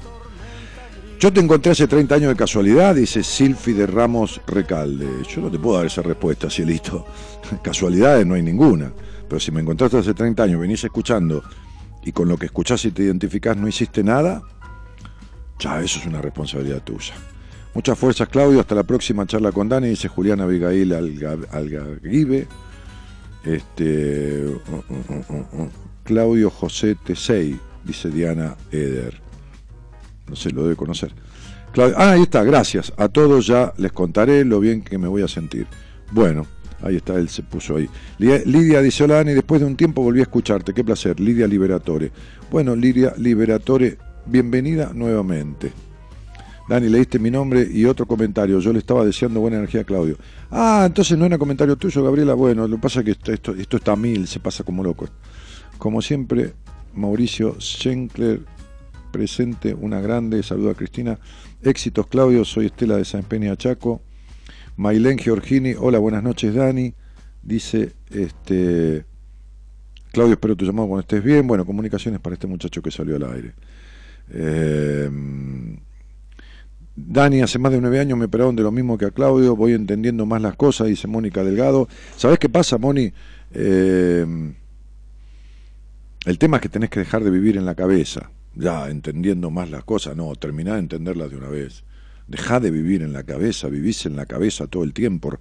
Yo 1.20 1.34
te 1.34 1.39
encontré 1.39 1.72
hace 1.72 1.88
30 1.88 2.13
años 2.13 2.30
de 2.30 2.36
casualidad, 2.36 2.93
dice 2.93 3.24
Silfi 3.24 3.74
de 3.74 3.88
Ramos 3.88 4.39
Recalde. 4.45 5.07
Yo 5.28 5.41
no 5.41 5.49
te 5.49 5.57
puedo 5.57 5.78
dar 5.78 5.88
esa 5.88 6.03
respuesta, 6.03 6.47
cielito. 6.47 7.07
Casualidades 7.63 8.24
no 8.28 8.36
hay 8.36 8.43
ninguna. 8.43 8.91
Pero 9.28 9.39
si 9.39 9.51
me 9.51 9.61
encontraste 9.61 9.97
hace 9.97 10.13
30 10.13 10.43
años, 10.43 10.61
venís 10.61 10.84
escuchando 10.84 11.41
y 12.03 12.11
con 12.11 12.28
lo 12.28 12.38
que 12.38 12.45
escuchás 12.45 12.86
y 12.86 12.91
te 12.91 13.01
identificás 13.03 13.57
no 13.57 13.68
hiciste 13.68 14.03
nada, 14.03 14.43
ya 15.59 15.82
eso 15.82 15.99
es 15.99 16.05
una 16.05 16.22
responsabilidad 16.22 16.84
tuya. 16.84 17.15
Muchas 17.74 17.97
fuerzas, 17.97 18.30
Claudio. 18.30 18.59
Hasta 18.59 18.76
la 18.76 18.84
próxima 18.84 19.26
charla 19.26 19.51
con 19.51 19.68
Dani, 19.70 19.89
dice 19.89 20.07
Julián 20.07 20.39
Abigail 20.41 20.91
Alga- 20.93 21.47
Algagive. 21.51 22.47
Este. 23.47 24.45
Claudio 26.03 26.49
José 26.49 26.95
Tesei, 26.95 27.57
dice 27.83 28.09
Diana 28.09 28.55
Eder. 28.71 29.19
No 30.29 30.35
sé, 30.35 30.51
lo 30.51 30.63
debe 30.63 30.75
conocer. 30.75 31.11
Claudio- 31.73 31.95
ah, 31.97 32.11
ahí 32.11 32.23
está, 32.23 32.43
gracias. 32.43 32.91
A 32.97 33.07
todos 33.09 33.47
ya 33.47 33.73
les 33.77 33.91
contaré 33.91 34.43
lo 34.45 34.59
bien 34.59 34.81
que 34.81 34.97
me 34.97 35.07
voy 35.07 35.21
a 35.21 35.27
sentir. 35.27 35.67
Bueno, 36.11 36.45
ahí 36.81 36.97
está, 36.97 37.15
él 37.15 37.29
se 37.29 37.43
puso 37.43 37.75
ahí. 37.77 37.89
Lidia, 38.19 38.81
dice, 38.81 39.03
hola 39.03 39.15
Dani, 39.15 39.33
después 39.33 39.61
de 39.61 39.67
un 39.67 39.75
tiempo 39.75 40.01
volví 40.01 40.19
a 40.19 40.23
escucharte. 40.23 40.73
Qué 40.73 40.83
placer, 40.83 41.19
Lidia 41.19 41.47
Liberatore. 41.47 42.11
Bueno, 42.51 42.75
Lidia 42.75 43.13
Liberatore, 43.17 43.97
bienvenida 44.25 44.91
nuevamente. 44.93 45.71
Dani, 46.68 46.89
leíste 46.89 47.18
mi 47.18 47.32
nombre 47.32 47.65
y 47.72 47.86
otro 47.86 48.05
comentario. 48.05 48.59
Yo 48.59 48.74
le 48.74 48.80
estaba 48.80 49.05
deseando 49.05 49.39
buena 49.39 49.57
energía 49.57 49.82
a 49.82 49.84
Claudio. 49.86 50.18
Ah, 50.51 50.84
entonces 50.86 51.18
no 51.18 51.26
era 51.26 51.38
comentario 51.38 51.78
tuyo, 51.78 52.03
Gabriela. 52.03 52.34
Bueno, 52.34 52.68
lo 52.68 52.76
que 52.76 52.82
pasa 52.82 52.99
es 52.99 53.05
que 53.05 53.32
esto, 53.32 53.53
está 53.55 53.93
a 53.93 53.95
mil, 53.95 54.28
se 54.28 54.41
pasa 54.41 54.65
como 54.65 54.84
loco. 54.84 55.07
Como 55.78 56.01
siempre, 56.01 56.53
Mauricio 56.93 57.55
Schenkler 57.59 58.41
presente, 59.13 59.74
una 59.74 60.01
grande. 60.01 60.43
Saludo 60.43 60.72
a 60.72 60.76
Cristina. 60.76 61.18
Éxitos, 61.61 62.07
Claudio. 62.07 62.43
Soy 62.43 62.65
Estela 62.65 62.97
de 62.97 63.05
San 63.05 63.24
Peña 63.24 63.55
Chaco. 63.55 64.01
Mailén 64.76 65.18
Georgini. 65.18 65.74
Hola, 65.78 65.99
buenas 65.99 66.22
noches, 66.22 66.53
Dani. 66.53 66.93
Dice 67.41 67.93
este. 68.09 69.05
Claudio, 70.11 70.34
espero 70.34 70.57
tu 70.57 70.65
llamado 70.65 70.89
cuando 70.89 71.01
estés 71.01 71.24
bien. 71.24 71.47
Bueno, 71.47 71.65
comunicaciones 71.65 72.20
para 72.20 72.34
este 72.34 72.47
muchacho 72.47 72.82
que 72.82 72.91
salió 72.91 73.15
al 73.15 73.24
aire. 73.24 73.53
Eh, 74.30 75.09
Dani, 76.99 77.41
hace 77.41 77.59
más 77.59 77.71
de 77.71 77.79
nueve 77.79 77.99
años 77.99 78.17
me 78.17 78.25
operaron 78.25 78.55
de 78.55 78.63
lo 78.63 78.71
mismo 78.71 78.97
que 78.97 79.05
a 79.05 79.11
Claudio, 79.11 79.55
voy 79.55 79.73
entendiendo 79.73 80.25
más 80.25 80.41
las 80.41 80.55
cosas, 80.55 80.87
dice 80.87 81.07
Mónica 81.07 81.43
Delgado. 81.43 81.87
¿Sabés 82.15 82.39
qué 82.39 82.49
pasa, 82.49 82.79
Moni? 82.79 83.13
Eh, 83.53 84.25
el 86.25 86.39
tema 86.39 86.57
es 86.57 86.61
que 86.63 86.69
tenés 86.69 86.89
que 86.89 86.99
dejar 86.99 87.23
de 87.23 87.29
vivir 87.29 87.55
en 87.55 87.65
la 87.65 87.75
cabeza, 87.75 88.31
ya 88.55 88.89
entendiendo 88.89 89.51
más 89.51 89.69
las 89.69 89.83
cosas, 89.83 90.15
no, 90.15 90.35
terminá 90.35 90.73
de 90.73 90.79
entenderlas 90.79 91.29
de 91.29 91.37
una 91.37 91.49
vez. 91.49 91.83
Dejá 92.27 92.59
de 92.59 92.71
vivir 92.71 93.03
en 93.03 93.13
la 93.13 93.21
cabeza, 93.21 93.67
vivís 93.67 94.07
en 94.07 94.15
la 94.15 94.25
cabeza 94.25 94.65
todo 94.65 94.83
el 94.83 94.93
tiempo. 94.93 95.37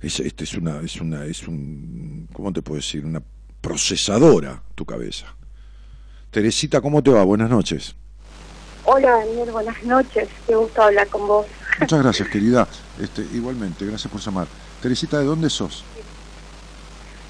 Es, 0.00 0.18
este 0.18 0.42
es 0.42 0.54
una, 0.54 0.80
es 0.80 1.00
una, 1.00 1.26
es 1.26 1.46
un, 1.46 2.28
¿cómo 2.32 2.52
te 2.52 2.60
puedo 2.60 2.78
decir? 2.78 3.06
Una 3.06 3.22
procesadora 3.60 4.64
tu 4.74 4.84
cabeza. 4.84 5.36
Teresita, 6.32 6.80
¿cómo 6.80 7.04
te 7.04 7.12
va? 7.12 7.22
Buenas 7.22 7.50
noches. 7.50 7.94
Hola 8.90 9.10
Daniel, 9.18 9.50
buenas 9.52 9.82
noches. 9.84 10.30
Qué 10.46 10.54
gusto 10.56 10.82
hablar 10.82 11.06
con 11.08 11.26
vos. 11.28 11.46
Muchas 11.78 12.02
gracias, 12.02 12.26
querida. 12.32 12.66
Este, 12.98 13.20
igualmente, 13.34 13.84
gracias 13.84 14.10
por 14.10 14.18
llamar. 14.18 14.46
Teresita, 14.80 15.18
¿de 15.18 15.26
dónde 15.26 15.50
sos? 15.50 15.84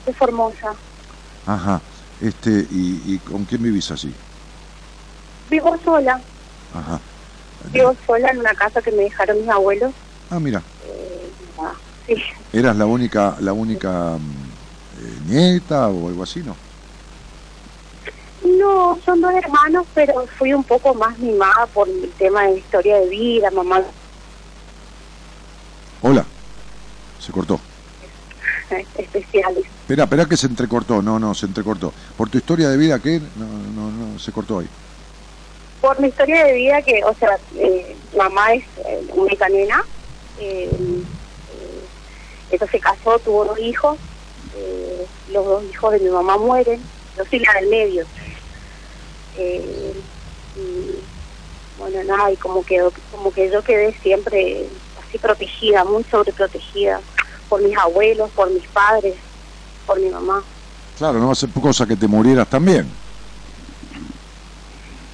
De 0.07 0.13
Formosa. 0.15 0.73
Ajá. 1.47 1.81
Este, 2.23 2.51
y, 2.71 3.03
y 3.15 3.19
con 3.19 3.45
quién 3.45 3.61
vivís 3.63 3.91
así? 3.91 4.15
Vivo 5.51 5.77
sola. 5.85 6.21
Ajá. 6.75 7.01
Vivo 7.73 7.93
sola 8.07 8.29
en 8.31 8.39
una 8.39 8.55
casa 8.55 8.81
que 8.81 8.93
me 8.93 9.03
dejaron 9.03 9.41
mis 9.41 9.49
abuelos. 9.49 9.93
Ah, 10.31 10.39
mira, 10.39 10.63
Eh, 10.87 11.29
ah, 11.61 11.73
sí. 12.07 12.15
eras 12.53 12.77
la 12.77 12.87
única, 12.87 13.37
la 13.41 13.53
única 13.53 14.17
mm, 14.17 15.03
eh, 15.05 15.19
nieta 15.27 15.89
o 15.89 16.07
algo 16.09 16.23
así, 16.23 16.41
¿no? 16.41 16.55
No, 18.45 18.99
son 19.05 19.21
dos 19.21 19.33
hermanos, 19.35 19.87
pero 19.95 20.27
fui 20.39 20.53
un 20.55 20.65
poco 20.65 20.95
más 20.95 21.19
mimada 21.19 21.67
por 21.67 21.89
el 21.89 22.11
tema 22.19 22.45
de 22.45 22.59
historia 22.59 22.97
de 22.99 23.09
vida, 23.09 23.51
mamá 23.51 23.83
Hola. 26.03 26.25
Se 27.19 27.33
cortó. 27.33 27.59
especiales. 28.97 29.65
Espera, 29.83 30.05
espera 30.05 30.27
que 30.27 30.37
se 30.37 30.47
entrecortó. 30.47 31.03
No, 31.03 31.19
no, 31.19 31.35
se 31.35 31.47
entrecortó. 31.47 31.93
Por 32.17 32.29
tu 32.31 32.39
historia 32.39 32.69
de 32.69 32.77
vida, 32.77 32.99
¿qué? 33.01 33.21
No, 33.37 33.47
no, 33.75 33.91
no, 33.91 34.19
se 34.19 34.31
cortó 34.31 34.61
ahí. 34.61 34.69
Por 35.81 35.99
mi 36.01 36.09
historia 36.09 36.45
de 36.45 36.53
vida, 36.55 36.83
que, 36.83 37.03
o 37.05 37.15
sea, 37.15 37.39
eh, 37.57 37.97
mamá 38.17 38.53
es 38.55 38.65
eh, 38.87 39.07
única 39.15 39.49
nena. 39.49 39.83
Eh, 40.39 40.71
eh, 40.73 41.85
ella 42.53 42.67
se 42.71 42.79
casó, 42.81 43.19
tuvo 43.19 43.45
dos 43.45 43.59
hijos. 43.59 43.99
eh, 44.57 45.07
los 45.33 45.45
dos 45.45 45.65
hijos 45.65 45.93
de 45.93 46.01
mi 46.01 46.11
mamá 46.11 46.37
mueren. 46.39 46.81
Yo 47.17 47.25
soy 47.25 47.41
la 47.41 47.53
del 47.55 47.69
medio. 47.69 48.07
Eh, 49.39 49.95
y 50.57 51.79
bueno, 51.79 52.03
nada, 52.05 52.31
y 52.33 52.37
como, 52.37 52.65
quedó, 52.65 52.93
como 53.13 53.33
que 53.33 53.51
yo 53.51 53.63
quedé 53.63 53.95
siempre 54.03 54.67
así 55.07 55.19
protegida, 55.19 55.85
muy 55.85 56.05
sobreprotegida 56.05 57.01
por 57.49 57.63
mis 57.63 57.77
abuelos, 57.77 58.31
por 58.33 58.51
mis 58.51 58.67
padres, 58.69 59.15
por 59.87 60.01
mi 60.01 60.11
mamá. 60.11 60.43
Claro, 60.99 61.21
no 61.21 61.27
va 61.27 61.33
a 61.33 61.37
ser 61.37 61.51
cosa 61.51 61.87
que 61.87 61.97
te 61.97 62.09
murieras 62.09 62.49
también. 62.49 62.87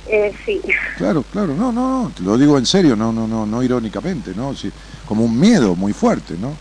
Eh, 0.07 0.35
sí. 0.45 0.61
Claro, 0.97 1.22
claro, 1.31 1.55
no, 1.55 1.72
no, 1.72 2.05
no, 2.05 2.12
te 2.14 2.22
lo 2.22 2.39
digo 2.39 2.57
en 2.57 2.66
serio, 2.66 2.97
no, 2.97 3.12
no, 3.12 3.27
no, 3.27 3.45
no 3.45 3.62
irónicamente, 3.62 4.33
¿no? 4.34 4.55
Sí, 4.55 4.71
como 5.07 5.25
un 5.25 5.38
miedo 5.38 5.75
muy 5.75 5.92
fuerte, 5.92 6.34
¿no? 6.41 6.57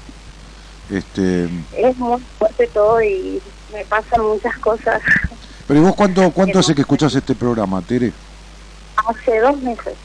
Este, 0.90 1.46
es 1.78 1.98
muy 1.98 2.22
fuerte 2.38 2.68
todo 2.68 3.02
y 3.02 3.42
me 3.72 3.86
pasan 3.86 4.26
muchas 4.26 4.58
cosas. 4.60 5.02
Pero 5.74 5.82
¿y 5.86 5.88
vos 5.88 5.96
cuánto, 5.96 6.30
cuánto 6.30 6.60
hace 6.60 6.76
que 6.76 6.82
escuchás 6.82 7.16
este 7.16 7.34
programa, 7.34 7.82
Tere? 7.82 8.12
Hace 9.08 9.40
dos 9.40 9.58
meses, 9.64 9.96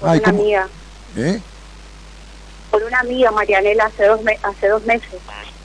por 0.00 0.08
Ay, 0.08 0.18
una 0.18 0.24
¿cómo? 0.32 0.40
amiga, 0.42 0.68
¿Eh? 1.16 1.40
por 2.68 2.82
una 2.82 2.98
amiga, 2.98 3.30
Marianela, 3.30 3.84
hace 3.84 4.06
dos, 4.08 4.20
me- 4.24 4.36
hace 4.42 4.66
dos 4.68 4.84
meses. 4.84 5.08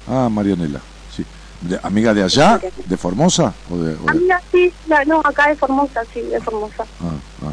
Ah, 0.08 0.30
Marianela, 0.30 0.80
sí. 1.16 1.26
De- 1.62 1.80
¿Amiga 1.82 2.14
de 2.14 2.22
allá? 2.22 2.62
¿De 2.86 2.96
Formosa? 2.96 3.52
¿O 3.72 3.78
de, 3.80 3.96
o 3.96 4.04
de- 4.04 4.12
Amiga, 4.12 4.40
sí, 4.52 4.72
no, 5.08 5.20
acá 5.22 5.50
de 5.50 5.56
Formosa, 5.56 6.04
sí, 6.14 6.22
de 6.22 6.40
Formosa. 6.42 6.84
Ah, 7.02 7.48
ah. 7.48 7.52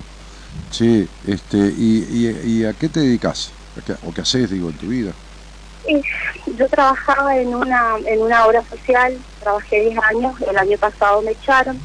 Sí, 0.71 1.09
este, 1.27 1.57
y, 1.57 2.05
y, 2.11 2.61
y 2.61 2.65
a 2.67 2.75
qué 2.75 2.91
te 2.91 3.01
dedicas? 3.01 3.53
¿A 3.79 3.87
qué- 3.87 3.97
¿O 4.07 4.13
qué 4.13 4.21
haces, 4.21 4.51
digo, 4.51 4.69
en 4.69 4.77
tu 4.77 4.89
vida? 4.89 5.13
Yo 6.57 6.69
trabajaba 6.69 7.37
en 7.39 7.55
una 7.55 7.97
en 8.07 8.21
una 8.21 8.47
obra 8.47 8.63
social, 8.65 9.19
trabajé 9.41 9.81
10 9.83 9.99
años, 9.99 10.35
el 10.49 10.57
año 10.57 10.79
pasado 10.79 11.23
me 11.23 11.33
echaron. 11.33 11.79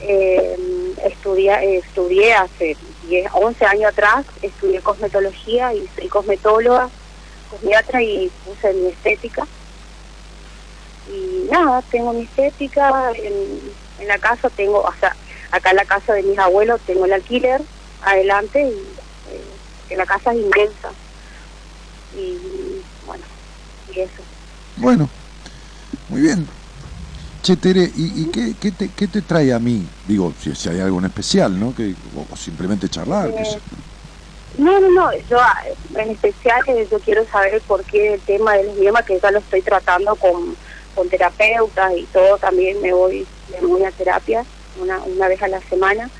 Eh, 0.00 0.94
estudié, 1.04 1.78
estudié 1.78 2.34
hace 2.34 2.76
10, 3.08 3.30
11 3.32 3.66
años 3.66 3.92
atrás, 3.92 4.26
estudié 4.42 4.80
cosmetología 4.80 5.74
y 5.74 5.88
soy 5.96 6.08
cosmetóloga, 6.08 6.88
cosmiatra 7.50 8.02
y 8.02 8.30
puse 8.44 8.72
mi 8.74 8.88
estética. 8.88 9.46
Y 11.10 11.48
nada, 11.50 11.82
tengo 11.90 12.12
mi 12.12 12.22
estética, 12.22 13.12
en, 13.14 14.06
la 14.06 14.18
casa 14.18 14.48
tengo, 14.50 14.80
o 14.80 14.94
sea, 15.00 15.16
acá 15.50 15.70
en 15.70 15.76
la 15.76 15.84
casa 15.84 16.14
de 16.14 16.22
mis 16.22 16.38
abuelos 16.38 16.80
tengo 16.86 17.04
el 17.04 17.12
alquiler 17.12 17.60
adelante 18.02 18.62
y 18.62 19.92
eh, 19.92 19.96
la 19.96 20.06
casa 20.06 20.32
es 20.32 20.38
inmensa. 20.38 20.90
Y 22.16 22.77
y 23.98 24.02
eso. 24.02 24.22
Bueno, 24.76 25.08
muy 26.08 26.20
bien. 26.22 26.46
Che, 27.42 27.56
Tere, 27.56 27.90
¿y, 27.96 28.22
y 28.22 28.24
qué, 28.26 28.54
qué 28.60 28.70
te, 28.72 28.88
qué 28.88 29.06
te 29.08 29.22
trae 29.22 29.52
a 29.52 29.58
mí? 29.58 29.86
Digo, 30.06 30.32
si, 30.40 30.54
si 30.54 30.68
hay 30.68 30.80
algo 30.80 30.98
en 30.98 31.06
especial, 31.06 31.58
¿no? 31.58 31.74
Que, 31.74 31.94
o, 32.16 32.26
o 32.32 32.36
simplemente 32.36 32.88
charlar. 32.88 33.30
yo. 33.30 33.58
No, 34.58 34.80
no, 34.80 34.90
no, 34.90 35.12
yo 35.30 35.38
ah, 35.40 35.56
en 35.94 36.10
especial 36.10 36.60
eh, 36.66 36.86
yo 36.90 36.98
quiero 36.98 37.24
saber 37.30 37.54
el 37.54 37.60
porqué 37.60 38.10
del 38.10 38.20
tema 38.20 38.54
de 38.54 38.64
los 38.64 38.76
idiomas 38.76 39.04
que 39.04 39.20
ya 39.20 39.30
lo 39.30 39.38
estoy 39.38 39.62
tratando 39.62 40.16
con, 40.16 40.56
con 40.96 41.08
terapeutas 41.08 41.92
y 41.96 42.02
todo, 42.06 42.38
también 42.38 42.80
me 42.82 42.92
voy, 42.92 43.24
me 43.52 43.66
voy 43.66 43.84
a 43.84 43.92
terapia 43.92 44.44
una, 44.80 44.98
una 44.98 45.28
vez 45.28 45.40
a 45.42 45.48
la 45.48 45.60
semana 45.60 46.10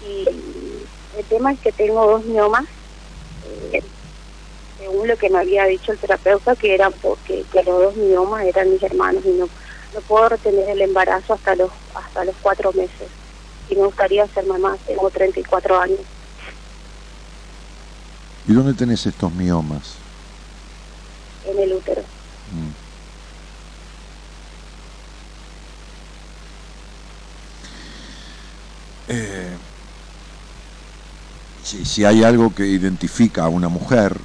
y 0.00 0.26
el 1.16 1.24
tema 1.28 1.52
es 1.52 1.60
que 1.60 1.70
tengo 1.70 2.04
dos 2.06 2.24
miomas, 2.24 2.64
eh, 3.72 3.82
según 4.86 5.08
lo 5.08 5.16
que 5.16 5.28
me 5.30 5.40
había 5.40 5.64
dicho 5.64 5.90
el 5.90 5.98
terapeuta, 5.98 6.54
que 6.54 6.72
eran 6.74 6.92
porque 7.02 7.44
que 7.50 7.62
los 7.64 7.82
dos 7.82 7.96
miomas 7.96 8.44
eran 8.44 8.70
mis 8.70 8.82
hermanos 8.82 9.22
y 9.24 9.30
no, 9.30 9.48
no 9.94 10.00
puedo 10.06 10.28
retener 10.28 10.68
el 10.70 10.80
embarazo 10.80 11.34
hasta 11.34 11.56
los 11.56 11.70
hasta 11.94 12.24
los 12.24 12.36
cuatro 12.40 12.72
meses 12.72 13.08
y 13.68 13.74
me 13.74 13.84
gustaría 13.84 14.26
ser 14.28 14.46
mamá, 14.46 14.76
tengo 14.86 15.10
34 15.10 15.80
años. 15.80 15.98
¿Y 18.46 18.52
dónde 18.52 18.74
tenés 18.74 19.04
estos 19.06 19.32
miomas? 19.32 19.96
en 21.48 21.58
el 21.60 21.72
útero. 21.72 22.02
Mm. 22.52 22.70
Eh, 29.08 29.56
si, 31.64 31.84
si 31.84 32.04
hay 32.04 32.24
algo 32.24 32.52
que 32.52 32.66
identifica 32.66 33.44
a 33.44 33.48
una 33.48 33.68
mujer, 33.68 34.16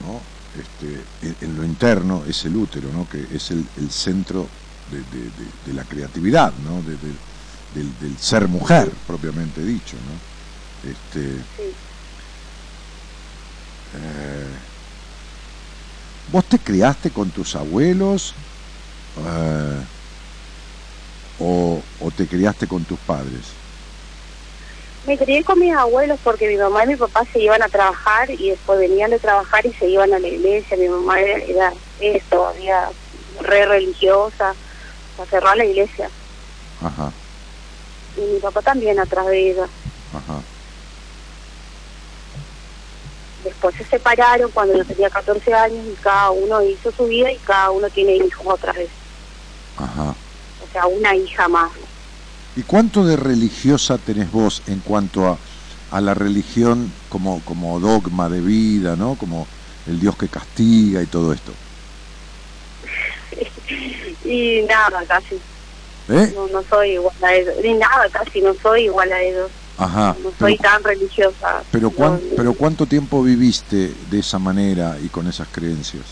¿no? 0.00 0.26
este, 0.54 1.06
en, 1.20 1.56
lo 1.56 1.64
interno 1.64 2.24
es 2.24 2.44
el 2.44 2.56
útero, 2.56 2.92
¿no? 2.92 3.06
que 3.08 3.26
es 3.30 3.50
el, 3.50 3.70
el 3.76 3.90
centro 3.90 4.50
de, 4.86 5.04
de- 5.04 5.30
de- 5.30 5.52
de 5.62 5.72
la 5.72 5.84
creatividad, 5.84 6.54
¿no? 6.54 6.82
de- 6.82 6.96
de- 6.96 7.18
del, 7.70 7.96
del 7.98 8.18
ser 8.18 8.48
mujer, 8.48 8.96
propiamente 9.06 9.62
dicho. 9.64 10.00
¿no? 10.00 10.20
Este, 10.82 11.44
Sí. 11.56 11.76
eh, 13.94 14.58
¿Vos 16.26 16.48
te 16.48 16.58
criaste 16.60 17.10
con 17.10 17.30
tus 17.32 17.56
abuelos 17.56 18.34
eh, 19.16 19.86
o, 21.38 21.84
o 21.98 22.10
te 22.12 22.28
criaste 22.28 22.66
con 22.66 22.84
tus 22.84 22.98
padres? 23.00 23.59
Me 25.10 25.18
crié 25.18 25.42
con 25.42 25.58
mis 25.58 25.74
abuelos 25.74 26.20
porque 26.22 26.46
mi 26.46 26.56
mamá 26.56 26.84
y 26.84 26.90
mi 26.90 26.94
papá 26.94 27.24
se 27.32 27.40
iban 27.40 27.60
a 27.60 27.68
trabajar 27.68 28.30
y 28.30 28.50
después 28.50 28.78
venían 28.78 29.10
de 29.10 29.18
trabajar 29.18 29.66
y 29.66 29.72
se 29.72 29.88
iban 29.88 30.14
a 30.14 30.20
la 30.20 30.28
iglesia. 30.28 30.76
Mi 30.76 30.88
mamá 30.88 31.18
era, 31.18 31.42
era 31.42 31.72
es 31.98 32.22
todavía 32.26 32.88
re 33.40 33.66
religiosa, 33.66 34.54
se 35.16 35.22
aferró 35.22 35.48
a 35.48 35.56
la 35.56 35.64
iglesia. 35.64 36.08
Ajá, 36.80 37.10
Y 38.16 38.20
mi 38.20 38.38
papá 38.38 38.62
también 38.62 39.00
atrás 39.00 39.26
de 39.26 39.50
ella. 39.50 39.64
ajá. 40.14 40.40
Después 43.42 43.74
se 43.74 43.84
separaron 43.86 44.48
cuando 44.52 44.76
yo 44.76 44.84
tenía 44.84 45.10
14 45.10 45.52
años 45.52 45.86
y 45.88 45.96
cada 46.00 46.30
uno 46.30 46.62
hizo 46.62 46.92
su 46.92 47.06
vida 47.06 47.32
y 47.32 47.38
cada 47.38 47.72
uno 47.72 47.90
tiene 47.90 48.14
hijos 48.14 48.46
otra 48.46 48.72
vez. 48.74 48.90
Ajá. 49.76 50.14
O 50.62 50.72
sea, 50.72 50.86
una 50.86 51.16
hija 51.16 51.48
más. 51.48 51.72
¿Y 52.56 52.62
cuánto 52.62 53.04
de 53.04 53.16
religiosa 53.16 53.96
tenés 53.98 54.30
vos 54.32 54.62
en 54.66 54.80
cuanto 54.80 55.26
a, 55.28 55.38
a 55.92 56.00
la 56.00 56.14
religión 56.14 56.90
como, 57.08 57.40
como 57.44 57.78
dogma 57.80 58.28
de 58.28 58.40
vida, 58.40 58.96
¿no? 58.96 59.14
Como 59.16 59.46
el 59.88 60.00
Dios 60.00 60.16
que 60.16 60.28
castiga 60.28 61.02
y 61.02 61.06
todo 61.06 61.32
esto. 61.32 61.52
Y 64.24 64.62
nada, 64.68 65.02
casi. 65.08 65.34
¿Eh? 66.08 66.32
No, 66.36 66.46
no 66.48 66.62
soy 66.68 66.90
igual 66.92 67.14
a 67.22 67.34
ellos. 67.34 67.54
Ni 67.62 67.72
nada, 67.74 68.08
casi 68.12 68.40
no 68.40 68.54
soy 68.62 68.82
igual 68.84 69.10
a 69.12 69.20
ellos. 69.20 69.50
Ajá. 69.76 70.14
No 70.22 70.30
soy 70.38 70.56
Pero, 70.56 70.62
tan 70.70 70.84
religiosa. 70.84 71.62
pero, 71.72 71.88
No, 71.88 71.94
cuán- 71.96 72.20
pero 72.36 72.52
¿cuánto 72.54 72.86
tiempo 72.86 73.22
viviste 73.22 73.92
de 74.10 74.18
esa 74.18 74.38
manera 74.38 74.96
y 75.02 75.08
con 75.08 75.26
esas 75.26 75.48
creencias? 75.48 76.04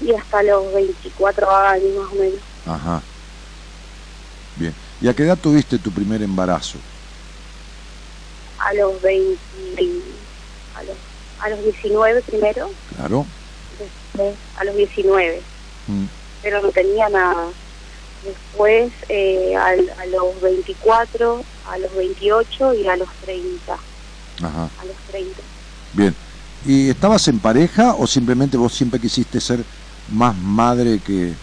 Y 0.00 0.12
hasta 0.12 0.42
los 0.42 0.72
24 0.74 1.54
años 1.54 1.88
más 1.96 2.12
o 2.12 2.14
menos. 2.16 2.40
Ajá. 2.66 3.02
Bien. 4.56 4.74
¿Y 5.00 5.08
a 5.08 5.14
qué 5.14 5.24
edad 5.24 5.38
tuviste 5.38 5.78
tu 5.78 5.90
primer 5.90 6.22
embarazo? 6.22 6.78
A 8.58 8.72
los 8.74 9.00
20. 9.02 9.38
A 10.76 10.82
los, 10.84 10.96
a 11.40 11.48
los 11.50 11.62
19 11.64 12.22
primero. 12.22 12.70
Claro. 12.96 13.26
Después 13.78 14.34
a 14.58 14.64
los 14.64 14.76
19. 14.76 15.42
Mm, 15.88 16.04
Pero 16.42 16.62
no 16.62 16.70
tenía 16.70 17.08
nada. 17.08 17.46
Después 18.24 18.90
eh, 19.08 19.54
al- 19.56 19.90
a 20.00 20.06
los 20.06 20.40
24, 20.40 21.44
a 21.70 21.78
los 21.78 21.94
28 21.94 22.74
y 22.74 22.86
a 22.86 22.96
los 22.96 23.08
30. 23.24 23.74
Ajá. 24.42 24.64
A 24.80 24.84
los 24.86 24.96
30. 25.10 25.40
Bien. 25.92 26.14
¿Y 26.66 26.88
estabas 26.88 27.28
en 27.28 27.38
pareja 27.40 27.94
o 27.94 28.06
simplemente 28.06 28.56
vos 28.56 28.72
siempre 28.72 28.98
quisiste 28.98 29.38
ser 29.40 29.62
más 30.12 30.34
madre 30.36 30.98
que 31.04 31.34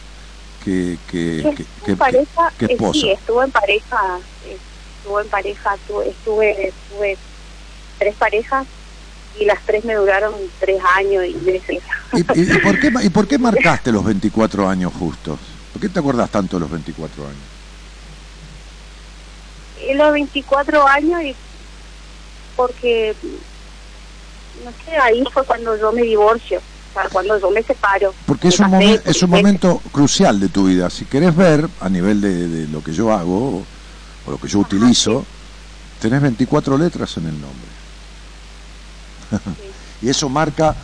que 0.63 0.99
que, 1.07 1.49
que, 1.85 1.95
pareja, 1.97 2.53
que 2.57 2.65
eh, 2.65 2.67
esposa? 2.71 2.93
sí, 2.93 3.11
estuve 3.11 3.43
en 3.45 3.51
pareja, 3.51 4.21
eh, 4.41 4.59
estuve 4.97 5.21
en 5.23 5.29
pareja, 5.29 5.77
tu- 5.88 6.01
estuve, 6.01 6.67
estuve 6.69 7.19
tres 7.97 8.15
parejas 8.17 8.67
y 9.33 9.45
las 9.45 9.63
tres 9.65 9.83
me 9.83 9.95
duraron 9.95 10.51
tres 10.59 10.77
años 10.97 11.23
y 11.27 11.35
meses. 11.35 11.79
¿Y, 12.13 12.19
y- 12.39 12.55
y 12.55 12.59
por 12.59 12.79
qué, 12.79 12.89
¿Y 13.03 13.09
por 13.09 13.27
qué 13.27 13.39
marcaste 13.39 13.91
los 13.91 14.03
24 14.03 14.67
años 14.67 14.93
justos? 14.93 15.39
¿Por 15.71 15.81
qué 15.81 15.89
te 15.89 15.99
acordás 15.99 16.29
tanto 16.29 16.57
de 16.57 16.61
los 16.61 16.69
24 16.71 17.27
años? 17.27 17.47
En 19.75 19.97
los 19.97 20.11
24 20.11 20.88
años 20.88 21.21
y 21.23 21.38
porque, 22.55 23.17
no 24.53 24.71
sé, 24.85 24.91
ahí 25.01 25.23
fue 25.33 25.43
cuando 25.45 25.75
yo 25.77 25.91
me 25.91 26.03
divorcio, 26.03 26.61
cuando 27.11 27.39
yo 27.39 27.49
me 27.51 27.63
separo. 27.63 28.13
Porque 28.26 28.49
es 28.49 28.59
Me 28.59 28.65
un, 28.68 28.72
momen- 28.73 29.01
es 29.05 29.23
un 29.23 29.30
momento 29.30 29.81
crucial 29.91 30.39
de 30.39 30.49
tu 30.49 30.65
vida. 30.65 30.89
Si 30.89 31.05
querés 31.05 31.35
ver 31.35 31.68
a 31.80 31.89
nivel 31.89 32.22
de, 32.22 32.47
de 32.47 32.68
lo 32.68 32.84
que 32.84 32.93
yo 32.93 33.11
hago 33.13 33.57
o, 33.59 33.65
o 34.27 34.31
lo 34.31 34.38
que 34.38 34.47
yo 34.47 34.59
utilizo, 34.59 35.26
tenés 35.99 36.22
24 36.22 36.77
letras 36.77 37.15
en 37.18 37.26
el 37.27 37.34
nombre. 37.39 37.72
y 40.01 40.09
eso 40.09 40.27
marca 40.30 40.76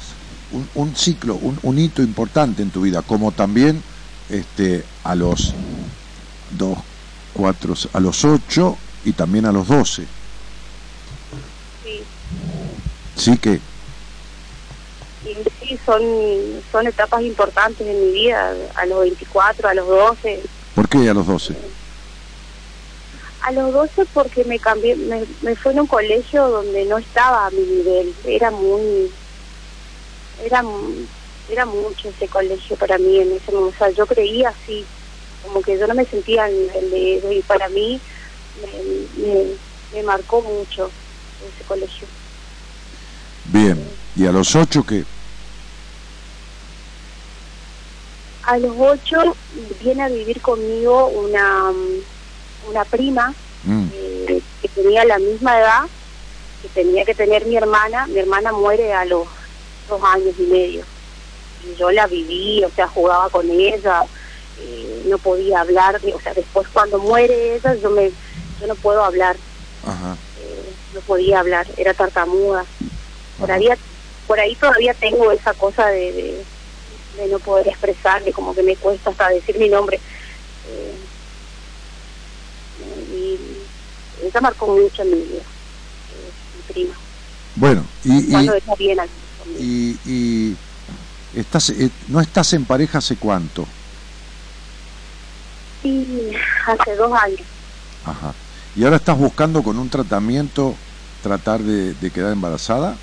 un, 0.52 0.68
un 0.76 0.96
ciclo, 0.96 1.36
un, 1.36 1.60
un 1.64 1.78
hito 1.80 2.02
importante 2.02 2.62
en 2.62 2.70
tu 2.70 2.82
vida, 2.82 3.02
como 3.02 3.32
también 3.32 3.82
este, 4.30 4.84
a 5.04 5.16
los 5.16 5.54
dos, 6.58 6.78
cuatro, 7.34 7.74
a 7.94 8.00
los 8.00 8.24
8 8.24 8.78
y 9.06 9.12
también 9.14 9.46
a 9.46 9.52
los 9.52 9.68
12. 9.68 10.06
Sí, 11.84 12.02
Sí 13.16 13.38
que, 13.38 13.60
sí, 15.68 15.80
son, 15.86 16.02
son 16.72 16.88
etapas 16.88 17.22
importantes 17.22 17.86
en 17.86 18.00
mi 18.00 18.12
vida, 18.12 18.54
a 18.76 18.86
los 18.86 19.02
24, 19.02 19.70
a 19.70 19.74
los 19.74 19.88
12. 19.88 20.42
¿por 20.76 20.88
qué 20.88 21.10
a 21.10 21.14
los 21.14 21.26
12? 21.26 21.56
A 23.42 23.52
los 23.52 23.74
12 23.74 24.06
porque 24.14 24.44
me 24.46 24.60
cambié, 24.60 24.96
me, 24.96 25.24
me 25.42 25.56
fui 25.56 25.72
en 25.72 25.82
un 25.82 25.88
colegio 25.88 26.48
donde 26.48 26.86
no 26.86 26.98
estaba 26.98 27.48
a 27.48 27.52
mi 27.52 27.62
nivel, 27.62 28.14
era 28.26 28.52
muy, 28.52 29.12
era, 30.44 30.64
era 31.50 31.66
mucho 31.66 32.10
ese 32.10 32.28
colegio 32.28 32.76
para 32.76 32.98
mí 32.98 33.20
en 33.20 33.32
ese 33.32 33.52
momento, 33.52 33.76
o 33.76 33.78
sea, 33.78 33.90
yo 33.90 34.06
creía 34.06 34.50
así, 34.50 34.86
como 35.44 35.62
que 35.62 35.78
yo 35.78 35.88
no 35.88 35.94
me 35.94 36.06
sentía 36.06 36.46
al 36.46 36.54
nivel 36.54 36.92
de 36.92 37.14
ellos 37.16 37.32
y 37.34 37.42
para 37.42 37.70
mí 37.70 38.00
me, 38.62 39.26
me, 39.26 39.46
me 39.94 40.04
marcó 40.04 40.42
mucho 40.42 40.90
ese 41.56 41.64
colegio. 41.68 42.08
Bien. 43.46 43.82
¿Y 44.16 44.26
a 44.26 44.32
los 44.32 44.56
8 44.56 44.84
qué? 44.84 45.06
A 48.48 48.58
los 48.58 48.74
8 48.78 49.36
viene 49.82 50.04
a 50.04 50.10
vivir 50.10 50.42
conmigo 50.42 51.08
una, 51.08 51.72
mm, 51.72 52.70
una 52.70 52.86
prima 52.86 53.34
Mm, 53.64 53.90
eh, 53.94 54.42
que 54.62 54.68
tenía 54.70 55.04
la 55.04 55.20
misma 55.20 55.60
edad 55.60 55.82
que 56.62 56.70
tenía 56.70 57.04
que 57.04 57.14
tener 57.14 57.46
mi 57.46 57.58
hermana. 57.58 58.08
Mi 58.08 58.20
hermana 58.20 58.54
muere 58.54 58.94
a 58.94 59.04
los 59.04 59.28
dos 59.90 60.02
años 60.04 60.34
y 60.40 60.44
medio. 60.44 60.86
Y 61.66 61.76
yo 61.76 61.92
la 61.92 62.08
viví, 62.08 62.64
o 62.64 62.70
sea, 62.70 62.88
jugaba 62.88 63.30
con 63.30 63.50
ella, 63.50 64.04
eh, 64.62 65.04
no 65.08 65.18
podía 65.18 65.62
hablar. 65.62 66.00
O 66.14 66.20
sea, 66.22 66.34
después 66.34 66.68
cuando 66.72 66.98
muere 67.00 67.56
ella, 67.56 67.76
yo, 67.76 67.90
me, 67.90 68.10
yo 68.62 68.68
no 68.68 68.76
puedo 68.76 69.04
hablar, 69.04 69.36
Ajá. 69.86 70.16
eh, 70.40 70.74
no 70.94 71.02
podía 71.02 71.40
hablar, 71.42 71.68
era 71.76 71.94
tartamuda. 71.94 72.66
Por 73.38 73.52
ahí, 73.52 73.68
por 74.26 74.40
ahí 74.40 74.56
todavía 74.56 74.94
tengo 74.94 75.32
esa 75.32 75.54
cosa 75.54 75.88
de, 75.88 76.12
de, 76.14 76.46
de 77.18 77.28
no 77.28 77.40
poder 77.40 77.68
expresarme, 77.68 78.32
como 78.32 78.54
que 78.54 78.64
me 78.64 78.76
cuesta 78.76 79.10
hasta 79.10 79.30
decir 79.30 79.58
mi 79.58 79.70
nombre. 79.70 80.00
Eh, 80.70 80.94
y 83.14 83.38
ella 84.26 84.42
marcó 84.42 84.68
mucho 84.68 85.02
en 85.02 85.10
mi 85.10 85.16
vida, 85.16 85.42
eh, 85.42 86.32
mi 86.56 86.74
prima. 86.74 86.94
Bueno, 87.56 87.84
y, 88.04 88.34
y, 88.34 88.48
aquí 88.48 88.90
estás, 91.36 91.70
eh, 91.72 91.90
no 92.10 92.22
estás 92.22 92.54
en 92.54 92.66
pareja 92.66 93.00
hace 93.00 93.16
cuánto? 93.16 93.66
Sí, 95.82 96.06
hace 96.66 96.96
dos 96.96 97.12
años. 97.14 97.42
Ajá. 98.06 98.34
¿Y 98.76 98.84
ahora 98.84 98.98
estás 98.98 99.18
buscando 99.18 99.64
con 99.64 99.80
un 99.80 99.90
tratamiento 99.90 100.76
tratar 101.24 101.62
de, 101.62 101.94
de 101.94 102.12
quedar 102.12 102.32
embarazada? 102.32 102.96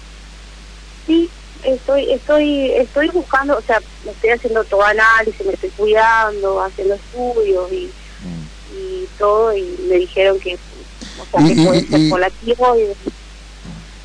Sí, 1.07 1.29
estoy, 1.67 2.13
estoy, 2.13 2.73
estoy 2.73 3.09
buscando, 3.11 3.57
o 3.57 3.63
sea, 3.63 3.81
me 4.05 4.11
estoy 4.13 4.31
haciendo 4.31 4.65
todo 4.65 4.83
análisis, 4.83 5.45
me 5.47 5.53
estoy 5.53 5.71
cuidando, 5.71 6.63
haciendo 6.63 6.95
estudios 6.95 7.73
y, 7.73 7.91
Mm. 8.25 8.77
y 8.79 9.07
todo, 9.19 9.55
y 9.57 9.63
me 9.89 9.97
dijeron 9.97 10.39
que, 10.41 10.55
o 10.55 11.27
sea, 11.31 11.41
Y- 11.41 11.55
que 11.55 11.61
y- 11.61 11.65
puede 11.67 11.87
ser 11.89 12.01
y- 12.01 12.11
por 12.11 12.21
la 12.21 12.31
tiroides. 12.31 12.97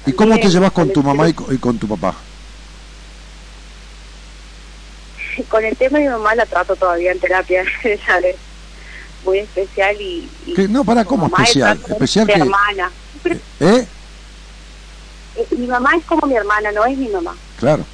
¿Y 0.05 0.11
cómo 0.13 0.37
te 0.39 0.49
llevas 0.49 0.71
con 0.71 0.91
tu 0.91 1.03
mamá 1.03 1.29
y 1.29 1.33
con 1.33 1.77
tu 1.77 1.87
papá? 1.87 2.15
Con 5.47 5.63
el 5.63 5.75
tema 5.77 5.99
de 5.99 6.05
mi 6.05 6.09
mamá 6.09 6.35
la 6.35 6.45
trato 6.45 6.75
todavía 6.75 7.11
en 7.11 7.19
terapia, 7.19 7.63
ella 7.83 8.17
es 8.23 8.35
muy 9.23 9.39
especial 9.39 9.95
y... 10.01 10.29
y. 10.45 10.53
No, 10.67 10.83
pará, 10.83 11.01
mi 11.03 11.07
¿cómo 11.07 11.27
especial? 11.27 11.79
Especial 11.87 12.27
que- 12.27 12.33
hermana. 12.33 12.91
¿Eh? 13.59 13.85
eh, 15.35 15.47
mi 15.57 15.67
mamá 15.67 15.91
es 15.97 16.05
como 16.05 16.27
mi 16.27 16.35
hermana, 16.35 16.71
no 16.71 16.85
es 16.85 16.97
mi 16.97 17.07
mamá. 17.09 17.35
Claro. 17.59 17.85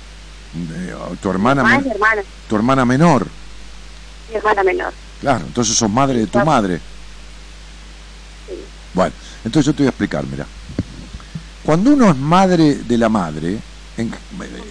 Tu 1.22 1.30
hermana, 1.30 1.64
Mi 1.64 1.76
es 1.76 1.84
mi 1.86 1.92
hermana, 1.92 2.22
tu 2.48 2.56
hermana 2.56 2.86
menor. 2.86 3.28
mi 4.30 4.36
hermana 4.38 4.64
menor. 4.64 4.94
Claro, 5.20 5.46
entonces 5.46 5.76
sos 5.76 5.90
madre 5.90 6.20
de 6.20 6.28
tu 6.28 6.40
madre. 6.40 6.78
Sí. 8.48 8.54
Bueno, 8.94 9.14
entonces 9.44 9.66
yo 9.66 9.74
te 9.74 9.84
voy 9.84 9.88
a 9.88 9.90
explicar, 9.90 10.26
mira. 10.28 10.46
Cuando 11.64 11.92
uno 11.92 12.10
es 12.10 12.16
madre 12.16 12.76
de 12.76 12.98
la 12.98 13.10
madre, 13.10 13.58
en- 13.98 14.14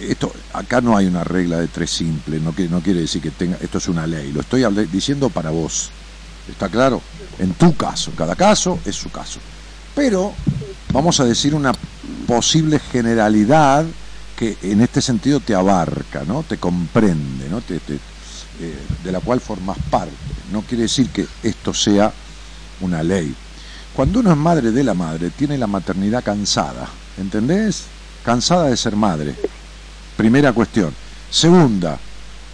esto 0.01 0.33
acá 0.53 0.81
no 0.81 0.95
hay 0.97 1.05
una 1.07 1.23
regla 1.23 1.59
de 1.59 1.67
tres 1.67 1.91
simple, 1.91 2.39
no 2.39 2.51
quiere, 2.53 2.71
no 2.71 2.81
quiere 2.81 3.01
decir 3.01 3.21
que 3.21 3.31
tenga, 3.31 3.57
esto 3.61 3.77
es 3.77 3.87
una 3.87 4.07
ley, 4.07 4.31
lo 4.31 4.41
estoy 4.41 4.63
diciendo 4.91 5.29
para 5.29 5.49
vos. 5.51 5.91
¿Está 6.49 6.69
claro? 6.69 7.01
En 7.39 7.53
tu 7.55 7.75
caso, 7.75 8.11
cada 8.15 8.35
caso 8.35 8.79
es 8.85 8.95
su 8.95 9.09
caso. 9.11 9.39
Pero 9.95 10.33
vamos 10.93 11.19
a 11.19 11.25
decir 11.25 11.53
una 11.55 11.71
posible 12.27 12.79
generalidad 12.79 13.83
que 14.35 14.57
en 14.63 14.81
este 14.81 15.01
sentido 15.01 15.39
te 15.39 15.55
abarca, 15.55 16.23
¿no? 16.25 16.43
Te 16.43 16.57
comprende, 16.57 17.47
¿no? 17.49 17.61
Te- 17.61 17.75
eh, 17.77 18.77
de 19.03 19.11
la 19.11 19.19
cual 19.19 19.41
formas 19.41 19.77
parte. 19.89 20.13
No 20.51 20.61
quiere 20.61 20.83
decir 20.83 21.09
que 21.09 21.25
esto 21.43 21.73
sea 21.73 22.11
una 22.81 23.03
ley. 23.03 23.33
Cuando 23.93 24.19
uno 24.19 24.31
es 24.31 24.37
madre 24.37 24.71
de 24.71 24.83
la 24.83 24.93
madre, 24.93 25.29
tiene 25.29 25.57
la 25.57 25.67
maternidad 25.67 26.23
cansada, 26.23 26.87
¿entendés? 27.17 27.83
Cansada 28.23 28.65
de 28.69 28.77
ser 28.77 28.95
madre. 28.95 29.35
Primera 30.17 30.53
cuestión. 30.53 30.93
Segunda, 31.29 31.97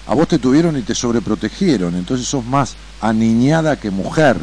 a 0.08 0.14
vos 0.16 0.28
te 0.28 0.40
tuvieron 0.40 0.78
y 0.78 0.82
te 0.82 0.96
sobreprotegieron, 0.96 1.96
entonces 1.96 2.28
sos 2.28 2.46
más 2.46 2.74
aniñada 3.02 3.80
que 3.80 3.92
mujer. 3.92 4.38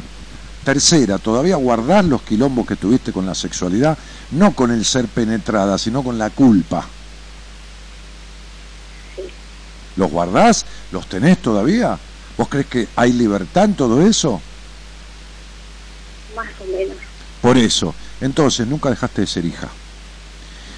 Tercera, 0.65 1.19
todavía 1.19 1.57
guardás 1.57 2.05
los 2.05 2.23
quilombos 2.23 2.67
que 2.67 2.77
tuviste 2.77 3.13
con 3.13 3.27
la 3.27 3.35
sexualidad, 3.35 3.97
no 4.33 4.53
con 4.53 4.71
el 4.71 4.85
ser 4.85 5.07
penetrada, 5.07 5.79
sino 5.79 6.03
con 6.03 6.19
la 6.19 6.31
culpa. 6.31 6.87
¿Los 9.99 10.11
guardás? 10.11 10.65
¿Los 10.93 11.07
tenés 11.09 11.39
todavía? 11.43 11.99
¿Vos 12.39 12.49
crees 12.49 12.67
que 12.67 12.89
hay 12.97 13.13
libertad 13.13 13.65
en 13.65 13.75
todo 13.75 14.01
eso? 14.01 14.41
Más 16.35 16.47
o 16.61 16.65
menos. 16.77 16.97
Por 17.43 17.59
eso, 17.59 17.95
entonces 18.21 18.67
nunca 18.67 18.91
dejaste 18.91 19.23
de 19.23 19.27
ser 19.27 19.45
hija. 19.45 19.69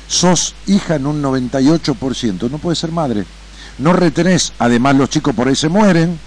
Sos 0.09 0.55
hija 0.67 0.97
en 0.97 1.07
un 1.07 1.23
98%, 1.23 2.51
no 2.51 2.59
puedes 2.59 2.79
ser 2.79 2.91
madre. 2.91 3.25
No 3.79 3.93
retenés, 3.93 4.53
además 4.59 4.97
los 4.97 5.09
chicos 5.11 5.35
por 5.35 5.49
ahí 5.49 5.55
se 5.57 5.69
mueren, 5.69 6.19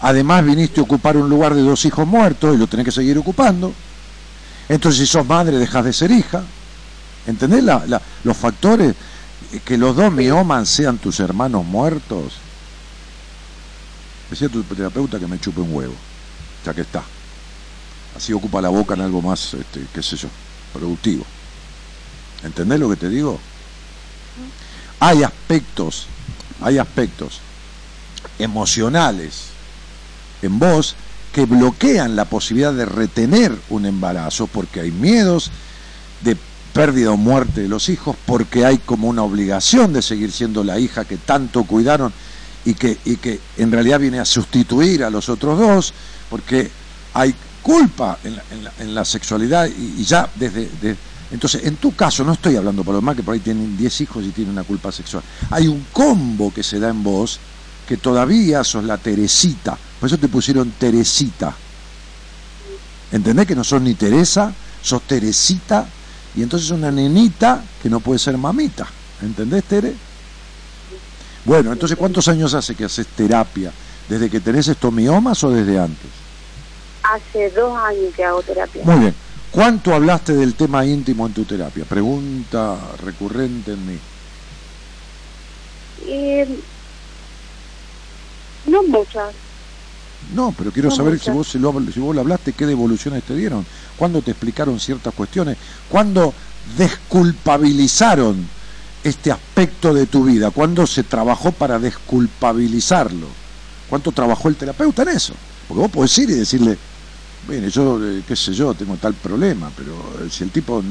además 0.00 0.44
viniste 0.44 0.80
a 0.80 0.84
ocupar 0.84 1.16
un 1.16 1.28
lugar 1.28 1.54
de 1.54 1.62
dos 1.62 1.84
hijos 1.84 2.06
muertos 2.06 2.54
y 2.54 2.58
lo 2.58 2.66
tenés 2.66 2.84
que 2.86 2.92
seguir 2.92 3.18
ocupando. 3.18 3.72
Entonces 4.68 5.00
si 5.00 5.06
sos 5.06 5.26
madre 5.26 5.56
dejas 5.58 5.84
de 5.84 5.92
ser 5.92 6.10
hija. 6.10 6.42
¿Entendés 7.26 7.64
la- 7.64 7.82
la- 7.86 8.00
los 8.22 8.36
factores? 8.36 8.94
Que 9.64 9.78
los 9.78 9.96
dos 9.96 10.12
miomas 10.12 10.68
sean 10.68 10.98
tus 10.98 11.20
hermanos 11.20 11.64
muertos. 11.64 12.34
Decía 14.30 14.48
tu 14.48 14.62
terapeuta 14.64 15.18
que 15.18 15.26
me 15.26 15.38
chupe 15.38 15.60
un 15.60 15.74
huevo, 15.74 15.94
ya 16.64 16.74
que 16.74 16.80
está 16.80 17.02
así 18.16 18.32
ocupa 18.32 18.60
la 18.60 18.70
boca 18.70 18.94
en 18.94 19.02
algo 19.02 19.20
más, 19.20 19.54
este, 19.54 19.86
qué 19.92 20.02
sé 20.02 20.16
yo, 20.16 20.28
productivo. 20.72 21.24
¿Entendés 22.42 22.80
lo 22.80 22.88
que 22.88 22.96
te 22.96 23.08
digo? 23.08 23.38
Hay 25.00 25.22
aspectos, 25.22 26.06
hay 26.62 26.78
aspectos 26.78 27.40
emocionales 28.38 29.48
en 30.42 30.58
vos 30.58 30.96
que 31.32 31.44
bloquean 31.44 32.16
la 32.16 32.24
posibilidad 32.24 32.72
de 32.72 32.86
retener 32.86 33.56
un 33.68 33.84
embarazo 33.84 34.46
porque 34.46 34.80
hay 34.80 34.90
miedos 34.90 35.50
de 36.22 36.36
pérdida 36.76 37.10
o 37.10 37.16
muerte 37.16 37.62
de 37.62 37.68
los 37.68 37.88
hijos, 37.88 38.16
porque 38.26 38.64
hay 38.64 38.78
como 38.78 39.08
una 39.08 39.22
obligación 39.22 39.92
de 39.92 40.02
seguir 40.02 40.30
siendo 40.32 40.62
la 40.62 40.78
hija 40.78 41.04
que 41.04 41.16
tanto 41.16 41.64
cuidaron 41.64 42.12
y 42.64 42.74
que, 42.74 42.98
y 43.04 43.16
que 43.16 43.40
en 43.56 43.72
realidad 43.72 43.98
viene 44.00 44.20
a 44.20 44.24
sustituir 44.24 45.02
a 45.04 45.10
los 45.10 45.28
otros 45.28 45.58
dos, 45.58 45.94
porque 46.28 46.70
hay 47.14 47.34
culpa 47.62 48.18
en 48.24 48.36
la, 48.36 48.42
en 48.78 48.94
la- 48.94 49.04
sexualidad 49.04 49.66
y, 49.66 50.04
ya 50.04 50.28
desde... 50.36 50.68
de- 50.80 50.96
entonces, 51.32 51.64
en 51.64 51.74
tu 51.76 51.92
caso, 51.96 52.22
no 52.22 52.34
estoy 52.34 52.54
hablando 52.54 52.84
por 52.84 52.94
los 52.94 53.02
demás 53.02 53.16
que 53.16 53.22
por 53.24 53.34
ahí 53.34 53.40
tienen 53.40 53.76
10 53.76 54.00
hijos 54.02 54.24
y 54.24 54.28
tienen 54.30 54.52
una 54.52 54.62
culpa 54.62 54.92
sexual. 54.92 55.24
Hay 55.50 55.66
un 55.66 55.84
combo 55.92 56.54
que 56.54 56.62
se 56.62 56.78
da 56.78 56.88
en 56.88 57.02
vos 57.02 57.40
que 57.88 57.96
todavía 57.96 58.62
sos 58.62 58.84
la 58.84 58.96
Teresita. 58.96 59.76
Por 59.98 60.06
eso 60.06 60.18
te 60.18 60.28
pusieron 60.28 60.70
Teresita. 60.78 61.52
¿Entendés 63.10 63.46
que 63.46 63.56
no 63.56 63.64
sos 63.64 63.82
ni 63.82 63.94
Teresa? 63.94 64.52
Sos 64.82 65.02
Teresita 65.02 65.86
y 66.36 66.42
entonces 66.42 66.70
una 66.70 66.90
nenita 66.90 67.64
que 67.82 67.88
no 67.88 68.00
puede 68.00 68.18
ser 68.18 68.36
mamita. 68.36 68.86
¿Entendés, 69.22 69.64
Tere? 69.64 69.94
Bueno, 71.44 71.72
entonces, 71.72 71.96
¿cuántos 71.96 72.28
años 72.28 72.52
hace 72.54 72.74
que 72.74 72.84
haces 72.84 73.06
terapia? 73.06 73.72
¿Desde 74.08 74.28
que 74.28 74.40
tenés 74.40 74.68
estos 74.68 74.92
miomas 74.92 75.42
o 75.44 75.50
desde 75.50 75.78
antes? 75.78 76.10
Hace 77.02 77.50
dos 77.50 77.76
años 77.78 78.14
que 78.14 78.24
hago 78.24 78.42
terapia. 78.42 78.82
Muy 78.84 78.98
bien. 78.98 79.14
¿Cuánto 79.50 79.94
hablaste 79.94 80.34
del 80.34 80.54
tema 80.54 80.84
íntimo 80.84 81.26
en 81.26 81.32
tu 81.32 81.44
terapia? 81.44 81.84
Pregunta 81.84 82.76
recurrente 83.02 83.72
en 83.72 83.86
mí. 83.86 83.98
Eh, 86.06 86.60
no 88.66 88.82
muchas. 88.82 89.32
No, 90.34 90.52
pero 90.56 90.72
quiero 90.72 90.88
No 90.88 90.96
saber 90.96 91.14
muchas. 91.14 91.26
si 91.26 91.30
vos, 91.30 91.48
si, 91.48 91.58
lo, 91.58 91.92
si 91.92 92.00
vos 92.00 92.14
lo 92.14 92.20
hablaste, 92.20 92.52
qué 92.52 92.66
devoluciones 92.66 93.22
te 93.24 93.34
dieron, 93.34 93.64
cuándo 93.96 94.22
te 94.22 94.32
explicaron 94.32 94.80
ciertas 94.80 95.14
cuestiones, 95.14 95.56
cuándo 95.88 96.34
desculpabilizaron 96.76 98.48
este 99.04 99.30
aspecto 99.30 99.94
de 99.94 100.06
tu 100.06 100.24
vida, 100.24 100.50
cuándo 100.50 100.86
se 100.86 101.04
trabajó 101.04 101.52
para 101.52 101.78
desculpabilizarlo, 101.78 103.28
cuánto 103.88 104.12
trabajó 104.12 104.48
el 104.48 104.56
terapeuta 104.56 105.02
en 105.02 105.08
eso. 105.10 105.34
Porque 105.68 105.80
vos 105.82 105.90
podés 105.90 106.18
ir 106.18 106.30
y 106.30 106.34
decirle, 106.34 106.78
Mire, 107.48 107.70
yo, 107.70 108.00
eh, 108.04 108.24
qué 108.26 108.34
sé 108.34 108.52
yo, 108.52 108.74
tengo 108.74 108.96
tal 108.96 109.14
problema, 109.14 109.70
pero 109.76 109.92
eh, 110.20 110.28
si 110.30 110.42
el 110.42 110.50
tipo 110.50 110.82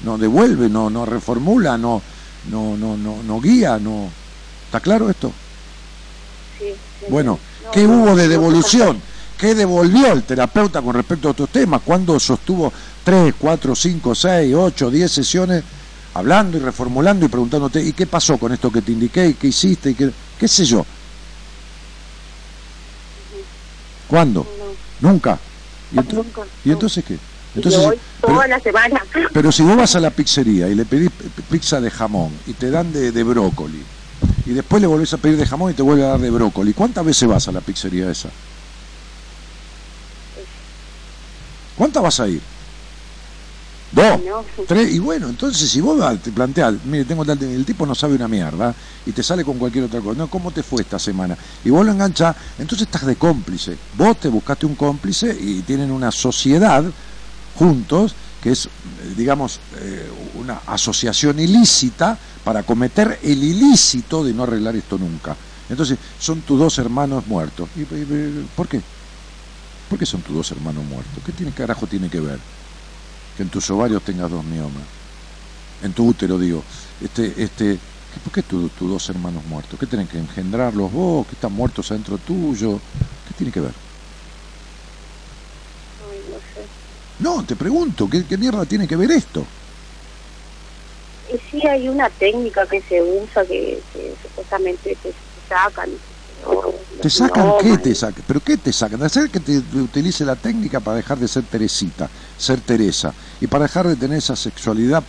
no 0.00 0.16
devuelve, 0.16 0.68
no, 0.70 0.88
no 0.88 1.04
reformula, 1.04 1.76
no, 1.76 2.02
no, 2.44 2.76
no, 2.76 2.96
no, 2.96 3.22
no 3.22 3.40
guía, 3.40 3.78
no. 3.78 4.10
¿Está 4.64 4.80
claro 4.80 5.10
esto? 5.10 5.32
Sí, 6.58 6.80
sí, 7.00 7.06
Bueno, 7.08 7.32
no, 7.32 7.38
¿qué 7.72 7.86
hubo 7.86 8.14
de 8.16 8.28
devolución? 8.28 9.00
¿Qué 9.38 9.54
devolvió 9.54 10.12
el 10.12 10.24
terapeuta 10.24 10.82
con 10.82 10.94
respecto 10.94 11.28
a 11.28 11.30
otros 11.30 11.48
temas? 11.50 11.80
¿Cuándo 11.84 12.18
sostuvo 12.18 12.72
3, 13.04 13.34
4, 13.38 13.74
5, 13.74 14.14
6, 14.14 14.54
8, 14.54 14.90
10 14.90 15.10
sesiones 15.12 15.64
hablando 16.14 16.56
y 16.56 16.60
reformulando 16.60 17.24
y 17.24 17.28
preguntándote, 17.28 17.80
¿y 17.82 17.92
qué 17.92 18.06
pasó 18.06 18.36
con 18.38 18.52
esto 18.52 18.72
que 18.72 18.82
te 18.82 18.90
indiqué? 18.92 19.28
¿Y 19.28 19.34
qué 19.34 19.46
hiciste? 19.48 19.90
¿Y 19.90 19.94
qué, 19.94 20.10
qué 20.40 20.48
sé 20.48 20.64
yo? 20.64 20.84
¿Cuándo? 24.08 24.46
no, 25.00 25.10
Nunca. 25.12 25.38
¿Y, 25.92 25.96
ento- 25.96 26.14
nunca, 26.14 26.42
¿y 26.64 26.70
entonces 26.70 27.04
qué? 27.04 27.16
Entonces, 27.54 27.80
voy 27.82 27.98
pero- 28.20 28.34
toda 28.34 28.48
la 28.48 28.60
semana. 28.60 29.00
pero 29.32 29.52
si 29.52 29.62
vos 29.62 29.76
vas 29.76 29.94
a 29.96 30.00
la 30.00 30.10
pizzería 30.10 30.68
y 30.68 30.74
le 30.74 30.84
pedís 30.84 31.10
pizza 31.50 31.80
de 31.80 31.90
jamón 31.90 32.30
y 32.46 32.52
te 32.54 32.70
dan 32.70 32.92
de, 32.92 33.10
de 33.12 33.22
brócoli, 33.22 33.82
y 34.46 34.50
después 34.52 34.80
le 34.80 34.86
volvés 34.86 35.12
a 35.12 35.18
pedir 35.18 35.36
de 35.36 35.46
jamón 35.46 35.70
y 35.70 35.74
te 35.74 35.82
vuelve 35.82 36.04
a 36.04 36.08
dar 36.08 36.20
de 36.20 36.30
brócoli, 36.30 36.72
¿cuántas 36.72 37.04
veces 37.04 37.28
vas 37.28 37.48
a 37.48 37.52
la 37.52 37.60
pizzería 37.60 38.10
esa? 38.10 38.30
¿Cuántas 41.76 42.02
vas 42.02 42.20
a 42.20 42.28
ir? 42.28 42.40
Dos, 43.90 44.20
No. 44.22 44.44
tres, 44.66 44.92
y 44.92 44.98
bueno, 44.98 45.28
entonces 45.28 45.70
si 45.70 45.80
vos 45.80 45.98
te 46.22 46.30
planteas, 46.30 46.74
mire, 46.84 47.06
tengo 47.06 47.24
tal, 47.24 47.42
el 47.42 47.64
tipo 47.64 47.86
no 47.86 47.94
sabe 47.94 48.16
una 48.16 48.28
mierda, 48.28 48.74
y 49.06 49.12
te 49.12 49.22
sale 49.22 49.44
con 49.44 49.56
cualquier 49.58 49.84
otra 49.84 50.00
cosa, 50.00 50.18
no, 50.18 50.28
¿cómo 50.28 50.50
te 50.50 50.62
fue 50.62 50.82
esta 50.82 50.98
semana? 50.98 51.36
Y 51.64 51.70
vos 51.70 51.86
lo 51.86 51.92
enganchás, 51.92 52.36
entonces 52.58 52.86
estás 52.86 53.06
de 53.06 53.16
cómplice, 53.16 53.78
vos 53.96 54.20
te 54.20 54.28
buscaste 54.28 54.66
un 54.66 54.74
cómplice 54.74 55.34
y 55.40 55.62
tienen 55.62 55.90
una 55.90 56.10
sociedad 56.10 56.84
juntos, 57.58 58.14
que 58.42 58.50
es, 58.50 58.66
eh, 58.66 58.70
digamos, 59.16 59.58
eh, 59.78 60.06
una 60.34 60.60
asociación 60.66 61.40
ilícita 61.40 62.18
para 62.48 62.62
cometer 62.62 63.18
el 63.24 63.44
ilícito 63.44 64.24
de 64.24 64.32
no 64.32 64.44
arreglar 64.44 64.74
esto 64.74 64.96
nunca. 64.96 65.36
Entonces, 65.68 65.98
son 66.18 66.40
tus 66.40 66.58
dos 66.58 66.78
hermanos 66.78 67.26
muertos. 67.26 67.68
¿Y, 67.76 67.80
y- 67.80 67.82
y- 67.84 68.48
por 68.56 68.66
qué? 68.66 68.80
¿Por 69.90 69.98
qué 69.98 70.06
son 70.06 70.22
tus 70.22 70.34
dos 70.34 70.50
hermanos 70.52 70.82
muertos? 70.86 71.12
¿Qué 71.26 71.32
tiene, 71.32 71.52
carajo 71.52 71.86
tiene 71.86 72.08
que 72.08 72.20
ver? 72.20 72.38
Que 73.36 73.42
en 73.42 73.50
tus 73.50 73.68
ovarios 73.68 74.02
tengas 74.02 74.30
dos 74.30 74.42
miomas. 74.46 74.82
En 75.82 75.92
tu 75.92 76.06
útero, 76.06 76.38
digo. 76.38 76.64
Este, 77.02 77.34
este, 77.36 77.78
¿Por 78.24 78.32
qué 78.32 78.42
tus 78.42 78.70
dos 78.80 79.10
hermanos 79.10 79.44
muertos? 79.44 79.78
¿Qué 79.78 79.86
tienen 79.86 80.08
que 80.08 80.16
engendrarlos 80.18 80.90
vos? 80.90 81.26
¿Que 81.26 81.34
están 81.34 81.52
muertos 81.52 81.90
adentro 81.90 82.16
tuyo? 82.16 82.80
¿Qué 83.28 83.34
tiene 83.36 83.52
que 83.52 83.60
ver? 83.60 83.74
Ay, 86.10 86.18
no 86.30 86.38
sé. 86.54 86.66
No, 87.18 87.44
te 87.44 87.56
pregunto, 87.56 88.08
¿qué, 88.08 88.24
qué 88.24 88.38
mierda 88.38 88.64
tiene 88.64 88.88
que 88.88 88.96
ver 88.96 89.10
esto? 89.10 89.44
Y 91.28 91.38
sí 91.50 91.60
hay 91.68 91.88
una 91.88 92.08
técnica 92.10 92.66
que 92.66 92.80
se 92.88 93.02
usa 93.02 93.44
que, 93.46 93.82
que 93.92 94.16
supuestamente 94.22 94.96
te, 95.02 95.14
sacan. 95.48 95.90
no, 96.42 96.62
¿Te 97.02 97.10
sacan 97.10 97.52
qué? 97.58 97.76
¿Te 97.78 97.94
sacan? 97.94 98.24
¿Pero 98.26 98.40
qué 98.40 98.56
te 98.58 98.72
sacan? 98.72 99.02
Hacer 99.02 99.30
que 99.30 99.40
te 99.40 99.58
utilice 99.78 100.24
la 100.24 100.36
técnica 100.36 100.80
para 100.80 100.96
dejar 100.96 101.18
de 101.18 101.28
ser 101.28 101.44
Teresita, 101.46 102.10
ser 102.36 102.60
Teresa, 102.62 103.14
y 103.40 103.46
para 103.46 103.64
dejar 103.64 103.86
de 103.88 103.96
tener 103.96 104.18
esa 104.18 104.36
sexualidad 104.36 105.06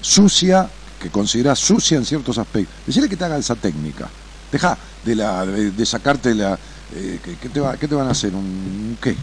sucia, 0.00 0.72
que 0.98 1.10
consideras 1.10 1.58
sucia 1.58 1.96
en 1.98 2.04
ciertos 2.04 2.38
aspectos. 2.38 2.76
Decirle 2.84 3.08
que 3.08 3.16
te 3.16 3.24
haga 3.24 3.38
esa 3.38 3.56
técnica. 3.56 4.12
Deja 4.50 4.78
de, 5.02 5.14
la, 5.16 5.44
de, 5.46 5.72
de 5.72 5.86
sacarte 5.86 6.34
la... 6.34 6.58
eh, 6.90 7.20
¿qué, 7.22 7.36
qué 7.38 7.50
te 7.50 7.60
va- 7.60 7.76
qué 7.76 7.86
te 7.88 7.94
van 7.94 8.08
a 8.08 8.12
hacer? 8.12 8.34
¿Un 8.34 8.98
qué? 9.00 9.16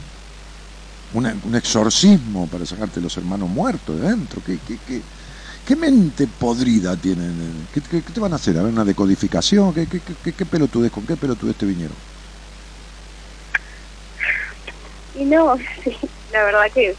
Una- 1.12 1.40
un 1.44 1.56
exorcismo 1.56 2.50
para 2.50 2.66
sacarte 2.66 3.00
los 3.00 3.16
hermanos 3.18 3.50
muertos 3.50 4.00
de 4.00 4.08
dentro. 4.10 4.42
¿Qué, 4.44 4.60
qué, 4.60 4.80
qué, 4.80 5.06
qué 5.66 5.76
mente 5.76 6.28
podrida 6.28 6.96
tienen? 6.96 7.68
¿Qué, 7.74 7.82
qué, 7.82 8.02
qué 8.02 8.14
te 8.14 8.20
van 8.20 8.34
a 8.34 8.36
hacer? 8.38 8.58
¿A 8.58 8.64
ver 8.64 8.72
una 8.72 8.86
decodificación? 8.86 9.74
¿Qué, 9.74 9.88
qué, 9.88 10.00
qué, 10.24 10.34
qué 10.34 10.46
pelotudez? 10.46 10.92
¿Con 10.92 11.06
qué 11.06 11.16
pelotudez 11.16 11.56
te 11.56 11.66
vinieron? 11.66 11.96
Y 15.20 15.24
no, 15.26 15.58
sí, 15.84 15.96
la 16.32 16.44
verdad 16.44 16.72
que 16.74 16.96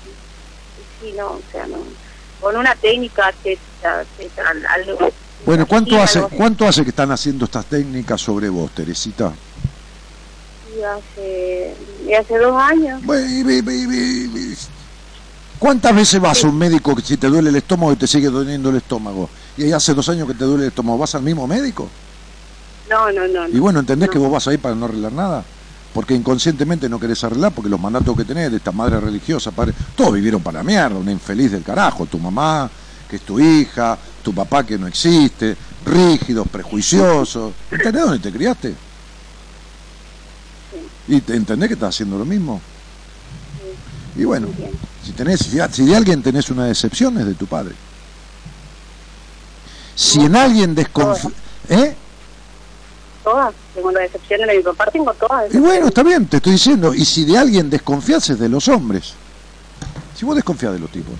sí, 1.00 1.12
no, 1.16 1.26
o 1.28 1.42
sea, 1.52 1.66
no. 1.66 1.78
Con 2.40 2.56
una 2.56 2.74
técnica 2.74 3.32
que 3.42 3.58
algo. 4.74 5.12
Bueno, 5.44 5.66
¿cuánto 5.66 6.00
hace. 6.02 6.20
¿cuánto 6.22 6.66
hace 6.66 6.82
que 6.82 6.90
están 6.90 7.10
haciendo 7.10 7.44
estas 7.44 7.66
técnicas 7.66 8.20
sobre 8.20 8.48
vos, 8.48 8.70
Teresita? 8.72 9.32
Y 10.76 10.82
hace, 10.82 11.74
y 12.06 12.14
hace 12.14 12.38
dos 12.38 12.60
años. 12.60 13.02
Bueno, 13.04 13.26
y- 13.26 13.58
y- 13.58 14.75
¿Cuántas 15.58 15.94
veces 15.94 16.20
vas 16.20 16.44
a 16.44 16.48
un 16.48 16.58
médico 16.58 16.94
que 16.94 17.02
si 17.02 17.16
te 17.16 17.28
duele 17.28 17.48
el 17.48 17.56
estómago 17.56 17.92
y 17.92 17.96
te 17.96 18.06
sigue 18.06 18.28
doliendo 18.28 18.70
el 18.70 18.76
estómago? 18.76 19.28
Y 19.56 19.64
ahí 19.64 19.72
hace 19.72 19.94
dos 19.94 20.08
años 20.08 20.28
que 20.28 20.34
te 20.34 20.44
duele 20.44 20.64
el 20.64 20.68
estómago, 20.68 20.98
¿vas 20.98 21.14
al 21.14 21.22
mismo 21.22 21.46
médico? 21.46 21.88
No, 22.90 23.10
no, 23.10 23.26
no. 23.26 23.48
Y 23.48 23.58
bueno, 23.58 23.80
¿entendés 23.80 24.08
no. 24.08 24.12
que 24.12 24.18
vos 24.18 24.30
vas 24.30 24.46
ahí 24.48 24.58
para 24.58 24.74
no 24.74 24.84
arreglar 24.84 25.12
nada? 25.12 25.44
Porque 25.94 26.14
inconscientemente 26.14 26.90
no 26.90 27.00
querés 27.00 27.24
arreglar, 27.24 27.52
porque 27.52 27.70
los 27.70 27.80
mandatos 27.80 28.14
que 28.16 28.24
tenés 28.24 28.50
de 28.50 28.58
esta 28.58 28.70
madre 28.70 29.00
religiosa, 29.00 29.50
padre, 29.50 29.72
todos 29.94 30.12
vivieron 30.12 30.42
para 30.42 30.58
la 30.58 30.64
mierda, 30.64 30.96
una 30.96 31.10
infeliz 31.10 31.52
del 31.52 31.62
carajo, 31.62 32.04
tu 32.04 32.18
mamá, 32.18 32.70
que 33.08 33.16
es 33.16 33.22
tu 33.22 33.40
hija, 33.40 33.96
tu 34.22 34.34
papá 34.34 34.64
que 34.64 34.76
no 34.76 34.86
existe, 34.86 35.56
rígidos, 35.86 36.46
prejuiciosos. 36.48 37.54
¿Entendés 37.70 38.02
dónde 38.02 38.18
te 38.18 38.30
criaste? 38.30 38.74
¿Y 41.08 41.20
te 41.22 41.34
entendés 41.34 41.68
que 41.68 41.74
estás 41.74 41.94
haciendo 41.94 42.18
lo 42.18 42.26
mismo? 42.26 42.60
Y 44.16 44.24
bueno, 44.24 44.48
si 45.04 45.12
tenés, 45.12 45.40
si, 45.40 45.84
de 45.84 45.96
alguien 45.96 46.22
tenés 46.22 46.50
una 46.50 46.64
decepción 46.64 47.18
es 47.18 47.26
de 47.26 47.34
tu 47.34 47.46
padre. 47.46 47.74
Si 49.94 50.20
en 50.20 50.36
alguien 50.36 50.74
desconfía... 50.74 51.30
¿Eh? 51.68 51.94
Todas. 53.22 53.54
Tengo 53.74 53.90
las 53.90 54.02
decepciones 54.04 54.46
de 54.48 54.56
mi 54.56 54.62
papá, 54.62 54.86
tengo 54.90 55.12
todas. 55.14 55.52
Y 55.52 55.58
bueno, 55.58 55.88
está 55.88 56.02
bien, 56.02 56.26
te 56.26 56.38
estoy 56.38 56.52
diciendo. 56.52 56.94
Y 56.94 57.04
si 57.04 57.24
de 57.24 57.36
alguien 57.36 57.68
desconfías 57.68 58.30
es 58.30 58.38
de 58.38 58.48
los 58.48 58.68
hombres. 58.68 59.14
Si 60.16 60.24
vos 60.24 60.34
desconfías 60.34 60.72
de 60.72 60.78
los 60.78 60.90
tipos. 60.90 61.14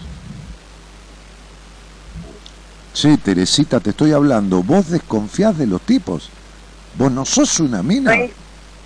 Sí, 2.95 3.19
Teresita, 3.19 3.81
te 3.81 3.91
estoy 3.91 4.13
hablando. 4.13 4.63
Vos 4.63 4.89
desconfías 4.89 5.59
de 5.59 5.67
los 5.67 5.83
tipos. 5.83 6.31
Vos 6.97 7.13
no 7.13 7.27
sos 7.27 7.61
una 7.61 7.83
mina 7.83 8.13
Sí. 8.15 8.33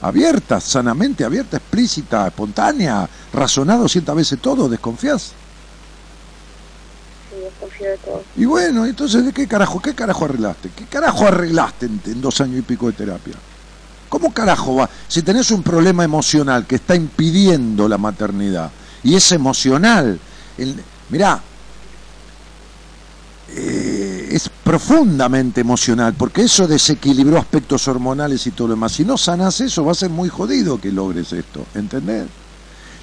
Abierta, 0.02 0.60
sanamente 0.60 1.24
abierta, 1.24 1.56
explícita, 1.56 2.26
espontánea, 2.26 3.08
razonado 3.32 3.88
cientas 3.88 4.16
veces 4.16 4.40
todo. 4.40 4.68
¿Desconfías? 4.68 5.32
Sí, 7.30 7.36
desconfío 7.40 7.90
de 7.90 7.96
todo. 7.98 8.22
Y 8.36 8.44
bueno, 8.44 8.86
entonces, 8.86 9.24
¿de 9.24 9.32
qué 9.32 9.46
carajo, 9.46 9.80
qué 9.80 9.94
carajo 9.94 10.24
arreglaste? 10.24 10.70
¿Qué 10.76 10.84
carajo 10.84 11.26
arreglaste 11.26 11.86
en, 11.86 12.00
en 12.06 12.20
dos 12.20 12.40
años 12.40 12.58
y 12.58 12.62
pico 12.62 12.86
de 12.86 12.92
terapia? 12.92 13.34
¿Cómo 14.08 14.32
carajo 14.34 14.74
va? 14.74 14.90
Si 15.06 15.22
tenés 15.22 15.50
un 15.52 15.62
problema 15.62 16.02
emocional 16.02 16.66
que 16.66 16.74
está 16.76 16.96
impidiendo 16.96 17.88
la 17.88 17.96
maternidad, 17.96 18.70
y 19.02 19.14
es 19.14 19.32
emocional, 19.32 20.18
el, 20.58 20.82
mirá, 21.08 21.40
eh, 23.56 24.28
es 24.30 24.48
profundamente 24.48 25.60
emocional, 25.60 26.14
porque 26.14 26.42
eso 26.42 26.68
desequilibró 26.68 27.38
aspectos 27.38 27.88
hormonales 27.88 28.46
y 28.46 28.52
todo 28.52 28.68
lo 28.68 28.74
demás. 28.74 28.92
Si 28.92 29.04
no 29.04 29.18
sanás 29.18 29.60
eso, 29.60 29.84
va 29.84 29.92
a 29.92 29.96
ser 29.96 30.10
muy 30.10 30.28
jodido 30.28 30.80
que 30.80 30.92
logres 30.92 31.32
esto, 31.32 31.66
¿entendés? 31.74 32.26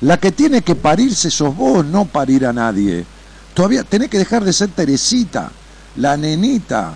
La 0.01 0.17
que 0.17 0.31
tiene 0.31 0.61
que 0.61 0.75
parirse 0.75 1.29
sos 1.29 1.55
vos, 1.55 1.85
no 1.85 2.05
parir 2.05 2.45
a 2.45 2.53
nadie. 2.53 3.05
Todavía 3.53 3.83
tenés 3.83 4.09
que 4.09 4.19
dejar 4.19 4.45
de 4.45 4.53
ser 4.53 4.69
Teresita, 4.69 5.51
la 5.97 6.15
nenita, 6.15 6.95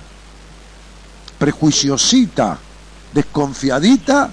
prejuiciosita, 1.40 2.60
desconfiadita 3.14 4.32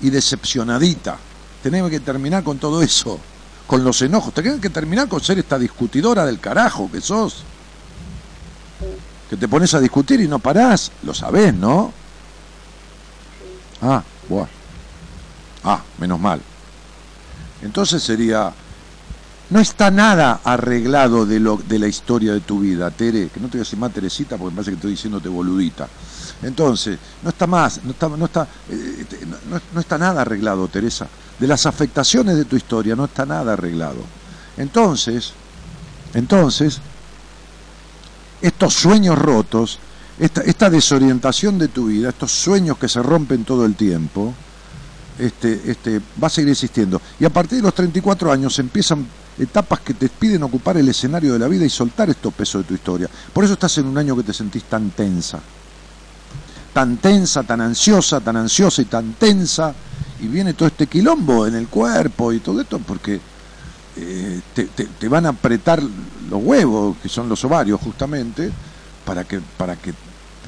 y 0.00 0.10
decepcionadita. 0.10 1.18
Tenés 1.62 1.88
que 1.90 2.00
terminar 2.00 2.42
con 2.42 2.58
todo 2.58 2.82
eso, 2.82 3.20
con 3.66 3.84
los 3.84 4.00
enojos. 4.02 4.32
Tenés 4.32 4.60
que 4.60 4.70
terminar 4.70 5.08
con 5.08 5.20
ser 5.20 5.38
esta 5.38 5.58
discutidora 5.58 6.24
del 6.24 6.40
carajo 6.40 6.90
que 6.90 7.00
sos. 7.00 7.44
Que 9.30 9.36
te 9.36 9.48
pones 9.48 9.74
a 9.74 9.80
discutir 9.80 10.20
y 10.20 10.28
no 10.28 10.38
parás. 10.38 10.90
Lo 11.02 11.12
sabés, 11.14 11.52
¿no? 11.54 11.92
Ah, 13.82 14.02
bueno. 14.28 14.48
Ah, 15.64 15.82
menos 15.98 16.20
mal. 16.20 16.40
Entonces 17.62 18.02
sería, 18.02 18.52
no 19.50 19.60
está 19.60 19.90
nada 19.90 20.40
arreglado 20.44 21.26
de, 21.26 21.40
lo, 21.40 21.56
de 21.56 21.78
la 21.78 21.88
historia 21.88 22.32
de 22.32 22.40
tu 22.40 22.60
vida, 22.60 22.90
Tere, 22.90 23.28
que 23.30 23.40
no 23.40 23.46
te 23.48 23.52
voy 23.52 23.60
a 23.60 23.64
decir 23.64 23.78
más 23.78 23.92
Teresita 23.92 24.36
porque 24.36 24.52
me 24.52 24.56
parece 24.56 24.70
que 24.72 24.76
estoy 24.76 24.90
diciéndote 24.92 25.28
boludita. 25.28 25.88
Entonces, 26.42 26.98
no 27.22 27.30
está 27.30 27.46
más, 27.46 27.82
no 27.82 27.90
está, 27.92 28.08
no 28.08 28.24
está, 28.26 28.46
eh, 28.68 29.06
no- 29.50 29.60
no 29.72 29.80
está 29.80 29.98
nada 29.98 30.20
arreglado, 30.20 30.68
Teresa. 30.68 31.08
De 31.38 31.46
las 31.46 31.66
afectaciones 31.66 32.36
de 32.36 32.44
tu 32.44 32.56
historia 32.56 32.94
no 32.94 33.06
está 33.06 33.26
nada 33.26 33.54
arreglado. 33.54 33.98
Entonces, 34.56 35.32
entonces, 36.14 36.78
estos 38.40 38.74
sueños 38.74 39.18
rotos, 39.18 39.78
esta, 40.18 40.70
desorientación 40.70 41.58
de 41.58 41.68
tu 41.68 41.86
vida, 41.86 42.10
estos 42.10 42.32
sueños 42.32 42.78
que 42.78 42.88
se 42.88 43.02
rompen 43.02 43.44
todo 43.44 43.66
el 43.66 43.74
tiempo, 43.74 44.32
este, 45.18 45.70
este, 45.70 46.00
va 46.22 46.26
a 46.26 46.30
seguir 46.30 46.50
existiendo. 46.50 47.00
Y 47.18 47.24
a 47.24 47.30
partir 47.30 47.58
de 47.58 47.62
los 47.62 47.74
34 47.74 48.32
años 48.32 48.58
empiezan 48.58 49.06
etapas 49.38 49.80
que 49.80 49.94
te 49.94 50.08
piden 50.08 50.42
ocupar 50.42 50.76
el 50.76 50.88
escenario 50.88 51.32
de 51.32 51.38
la 51.38 51.48
vida 51.48 51.64
y 51.64 51.70
soltar 51.70 52.08
estos 52.08 52.32
pesos 52.32 52.62
de 52.62 52.68
tu 52.68 52.74
historia. 52.74 53.08
Por 53.32 53.44
eso 53.44 53.54
estás 53.54 53.76
en 53.78 53.86
un 53.86 53.98
año 53.98 54.16
que 54.16 54.22
te 54.22 54.32
sentís 54.32 54.64
tan 54.64 54.90
tensa. 54.90 55.40
Tan 56.72 56.98
tensa, 56.98 57.42
tan 57.42 57.60
ansiosa, 57.60 58.20
tan 58.20 58.36
ansiosa 58.36 58.82
y 58.82 58.86
tan 58.86 59.14
tensa. 59.14 59.74
Y 60.20 60.28
viene 60.28 60.54
todo 60.54 60.68
este 60.68 60.86
quilombo 60.86 61.46
en 61.46 61.54
el 61.54 61.68
cuerpo 61.68 62.32
y 62.32 62.40
todo 62.40 62.60
esto 62.60 62.78
porque 62.78 63.20
eh, 63.96 64.40
te, 64.54 64.64
te- 64.64 64.84
te 64.86 65.08
van 65.08 65.26
a 65.26 65.30
apretar 65.30 65.82
los 65.82 66.42
huevos, 66.42 66.96
que 67.02 67.08
son 67.08 67.28
los 67.28 67.44
ovarios 67.44 67.80
justamente, 67.80 68.50
para 69.04 69.24
que, 69.24 69.40
para 69.56 69.76
que 69.76 69.92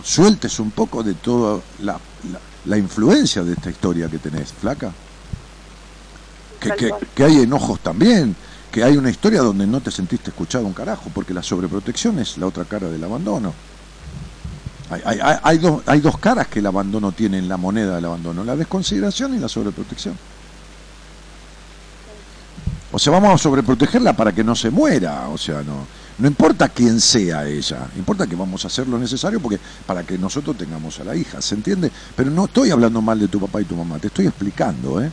sueltes 0.05 0.59
un 0.61 0.71
poco 0.71 1.03
de 1.03 1.15
toda 1.15 1.61
la, 1.81 1.95
la- 2.31 2.41
la 2.65 2.77
influencia 2.79 3.43
de 3.43 3.53
esta 3.55 3.71
historia 3.71 4.09
que 4.09 4.19
tenés, 4.19 4.53
flaca. 4.53 4.93
Que, 6.61 6.71
que- 6.73 6.91
que 7.15 7.25
hay 7.25 7.37
enojos 7.43 7.81
también, 7.81 8.35
que 8.73 8.83
hay 8.83 8.97
una 8.97 9.11
historia 9.11 9.43
donde 9.43 9.67
no 9.67 9.81
te 9.81 9.91
sentiste 9.91 10.31
escuchado 10.31 10.67
un 10.67 10.73
carajo, 10.73 11.11
porque 11.15 11.33
la 11.33 11.43
sobreprotección 11.43 12.19
es 12.19 12.37
la 12.37 12.47
otra 12.47 12.65
cara 12.65 12.89
del 12.89 13.03
abandono. 13.05 13.55
Hay, 14.91 15.01
hay- 15.05 15.19
hay- 15.23 15.37
hay 15.43 15.59
dos, 15.59 15.83
hay 15.87 16.01
dos 16.01 16.19
caras 16.19 16.49
que 16.49 16.59
el 16.59 16.67
abandono 16.67 17.13
tiene 17.13 17.39
en 17.39 17.49
la 17.49 17.57
moneda 17.59 17.95
del 17.95 18.05
abandono, 18.07 18.43
la 18.43 18.57
desconsideración 18.57 19.35
y 19.35 19.39
la 19.39 19.49
sobreprotección. 19.49 20.19
O 22.99 23.01
sea, 23.01 23.13
vamos 23.13 23.33
a 23.33 23.39
sobreprotegerla 23.39 24.13
para 24.15 24.33
que 24.33 24.43
no 24.43 24.57
se 24.57 24.71
muera, 24.71 25.29
o 25.29 25.39
sea, 25.39 25.63
no, 25.63 25.87
no 26.19 26.27
importa 26.27 26.69
quién 26.69 27.01
sea 27.01 27.47
ella, 27.47 27.87
importa 27.97 28.27
que 28.27 28.35
vamos 28.35 28.65
a 28.65 28.67
hacer 28.67 28.89
lo 28.89 28.99
necesario 28.99 29.39
porque 29.39 29.61
para 29.87 30.03
que 30.03 30.19
nosotros 30.19 30.57
tengamos 30.59 30.99
a 30.99 31.05
la 31.05 31.15
hija, 31.15 31.41
¿se 31.41 31.55
entiende? 31.55 31.93
Pero 32.17 32.29
no 32.29 32.47
estoy 32.47 32.73
hablando 32.73 33.01
mal 33.01 33.21
de 33.21 33.29
tu 33.29 33.39
papá 33.39 33.61
y 33.61 33.67
tu 33.67 33.77
mamá, 33.77 34.01
te 34.01 34.09
estoy 34.09 34.27
explicando, 34.27 35.01
¿eh? 35.01 35.13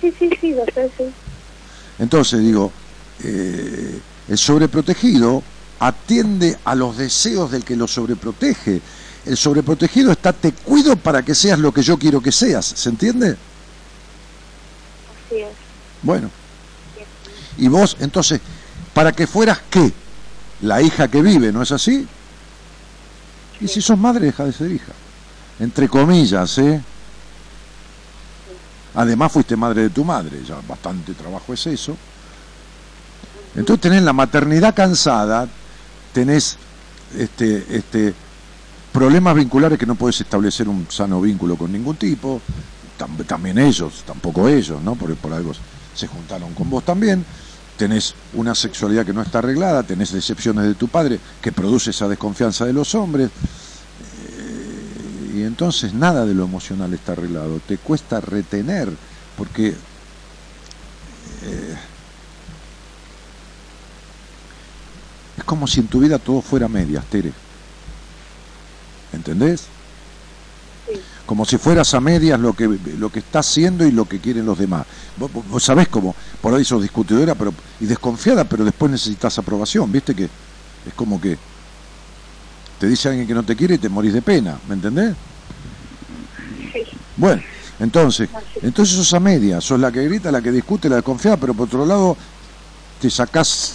Sí, 0.00 0.14
sí, 0.18 0.30
sí, 0.40 0.54
lo 0.54 0.64
sé, 0.64 0.90
sí. 0.96 1.04
Entonces 1.98 2.40
digo, 2.40 2.72
eh, 3.22 4.00
el 4.26 4.38
sobreprotegido 4.38 5.42
atiende 5.80 6.56
a 6.64 6.74
los 6.74 6.96
deseos 6.96 7.50
del 7.50 7.64
que 7.64 7.76
lo 7.76 7.86
sobreprotege. 7.86 8.80
El 9.26 9.36
sobreprotegido 9.36 10.10
está 10.10 10.32
te 10.32 10.52
cuido 10.52 10.96
para 10.96 11.22
que 11.22 11.34
seas 11.34 11.58
lo 11.58 11.70
que 11.70 11.82
yo 11.82 11.98
quiero 11.98 12.22
que 12.22 12.32
seas, 12.32 12.64
¿se 12.64 12.88
entiende? 12.88 13.36
Así 15.26 15.40
es. 15.40 15.52
Bueno. 16.02 16.30
Y 17.58 17.68
vos, 17.68 17.96
entonces, 18.00 18.40
para 18.94 19.12
que 19.12 19.26
fueras 19.26 19.60
qué? 19.70 19.92
La 20.62 20.80
hija 20.82 21.08
que 21.08 21.22
vive, 21.22 21.52
¿no 21.52 21.62
es 21.62 21.72
así? 21.72 22.06
Y 23.60 23.68
si 23.68 23.80
sos 23.82 23.98
madre, 23.98 24.26
deja 24.26 24.44
de 24.44 24.52
ser 24.52 24.70
hija. 24.70 24.92
Entre 25.60 25.88
comillas, 25.88 26.56
¿eh? 26.58 26.80
Además 28.94 29.32
fuiste 29.32 29.56
madre 29.56 29.82
de 29.82 29.90
tu 29.90 30.04
madre, 30.04 30.42
ya 30.46 30.56
bastante 30.66 31.14
trabajo 31.14 31.52
es 31.52 31.66
eso. 31.66 31.96
Entonces 33.54 33.80
tenés 33.80 34.02
la 34.02 34.12
maternidad 34.12 34.74
cansada, 34.74 35.48
tenés 36.12 36.56
este, 37.16 37.64
este, 37.76 38.14
problemas 38.92 39.34
vinculares 39.34 39.78
que 39.78 39.86
no 39.86 39.94
puedes 39.94 40.20
establecer 40.20 40.68
un 40.68 40.86
sano 40.90 41.20
vínculo 41.20 41.56
con 41.56 41.72
ningún 41.72 41.96
tipo, 41.96 42.40
Tam- 42.98 43.24
también 43.26 43.58
ellos, 43.58 44.02
tampoco 44.04 44.48
ellos, 44.48 44.82
¿no? 44.82 44.94
Porque 44.96 45.14
por 45.14 45.32
algo 45.32 45.52
se 45.94 46.06
juntaron 46.08 46.52
con 46.54 46.68
vos 46.68 46.84
también. 46.84 47.24
Tenés 47.78 48.14
una 48.34 48.54
sexualidad 48.56 49.06
que 49.06 49.12
no 49.12 49.22
está 49.22 49.38
arreglada, 49.38 49.84
tenés 49.84 50.12
decepciones 50.12 50.64
de 50.64 50.74
tu 50.74 50.88
padre 50.88 51.20
que 51.40 51.52
produce 51.52 51.90
esa 51.90 52.08
desconfianza 52.08 52.66
de 52.66 52.72
los 52.72 52.96
hombres. 52.96 53.30
Eh, 53.30 55.36
y 55.36 55.42
entonces 55.44 55.94
nada 55.94 56.26
de 56.26 56.34
lo 56.34 56.44
emocional 56.44 56.92
está 56.92 57.12
arreglado. 57.12 57.60
Te 57.66 57.78
cuesta 57.78 58.20
retener, 58.20 58.90
porque 59.36 59.68
eh, 59.68 59.76
es 65.36 65.44
como 65.44 65.68
si 65.68 65.78
en 65.78 65.86
tu 65.86 66.00
vida 66.00 66.18
todo 66.18 66.42
fuera 66.42 66.66
medias, 66.66 67.04
Tere. 67.06 67.32
¿Entendés? 69.12 69.68
Como 71.28 71.44
si 71.44 71.58
fueras 71.58 71.92
a 71.92 72.00
medias 72.00 72.40
lo 72.40 72.54
que, 72.54 72.66
lo 72.98 73.10
que 73.12 73.18
estás 73.18 73.46
haciendo 73.46 73.86
y 73.86 73.92
lo 73.92 74.06
que 74.06 74.18
quieren 74.18 74.46
los 74.46 74.56
demás. 74.58 74.86
Vos, 75.18 75.30
vos- 75.30 75.62
sabés 75.62 75.86
cómo, 75.88 76.14
por 76.40 76.54
ahí 76.54 76.64
sos 76.64 76.80
discutidora 76.80 77.34
pero, 77.34 77.52
y 77.80 77.84
desconfiada, 77.84 78.44
pero 78.44 78.64
después 78.64 78.90
necesitas 78.90 79.38
aprobación, 79.38 79.92
¿viste? 79.92 80.14
Que 80.14 80.24
es 80.24 80.94
como 80.96 81.20
que 81.20 81.36
te 82.80 82.86
dice 82.86 83.10
alguien 83.10 83.26
que 83.26 83.34
no 83.34 83.42
te 83.42 83.54
quiere 83.54 83.74
y 83.74 83.78
te 83.78 83.90
morís 83.90 84.14
de 84.14 84.22
pena, 84.22 84.56
¿me 84.68 84.74
entendés? 84.76 85.14
Sí. 86.72 86.84
Bueno, 87.18 87.42
entonces, 87.78 88.30
entonces 88.62 88.96
sos 88.96 89.12
a 89.12 89.20
medias, 89.20 89.62
sos 89.62 89.78
la 89.78 89.92
que 89.92 90.02
grita, 90.08 90.32
la 90.32 90.40
que 90.40 90.50
discute, 90.50 90.88
la 90.88 90.96
desconfiada, 90.96 91.36
pero 91.36 91.52
por 91.52 91.66
otro 91.66 91.84
lado 91.84 92.16
te 93.02 93.10
sacás 93.10 93.74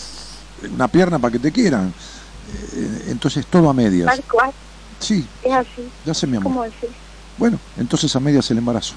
una 0.73 0.87
pierna 0.87 1.19
para 1.19 1.31
que 1.31 1.37
te 1.37 1.51
quieran. 1.51 1.93
Eh, 2.75 3.05
Entonces 3.09 3.45
todo 3.45 3.69
a 3.69 3.75
medias. 3.75 4.07
Tal 4.07 4.23
cual, 4.23 4.51
Sí, 4.99 5.23
es 5.43 5.53
así. 5.53 5.87
ya 6.03 6.15
sé 6.15 6.25
mi 6.25 6.37
amor. 6.37 6.51
¿Cómo? 6.51 6.65
Bueno, 7.37 7.59
entonces 7.77 8.15
a 8.15 8.19
medias 8.19 8.49
el 8.51 8.57
embarazo. 8.59 8.93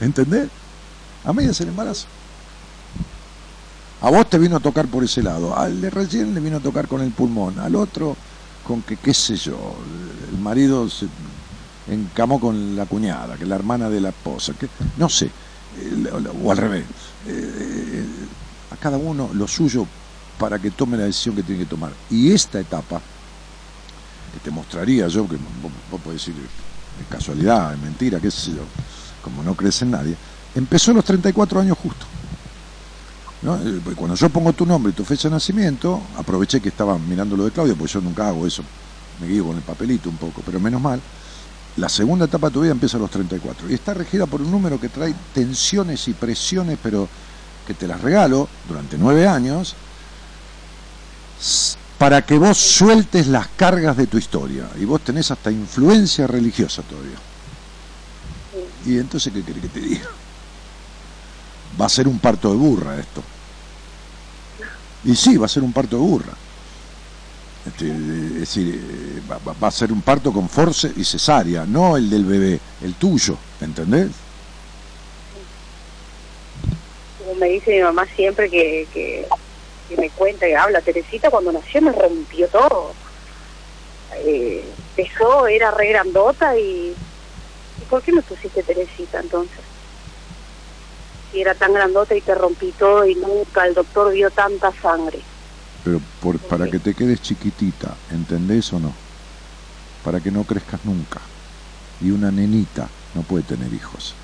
¿Entendés? 0.00 0.48
A 1.24 1.32
medias 1.32 1.60
el 1.60 1.68
embarazo. 1.68 2.06
A 4.02 4.10
vos 4.10 4.28
te 4.28 4.38
vino 4.38 4.56
a 4.56 4.60
tocar 4.60 4.86
por 4.86 5.02
ese 5.02 5.22
lado, 5.22 5.56
al 5.56 5.80
de 5.80 5.90
recién 5.90 6.34
le 6.34 6.40
vino 6.40 6.58
a 6.58 6.60
tocar 6.60 6.86
con 6.86 7.00
el 7.00 7.10
pulmón, 7.10 7.58
al 7.58 7.74
otro 7.74 8.16
con 8.66 8.82
que, 8.82 8.96
qué 8.96 9.14
sé 9.14 9.36
yo, 9.36 9.76
el 10.30 10.38
marido 10.38 10.88
se 10.90 11.06
encamó 11.88 12.38
con 12.40 12.76
la 12.76 12.84
cuñada, 12.84 13.36
que 13.36 13.46
la 13.46 13.54
hermana 13.54 13.88
de 13.88 14.00
la 14.00 14.10
esposa, 14.10 14.52
que 14.58 14.68
no 14.98 15.08
sé, 15.08 15.26
eh, 15.26 16.12
o 16.42 16.50
al 16.50 16.56
revés. 16.56 16.84
Eh, 17.26 18.04
a 18.70 18.76
cada 18.76 18.98
uno 18.98 19.30
lo 19.32 19.48
suyo 19.48 19.86
para 20.38 20.58
que 20.58 20.70
tome 20.70 20.96
la 20.96 21.04
decisión 21.04 21.34
que 21.34 21.42
tiene 21.42 21.62
que 21.62 21.70
tomar. 21.70 21.92
Y 22.10 22.32
esta 22.32 22.60
etapa, 22.60 23.00
que 24.36 24.40
te 24.44 24.50
mostraría 24.50 25.08
yo, 25.08 25.26
que 25.26 25.36
vos, 25.36 25.72
vos 25.90 26.00
podés 26.02 26.20
decir 26.20 26.34
es 27.00 27.06
casualidad, 27.08 27.72
es 27.72 27.80
mentira, 27.80 28.20
qué 28.20 28.30
sé 28.30 28.50
yo, 28.50 28.62
como 29.22 29.42
no 29.42 29.54
crees 29.54 29.80
en 29.82 29.90
nadie, 29.90 30.14
empezó 30.54 30.90
a 30.90 30.94
los 30.94 31.04
34 31.04 31.60
años 31.60 31.78
justo. 31.82 32.06
Eh, 33.42 33.80
porque 33.82 33.96
Cuando 33.96 34.16
yo 34.16 34.28
pongo 34.28 34.52
tu 34.52 34.66
nombre 34.66 34.90
y 34.90 34.94
tu 34.94 35.04
fecha 35.04 35.28
de 35.28 35.34
nacimiento, 35.34 36.02
aproveché 36.16 36.60
que 36.60 36.68
estaba 36.68 36.98
mirando 36.98 37.36
lo 37.36 37.44
de 37.44 37.50
Claudio, 37.50 37.76
porque 37.76 37.92
yo 37.94 38.00
nunca 38.00 38.28
hago 38.28 38.46
eso, 38.46 38.62
me 39.20 39.28
guío 39.28 39.46
con 39.46 39.56
el 39.56 39.62
papelito 39.62 40.10
un 40.10 40.16
poco, 40.16 40.42
pero 40.44 40.60
menos 40.60 40.80
mal. 40.80 41.00
La 41.76 41.88
segunda 41.88 42.24
etapa 42.24 42.48
de 42.48 42.54
tu 42.54 42.60
vida 42.62 42.72
empieza 42.72 42.96
a 42.96 43.00
los 43.00 43.10
34 43.10 43.70
y 43.70 43.74
está 43.74 43.94
regida 43.94 44.26
por 44.26 44.40
un 44.40 44.50
número 44.50 44.80
que 44.80 44.88
trae 44.88 45.14
tensiones 45.34 46.08
y 46.08 46.14
presiones, 46.14 46.78
pero 46.82 47.08
que 47.66 47.74
te 47.74 47.86
las 47.86 48.00
regalo 48.00 48.48
durante 48.68 48.96
nueve 48.96 49.26
años, 49.26 49.74
para 51.98 52.22
que 52.22 52.38
vos 52.38 52.58
sueltes 52.58 53.26
las 53.26 53.48
cargas 53.48 53.96
de 53.96 54.06
tu 54.06 54.18
historia. 54.18 54.68
Y 54.80 54.84
vos 54.84 55.00
tenés 55.02 55.30
hasta 55.30 55.50
influencia 55.50 56.26
religiosa 56.26 56.82
todavía. 56.82 57.16
Y 58.84 58.98
entonces, 58.98 59.32
¿qué 59.32 59.42
querés 59.42 59.62
que 59.62 59.68
te 59.68 59.80
diga? 59.80 60.06
Va 61.80 61.86
a 61.86 61.90
ser 61.90 62.06
un 62.08 62.18
parto 62.18 62.50
de 62.50 62.56
burra 62.56 62.98
esto. 62.98 63.22
Y 65.04 65.14
sí, 65.14 65.36
va 65.36 65.46
a 65.46 65.48
ser 65.48 65.62
un 65.62 65.72
parto 65.72 65.96
de 65.96 66.02
burra. 66.02 66.32
Este, 67.66 67.88
es 67.88 68.34
decir, 68.40 68.74
eh, 68.76 69.22
va, 69.30 69.38
va- 69.38 69.54
va 69.60 69.68
a 69.68 69.72
ser 69.72 69.90
un 69.92 70.00
parto 70.02 70.32
con 70.32 70.48
force 70.48 70.92
y 70.96 71.02
cesárea, 71.04 71.64
no 71.66 71.96
el 71.96 72.08
del 72.08 72.24
bebé, 72.24 72.60
el 72.82 72.94
tuyo, 72.94 73.36
¿entendés? 73.60 74.10
Como 77.18 77.34
me 77.34 77.48
dice 77.48 77.74
mi 77.76 77.82
mamá 77.82 78.06
siempre 78.14 78.48
que, 78.48 78.86
que, 78.92 79.26
que 79.88 79.96
me 79.96 80.10
cuenta, 80.10 80.46
que 80.46 80.56
habla, 80.56 80.80
Teresita 80.80 81.30
cuando 81.30 81.52
nació 81.52 81.82
me 81.82 81.92
rompió 81.92 82.48
todo. 82.48 82.92
Eh, 84.16 84.64
empezó, 84.96 85.46
era 85.46 85.70
re 85.70 85.88
grandota 85.88 86.56
y... 86.56 86.94
¿y 87.80 87.84
¿Por 87.88 88.02
qué 88.02 88.12
me 88.12 88.22
pusiste 88.22 88.62
Teresita 88.62 89.20
entonces? 89.20 89.60
Si 91.30 91.40
era 91.40 91.54
tan 91.54 91.74
grandota 91.74 92.14
y 92.14 92.20
te 92.20 92.34
rompí 92.34 92.72
todo 92.72 93.04
y 93.06 93.14
nunca 93.14 93.66
el 93.66 93.74
doctor 93.74 94.12
vio 94.12 94.30
tanta 94.30 94.72
sangre. 94.80 95.20
Pero 95.84 96.00
por, 96.20 96.38
para 96.38 96.68
que 96.68 96.78
te 96.78 96.94
quedes 96.94 97.22
chiquitita, 97.22 97.94
¿entendés 98.10 98.72
o 98.72 98.80
no? 98.80 98.92
Para 100.04 100.20
que 100.20 100.30
no 100.30 100.44
crezcas 100.44 100.84
nunca. 100.84 101.20
Y 102.00 102.10
una 102.10 102.30
nenita 102.30 102.88
no 103.14 103.22
puede 103.22 103.44
tener 103.44 103.72
hijos. 103.72 104.14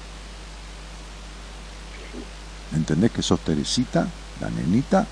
¿Entendés 2.74 3.10
que 3.10 3.22
sos 3.22 3.40
Teresita, 3.40 4.08
la 4.40 4.50
nenita? 4.50 5.06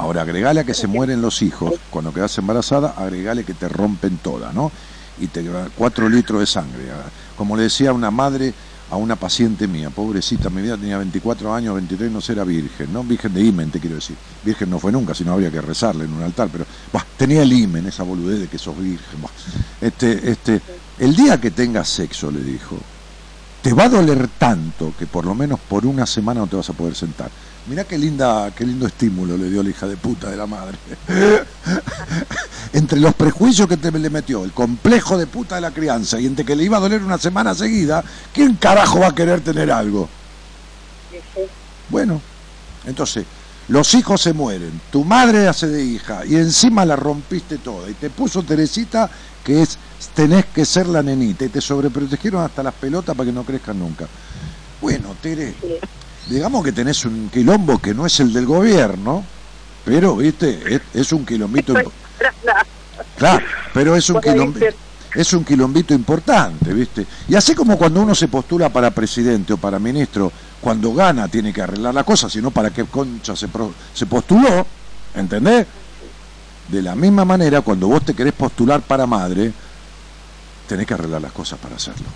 Ahora 0.00 0.22
agregale 0.22 0.60
a 0.60 0.64
que 0.64 0.72
se 0.72 0.86
mueren 0.86 1.20
los 1.20 1.42
hijos. 1.42 1.74
Cuando 1.90 2.14
quedas 2.14 2.36
embarazada, 2.38 2.94
agregale 2.96 3.44
que 3.44 3.52
te 3.52 3.68
rompen 3.68 4.16
toda, 4.16 4.50
¿no? 4.50 4.72
Y 5.20 5.26
te 5.26 5.44
cuatro 5.76 6.08
litros 6.08 6.40
de 6.40 6.46
sangre. 6.46 6.90
Ah, 6.90 7.04
Como 7.36 7.54
le 7.54 7.64
decía 7.64 7.92
una 7.92 8.10
madre 8.10 8.54
a 8.90 8.96
una 8.96 9.14
paciente 9.16 9.68
mía, 9.68 9.90
pobrecita, 9.90 10.48
mi 10.48 10.62
vida 10.62 10.78
tenía 10.78 10.96
24 10.96 11.52
años, 11.52 11.74
23, 11.74 12.10
no 12.10 12.20
era 12.26 12.44
virgen, 12.44 12.90
¿no? 12.94 13.04
Virgen 13.04 13.34
de 13.34 13.42
imen, 13.42 13.70
te 13.70 13.78
quiero 13.78 13.96
decir. 13.96 14.16
Virgen 14.42 14.70
no 14.70 14.78
fue 14.78 14.90
nunca, 14.90 15.14
sino 15.14 15.34
habría 15.34 15.50
que 15.50 15.60
rezarle 15.60 16.06
en 16.06 16.14
un 16.14 16.22
altar, 16.22 16.48
pero 16.50 16.64
tenía 17.18 17.42
el 17.42 17.52
imen, 17.52 17.86
esa 17.86 18.02
boludez 18.02 18.40
de 18.40 18.48
que 18.48 18.58
sos 18.58 18.76
virgen. 18.78 19.20
Este, 19.82 20.30
este, 20.30 20.62
el 20.98 21.14
día 21.14 21.38
que 21.38 21.50
tengas 21.50 21.90
sexo, 21.90 22.30
le 22.30 22.42
dijo, 22.42 22.78
te 23.60 23.74
va 23.74 23.84
a 23.84 23.88
doler 23.90 24.28
tanto 24.38 24.94
que 24.98 25.06
por 25.06 25.26
lo 25.26 25.34
menos 25.34 25.60
por 25.60 25.84
una 25.84 26.06
semana 26.06 26.40
no 26.40 26.46
te 26.46 26.56
vas 26.56 26.70
a 26.70 26.72
poder 26.72 26.94
sentar. 26.94 27.30
Mirá 27.66 27.84
qué 27.84 27.98
linda, 27.98 28.52
qué 28.56 28.64
lindo 28.64 28.86
estímulo 28.86 29.36
le 29.36 29.50
dio 29.50 29.62
la 29.62 29.70
hija 29.70 29.86
de 29.86 29.96
puta 29.96 30.30
de 30.30 30.36
la 30.36 30.46
madre. 30.46 30.78
entre 32.72 33.00
los 33.00 33.14
prejuicios 33.14 33.68
que 33.68 33.76
te 33.76 33.90
le 33.90 34.10
metió, 34.10 34.44
el 34.44 34.52
complejo 34.52 35.18
de 35.18 35.26
puta 35.26 35.56
de 35.56 35.60
la 35.60 35.70
crianza 35.70 36.18
y 36.20 36.26
entre 36.26 36.44
que 36.44 36.56
le 36.56 36.64
iba 36.64 36.76
a 36.76 36.80
doler 36.80 37.02
una 37.02 37.18
semana 37.18 37.54
seguida, 37.54 38.02
¿quién 38.32 38.54
carajo 38.54 39.00
va 39.00 39.08
a 39.08 39.14
querer 39.14 39.40
tener 39.40 39.70
algo? 39.70 40.08
Bueno, 41.88 42.20
entonces, 42.86 43.24
los 43.68 43.94
hijos 43.94 44.20
se 44.20 44.32
mueren, 44.32 44.80
tu 44.90 45.04
madre 45.04 45.48
hace 45.48 45.66
de 45.66 45.84
hija 45.84 46.24
y 46.24 46.36
encima 46.36 46.84
la 46.84 46.96
rompiste 46.96 47.58
toda 47.58 47.88
y 47.90 47.94
te 47.94 48.10
puso 48.10 48.42
Teresita 48.42 49.10
que 49.44 49.62
es 49.62 49.78
tenés 50.14 50.46
que 50.46 50.64
ser 50.64 50.88
la 50.88 51.02
nenita 51.02 51.44
y 51.44 51.48
te 51.48 51.60
sobreprotegieron 51.60 52.42
hasta 52.42 52.62
las 52.62 52.74
pelotas 52.74 53.16
para 53.16 53.26
que 53.26 53.32
no 53.32 53.44
crezcan 53.44 53.78
nunca. 53.78 54.06
Bueno, 54.80 55.14
Tere, 55.20 55.54
digamos 56.30 56.64
que 56.64 56.72
tenés 56.72 57.04
un 57.04 57.28
quilombo 57.28 57.78
que 57.78 57.92
no 57.92 58.06
es 58.06 58.20
el 58.20 58.32
del 58.32 58.46
gobierno, 58.46 59.24
pero, 59.84 60.16
viste, 60.16 60.76
es, 60.76 60.80
es 60.94 61.12
un 61.12 61.26
quilombito... 61.26 61.74
Claro, 63.16 63.44
pero 63.74 63.96
es 63.96 64.08
un, 64.08 64.20
Por 64.20 64.28
ahí 64.28 64.36
quilombi- 64.38 64.58
se- 64.60 65.20
es 65.20 65.32
un 65.32 65.44
quilombito 65.44 65.92
importante, 65.92 66.72
¿viste? 66.72 67.04
Y 67.28 67.34
así 67.34 67.54
como 67.54 67.76
cuando 67.76 68.00
uno 68.02 68.14
se 68.14 68.28
postula 68.28 68.68
para 68.68 68.90
presidente 68.92 69.52
o 69.54 69.56
para 69.56 69.78
ministro, 69.78 70.30
cuando 70.60 70.94
gana 70.94 71.26
tiene 71.28 71.52
que 71.52 71.62
arreglar 71.62 71.92
la 71.92 72.04
cosa, 72.04 72.30
sino 72.30 72.50
para 72.52 72.70
qué 72.70 72.84
concha 72.84 73.34
se, 73.34 73.48
pro- 73.48 73.74
se 73.92 74.06
postuló, 74.06 74.64
¿entendés? 75.14 75.66
De 76.68 76.82
la 76.82 76.94
misma 76.94 77.24
manera, 77.24 77.62
cuando 77.62 77.88
vos 77.88 78.04
te 78.04 78.14
querés 78.14 78.34
postular 78.34 78.80
para 78.82 79.04
madre, 79.06 79.52
tenés 80.68 80.86
que 80.86 80.94
arreglar 80.94 81.20
las 81.22 81.32
cosas 81.32 81.58
para 81.58 81.74
hacerlo. 81.74 82.06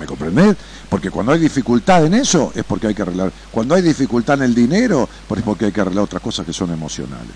¿Me 0.00 0.06
comprendés? 0.06 0.56
Porque 0.88 1.10
cuando 1.10 1.32
hay 1.32 1.38
dificultad 1.38 2.06
en 2.06 2.14
eso 2.14 2.52
es 2.54 2.64
porque 2.64 2.86
hay 2.86 2.94
que 2.94 3.02
arreglar. 3.02 3.30
Cuando 3.50 3.74
hay 3.74 3.82
dificultad 3.82 4.36
en 4.36 4.44
el 4.44 4.54
dinero, 4.54 5.06
es 5.36 5.42
porque 5.42 5.66
hay 5.66 5.72
que 5.72 5.82
arreglar 5.82 6.04
otras 6.04 6.22
cosas 6.22 6.46
que 6.46 6.54
son 6.54 6.72
emocionales. 6.72 7.34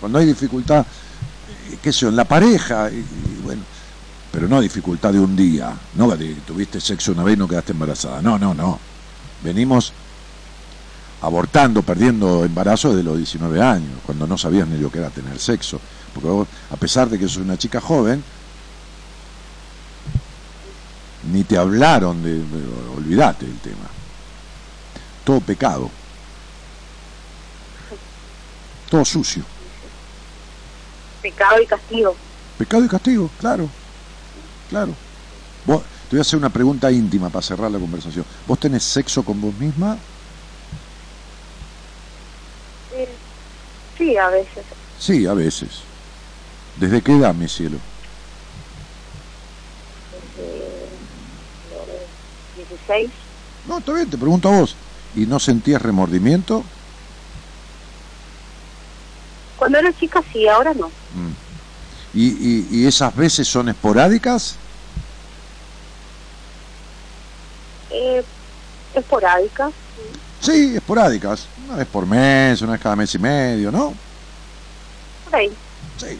Cuando 0.00 0.18
hay 0.18 0.24
dificultad, 0.24 0.80
eh, 0.80 1.76
qué 1.82 1.92
sé 1.92 2.00
yo, 2.00 2.08
en 2.08 2.16
la 2.16 2.24
pareja, 2.24 2.90
y, 2.90 3.04
bueno. 3.44 3.60
Pero 4.32 4.48
no 4.48 4.62
dificultad 4.62 5.12
de 5.12 5.20
un 5.20 5.36
día, 5.36 5.74
no 5.94 6.08
de 6.16 6.34
tuviste 6.46 6.80
sexo 6.80 7.12
una 7.12 7.22
vez 7.22 7.36
y 7.36 7.38
no 7.38 7.46
quedaste 7.46 7.72
embarazada. 7.72 8.22
No, 8.22 8.38
no, 8.38 8.54
no. 8.54 8.78
Venimos 9.44 9.92
abortando, 11.20 11.82
perdiendo 11.82 12.46
embarazo 12.46 12.90
desde 12.90 13.02
los 13.02 13.18
19 13.18 13.60
años, 13.62 13.92
cuando 14.06 14.26
no 14.26 14.38
sabías 14.38 14.66
ni 14.68 14.78
lo 14.78 14.90
que 14.90 15.00
era 15.00 15.10
tener 15.10 15.38
sexo. 15.38 15.78
Porque 16.14 16.28
vos, 16.28 16.48
a 16.70 16.76
pesar 16.76 17.10
de 17.10 17.18
que 17.18 17.28
sos 17.28 17.38
una 17.38 17.58
chica 17.58 17.78
joven, 17.78 18.24
ni 21.32 21.44
te 21.44 21.56
hablaron 21.56 22.22
de, 22.22 22.42
olvídate 22.96 23.46
del 23.46 23.58
tema. 23.58 23.88
Todo 25.24 25.40
pecado. 25.40 25.90
Todo 28.90 29.04
sucio. 29.04 29.42
Pecado 31.22 31.60
y 31.60 31.66
castigo. 31.66 32.16
Pecado 32.56 32.84
y 32.84 32.88
castigo, 32.88 33.30
claro. 33.40 33.68
Claro. 34.70 34.94
Vos, 35.64 35.82
te 36.08 36.16
voy 36.16 36.18
a 36.18 36.22
hacer 36.22 36.38
una 36.38 36.50
pregunta 36.50 36.90
íntima 36.90 37.28
para 37.28 37.42
cerrar 37.42 37.70
la 37.70 37.78
conversación. 37.78 38.24
¿Vos 38.46 38.60
tenés 38.60 38.84
sexo 38.84 39.24
con 39.24 39.40
vos 39.40 39.54
misma? 39.54 39.98
Eh, 42.94 43.08
sí, 43.98 44.16
a 44.16 44.28
veces. 44.28 44.64
Sí, 44.98 45.26
a 45.26 45.34
veces. 45.34 45.80
¿Desde 46.76 47.02
qué 47.02 47.16
edad, 47.16 47.34
mi 47.34 47.48
cielo? 47.48 47.78
2006. 52.86 53.10
No, 53.68 53.78
está 53.78 53.92
bien, 53.92 54.08
te 54.10 54.18
pregunto 54.18 54.48
a 54.48 54.60
vos. 54.60 54.76
¿Y 55.14 55.26
no 55.26 55.38
sentías 55.38 55.82
remordimiento? 55.82 56.62
Cuando 59.56 59.78
era 59.78 59.92
chica 59.92 60.22
sí, 60.32 60.46
ahora 60.46 60.74
no. 60.74 60.88
Mm. 60.88 61.32
¿Y, 62.14 62.66
y, 62.70 62.86
esas 62.86 63.14
veces 63.14 63.46
son 63.46 63.68
esporádicas? 63.68 64.56
Eh, 67.90 68.24
esporádicas. 68.94 69.72
Sí, 70.40 70.76
esporádicas. 70.76 71.46
Una 71.66 71.76
vez 71.76 71.86
por 71.86 72.06
mes, 72.06 72.62
una 72.62 72.72
vez 72.72 72.80
cada 72.80 72.96
mes 72.96 73.14
y 73.14 73.18
medio, 73.18 73.70
¿no? 73.70 73.92
Por. 75.30 75.50
Sí. 75.98 76.18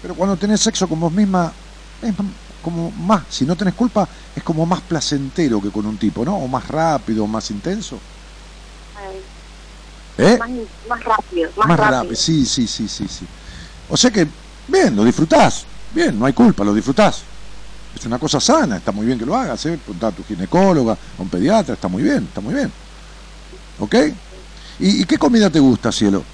Pero 0.00 0.14
cuando 0.14 0.36
tenés 0.36 0.60
sexo 0.60 0.88
con 0.88 1.00
vos 1.00 1.12
misma, 1.12 1.52
es 2.00 2.14
como 2.62 2.90
más, 2.90 3.24
si 3.30 3.44
no 3.46 3.56
tenés 3.56 3.74
culpa, 3.74 4.08
es 4.34 4.42
como 4.42 4.66
más 4.66 4.80
placentero 4.82 5.60
que 5.60 5.70
con 5.70 5.86
un 5.86 5.98
tipo, 5.98 6.24
¿no? 6.24 6.36
O 6.36 6.48
más 6.48 6.66
rápido, 6.68 7.24
o 7.24 7.26
más 7.26 7.50
intenso. 7.50 7.98
eh, 10.18 10.36
más, 10.38 10.50
más 10.88 11.04
rápido. 11.04 11.50
Más, 11.56 11.68
Más 11.68 11.78
rápido. 11.78 12.00
rápido. 12.02 12.16
Sí, 12.16 12.44
sí, 12.46 12.66
sí, 12.66 12.88
sí, 12.88 13.08
sí. 13.08 13.26
O 13.88 13.96
sea 13.96 14.10
que, 14.10 14.26
bien, 14.66 14.94
lo 14.96 15.04
disfrutás. 15.04 15.66
Bien, 15.90 16.18
no 16.18 16.26
hay 16.26 16.32
culpa, 16.32 16.64
lo 16.64 16.74
disfrutás. 16.74 17.30
Es 17.94 18.04
una 18.06 18.18
cosa 18.18 18.40
sana, 18.40 18.76
está 18.76 18.92
muy 18.92 19.06
bien 19.06 19.18
que 19.18 19.26
lo 19.26 19.34
hagas, 19.36 19.64
¿eh? 19.66 19.80
A 20.02 20.12
tu 20.12 20.24
ginecóloga, 20.24 20.92
a 20.92 21.22
un 21.22 21.30
pediatra, 21.30 21.74
está 21.74 21.88
muy 21.88 22.02
bien, 22.02 22.24
está 22.24 22.40
muy 22.40 22.54
bien. 22.54 22.72
¿Ok? 23.78 23.94
¿Y, 24.78 25.02
y 25.02 25.04
qué 25.06 25.18
comida 25.18 25.50
te 25.50 25.60
gusta, 25.60 25.90
cielo? 25.92 26.28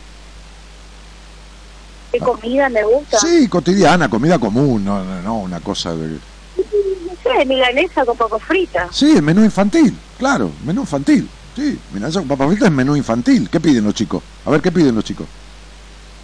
¿Qué 2.15 2.21
comida 2.21 2.69
me 2.69 2.85
gusta? 2.85 3.19
Sí, 3.19 3.49
cotidiana, 3.49 4.09
comida 4.09 4.39
común, 4.39 4.85
no, 4.85 5.03
no, 5.03 5.21
no, 5.21 5.39
una 5.39 5.59
cosa 5.59 5.97
de... 5.97 6.11
No 6.11 7.13
sé, 7.25 7.45
milanesa 7.45 8.05
con 8.05 8.17
papas 8.17 8.41
fritas. 8.45 8.95
Sí, 8.95 9.17
el 9.17 9.23
menú 9.23 9.43
infantil, 9.43 9.93
claro, 10.17 10.53
menú 10.65 10.83
infantil. 10.83 11.29
Sí, 11.57 11.77
milanesa 11.93 12.21
con 12.21 12.29
papas 12.29 12.49
fritas 12.51 12.69
es 12.69 12.73
menú 12.73 12.95
infantil. 12.95 13.51
¿Qué 13.51 13.59
piden 13.59 13.83
los 13.83 13.95
chicos? 13.95 14.23
A 14.47 14.51
ver, 14.51 14.61
¿qué 14.61 14.71
piden 14.71 14.95
los 14.95 15.03
chicos? 15.03 15.27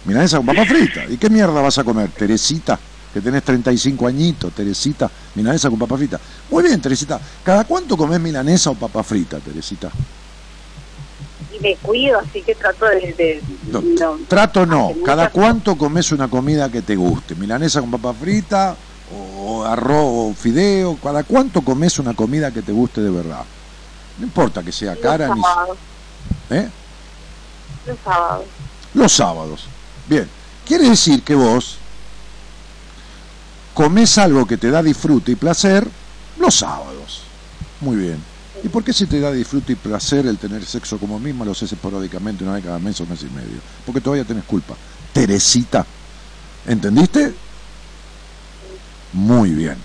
Milanesa 0.05 0.37
con 0.37 0.45
papas 0.45 0.69
fritas. 0.69 1.09
¿Y 1.09 1.17
qué 1.17 1.29
mierda 1.29 1.59
vas 1.61 1.77
a 1.77 1.83
comer? 1.83 2.09
Teresita, 2.11 2.79
que 3.13 3.19
tenés 3.19 3.43
35 3.43 4.07
añitos, 4.07 4.53
Teresita, 4.53 5.11
milanesa 5.35 5.69
con 5.69 5.77
papas 5.77 5.97
fritas. 5.97 6.21
Muy 6.49 6.63
bien, 6.63 6.79
Teresita. 6.79 7.19
¿Cada 7.43 7.65
cuánto 7.65 7.97
comés 7.97 8.21
milanesa 8.21 8.69
o 8.69 8.75
papa 8.75 9.03
frita, 9.03 9.39
Teresita? 9.39 9.91
Y 11.61 11.67
me 11.67 11.75
cuido, 11.77 12.19
así 12.19 12.41
que 12.41 12.55
trato 12.55 12.85
de... 12.85 13.13
de- 13.13 13.41
No, 13.71 13.81
no, 13.81 14.19
Trato 14.27 14.65
no. 14.65 14.91
¿Cada 15.05 15.29
cuánto 15.29 15.77
comes 15.77 16.11
una 16.11 16.27
comida 16.27 16.69
que 16.71 16.81
te 16.81 16.95
guste? 16.95 17.35
¿Milanesa 17.35 17.81
con 17.81 17.91
papa 17.91 18.13
frita 18.13 18.75
o 19.37 19.63
arroz 19.63 20.05
o 20.05 20.33
fideo? 20.37 20.97
¿Cada 21.01 21.23
cuánto 21.23 21.61
comes 21.61 21.99
una 21.99 22.13
comida 22.13 22.51
que 22.51 22.61
te 22.61 22.71
guste 22.71 23.01
de 23.01 23.09
verdad? 23.11 23.43
No 24.17 24.25
importa 24.25 24.63
que 24.63 24.71
sea 24.71 24.95
cara 24.95 25.27
los 25.27 25.37
ni... 25.37 25.41
sábados. 25.43 25.77
¿Eh? 26.49 26.69
Los 27.87 27.97
sábados. 28.03 28.45
Los 28.93 29.11
sábados. 29.13 29.65
Bien. 30.07 30.27
Quiere 30.65 30.89
decir 30.89 31.23
que 31.23 31.35
vos 31.35 31.77
comes 33.73 34.17
algo 34.17 34.45
que 34.45 34.57
te 34.57 34.69
da 34.69 34.83
disfrute 34.83 35.31
y 35.31 35.35
placer 35.35 35.87
los 36.37 36.55
sábados. 36.55 37.21
Muy 37.79 37.95
bien. 37.97 38.30
¿Y 38.63 38.69
por 38.69 38.83
qué 38.83 38.93
si 38.93 39.07
te 39.07 39.19
da 39.19 39.31
disfrute 39.31 39.73
y 39.73 39.75
placer 39.75 40.25
el 40.27 40.37
tener 40.37 40.63
sexo 40.65 40.99
como 40.99 41.19
mismo 41.19 41.43
lo 41.43 41.51
haces 41.51 41.71
esporádicamente 41.71 42.43
una 42.43 42.53
vez 42.53 42.63
cada 42.63 42.79
mes 42.79 42.99
o 43.01 43.05
mes 43.05 43.21
y 43.23 43.35
medio? 43.35 43.59
Porque 43.85 44.01
todavía 44.01 44.23
tenés 44.23 44.43
culpa. 44.43 44.75
Teresita. 45.13 45.85
¿Entendiste? 46.67 47.33
Muy 49.13 49.51
bien. 49.51 49.77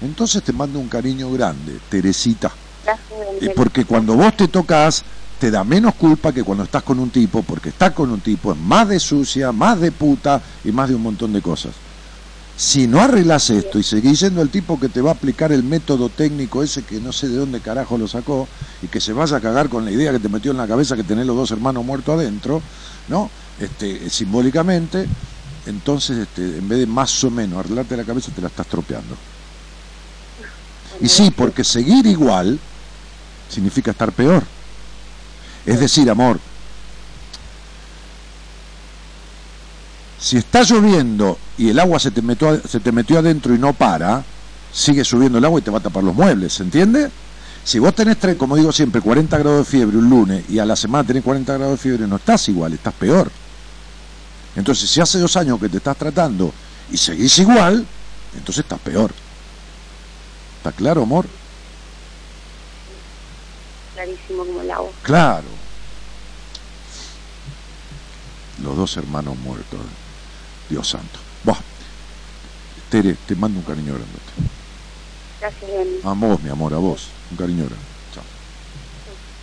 Entonces 0.00 0.42
te 0.42 0.52
mando 0.52 0.78
un 0.78 0.88
cariño 0.88 1.30
grande, 1.32 1.78
Teresita. 1.88 2.50
Gracias, 2.84 3.54
porque 3.54 3.84
cuando 3.84 4.14
vos 4.14 4.34
te 4.36 4.48
tocas, 4.48 5.02
te 5.38 5.50
da 5.50 5.64
menos 5.64 5.94
culpa 5.96 6.32
que 6.32 6.44
cuando 6.44 6.64
estás 6.64 6.82
con 6.82 6.98
un 6.98 7.10
tipo, 7.10 7.42
porque 7.42 7.70
estar 7.70 7.92
con 7.92 8.10
un 8.10 8.20
tipo 8.20 8.52
es 8.52 8.58
más 8.58 8.88
de 8.88 9.00
sucia, 9.00 9.52
más 9.52 9.80
de 9.80 9.92
puta 9.92 10.40
y 10.64 10.72
más 10.72 10.88
de 10.88 10.94
un 10.94 11.02
montón 11.02 11.32
de 11.32 11.42
cosas. 11.42 11.72
Si 12.60 12.86
no 12.86 13.00
arreglas 13.00 13.48
esto 13.48 13.78
y 13.78 13.82
seguís 13.82 14.20
yendo 14.20 14.42
al 14.42 14.50
tipo 14.50 14.78
que 14.78 14.90
te 14.90 15.00
va 15.00 15.12
a 15.12 15.14
aplicar 15.14 15.50
el 15.50 15.62
método 15.62 16.10
técnico 16.10 16.62
ese 16.62 16.82
que 16.82 17.00
no 17.00 17.10
sé 17.10 17.26
de 17.30 17.38
dónde 17.38 17.60
carajo 17.60 17.96
lo 17.96 18.06
sacó 18.06 18.46
y 18.82 18.88
que 18.88 19.00
se 19.00 19.14
vaya 19.14 19.38
a 19.38 19.40
cagar 19.40 19.70
con 19.70 19.86
la 19.86 19.90
idea 19.90 20.12
que 20.12 20.18
te 20.18 20.28
metió 20.28 20.50
en 20.50 20.58
la 20.58 20.68
cabeza 20.68 20.94
que 20.94 21.02
tenés 21.02 21.24
los 21.24 21.36
dos 21.36 21.50
hermanos 21.52 21.86
muertos 21.86 22.18
adentro, 22.18 22.60
¿no? 23.08 23.30
Este, 23.58 24.10
simbólicamente, 24.10 25.08
entonces 25.64 26.18
este, 26.18 26.58
en 26.58 26.68
vez 26.68 26.80
de 26.80 26.86
más 26.86 27.24
o 27.24 27.30
menos 27.30 27.60
arreglarte 27.60 27.96
la 27.96 28.04
cabeza 28.04 28.30
te 28.30 28.42
la 28.42 28.48
estás 28.48 28.66
tropeando. 28.66 29.16
Y 31.00 31.08
sí, 31.08 31.30
porque 31.30 31.64
seguir 31.64 32.04
igual 32.04 32.58
significa 33.48 33.92
estar 33.92 34.12
peor. 34.12 34.44
Es 35.64 35.80
decir, 35.80 36.10
amor, 36.10 36.38
si 40.20 40.36
está 40.36 40.62
lloviendo 40.62 41.38
y 41.56 41.70
el 41.70 41.78
agua 41.78 41.98
se 41.98 42.10
te, 42.10 42.20
metió, 42.20 42.60
se 42.60 42.78
te 42.78 42.92
metió 42.92 43.18
adentro 43.18 43.54
y 43.54 43.58
no 43.58 43.72
para, 43.72 44.22
sigue 44.72 45.02
subiendo 45.02 45.38
el 45.38 45.44
agua 45.44 45.60
y 45.60 45.62
te 45.62 45.70
va 45.70 45.78
a 45.78 45.82
tapar 45.82 46.04
los 46.04 46.14
muebles, 46.14 46.52
¿se 46.52 46.62
entiende? 46.62 47.10
Si 47.64 47.78
vos 47.78 47.94
tenés, 47.94 48.18
como 48.36 48.56
digo 48.56 48.70
siempre, 48.70 49.00
40 49.00 49.38
grados 49.38 49.58
de 49.60 49.64
fiebre 49.64 49.96
un 49.96 50.10
lunes 50.10 50.44
y 50.50 50.58
a 50.58 50.66
la 50.66 50.76
semana 50.76 51.06
tenés 51.06 51.24
40 51.24 51.54
grados 51.54 51.72
de 51.72 51.82
fiebre, 51.82 52.06
no 52.06 52.16
estás 52.16 52.48
igual, 52.48 52.74
estás 52.74 52.94
peor. 52.94 53.30
Entonces, 54.56 54.90
si 54.90 55.00
hace 55.00 55.18
dos 55.18 55.36
años 55.36 55.58
que 55.58 55.68
te 55.68 55.78
estás 55.78 55.96
tratando 55.96 56.52
y 56.90 56.96
seguís 56.98 57.38
igual, 57.38 57.86
entonces 58.34 58.64
estás 58.64 58.80
peor. 58.80 59.12
¿Está 60.58 60.72
claro, 60.72 61.02
amor? 61.02 61.26
Clarísimo 63.94 64.44
como 64.44 64.60
el 64.60 64.70
agua. 64.70 64.90
Claro. 65.02 65.48
Los 68.62 68.76
dos 68.76 68.96
hermanos 68.96 69.38
muertos. 69.38 69.80
Dios 70.70 70.88
santo. 70.88 71.18
Buah. 71.44 71.58
Tere, 72.88 73.16
te 73.26 73.34
mando 73.34 73.58
un 73.58 73.64
cariño 73.64 73.92
grande. 73.94 74.08
Gracias. 75.40 76.04
A 76.04 76.12
vos, 76.14 76.42
mi 76.42 76.48
amor, 76.48 76.72
a 76.72 76.78
vos. 76.78 77.08
Un 77.30 77.36
cariño 77.36 77.64
grande. 77.64 77.84
Chao. 78.14 78.24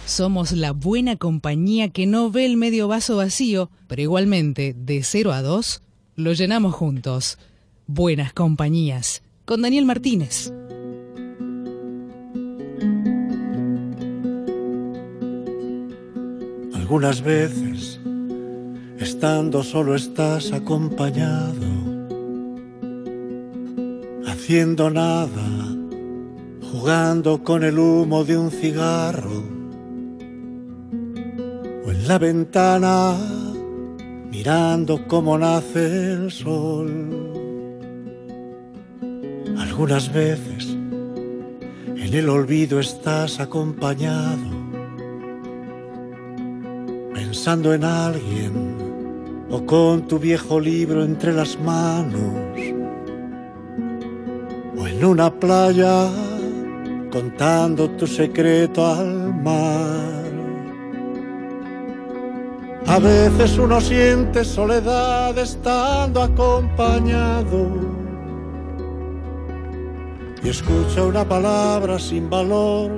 Somos 0.06 0.54
la 0.54 0.72
buena 0.72 1.18
compañía 1.18 1.90
que 1.90 2.06
no 2.06 2.32
ve 2.32 2.46
el 2.46 2.56
medio 2.56 2.88
vaso 2.88 3.18
vacío, 3.18 3.70
pero 3.88 4.02
igualmente, 4.02 4.74
de 4.78 5.04
0 5.04 5.34
a 5.34 5.42
2, 5.42 5.82
lo 6.16 6.34
llenamos 6.34 6.74
juntos. 6.74 7.38
Buenas 7.88 8.34
compañías. 8.34 9.22
Con 9.46 9.62
Daniel 9.62 9.86
Martínez. 9.86 10.52
Algunas 16.74 17.22
veces, 17.22 17.77
estando 19.00 19.64
solo 19.64 19.96
estás 19.96 20.52
acompañado, 20.52 21.68
haciendo 24.28 24.90
nada, 24.90 25.48
jugando 26.72 27.44
con 27.44 27.64
el 27.64 27.78
humo 27.78 28.24
de 28.24 28.38
un 28.38 28.52
cigarro, 28.52 29.44
o 31.86 31.92
en 31.92 32.08
la 32.08 32.18
ventana, 32.18 33.16
mirando 34.32 35.08
cómo 35.08 35.38
nace 35.38 36.14
el 36.14 36.32
sol. 36.32 37.14
Algunas 39.58 40.12
veces, 40.12 40.70
en 40.70 42.14
el 42.14 42.30
olvido 42.30 42.80
estás 42.80 43.40
acompañado 43.40 44.58
pensando 47.14 47.74
en 47.74 47.84
alguien 47.84 48.87
o 49.50 49.66
con 49.66 50.08
tu 50.08 50.20
viejo 50.20 50.60
libro 50.60 51.04
entre 51.04 51.34
las 51.34 51.58
manos 51.60 52.34
o 54.78 54.88
en 54.88 55.06
una 55.06 55.32
playa 55.32 56.10
contando 57.12 57.90
tu 57.92 58.06
secreto 58.06 58.86
al 58.86 59.34
mar. 59.34 60.28
A 62.88 63.00
veces 63.00 63.58
uno 63.58 63.82
siente 63.82 64.46
soledad 64.46 65.38
estando 65.38 66.22
acompañado 66.22 67.68
y 70.44 70.50
escucha 70.50 71.04
una 71.04 71.28
palabra 71.28 72.00
sin 72.00 72.30
valor 72.30 72.92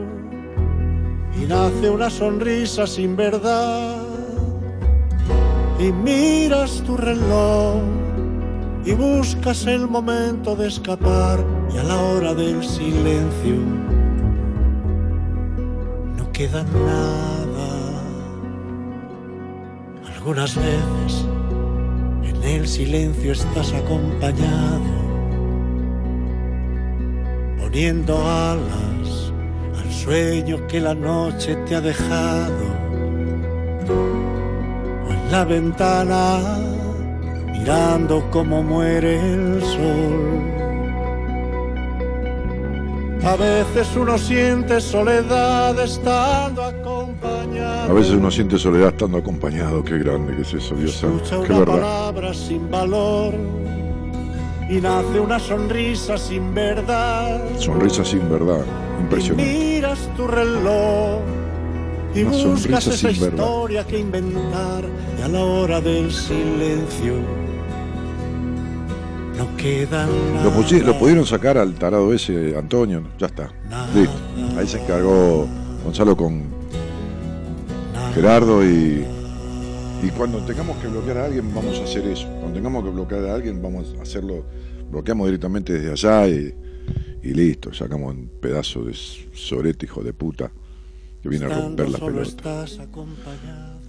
y 1.35 1.45
nace 1.45 1.89
una 1.89 2.09
sonrisa 2.09 2.85
sin 2.85 3.15
verdad 3.15 4.08
y 5.79 5.93
miras 5.93 6.83
tu 6.85 6.97
reloj 6.97 7.81
y 8.85 8.93
buscas 8.93 9.65
el 9.65 9.87
momento 9.87 10.55
de 10.55 10.67
escapar 10.67 11.39
y 11.73 11.77
a 11.77 11.83
la 11.83 11.97
hora 11.97 12.33
del 12.33 12.63
silencio 12.63 13.55
no 16.17 16.31
queda 16.33 16.63
nada. 16.63 17.29
Algunas 20.15 20.55
veces 20.55 21.25
en 22.23 22.43
el 22.43 22.67
silencio 22.67 23.31
estás 23.31 23.73
acompañado, 23.73 24.81
poniendo 27.57 28.17
alas 28.17 29.31
al 29.81 29.91
sueño 29.91 30.67
que 30.67 30.81
la 30.81 30.93
noche 30.93 31.55
te 31.67 31.75
ha 31.75 31.81
dejado. 31.81 32.79
La 35.31 35.45
ventana 35.45 36.57
mirando 37.51 38.29
cómo 38.31 38.63
muere 38.63 39.19
el 39.33 39.61
sol. 39.61 40.41
A 43.23 43.35
veces 43.35 43.95
uno 43.95 44.17
siente 44.17 44.79
soledad 44.81 45.77
estando 45.79 46.63
acompañado. 46.63 47.91
A 47.91 47.93
veces 47.93 48.13
uno 48.13 48.31
siente 48.31 48.57
soledad 48.57 48.89
estando 48.89 49.17
acompañado. 49.17 49.83
Qué 49.83 49.97
grande 49.99 50.35
que 50.35 50.41
es 50.43 50.53
eso, 50.53 50.73
Dios 50.75 50.93
santo. 50.93 51.23
Escucha 51.23 51.43
Qué 51.45 51.51
una 51.53 51.59
verdad. 51.59 51.73
palabra 51.75 52.33
sin 52.33 52.71
valor 52.71 53.33
y 54.69 54.75
nace 54.81 55.19
una 55.19 55.37
sonrisa 55.39 56.17
sin 56.17 56.53
verdad. 56.55 57.41
Sonrisa 57.57 58.03
sin 58.05 58.27
verdad. 58.29 58.63
Y 58.97 59.01
Impresionante. 59.03 59.43
miras 59.53 59.99
tu 60.15 60.25
reloj 60.25 61.19
y 62.15 62.23
Una 62.23 62.43
buscas 62.45 62.87
esa 62.87 63.11
historia 63.11 63.85
que 63.85 63.99
inventar 63.99 64.83
y 65.17 65.21
a 65.21 65.27
la 65.27 65.43
hora 65.43 65.79
del 65.81 66.11
silencio 66.11 67.15
no 69.37 69.55
queda 69.55 70.05
nada. 70.05 70.43
Lo, 70.43 70.85
lo 70.85 70.99
pudieron 70.99 71.25
sacar 71.25 71.57
al 71.57 71.73
tarado 71.75 72.13
ese, 72.13 72.57
Antonio. 72.57 73.03
Ya 73.17 73.27
está. 73.27 73.49
Listo. 73.95 74.15
Ahí 74.57 74.67
se 74.67 74.81
encargó 74.81 75.47
Gonzalo 75.83 76.15
con 76.17 76.43
Gerardo 78.13 78.63
y. 78.65 79.05
Y 80.01 80.09
cuando 80.11 80.39
tengamos 80.39 80.77
que 80.77 80.87
bloquear 80.87 81.17
a 81.17 81.25
alguien, 81.25 81.53
vamos 81.53 81.77
a 81.79 81.83
hacer 81.83 82.05
eso. 82.07 82.25
Cuando 82.39 82.53
tengamos 82.53 82.83
que 82.85 82.89
bloquear 82.89 83.25
a 83.25 83.35
alguien, 83.35 83.61
vamos 83.61 83.95
a 83.97 84.01
hacerlo. 84.01 84.45
Bloqueamos 84.91 85.27
directamente 85.27 85.73
desde 85.73 85.91
allá 85.91 86.27
y, 86.27 86.53
y 87.21 87.33
listo. 87.33 87.73
Sacamos 87.73 88.13
un 88.13 88.29
pedazo 88.41 88.83
de 88.83 88.93
sorete, 88.93 89.85
hijo 89.85 90.01
de 90.01 90.13
puta, 90.13 90.51
que 91.21 91.29
viene 91.29 91.45
a 91.45 91.49
romper 91.49 91.89
las 91.89 92.01
pelotas. 92.01 92.79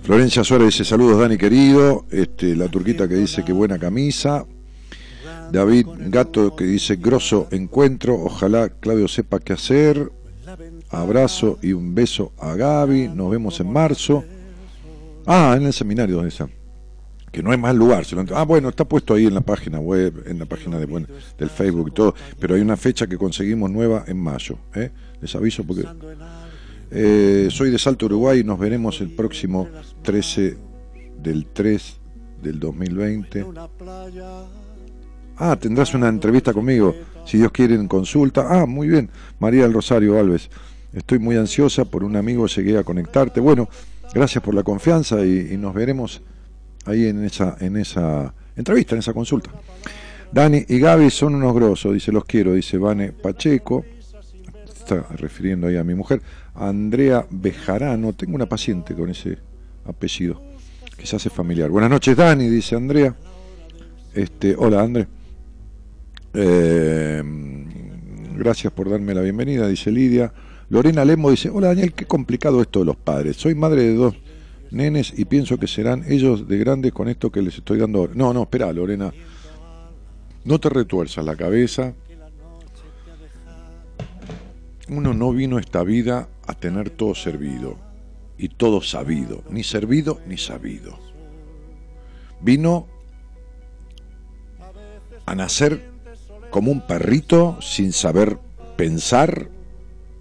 Florencia 0.02 0.42
Suárez 0.44 0.68
dice 0.68 0.84
saludos 0.84 1.20
Dani 1.20 1.36
querido, 1.36 2.06
este, 2.10 2.56
la 2.56 2.68
turquita 2.68 3.06
que 3.06 3.14
dice 3.14 3.44
que 3.44 3.52
buena 3.52 3.78
camisa, 3.78 4.46
David 5.52 5.86
Gato 6.08 6.56
que 6.56 6.64
dice 6.64 6.96
grosso 6.96 7.48
encuentro, 7.50 8.14
ojalá 8.14 8.68
Claudio 8.68 9.08
sepa 9.08 9.40
qué 9.40 9.52
hacer, 9.52 10.10
abrazo 10.90 11.58
y 11.62 11.72
un 11.72 11.94
beso 11.94 12.32
a 12.38 12.54
Gaby, 12.54 13.08
nos 13.08 13.30
vemos 13.30 13.60
en 13.60 13.72
marzo. 13.72 14.24
Ah, 15.26 15.54
en 15.56 15.66
el 15.66 15.72
seminario 15.72 16.24
esa, 16.24 16.48
que 17.30 17.42
no 17.42 17.52
hay 17.52 17.58
más 17.58 17.74
lugar. 17.74 18.04
ah, 18.34 18.44
bueno, 18.44 18.70
está 18.70 18.84
puesto 18.84 19.14
ahí 19.14 19.26
en 19.26 19.34
la 19.34 19.42
página 19.42 19.78
web, 19.78 20.24
en 20.26 20.38
la 20.38 20.46
página 20.46 20.78
de, 20.78 20.86
bueno, 20.86 21.06
del 21.38 21.50
Facebook 21.50 21.88
y 21.88 21.92
todo, 21.92 22.14
pero 22.38 22.54
hay 22.54 22.60
una 22.60 22.76
fecha 22.76 23.06
que 23.06 23.16
conseguimos 23.16 23.70
nueva 23.70 24.04
en 24.06 24.18
mayo. 24.18 24.58
¿eh? 24.74 24.90
Les 25.20 25.34
aviso 25.34 25.62
porque 25.64 25.84
eh, 26.90 27.48
soy 27.50 27.70
de 27.70 27.78
Salto, 27.78 28.06
Uruguay 28.06 28.42
nos 28.44 28.58
veremos 28.58 29.00
el 29.00 29.10
próximo 29.10 29.68
13 30.02 30.56
del 31.22 31.46
3 31.46 32.00
del 32.42 32.58
2020. 32.58 33.44
Una 33.44 33.68
playa 33.68 34.44
Ah, 35.42 35.56
tendrás 35.56 35.94
una 35.94 36.08
entrevista 36.08 36.52
conmigo, 36.52 36.94
si 37.24 37.38
Dios 37.38 37.50
quiere, 37.50 37.74
en 37.74 37.88
consulta. 37.88 38.46
Ah, 38.50 38.66
muy 38.66 38.88
bien, 38.88 39.08
María 39.38 39.62
del 39.62 39.72
Rosario 39.72 40.18
Alves. 40.18 40.50
Estoy 40.92 41.18
muy 41.18 41.36
ansiosa, 41.36 41.86
por 41.86 42.04
un 42.04 42.14
amigo 42.16 42.46
llegué 42.46 42.76
a 42.76 42.84
conectarte. 42.84 43.40
Bueno, 43.40 43.66
gracias 44.12 44.44
por 44.44 44.54
la 44.54 44.62
confianza 44.62 45.24
y, 45.24 45.52
y 45.52 45.56
nos 45.56 45.72
veremos 45.72 46.20
ahí 46.84 47.06
en 47.06 47.24
esa, 47.24 47.56
en 47.60 47.78
esa 47.78 48.34
entrevista, 48.54 48.94
en 48.94 48.98
esa 48.98 49.14
consulta. 49.14 49.50
Dani 50.30 50.62
y 50.68 50.78
Gaby 50.78 51.08
son 51.08 51.34
unos 51.36 51.54
grosos, 51.54 51.94
dice, 51.94 52.12
los 52.12 52.26
quiero, 52.26 52.52
dice 52.52 52.76
Vane 52.76 53.12
Pacheco. 53.12 53.84
Refiriendo 55.16 55.66
ahí 55.66 55.76
a 55.76 55.84
mi 55.84 55.94
mujer. 55.94 56.20
Andrea 56.54 57.26
Bejarano, 57.30 58.12
tengo 58.12 58.34
una 58.34 58.46
paciente 58.46 58.94
con 58.94 59.10
ese 59.10 59.38
apellido, 59.84 60.40
que 60.96 61.06
se 61.06 61.16
hace 61.16 61.30
familiar. 61.30 61.70
Buenas 61.70 61.90
noches, 61.90 62.16
Dani, 62.16 62.48
dice 62.48 62.76
Andrea. 62.76 63.14
Este, 64.14 64.54
hola, 64.56 64.82
André. 64.82 65.06
Eh, 66.34 67.22
gracias 68.36 68.72
por 68.72 68.90
darme 68.90 69.14
la 69.14 69.20
bienvenida, 69.20 69.68
dice 69.68 69.90
Lidia. 69.90 70.32
Lorena 70.68 71.04
Lemo 71.04 71.30
dice, 71.30 71.50
hola 71.50 71.68
Daniel, 71.68 71.92
qué 71.92 72.06
complicado 72.06 72.60
esto 72.62 72.80
de 72.80 72.84
los 72.86 72.96
padres. 72.96 73.36
Soy 73.36 73.54
madre 73.54 73.82
de 73.82 73.94
dos 73.94 74.14
nenes 74.70 75.12
y 75.16 75.24
pienso 75.24 75.58
que 75.58 75.66
serán 75.66 76.04
ellos 76.08 76.46
de 76.46 76.58
grandes 76.58 76.92
con 76.92 77.08
esto 77.08 77.30
que 77.30 77.42
les 77.42 77.58
estoy 77.58 77.78
dando 77.78 78.00
ahora. 78.00 78.12
No, 78.14 78.32
no, 78.32 78.42
espera, 78.42 78.72
Lorena. 78.72 79.12
No 80.44 80.58
te 80.58 80.68
retuerzas 80.68 81.24
la 81.24 81.36
cabeza. 81.36 81.94
Uno 84.90 85.14
no 85.14 85.32
vino 85.32 85.60
esta 85.60 85.84
vida 85.84 86.28
a 86.48 86.54
tener 86.54 86.90
todo 86.90 87.14
servido 87.14 87.76
y 88.36 88.48
todo 88.48 88.82
sabido, 88.82 89.44
ni 89.48 89.62
servido 89.62 90.18
ni 90.26 90.36
sabido. 90.36 90.98
Vino 92.40 92.88
a 95.26 95.34
nacer 95.36 95.88
como 96.50 96.72
un 96.72 96.80
perrito 96.88 97.56
sin 97.62 97.92
saber 97.92 98.36
pensar 98.76 99.48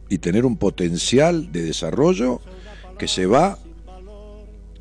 y 0.08 0.20
tener 0.20 0.46
un 0.46 0.56
potencial 0.56 1.52
de 1.52 1.64
desarrollo 1.64 2.40
que 3.00 3.08
se 3.08 3.26
va 3.26 3.58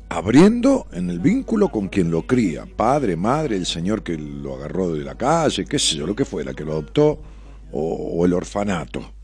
abriendo 0.09 0.85
en 0.91 1.09
el 1.09 1.17
vínculo 1.17 1.69
con 1.69 1.87
quien 1.87 2.11
lo 2.11 2.27
cría, 2.27 2.67
padre, 2.67 3.15
madre, 3.15 3.55
el 3.55 3.65
señor 3.65 4.03
que 4.03 4.19
lo 4.19 4.53
agarró 4.53 4.93
de 4.93 5.03
la 5.03 5.15
calle, 5.15 5.65
qué 5.65 5.79
sé 5.79 5.95
yo, 5.95 6.05
lo 6.05 6.15
que 6.15 6.25
fuera, 6.25 6.53
que 6.53 6.63
lo 6.63 6.73
adoptó, 6.73 7.19
o 7.71 8.23
el 8.23 8.33
orfanato. 8.33 9.18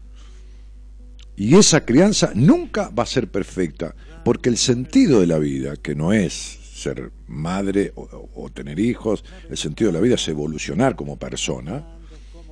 Y 1.37 1.55
esa 1.55 1.85
crianza 1.85 2.31
nunca 2.33 2.89
va 2.89 3.03
a 3.03 3.07
ser 3.07 3.29
perfecta, 3.29 3.95
porque 4.23 4.49
el 4.49 4.57
sentido 4.57 5.19
de 5.19 5.27
la 5.27 5.37
vida, 5.37 5.75
que 5.75 5.95
no 5.95 6.13
es 6.13 6.33
ser 6.33 7.11
madre 7.27 7.91
o, 7.95 8.49
tener 8.53 8.79
hijos, 8.79 9.23
el 9.49 9.57
sentido 9.57 9.89
de 9.89 9.93
la 9.97 10.01
vida 10.01 10.15
es 10.15 10.27
evolucionar 10.27 10.95
como 10.95 11.17
persona. 11.17 11.83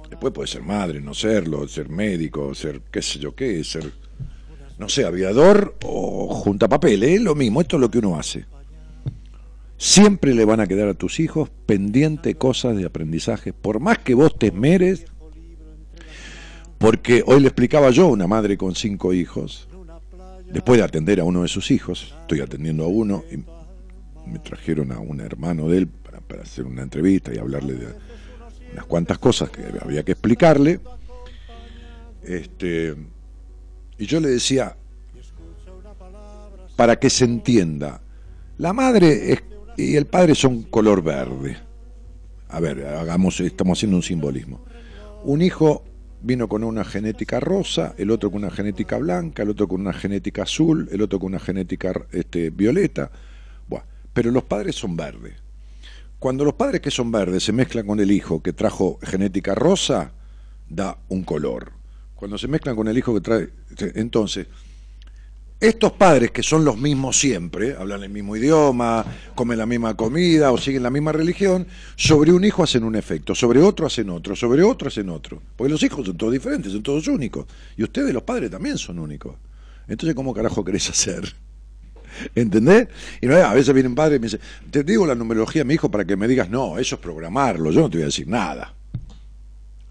Después 0.09 0.33
puede 0.33 0.47
ser 0.47 0.63
madre, 0.63 1.01
no 1.01 1.13
serlo, 1.13 1.67
ser 1.67 1.89
médico, 1.89 2.53
ser 2.53 2.81
qué 2.91 3.01
sé 3.01 3.19
yo 3.19 3.35
qué, 3.35 3.63
ser, 3.63 3.91
no 4.77 4.89
sé, 4.89 5.05
aviador 5.05 5.77
o 5.83 6.33
junta 6.33 6.67
papel, 6.67 7.03
¿eh? 7.03 7.19
lo 7.19 7.35
mismo, 7.35 7.61
esto 7.61 7.77
es 7.77 7.81
lo 7.81 7.91
que 7.91 7.99
uno 7.99 8.17
hace. 8.17 8.45
Siempre 9.77 10.33
le 10.33 10.45
van 10.45 10.59
a 10.59 10.67
quedar 10.67 10.87
a 10.87 10.93
tus 10.93 11.19
hijos 11.19 11.49
pendiente 11.65 12.35
cosas 12.35 12.77
de 12.77 12.85
aprendizaje, 12.85 13.53
por 13.53 13.79
más 13.79 13.99
que 13.99 14.13
vos 14.13 14.37
te 14.37 14.47
esmeres, 14.47 15.05
porque 16.83 17.23
hoy 17.25 17.39
le 17.39 17.47
explicaba 17.47 17.91
yo 17.91 18.07
a 18.07 18.09
una 18.09 18.27
madre 18.27 18.57
con 18.57 18.75
cinco 18.75 19.13
hijos, 19.13 19.69
después 20.51 20.77
de 20.77 20.83
atender 20.83 21.21
a 21.21 21.23
uno 21.23 21.43
de 21.43 21.47
sus 21.47 21.71
hijos, 21.71 22.13
estoy 22.19 22.41
atendiendo 22.41 22.83
a 22.83 22.87
uno 22.87 23.23
y 23.31 23.37
me 24.29 24.39
trajeron 24.39 24.91
a 24.91 24.99
un 24.99 25.21
hermano 25.21 25.69
de 25.69 25.77
él 25.77 25.87
para, 25.87 26.41
hacer 26.41 26.65
una 26.65 26.81
entrevista 26.81 27.33
y 27.33 27.37
hablarle 27.37 27.75
de 27.75 27.87
unas 28.73 28.83
cuantas 28.83 29.17
cosas 29.17 29.49
que 29.49 29.63
había 29.81 30.03
que 30.03 30.11
explicarle. 30.11 30.81
Este, 32.21 32.93
y 33.97 34.05
yo 34.05 34.19
le 34.19 34.27
decía, 34.27 34.75
para 36.75 36.99
que 36.99 37.09
se 37.09 37.23
entienda, 37.23 38.01
la 38.57 38.73
madre 38.73 39.31
es- 39.31 39.43
y 39.77 39.95
el 39.95 40.05
padre 40.05 40.35
son 40.35 40.63
color 40.63 41.01
verde. 41.01 41.55
A 42.49 42.59
ver, 42.59 42.85
hagamos, 42.85 43.39
estamos 43.39 43.79
haciendo 43.79 43.95
un 43.95 44.03
simbolismo. 44.03 44.59
Un 45.23 45.41
hijo 45.41 45.85
vino 46.23 46.47
con 46.47 46.63
una 46.63 46.85
genética 46.85 47.39
rosa, 47.39 47.93
el 47.97 48.09
otro 48.09 48.31
con 48.31 48.43
una 48.43 48.51
genética 48.51 48.97
blanca, 48.97 49.43
el 49.43 49.49
otro 49.49 49.67
con 49.67 49.81
una 49.81 49.93
genética 49.93 50.43
azul, 50.43 50.87
el 50.91 51.01
otro 51.01 51.19
con 51.19 51.27
una 51.27 51.39
genética 51.39 51.93
este, 52.11 52.49
violeta. 52.49 53.11
Buah, 53.67 53.83
pero 54.13 54.31
los 54.31 54.43
padres 54.43 54.75
son 54.75 54.95
verdes. 54.95 55.33
Cuando 56.19 56.45
los 56.45 56.53
padres 56.53 56.79
que 56.79 56.89
son 56.89 57.11
verdes 57.11 57.43
se 57.43 57.51
mezclan 57.51 57.85
con 57.85 57.99
el 57.99 58.09
hijo 58.09 58.41
que 58.41 58.53
trajo 58.53 58.97
genética 59.03 59.53
rosa, 59.53 60.13
da 60.69 60.97
un 61.09 61.23
color. 61.23 61.73
Cuando 62.15 62.37
se 62.37 62.47
mezclan 62.47 62.77
con 62.77 62.87
el 62.87 62.97
hijo 62.97 63.13
que 63.13 63.19
trae, 63.21 63.49
entonces, 63.95 64.47
estos 65.63 65.93
padres 65.93 66.31
que 66.31 66.43
son 66.43 66.65
los 66.65 66.77
mismos 66.77 67.17
siempre, 67.17 67.73
hablan 67.79 68.03
el 68.03 68.09
mismo 68.09 68.35
idioma, 68.35 69.05
comen 69.33 69.57
la 69.57 69.65
misma 69.65 69.95
comida 69.95 70.51
o 70.51 70.57
siguen 70.57 70.83
la 70.83 70.89
misma 70.89 71.13
religión, 71.13 71.65
sobre 71.95 72.33
un 72.33 72.43
hijo 72.43 72.63
hacen 72.63 72.83
un 72.83 72.97
efecto, 72.97 73.33
sobre 73.33 73.61
otro 73.61 73.87
hacen 73.87 74.09
otro, 74.09 74.35
sobre 74.35 74.61
otro 74.61 74.89
hacen 74.89 75.09
otro. 75.09 75.41
Porque 75.55 75.71
los 75.71 75.81
hijos 75.81 76.05
son 76.05 76.17
todos 76.17 76.33
diferentes, 76.33 76.73
son 76.73 76.83
todos 76.83 77.07
únicos. 77.07 77.45
Y 77.77 77.83
ustedes, 77.83 78.13
los 78.13 78.23
padres, 78.23 78.51
también 78.51 78.77
son 78.77 78.99
únicos. 78.99 79.37
Entonces, 79.87 80.13
¿cómo 80.15 80.33
carajo 80.33 80.65
querés 80.65 80.89
hacer? 80.89 81.33
¿Entendés? 82.35 82.89
Y 83.21 83.27
a 83.27 83.53
veces 83.53 83.73
vienen 83.73 83.95
padres 83.95 84.17
y 84.17 84.19
me 84.19 84.25
dicen, 84.25 84.41
te 84.69 84.83
digo 84.83 85.05
la 85.07 85.15
numerología 85.15 85.61
de 85.61 85.65
mi 85.65 85.75
hijo 85.75 85.89
para 85.89 86.03
que 86.03 86.17
me 86.17 86.27
digas, 86.27 86.49
no, 86.49 86.77
eso 86.77 86.95
es 86.95 87.01
programarlo, 87.01 87.71
yo 87.71 87.79
no 87.79 87.89
te 87.89 87.99
voy 87.99 88.03
a 88.03 88.07
decir 88.07 88.27
nada. 88.27 88.73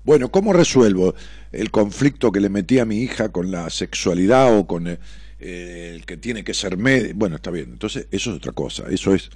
Bueno, 0.05 0.31
¿cómo 0.31 0.53
resuelvo 0.53 1.15
el 1.51 1.71
conflicto 1.71 2.31
que 2.31 2.41
le 2.41 2.51
metí 2.51 2.79
a 2.79 2.85
mi 2.85 2.99
hija 2.99 3.31
con 3.31 3.51
la 3.51 3.71
sexualidad 3.71 4.55
o 4.55 4.67
con... 4.67 4.99
El 5.43 6.07
que 6.07 6.17
tiene 6.17 6.45
que 6.45 6.55
ser 6.55 6.77
medio. 6.77 7.13
Bueno, 7.15 7.37
está 7.37 7.51
bien. 7.51 7.71
Entonces, 7.73 8.07
eso 8.11 8.31
es 8.31 8.37
otra 8.37 8.53
cosa. 8.53 8.85
Eso 8.89 9.15
es 9.15 9.31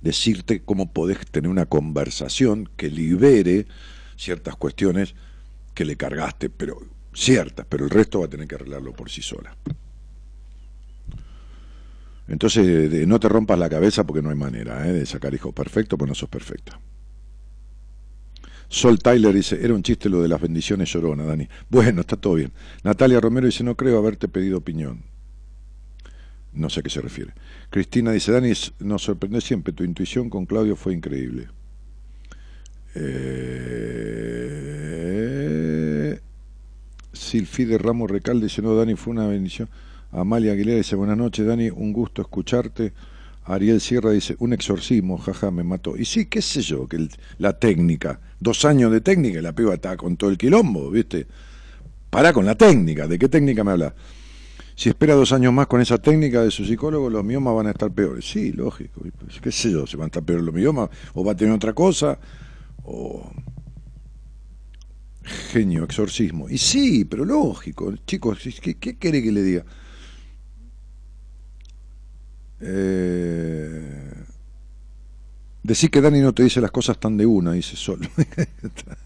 decirte 0.00 0.62
cómo 0.62 0.92
podés 0.92 1.18
tener 1.30 1.50
una 1.50 1.66
conversación 1.66 2.68
que 2.76 2.90
libere 2.90 3.66
ciertas 4.16 4.54
cuestiones 4.56 5.14
que 5.74 5.84
le 5.84 5.96
cargaste, 5.96 6.50
pero 6.50 6.78
ciertas, 7.12 7.66
pero 7.68 7.84
el 7.84 7.90
resto 7.90 8.20
va 8.20 8.26
a 8.26 8.28
tener 8.28 8.46
que 8.46 8.54
arreglarlo 8.54 8.92
por 8.92 9.10
sí 9.10 9.22
sola. 9.22 9.56
Entonces, 12.28 13.06
no 13.06 13.20
te 13.20 13.28
rompas 13.28 13.58
la 13.58 13.68
cabeza 13.68 14.04
porque 14.04 14.22
no 14.22 14.30
hay 14.30 14.36
manera 14.36 14.88
¿eh? 14.88 14.92
de 14.92 15.06
sacar 15.06 15.34
hijos 15.34 15.52
perfectos, 15.52 15.98
pues 15.98 16.08
no 16.08 16.14
sos 16.14 16.28
perfecto. 16.28 16.78
Sol 18.74 18.98
Tyler 18.98 19.32
dice, 19.32 19.64
era 19.64 19.72
un 19.72 19.84
chiste 19.84 20.08
lo 20.08 20.20
de 20.20 20.26
las 20.26 20.40
bendiciones 20.40 20.92
llorona, 20.92 21.22
Dani. 21.22 21.46
Bueno, 21.70 22.00
está 22.00 22.16
todo 22.16 22.34
bien. 22.34 22.50
Natalia 22.82 23.20
Romero 23.20 23.46
dice, 23.46 23.62
no 23.62 23.76
creo 23.76 23.98
haberte 23.98 24.26
pedido 24.26 24.58
opinión. 24.58 25.04
No 26.52 26.68
sé 26.68 26.80
a 26.80 26.82
qué 26.82 26.90
se 26.90 27.00
refiere. 27.00 27.34
Cristina 27.70 28.10
dice, 28.10 28.32
Dani, 28.32 28.52
nos 28.80 29.02
sorprende 29.02 29.40
siempre, 29.40 29.72
tu 29.72 29.84
intuición 29.84 30.28
con 30.28 30.44
Claudio 30.44 30.74
fue 30.74 30.92
increíble. 30.92 31.46
Eh... 32.96 33.38
Silfide 37.12 37.78
Ramos 37.78 38.10
Recalde 38.10 38.46
dice, 38.46 38.60
no, 38.60 38.74
Dani, 38.74 38.96
fue 38.96 39.12
una 39.12 39.28
bendición. 39.28 39.68
Amalia 40.10 40.50
Aguilera 40.50 40.78
dice, 40.78 40.96
buenas 40.96 41.16
noches, 41.16 41.46
Dani, 41.46 41.70
un 41.70 41.92
gusto 41.92 42.22
escucharte. 42.22 42.92
Ariel 43.44 43.80
Sierra 43.80 44.10
dice, 44.10 44.36
un 44.38 44.52
exorcismo, 44.52 45.18
jaja, 45.18 45.50
me 45.50 45.62
mató. 45.62 45.96
Y 45.96 46.04
sí, 46.06 46.26
qué 46.26 46.40
sé 46.40 46.62
yo, 46.62 46.88
que 46.88 47.08
la 47.38 47.58
técnica, 47.58 48.20
dos 48.40 48.64
años 48.64 48.90
de 48.90 49.00
técnica 49.00 49.38
y 49.38 49.42
la 49.42 49.54
piba 49.54 49.74
está 49.74 49.96
con 49.96 50.16
todo 50.16 50.30
el 50.30 50.38
quilombo, 50.38 50.90
¿viste? 50.90 51.26
Pará 52.08 52.32
con 52.32 52.46
la 52.46 52.54
técnica, 52.54 53.06
¿de 53.06 53.18
qué 53.18 53.28
técnica 53.28 53.62
me 53.62 53.72
habla? 53.72 53.94
Si 54.76 54.88
espera 54.88 55.14
dos 55.14 55.32
años 55.32 55.52
más 55.52 55.66
con 55.66 55.80
esa 55.80 55.98
técnica 55.98 56.42
de 56.42 56.50
su 56.50 56.64
psicólogo, 56.64 57.10
los 57.10 57.24
miomas 57.24 57.54
van 57.54 57.66
a 57.66 57.70
estar 57.70 57.92
peores. 57.92 58.24
Sí, 58.28 58.50
lógico, 58.52 59.02
qué 59.42 59.52
sé 59.52 59.70
yo, 59.70 59.86
se 59.86 59.96
van 59.96 60.04
a 60.04 60.06
estar 60.06 60.22
peores 60.22 60.44
los 60.44 60.54
miomas, 60.54 60.88
o 61.12 61.24
va 61.24 61.32
a 61.32 61.36
tener 61.36 61.54
otra 61.54 61.74
cosa, 61.74 62.18
o... 62.82 63.30
Genio, 65.52 65.84
exorcismo. 65.84 66.50
Y 66.50 66.58
sí, 66.58 67.06
pero 67.06 67.24
lógico, 67.24 67.94
chicos, 68.06 68.40
¿qué, 68.60 68.74
qué 68.74 68.98
quiere 68.98 69.22
que 69.22 69.32
le 69.32 69.42
diga? 69.42 69.64
Eh, 72.66 74.14
decir 75.62 75.90
que 75.90 76.00
Dani 76.00 76.20
no 76.20 76.32
te 76.32 76.42
dice 76.42 76.62
las 76.62 76.70
cosas 76.70 76.98
tan 76.98 77.16
de 77.18 77.26
una, 77.26 77.52
dice 77.52 77.76
solo. 77.76 78.08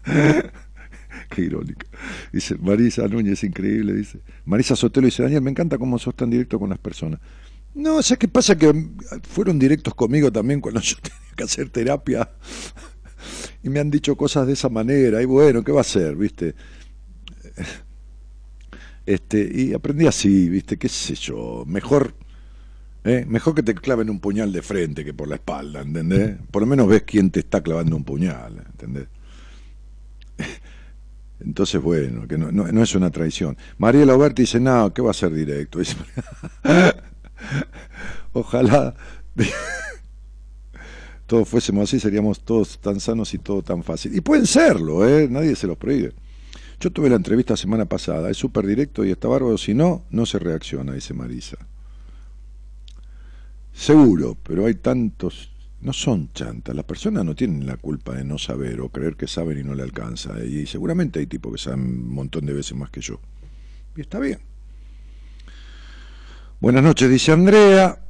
Qué 1.29 1.41
irónica. 1.41 1.85
Dice 2.31 2.55
Marisa 2.55 3.07
Núñez, 3.07 3.43
increíble, 3.43 3.93
dice. 3.93 4.21
Marisa 4.45 4.75
Sotelo 4.75 5.05
dice, 5.05 5.23
Daniel, 5.23 5.41
me 5.41 5.51
encanta 5.51 5.77
cómo 5.77 5.99
sos 5.99 6.15
tan 6.15 6.29
directo 6.29 6.57
con 6.57 6.69
las 6.69 6.79
personas. 6.79 7.19
No, 7.75 8.01
¿sabes 8.01 8.19
qué 8.19 8.27
pasa? 8.29 8.57
Que 8.57 8.73
fueron 9.23 9.59
directos 9.59 9.93
conmigo 9.93 10.31
también 10.31 10.61
cuando 10.61 10.79
yo 10.79 10.95
tenía 11.01 11.35
que 11.35 11.43
hacer 11.43 11.69
terapia 11.69 12.29
y 13.61 13.69
me 13.69 13.79
han 13.79 13.91
dicho 13.91 14.15
cosas 14.15 14.47
de 14.47 14.53
esa 14.53 14.69
manera 14.69 15.21
y 15.21 15.25
bueno, 15.25 15.63
¿qué 15.63 15.71
va 15.71 15.81
a 15.81 15.83
ser? 15.83 16.15
¿Viste? 16.15 16.55
Este, 19.05 19.49
y 19.53 19.73
aprendí 19.73 20.07
así, 20.07 20.49
¿viste? 20.49 20.77
¿Qué 20.77 20.87
sé 20.87 21.15
yo? 21.15 21.63
Mejor 21.67 22.15
¿Eh? 23.03 23.25
Mejor 23.27 23.55
que 23.55 23.63
te 23.63 23.73
claven 23.73 24.09
un 24.09 24.19
puñal 24.19 24.51
de 24.51 24.61
frente 24.61 25.05
que 25.05 25.13
por 25.13 25.27
la 25.27 25.35
espalda, 25.35 25.81
¿entendés? 25.81 26.37
Por 26.51 26.61
lo 26.61 26.65
menos 26.65 26.87
ves 26.87 27.03
quién 27.03 27.31
te 27.31 27.39
está 27.39 27.61
clavando 27.61 27.95
un 27.95 28.03
puñal, 28.03 28.57
¿entendés? 28.57 29.07
Entonces, 31.39 31.81
bueno, 31.81 32.27
que 32.27 32.37
no, 32.37 32.83
es 32.83 32.95
una 32.95 33.09
traición. 33.09 33.57
Mariela 33.77 34.15
Oberti 34.15 34.43
dice, 34.43 34.59
no, 34.59 34.93
¿qué 34.93 35.01
va 35.01 35.11
a 35.11 35.13
ser 35.13 35.33
directo? 35.33 35.79
Ojalá 38.33 38.93
todos 41.25 41.47
fuésemos 41.47 41.89
así, 41.89 41.99
seríamos 41.99 42.41
todos 42.41 42.79
tan 42.79 42.99
sanos 42.99 43.33
y 43.33 43.37
todo 43.37 43.61
tan 43.61 43.83
fácil. 43.83 44.13
Y 44.13 44.19
pueden 44.19 44.45
serlo, 44.45 45.07
¿eh? 45.07 45.29
nadie 45.29 45.55
se 45.55 45.67
los 45.67 45.77
prohíbe. 45.77 46.13
Yo 46.81 46.91
tuve 46.91 47.09
la 47.09 47.15
entrevista 47.15 47.55
semana 47.55 47.85
pasada, 47.85 48.29
es 48.29 48.37
súper 48.37 48.65
directo 48.65 49.05
y 49.05 49.11
está 49.11 49.29
bárbaro, 49.29 49.57
si 49.57 49.73
no, 49.73 50.03
no 50.09 50.25
se 50.25 50.39
reacciona, 50.39 50.93
dice 50.93 51.13
Marisa. 51.13 51.57
Seguro, 53.79 54.35
pero 54.43 54.65
hay 54.65 54.73
tantos, 54.73 55.51
no 55.79 55.93
son 55.93 56.33
chantas, 56.33 56.75
las 56.75 56.83
personas 56.83 57.23
no 57.23 57.33
tienen 57.33 57.65
la 57.65 57.77
culpa 57.77 58.13
de 58.13 58.25
no 58.25 58.37
saber 58.37 58.81
o 58.81 58.89
creer 58.89 59.15
que 59.15 59.25
saben 59.25 59.57
y 59.57 59.63
no 59.63 59.73
le 59.73 59.83
alcanza. 59.83 60.43
Y 60.43 60.65
seguramente 60.65 61.19
hay 61.19 61.27
tipos 61.27 61.53
que 61.53 61.57
saben 61.59 61.79
un 61.79 62.13
montón 62.13 62.45
de 62.45 62.51
veces 62.51 62.75
más 62.75 62.89
que 62.89 62.99
yo. 62.99 63.21
Y 63.95 64.01
está 64.01 64.19
bien. 64.19 64.39
Buenas 66.59 66.83
noches, 66.83 67.09
dice 67.09 67.31
Andrea. 67.31 68.03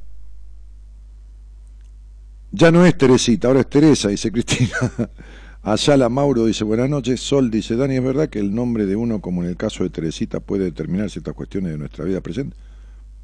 Ya 2.50 2.72
no 2.72 2.84
es 2.84 2.98
Teresita, 2.98 3.46
ahora 3.46 3.60
es 3.60 3.70
Teresa, 3.70 4.08
dice 4.08 4.32
Cristina. 4.32 4.74
Ayala 5.62 6.08
Mauro 6.08 6.46
dice 6.46 6.64
buenas 6.64 6.90
noches. 6.90 7.20
Sol 7.20 7.48
dice, 7.48 7.76
Dani, 7.76 7.94
¿es 7.94 8.02
verdad 8.02 8.28
que 8.28 8.40
el 8.40 8.52
nombre 8.52 8.86
de 8.86 8.96
uno, 8.96 9.20
como 9.20 9.44
en 9.44 9.50
el 9.50 9.56
caso 9.56 9.84
de 9.84 9.90
Teresita, 9.90 10.40
puede 10.40 10.64
determinar 10.64 11.10
ciertas 11.10 11.34
cuestiones 11.34 11.70
de 11.70 11.78
nuestra 11.78 12.04
vida 12.04 12.20
presente? 12.20 12.56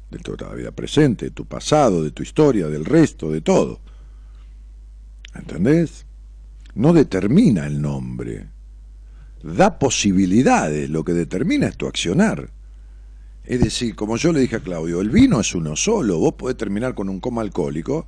De 0.09 0.45
la 0.45 0.53
vida 0.53 0.71
presente, 0.71 1.25
de 1.25 1.31
tu 1.31 1.45
pasado, 1.45 2.03
de 2.03 2.11
tu 2.11 2.23
historia, 2.23 2.67
del 2.67 2.85
resto, 2.85 3.31
de 3.31 3.41
todo. 3.41 3.79
¿Entendés? 5.35 6.05
No 6.75 6.93
determina 6.93 7.65
el 7.67 7.81
nombre, 7.81 8.47
da 9.43 9.77
posibilidades, 9.77 10.89
lo 10.89 11.03
que 11.03 11.13
determina 11.13 11.67
es 11.67 11.77
tu 11.77 11.87
accionar. 11.87 12.51
Es 13.43 13.61
decir, 13.61 13.95
como 13.95 14.17
yo 14.17 14.33
le 14.33 14.41
dije 14.41 14.57
a 14.57 14.61
Claudio, 14.61 15.01
el 15.01 15.09
vino 15.09 15.39
es 15.39 15.55
uno 15.55 15.75
solo, 15.75 16.19
vos 16.19 16.33
podés 16.33 16.57
terminar 16.57 16.93
con 16.93 17.09
un 17.09 17.19
coma 17.19 17.41
alcohólico 17.41 18.05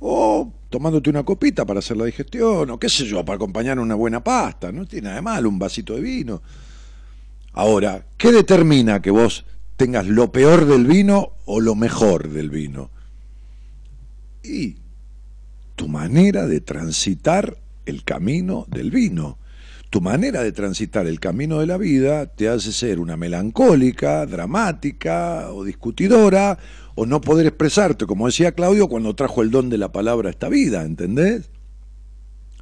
o 0.00 0.52
tomándote 0.68 1.10
una 1.10 1.22
copita 1.22 1.64
para 1.64 1.78
hacer 1.78 1.96
la 1.96 2.04
digestión, 2.04 2.68
o 2.70 2.78
qué 2.78 2.88
sé 2.88 3.06
yo, 3.06 3.24
para 3.24 3.36
acompañar 3.36 3.78
una 3.78 3.94
buena 3.94 4.22
pasta, 4.22 4.72
no 4.72 4.86
tiene 4.86 5.04
nada 5.04 5.16
de 5.16 5.22
malo 5.22 5.48
un 5.48 5.58
vasito 5.58 5.94
de 5.94 6.00
vino. 6.00 6.42
Ahora, 7.52 8.04
¿qué 8.18 8.32
determina 8.32 9.00
que 9.00 9.12
vos 9.12 9.44
tengas 9.76 10.06
lo 10.06 10.30
peor 10.32 10.66
del 10.66 10.86
vino 10.86 11.32
o 11.44 11.60
lo 11.60 11.74
mejor 11.74 12.28
del 12.28 12.50
vino. 12.50 12.90
Y 14.42 14.76
tu 15.76 15.88
manera 15.88 16.46
de 16.46 16.60
transitar 16.60 17.58
el 17.86 18.04
camino 18.04 18.66
del 18.68 18.90
vino. 18.90 19.38
Tu 19.90 20.00
manera 20.00 20.42
de 20.42 20.52
transitar 20.52 21.06
el 21.06 21.20
camino 21.20 21.60
de 21.60 21.66
la 21.66 21.76
vida 21.76 22.26
te 22.26 22.48
hace 22.48 22.72
ser 22.72 22.98
una 22.98 23.16
melancólica, 23.16 24.26
dramática 24.26 25.52
o 25.52 25.64
discutidora, 25.64 26.58
o 26.96 27.06
no 27.06 27.20
poder 27.20 27.46
expresarte, 27.46 28.06
como 28.06 28.26
decía 28.26 28.52
Claudio, 28.52 28.88
cuando 28.88 29.14
trajo 29.14 29.42
el 29.42 29.50
don 29.50 29.68
de 29.68 29.78
la 29.78 29.92
palabra 29.92 30.28
a 30.28 30.30
esta 30.30 30.48
vida, 30.48 30.82
¿entendés? 30.82 31.50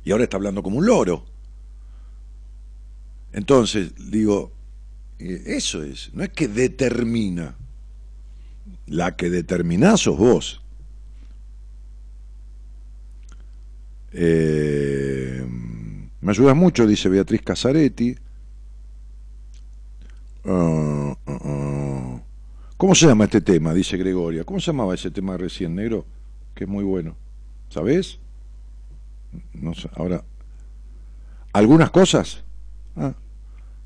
Y 0.05 0.13
ahora 0.13 0.25
está 0.25 0.37
hablando 0.37 0.63
como 0.63 0.79
un 0.79 0.87
loro. 0.87 1.25
Entonces, 3.33 3.93
digo, 4.11 4.53
eso 5.47 5.83
es, 5.83 6.11
no 6.15 6.23
es 6.23 6.31
que 6.31 6.49
determina. 6.49 7.57
La 8.87 9.17
que 9.17 9.31
determina 9.31 9.97
sos 9.97 10.19
vos. 10.19 10.63
Eh, 14.13 15.45
me 16.21 16.31
ayudas 16.31 16.57
mucho, 16.57 16.87
dice 16.87 17.09
Beatriz 17.09 17.43
Casaretti. 17.43 18.17
Ah, 20.45 21.17
ah, 21.27 21.39
ah. 21.45 22.21
¿Cómo 22.77 22.95
se 22.95 23.07
llama 23.07 23.25
este 23.25 23.41
tema? 23.41 23.73
Dice 23.73 23.97
Gregoria. 23.97 24.45
¿Cómo 24.45 24.61
se 24.61 24.67
llamaba 24.73 24.95
ese 24.95 25.11
tema 25.11 25.37
recién, 25.37 25.75
negro? 25.75 26.05
Que 26.55 26.65
es 26.65 26.71
muy 26.71 26.85
bueno. 26.85 27.17
¿Sabes? 27.69 28.19
No 29.55 29.75
sé, 29.75 29.89
ahora. 29.95 30.25
¿Algunas 31.53 31.91
cosas? 31.91 32.43
Ah, 32.97 33.15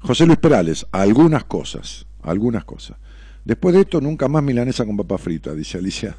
José 0.00 0.26
Luis 0.26 0.38
Perales, 0.38 0.86
algunas 0.92 1.44
cosas, 1.44 2.06
algunas 2.22 2.64
cosas. 2.64 2.96
Después 3.44 3.74
de 3.74 3.82
esto, 3.82 4.00
nunca 4.00 4.28
más 4.28 4.42
milanesa 4.42 4.84
con 4.84 4.96
papa 4.96 5.18
frita, 5.18 5.54
dice 5.54 5.78
Alicia. 5.78 6.16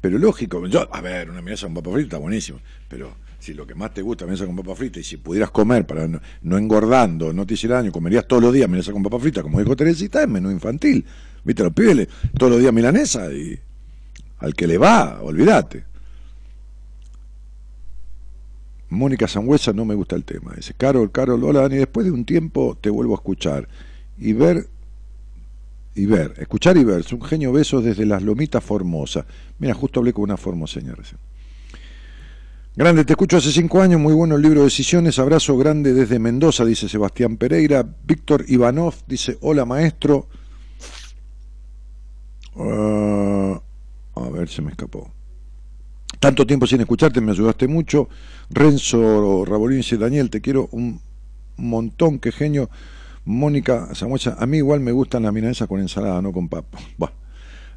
Pero 0.00 0.18
lógico, 0.18 0.66
yo, 0.66 0.88
a 0.92 1.00
ver, 1.00 1.30
una 1.30 1.40
milanesa 1.40 1.66
con 1.66 1.74
papa 1.74 1.92
frita 1.92 2.18
buenísimo, 2.18 2.60
pero 2.88 3.14
si 3.38 3.54
lo 3.54 3.66
que 3.66 3.74
más 3.74 3.92
te 3.92 4.02
gusta 4.02 4.24
es 4.24 4.30
milanesa 4.30 4.46
con 4.46 4.56
papa 4.56 4.74
frita 4.74 5.00
y 5.00 5.04
si 5.04 5.16
pudieras 5.16 5.50
comer 5.50 5.86
para 5.86 6.08
no, 6.08 6.20
no 6.42 6.58
engordando, 6.58 7.32
no 7.32 7.46
te 7.46 7.54
hiciera 7.54 7.76
daño, 7.76 7.92
comerías 7.92 8.26
todos 8.26 8.42
los 8.42 8.52
días 8.52 8.68
milanesa 8.68 8.92
con 8.92 9.02
papa 9.02 9.18
frita, 9.18 9.42
como 9.42 9.58
dijo 9.60 9.76
Teresita, 9.76 10.22
es 10.22 10.28
menú 10.28 10.50
infantil. 10.50 11.04
¿Viste 11.44 11.62
los 11.62 11.72
pibes? 11.72 12.08
Todos 12.38 12.52
los 12.52 12.60
días 12.60 12.72
milanesa 12.72 13.32
y 13.32 13.58
al 14.38 14.54
que 14.54 14.66
le 14.66 14.78
va, 14.78 15.20
olvídate. 15.22 15.91
Mónica 18.92 19.26
Sangüesa 19.26 19.72
no 19.72 19.84
me 19.84 19.94
gusta 19.94 20.16
el 20.16 20.24
tema. 20.24 20.52
Dice, 20.54 20.74
Carol, 20.76 21.10
Carol, 21.10 21.42
hola 21.44 21.62
Dani, 21.62 21.76
después 21.76 22.06
de 22.06 22.12
un 22.12 22.24
tiempo 22.24 22.76
te 22.80 22.90
vuelvo 22.90 23.14
a 23.14 23.16
escuchar 23.16 23.68
y 24.18 24.32
ver 24.32 24.68
y 25.94 26.06
ver, 26.06 26.34
escuchar 26.38 26.76
y 26.78 26.84
ver, 26.84 27.00
es 27.00 27.12
un 27.12 27.20
genio 27.22 27.52
besos 27.52 27.84
desde 27.84 28.06
las 28.06 28.22
lomitas 28.22 28.64
Formosa. 28.64 29.26
Mira, 29.58 29.74
justo 29.74 30.00
hablé 30.00 30.12
con 30.12 30.24
una 30.24 30.36
formoseña 30.36 30.94
recién. 30.94 31.18
Grande, 32.74 33.04
te 33.04 33.12
escucho 33.12 33.36
hace 33.36 33.52
cinco 33.52 33.82
años, 33.82 34.00
muy 34.00 34.14
bueno 34.14 34.36
el 34.36 34.42
libro 34.42 34.60
de 34.60 34.64
Decisiones, 34.64 35.18
abrazo 35.18 35.58
grande 35.58 35.92
desde 35.92 36.18
Mendoza, 36.18 36.64
dice 36.64 36.88
Sebastián 36.88 37.36
Pereira, 37.36 37.86
Víctor 38.04 38.46
Ivanov 38.48 38.94
dice, 39.06 39.36
hola 39.42 39.66
maestro, 39.66 40.28
Ah, 42.56 43.60
a 44.14 44.28
ver, 44.30 44.48
se 44.48 44.62
me 44.62 44.70
escapó. 44.70 45.10
Tanto 46.22 46.46
tiempo 46.46 46.68
sin 46.68 46.80
escucharte, 46.80 47.20
me 47.20 47.32
ayudaste 47.32 47.66
mucho. 47.66 48.08
Renzo 48.48 49.44
Rabolín 49.44 49.78
dice, 49.78 49.98
Daniel, 49.98 50.30
te 50.30 50.40
quiero 50.40 50.68
un 50.70 51.00
montón, 51.56 52.20
qué 52.20 52.30
genio. 52.30 52.70
Mónica 53.24 53.92
Samuesa, 53.96 54.36
a 54.38 54.46
mí 54.46 54.58
igual 54.58 54.78
me 54.78 54.92
gustan 54.92 55.24
las 55.24 55.32
milanesas 55.32 55.66
con 55.66 55.80
ensalada, 55.80 56.22
no 56.22 56.32
con 56.32 56.48
papa. 56.48 56.78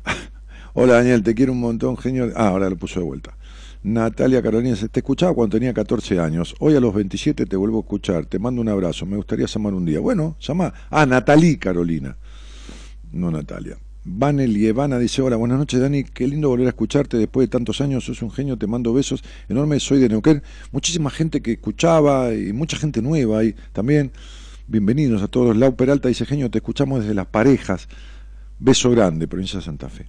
Hola 0.75 0.93
Daniel, 0.93 1.23
te 1.23 1.33
quiero 1.33 1.53
un 1.53 1.59
montón, 1.59 1.97
genio. 1.97 2.31
Ah, 2.35 2.49
ahora 2.49 2.69
lo 2.69 2.77
puso 2.77 2.99
de 2.99 3.07
vuelta. 3.07 3.35
Natalia 3.81 4.43
Carolina, 4.43 4.77
te 4.91 4.99
escuchaba 4.99 5.33
cuando 5.33 5.57
tenía 5.57 5.73
14 5.73 6.19
años. 6.19 6.53
Hoy 6.59 6.75
a 6.75 6.79
los 6.79 6.93
27 6.93 7.47
te 7.47 7.55
vuelvo 7.55 7.79
a 7.79 7.81
escuchar. 7.81 8.27
Te 8.27 8.37
mando 8.37 8.61
un 8.61 8.69
abrazo. 8.69 9.07
Me 9.07 9.15
gustaría 9.15 9.47
llamar 9.47 9.73
un 9.73 9.85
día. 9.85 9.99
Bueno, 9.99 10.35
llama. 10.39 10.71
Ah, 10.91 11.07
Natalie 11.07 11.57
Carolina. 11.57 12.15
No 13.11 13.31
Natalia. 13.31 13.79
Vanel 14.07 14.55
y 14.55 14.67
Evana 14.67 14.99
dice, 14.99 15.23
hola, 15.23 15.35
buenas 15.35 15.57
noches 15.57 15.79
Dani, 15.79 16.03
qué 16.03 16.27
lindo 16.27 16.47
volver 16.47 16.67
a 16.67 16.69
escucharte 16.69 17.17
después 17.17 17.47
de 17.47 17.51
tantos 17.51 17.81
años, 17.81 18.05
sos 18.05 18.21
un 18.21 18.29
genio, 18.29 18.55
te 18.55 18.67
mando 18.67 18.93
besos 18.93 19.23
enormes, 19.49 19.81
soy 19.81 19.99
de 19.99 20.07
Neuquén. 20.09 20.43
Muchísima 20.71 21.09
gente 21.09 21.41
que 21.41 21.53
escuchaba 21.53 22.31
y 22.31 22.53
mucha 22.53 22.77
gente 22.77 23.01
nueva 23.01 23.39
ahí 23.39 23.55
también. 23.73 24.11
Bienvenidos 24.67 25.23
a 25.23 25.27
todos. 25.27 25.57
Lau 25.57 25.75
Peralta 25.75 26.07
dice, 26.07 26.23
genio, 26.27 26.51
te 26.51 26.59
escuchamos 26.59 27.01
desde 27.01 27.15
las 27.15 27.25
parejas. 27.25 27.87
Beso 28.59 28.91
grande, 28.91 29.27
provincia 29.27 29.57
de 29.57 29.65
Santa 29.65 29.89
Fe. 29.89 30.05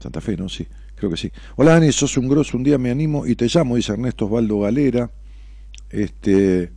Santa 0.00 0.20
Fe, 0.20 0.36
¿no? 0.36 0.48
Sí, 0.48 0.66
creo 0.96 1.08
que 1.08 1.16
sí. 1.16 1.30
Hola 1.54 1.74
Dani, 1.74 1.92
sos 1.92 2.16
un 2.16 2.28
grosso, 2.28 2.56
un 2.56 2.64
día 2.64 2.78
me 2.78 2.90
animo 2.90 3.28
y 3.28 3.36
te 3.36 3.46
llamo, 3.46 3.76
dice 3.76 3.92
Ernesto 3.92 4.26
Osvaldo 4.26 4.58
Galera. 4.58 5.08
Este, 5.88 6.72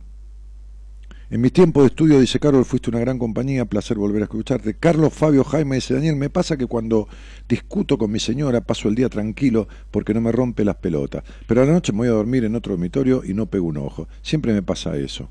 en 1.30 1.40
mi 1.40 1.50
tiempo 1.50 1.80
de 1.80 1.88
estudio, 1.88 2.20
dice 2.20 2.38
Carlos, 2.38 2.66
fuiste 2.66 2.90
una 2.90 3.00
gran 3.00 3.18
compañía, 3.18 3.64
placer 3.64 3.96
volver 3.96 4.22
a 4.22 4.24
escucharte. 4.24 4.74
Carlos 4.74 5.12
Fabio 5.12 5.42
Jaime 5.44 5.76
dice, 5.76 5.94
Daniel, 5.94 6.16
me 6.16 6.30
pasa 6.30 6.56
que 6.56 6.66
cuando 6.66 7.08
discuto 7.48 7.96
con 7.96 8.10
mi 8.10 8.20
señora 8.20 8.60
paso 8.60 8.88
el 8.88 8.94
día 8.94 9.08
tranquilo 9.08 9.66
porque 9.90 10.12
no 10.12 10.20
me 10.20 10.32
rompe 10.32 10.64
las 10.64 10.76
pelotas, 10.76 11.24
pero 11.46 11.62
a 11.62 11.64
la 11.64 11.72
noche 11.72 11.92
me 11.92 11.98
voy 11.98 12.08
a 12.08 12.12
dormir 12.12 12.44
en 12.44 12.54
otro 12.54 12.72
dormitorio 12.72 13.22
y 13.24 13.32
no 13.34 13.46
pego 13.46 13.66
un 13.66 13.78
ojo. 13.78 14.06
Siempre 14.22 14.52
me 14.52 14.62
pasa 14.62 14.96
eso. 14.96 15.30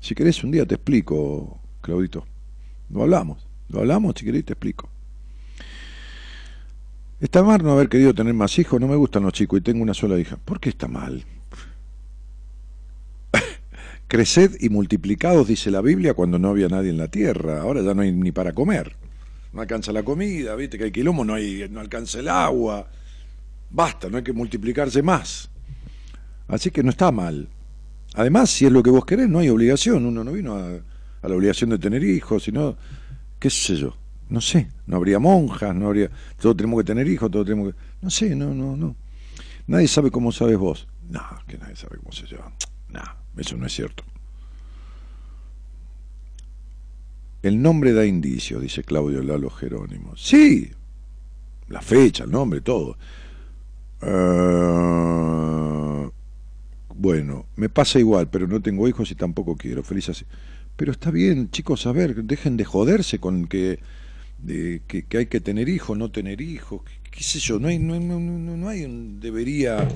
Si 0.00 0.14
querés 0.14 0.44
un 0.44 0.50
día 0.50 0.66
te 0.66 0.76
explico, 0.76 1.58
Claudito. 1.80 2.26
Lo 2.90 3.02
hablamos, 3.02 3.46
lo 3.68 3.80
hablamos, 3.80 4.14
si 4.16 4.24
querés 4.24 4.44
te 4.44 4.52
explico. 4.52 4.88
Está 7.20 7.42
mal 7.42 7.62
no 7.62 7.72
haber 7.72 7.88
querido 7.88 8.12
tener 8.12 8.34
más 8.34 8.58
hijos, 8.58 8.80
no 8.80 8.86
me 8.86 8.96
gustan 8.96 9.22
los 9.22 9.32
chicos 9.32 9.58
y 9.58 9.62
tengo 9.62 9.82
una 9.82 9.94
sola 9.94 10.18
hija. 10.18 10.36
¿Por 10.36 10.60
qué 10.60 10.68
está 10.68 10.88
mal? 10.88 11.24
Creced 14.08 14.56
y 14.60 14.68
multiplicados, 14.68 15.48
dice 15.48 15.70
la 15.70 15.80
Biblia, 15.80 16.14
cuando 16.14 16.38
no 16.38 16.48
había 16.50 16.68
nadie 16.68 16.90
en 16.90 16.98
la 16.98 17.08
tierra. 17.08 17.62
Ahora 17.62 17.82
ya 17.82 17.94
no 17.94 18.02
hay 18.02 18.12
ni 18.12 18.32
para 18.32 18.52
comer. 18.52 18.96
No 19.52 19.60
alcanza 19.60 19.92
la 19.92 20.02
comida, 20.02 20.54
viste 20.56 20.78
que 20.78 20.84
hay 20.84 20.92
quilombo, 20.92 21.24
no, 21.24 21.34
hay, 21.34 21.66
no 21.70 21.80
alcanza 21.80 22.18
el 22.18 22.28
agua. 22.28 22.88
Basta, 23.70 24.08
no 24.08 24.18
hay 24.18 24.24
que 24.24 24.32
multiplicarse 24.32 25.02
más. 25.02 25.50
Así 26.48 26.70
que 26.70 26.82
no 26.82 26.90
está 26.90 27.10
mal. 27.10 27.48
Además, 28.14 28.50
si 28.50 28.66
es 28.66 28.72
lo 28.72 28.82
que 28.82 28.90
vos 28.90 29.04
querés, 29.04 29.28
no 29.28 29.38
hay 29.38 29.48
obligación. 29.48 30.06
Uno 30.06 30.22
no 30.22 30.32
vino 30.32 30.54
a, 30.54 31.28
la 31.28 31.34
obligación 31.34 31.70
de 31.70 31.78
tener 31.78 32.04
hijos, 32.04 32.44
sino, 32.44 32.76
qué 33.38 33.48
sé 33.48 33.76
yo, 33.76 33.96
no 34.28 34.40
sé, 34.40 34.68
no 34.86 34.96
habría 34.96 35.18
monjas, 35.18 35.74
no 35.74 35.86
habría, 35.86 36.10
todos 36.38 36.56
tenemos 36.56 36.78
que 36.80 36.84
tener 36.84 37.08
hijos, 37.08 37.30
todos 37.30 37.46
tenemos 37.46 37.72
que, 37.72 37.78
no 38.02 38.10
sé, 38.10 38.36
no, 38.36 38.52
no, 38.54 38.76
no. 38.76 38.94
Nadie 39.66 39.88
sabe 39.88 40.10
cómo 40.10 40.32
sabes 40.32 40.58
vos. 40.58 40.86
No, 41.08 41.22
que 41.46 41.56
nadie 41.56 41.76
sabe 41.76 41.96
cómo 41.96 42.12
se 42.12 42.26
lleva. 42.26 42.52
No. 42.90 43.23
Eso 43.36 43.56
no 43.56 43.66
es 43.66 43.72
cierto. 43.72 44.04
El 47.42 47.60
nombre 47.60 47.92
da 47.92 48.06
indicios, 48.06 48.62
dice 48.62 48.84
Claudio 48.84 49.22
Lalo 49.22 49.50
Jerónimo. 49.50 50.16
Sí, 50.16 50.70
la 51.68 51.82
fecha, 51.82 52.24
el 52.24 52.30
nombre, 52.30 52.62
todo. 52.62 52.96
Uh, 54.00 56.10
bueno, 56.94 57.46
me 57.56 57.68
pasa 57.68 57.98
igual, 57.98 58.30
pero 58.30 58.46
no 58.46 58.62
tengo 58.62 58.88
hijos 58.88 59.10
y 59.10 59.14
tampoco 59.14 59.56
quiero. 59.56 59.82
Feliz 59.82 60.08
así. 60.08 60.24
Pero 60.76 60.92
está 60.92 61.10
bien, 61.10 61.50
chicos, 61.50 61.86
a 61.86 61.92
ver, 61.92 62.24
dejen 62.24 62.56
de 62.56 62.64
joderse 62.64 63.18
con 63.18 63.46
que, 63.46 63.80
de, 64.38 64.80
que, 64.86 65.04
hay 65.16 65.26
que 65.26 65.40
tener 65.40 65.68
hijos, 65.68 65.98
no 65.98 66.10
tener 66.10 66.40
hijos. 66.40 66.82
¿Qué, 67.10 67.22
sé 67.22 67.40
yo? 67.40 67.58
No 67.58 67.68
hay, 67.68 67.78
no, 67.78 68.00
no, 68.00 68.18
no 68.18 68.68
hay 68.68 68.84
un 68.84 69.20
debería 69.20 69.86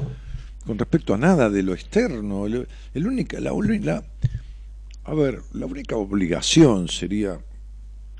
con 0.68 0.78
respecto 0.78 1.14
a 1.14 1.16
nada 1.16 1.48
de 1.48 1.62
lo 1.62 1.72
externo. 1.72 2.44
El, 2.44 2.66
única, 2.94 3.40
la, 3.40 3.52
la, 3.80 4.04
a 5.04 5.14
ver, 5.14 5.40
la 5.54 5.64
única 5.64 5.96
obligación 5.96 6.88
sería, 6.88 7.40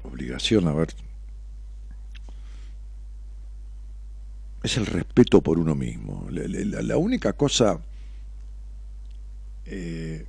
obligación, 0.03 0.67
a 0.67 0.73
ver, 0.73 0.89
es 4.63 4.79
el 4.79 4.87
respeto 4.87 5.43
por 5.43 5.59
uno 5.59 5.75
mismo. 5.75 6.27
La 6.31 6.97
única 6.97 7.35
cosa 7.35 7.81
eh, 9.67 10.25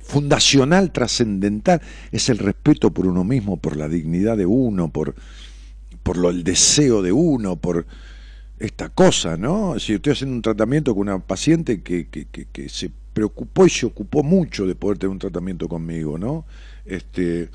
fundacional, 0.00 0.90
trascendental, 0.90 1.80
es 2.10 2.28
el 2.30 2.38
respeto 2.38 2.90
por 2.90 3.06
uno 3.06 3.22
mismo, 3.22 3.58
por 3.58 3.76
la 3.76 3.88
dignidad 3.88 4.36
de 4.36 4.46
uno, 4.46 4.88
por, 4.88 5.14
por 6.02 6.16
lo, 6.16 6.30
el 6.30 6.42
deseo 6.42 7.00
de 7.00 7.12
uno, 7.12 7.54
por 7.54 7.86
esta 8.58 8.88
cosa, 8.88 9.36
¿no? 9.36 9.78
Si 9.78 9.94
estoy 9.94 10.12
haciendo 10.12 10.34
un 10.34 10.42
tratamiento 10.42 10.94
con 10.94 11.02
una 11.08 11.18
paciente 11.18 11.82
que, 11.82 12.08
que, 12.08 12.26
que, 12.26 12.46
que, 12.46 12.68
se 12.68 12.90
preocupó 13.12 13.66
y 13.66 13.70
se 13.70 13.86
ocupó 13.86 14.22
mucho 14.22 14.66
de 14.66 14.74
poder 14.74 14.98
tener 14.98 15.10
un 15.10 15.18
tratamiento 15.18 15.68
conmigo, 15.68 16.18
¿no? 16.18 16.44
Este, 16.84 17.50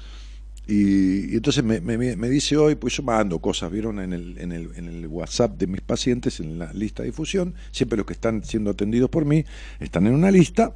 y, 0.68 1.36
entonces 1.36 1.64
me, 1.64 1.82
me, 1.82 2.16
me, 2.16 2.30
dice 2.30 2.56
hoy, 2.56 2.76
pues 2.76 2.96
yo 2.96 3.04
mando 3.04 3.40
cosas, 3.40 3.70
vieron 3.70 4.00
en 4.00 4.14
el, 4.14 4.38
en, 4.38 4.52
el, 4.54 4.70
en 4.76 4.88
el 4.88 5.08
WhatsApp 5.08 5.58
de 5.58 5.68
mis 5.68 5.82
pacientes, 5.82 6.40
en 6.40 6.58
la 6.58 6.72
lista 6.72 7.04
de 7.04 7.10
difusión, 7.10 7.54
siempre 7.72 7.98
los 7.98 8.06
que 8.06 8.14
están 8.14 8.44
siendo 8.44 8.72
atendidos 8.72 9.10
por 9.10 9.26
mí 9.26 9.44
están 9.80 10.08
en 10.08 10.14
una 10.14 10.32
lista, 10.32 10.74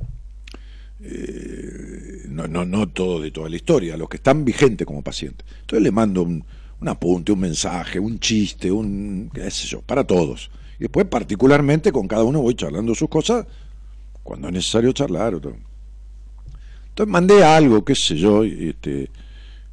eh, 1.00 2.24
no, 2.28 2.48
no, 2.48 2.66
no 2.66 2.90
todo 2.90 3.22
de 3.22 3.32
toda 3.32 3.50
la 3.50 3.56
historia, 3.56 3.96
los 3.96 4.10
que 4.10 4.18
están 4.18 4.44
vigentes 4.44 4.86
como 4.86 5.04
pacientes. 5.04 5.48
Entonces 5.62 5.84
le 5.84 5.92
mando 5.92 6.24
un 6.24 6.44
un 6.80 6.88
apunte, 6.88 7.32
un 7.32 7.40
mensaje, 7.40 8.00
un 8.00 8.20
chiste, 8.20 8.72
un 8.72 9.30
qué 9.34 9.50
sé 9.50 9.68
yo, 9.68 9.82
para 9.82 10.04
todos. 10.04 10.52
Y 10.80 10.84
después 10.84 11.06
particularmente 11.08 11.92
con 11.92 12.08
cada 12.08 12.24
uno 12.24 12.42
voy 12.42 12.56
charlando 12.56 12.94
sus 12.94 13.10
cosas 13.10 13.46
cuando 14.24 14.48
es 14.48 14.54
necesario 14.54 14.92
charlar. 14.92 15.34
Entonces 15.34 15.58
mandé 17.08 17.44
algo, 17.44 17.84
qué 17.84 17.96
sé 17.96 18.16
yo, 18.16 18.44
y, 18.44 18.70
este, 18.70 19.10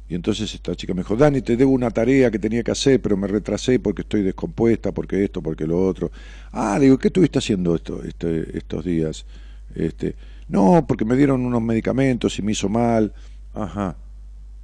y 0.07 0.15
entonces 0.15 0.53
esta 0.53 0.75
chica 0.75 0.93
me 0.93 1.01
dijo, 1.01 1.15
Dani, 1.15 1.41
te 1.41 1.57
debo 1.57 1.71
una 1.71 1.89
tarea 1.91 2.29
que 2.31 2.39
tenía 2.39 2.63
que 2.63 2.71
hacer, 2.71 3.01
pero 3.01 3.17
me 3.17 3.27
retrasé 3.27 3.79
porque 3.79 4.03
estoy 4.03 4.21
descompuesta, 4.21 4.91
porque 4.91 5.23
esto, 5.23 5.41
porque 5.41 5.65
lo 5.65 5.83
otro. 5.85 6.11
Ah, 6.51 6.77
digo, 6.79 6.97
¿qué 6.97 7.07
estuviste 7.07 7.39
haciendo 7.39 7.75
esto, 7.75 8.03
este, 8.03 8.57
estos 8.57 8.85
días? 8.85 9.25
Este, 9.73 10.15
no, 10.47 10.85
porque 10.87 11.05
me 11.05 11.15
dieron 11.15 11.45
unos 11.45 11.61
medicamentos 11.61 12.37
y 12.39 12.41
me 12.41 12.51
hizo 12.51 12.69
mal. 12.69 13.13
Ajá. 13.53 13.95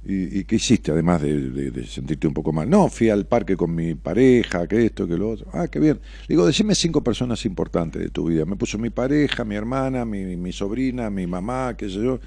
¿Y, 0.04 0.40
¿Y, 0.40 0.44
qué 0.44 0.56
hiciste 0.56 0.90
además 0.90 1.22
de, 1.22 1.86
sentirte 1.86 2.26
un 2.26 2.34
poco 2.34 2.52
mal? 2.52 2.68
No, 2.68 2.88
fui 2.88 3.08
al 3.08 3.24
parque 3.26 3.56
con 3.56 3.72
mi 3.72 3.94
pareja, 3.94 4.66
que 4.66 4.86
esto, 4.86 5.06
que 5.06 5.16
lo 5.16 5.30
otro. 5.30 5.46
Ah, 5.52 5.68
qué 5.68 5.78
bien. 5.78 6.00
Digo, 6.28 6.44
decime 6.44 6.74
cinco 6.74 7.04
personas 7.04 7.44
importantes 7.44 8.02
de 8.02 8.10
tu 8.10 8.26
vida. 8.26 8.44
Me 8.44 8.56
puso 8.56 8.78
mi 8.78 8.90
pareja, 8.90 9.44
mi 9.44 9.54
hermana, 9.54 10.04
mi, 10.04 10.36
mi 10.36 10.52
sobrina, 10.52 11.08
mi 11.08 11.28
mamá, 11.28 11.76
qué 11.76 11.88
sé 11.88 12.02
yo. 12.02 12.18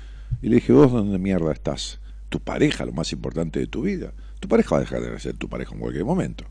Y 0.41 0.47
le 0.47 0.56
dije, 0.56 0.72
vos, 0.72 0.89
¿dónde 0.91 1.19
mierda 1.19 1.52
estás? 1.52 1.99
Tu 2.30 2.39
pareja, 2.39 2.85
lo 2.85 2.93
más 2.93 3.11
importante 3.11 3.60
de 3.60 3.68
tu 3.68 3.81
vida. 3.81 4.14
Tu 4.39 4.47
pareja 4.47 4.76
va 4.76 4.77
a 4.77 4.81
dejar 4.81 5.02
de 5.02 5.19
ser 5.19 5.35
tu 5.35 5.49
pareja 5.49 5.73
en 5.73 5.81
cualquier 5.81 6.06
momento. 6.06 6.45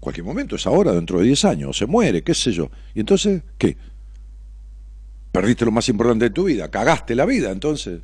Cualquier 0.00 0.26
momento, 0.26 0.56
es 0.56 0.66
ahora, 0.66 0.92
dentro 0.92 1.20
de 1.20 1.26
diez 1.26 1.44
años, 1.44 1.70
o 1.70 1.72
se 1.72 1.86
muere, 1.86 2.22
qué 2.22 2.34
sé 2.34 2.52
yo. 2.52 2.70
Y 2.94 3.00
entonces, 3.00 3.42
¿qué? 3.56 3.76
Perdiste 5.30 5.64
lo 5.64 5.70
más 5.70 5.88
importante 5.88 6.26
de 6.26 6.30
tu 6.30 6.44
vida, 6.44 6.70
cagaste 6.70 7.14
la 7.14 7.24
vida, 7.24 7.52
entonces. 7.52 8.00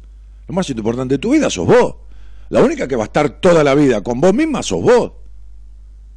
Lo 0.46 0.54
más 0.54 0.70
importante 0.70 1.14
de 1.14 1.18
tu 1.18 1.32
vida 1.32 1.50
sos 1.50 1.66
vos. 1.66 1.96
La 2.50 2.62
única 2.62 2.86
que 2.86 2.96
va 2.96 3.04
a 3.04 3.06
estar 3.06 3.40
toda 3.40 3.64
la 3.64 3.74
vida 3.74 4.02
con 4.02 4.20
vos 4.20 4.34
misma 4.34 4.62
sos 4.62 4.82
vos. 4.82 5.12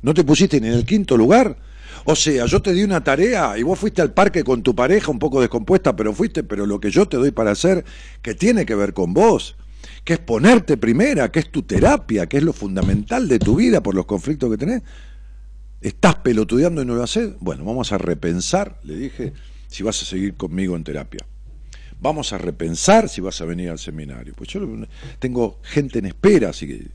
¿No 0.01 0.14
te 0.14 0.23
pusiste 0.23 0.60
ni 0.60 0.68
en 0.68 0.73
el 0.73 0.85
quinto 0.85 1.15
lugar? 1.15 1.57
O 2.05 2.15
sea, 2.15 2.47
yo 2.47 2.61
te 2.61 2.73
di 2.73 2.84
una 2.84 3.03
tarea 3.03 3.57
y 3.57 3.64
vos 3.64 3.80
fuiste 3.80 4.01
al 4.01 4.14
parque 4.14 4.43
con 4.43 4.64
tu 4.64 4.76
pareja 4.76 5.11
un 5.11 5.19
poco 5.19 5.39
descompuesta, 5.39 5.95
pero 5.95 6.11
fuiste, 6.11 6.43
pero 6.43 6.65
lo 6.65 6.80
que 6.80 6.91
yo 6.91 7.07
te 7.07 7.18
doy 7.18 7.31
para 7.31 7.51
hacer, 7.51 7.85
que 8.22 8.34
tiene 8.34 8.65
que 8.65 8.76
ver 8.76 8.93
con 8.93 9.14
vos, 9.14 9.55
que 10.03 10.14
es 10.14 10.19
ponerte 10.19 10.76
primera, 10.76 11.31
que 11.31 11.39
es 11.39 11.51
tu 11.51 11.61
terapia, 11.61 12.26
que 12.27 12.38
es 12.38 12.43
lo 12.43 12.51
fundamental 12.51 13.27
de 13.27 13.39
tu 13.39 13.55
vida 13.55 13.81
por 13.81 13.95
los 13.95 14.05
conflictos 14.05 14.49
que 14.49 14.57
tenés, 14.57 14.81
estás 15.81 16.15
pelotudeando 16.15 16.81
y 16.81 16.85
no 16.85 16.95
lo 16.95 17.03
haces. 17.03 17.34
Bueno, 17.39 17.64
vamos 17.64 17.91
a 17.93 17.99
repensar, 17.99 18.80
le 18.84 18.95
dije, 18.95 19.34
si 19.68 19.84
vas 19.84 20.01
a 20.01 20.05
seguir 20.05 20.34
conmigo 20.34 20.76
en 20.76 20.84
terapia. 20.84 21.26
Vamos 22.03 22.34
a 22.34 22.38
repensar 22.38 23.07
si 23.07 23.21
vas 23.21 23.39
a 23.39 23.45
venir 23.45 23.69
al 23.69 23.80
seminario. 23.80 24.34
Pues 24.35 24.49
yo 24.49 24.59
tengo 25.19 25.61
gente 25.63 25.99
en 25.99 26.05
espera, 26.07 26.49
así 26.49 26.67
que 26.67 26.88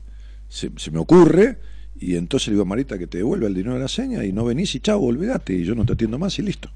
se, 0.47 0.69
me 0.91 0.99
ocurre 0.99 1.57
y 1.99 2.15
entonces 2.15 2.49
le 2.49 2.53
digo 2.53 2.61
a 2.61 2.65
Marita 2.65 2.99
que 2.99 3.07
te 3.07 3.17
devuelva 3.17 3.47
el 3.47 3.55
dinero 3.55 3.73
de 3.73 3.79
la 3.79 3.87
seña 3.87 4.23
y 4.23 4.31
no 4.31 4.45
venís 4.45 4.75
y 4.75 4.81
chao, 4.81 5.01
olvídate, 5.01 5.53
y 5.53 5.63
yo 5.65 5.73
no 5.73 5.83
te 5.83 5.93
atiendo 5.93 6.19
más 6.19 6.37
y 6.37 6.43
listo. 6.43 6.69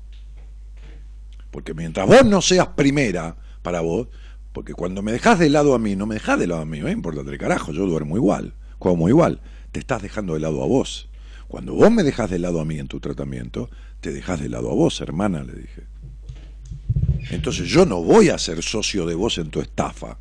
Porque 1.52 1.76
mientras 1.76 2.08
vos 2.08 2.26
no 2.26 2.42
seas 2.42 2.70
primera 2.70 3.36
para 3.62 3.82
vos, 3.82 4.08
porque 4.52 4.74
cuando 4.74 5.04
me 5.04 5.12
dejas 5.12 5.38
de 5.38 5.52
lado 5.52 5.76
a 5.76 5.80
mí, 5.80 5.96
no 5.96 6.08
me 6.08 6.16
dejas 6.16 6.40
de 6.40 6.48
lado 6.48 6.62
a 6.62 6.66
mí, 6.66 6.80
no 6.80 6.90
importa 6.90 7.22
el 7.22 7.38
carajo, 7.38 7.72
yo 7.72 7.86
duermo 7.86 8.18
igual, 8.18 8.56
como 8.80 9.10
igual, 9.10 9.42
te 9.72 9.80
estás 9.80 10.02
dejando 10.02 10.34
de 10.34 10.40
lado 10.40 10.64
a 10.64 10.66
vos. 10.66 11.08
Cuando 11.48 11.76
vos 11.76 11.92
me 11.92 12.02
dejas 12.02 12.32
de 12.32 12.40
lado 12.40 12.60
a 12.60 12.66
mí 12.66 12.80
en 12.80 12.88
tu 12.88 13.00
tratamiento, 13.00 13.70
te 14.02 14.12
dejas 14.12 14.40
de 14.40 14.50
lado 14.50 14.72
a 14.72 14.74
vos, 14.74 15.02
hermana, 15.02 15.44
le 15.44 15.54
dije. 15.54 15.93
Entonces 17.30 17.68
yo 17.68 17.86
no 17.86 18.02
voy 18.02 18.30
a 18.30 18.38
ser 18.38 18.62
socio 18.62 19.06
de 19.06 19.16
vos 19.16 19.38
en 19.38 19.50
tu 19.50 19.62
estafa. 19.62 20.18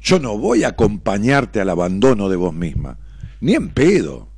Yo 0.00 0.18
no 0.18 0.38
voy 0.38 0.64
a 0.64 0.68
acompañarte 0.68 1.60
al 1.60 1.70
abandono 1.70 2.28
de 2.28 2.36
vos 2.36 2.54
misma. 2.54 2.98
Ni 3.40 3.54
en 3.54 3.70
pedo. 3.70 4.28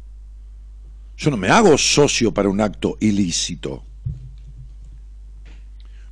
Yo 1.17 1.31
no 1.31 1.37
me 1.37 1.49
hago 1.49 1.77
socio 1.77 2.33
para 2.33 2.49
un 2.49 2.61
acto 2.61 2.97
ilícito. 3.01 3.85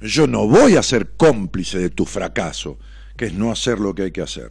Yo 0.00 0.26
no 0.26 0.46
voy 0.46 0.76
a 0.76 0.82
ser 0.82 1.12
cómplice 1.16 1.78
de 1.78 1.90
tu 1.90 2.04
fracaso, 2.04 2.78
que 3.16 3.26
es 3.26 3.34
no 3.34 3.50
hacer 3.50 3.80
lo 3.80 3.94
que 3.94 4.02
hay 4.02 4.12
que 4.12 4.22
hacer. 4.22 4.50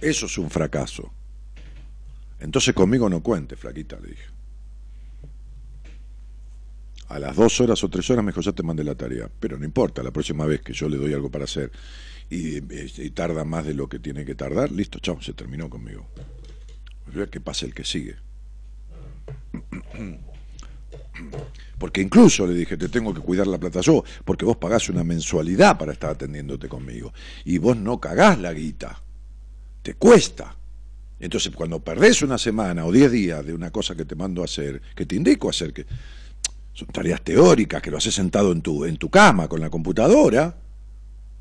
Eso 0.00 0.26
es 0.26 0.36
un 0.36 0.50
fracaso. 0.50 1.12
Entonces 2.40 2.74
conmigo 2.74 3.08
no 3.08 3.22
cuente, 3.22 3.56
flaquita, 3.56 3.98
le 4.00 4.08
dije. 4.08 4.31
A 7.12 7.18
las 7.18 7.36
dos 7.36 7.60
horas 7.60 7.82
o 7.84 7.88
tres 7.88 8.08
horas 8.10 8.24
mejor 8.24 8.42
ya 8.42 8.52
te 8.52 8.62
mandé 8.62 8.84
la 8.84 8.94
tarea. 8.94 9.30
Pero 9.40 9.58
no 9.58 9.64
importa, 9.64 10.02
la 10.02 10.10
próxima 10.10 10.46
vez 10.46 10.62
que 10.62 10.72
yo 10.72 10.88
le 10.88 10.96
doy 10.96 11.12
algo 11.12 11.30
para 11.30 11.44
hacer 11.44 11.70
y, 12.30 12.56
y 12.56 13.10
tarda 13.10 13.44
más 13.44 13.66
de 13.66 13.74
lo 13.74 13.88
que 13.88 13.98
tiene 13.98 14.24
que 14.24 14.34
tardar, 14.34 14.72
listo, 14.72 14.98
chao, 14.98 15.20
se 15.20 15.34
terminó 15.34 15.68
conmigo 15.68 16.06
que 17.30 17.40
pase 17.40 17.66
el 17.66 17.74
que 17.74 17.84
sigue. 17.84 18.16
Porque 21.78 22.00
incluso 22.00 22.46
le 22.46 22.54
dije, 22.54 22.76
te 22.76 22.88
tengo 22.88 23.12
que 23.12 23.20
cuidar 23.20 23.46
la 23.46 23.58
plata 23.58 23.80
yo, 23.80 24.04
porque 24.24 24.44
vos 24.44 24.56
pagás 24.56 24.88
una 24.88 25.02
mensualidad 25.04 25.76
para 25.76 25.92
estar 25.92 26.10
atendiéndote 26.10 26.68
conmigo. 26.68 27.12
Y 27.44 27.58
vos 27.58 27.76
no 27.76 28.00
cagás 28.00 28.38
la 28.38 28.52
guita. 28.52 29.02
Te 29.82 29.94
cuesta. 29.94 30.56
Entonces, 31.18 31.52
cuando 31.54 31.80
perdés 31.80 32.22
una 32.22 32.38
semana 32.38 32.86
o 32.86 32.92
diez 32.92 33.10
días 33.10 33.44
de 33.44 33.52
una 33.52 33.72
cosa 33.72 33.96
que 33.96 34.04
te 34.04 34.14
mando 34.14 34.42
a 34.42 34.44
hacer, 34.44 34.80
que 34.94 35.06
te 35.06 35.16
indico 35.16 35.48
a 35.48 35.50
hacer, 35.50 35.72
que 35.72 35.86
son 36.72 36.88
tareas 36.88 37.22
teóricas, 37.22 37.82
que 37.82 37.90
lo 37.90 37.98
haces 37.98 38.14
sentado 38.14 38.52
en 38.52 38.62
tu, 38.62 38.84
en 38.84 38.96
tu 38.96 39.10
cama 39.10 39.48
con 39.48 39.60
la 39.60 39.70
computadora, 39.70 40.56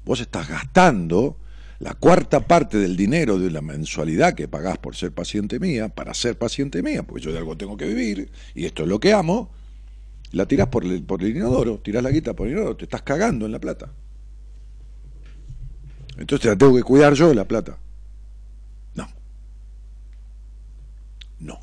vos 0.03 0.19
estás 0.19 0.47
gastando 0.47 1.37
la 1.79 1.95
cuarta 1.95 2.41
parte 2.41 2.77
del 2.77 2.95
dinero 2.95 3.39
de 3.39 3.49
la 3.49 3.61
mensualidad 3.61 4.35
que 4.35 4.47
pagás 4.47 4.77
por 4.77 4.95
ser 4.95 5.11
paciente 5.11 5.59
mía, 5.59 5.89
para 5.89 6.13
ser 6.13 6.37
paciente 6.37 6.83
mía, 6.83 7.03
porque 7.03 7.23
yo 7.23 7.31
de 7.31 7.39
algo 7.39 7.57
tengo 7.57 7.75
que 7.75 7.87
vivir, 7.87 8.29
y 8.53 8.65
esto 8.65 8.83
es 8.83 8.89
lo 8.89 8.99
que 8.99 9.13
amo, 9.13 9.49
la 10.31 10.45
tirás 10.45 10.67
por 10.67 10.85
el, 10.85 11.03
por 11.03 11.23
el 11.23 11.35
inodoro, 11.35 11.79
tirás 11.79 12.03
la 12.03 12.11
guita 12.11 12.35
por 12.35 12.47
el 12.47 12.53
inodoro, 12.53 12.77
te 12.77 12.85
estás 12.85 13.01
cagando 13.01 13.45
en 13.45 13.51
la 13.51 13.59
plata. 13.59 13.91
Entonces 16.17 16.51
la 16.51 16.55
tengo 16.57 16.75
que 16.75 16.83
cuidar 16.83 17.13
yo 17.13 17.33
la 17.33 17.45
plata. 17.45 17.77
No. 18.93 19.07
No. 21.39 21.59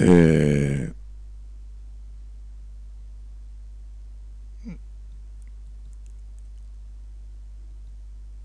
Eh, 0.00 0.92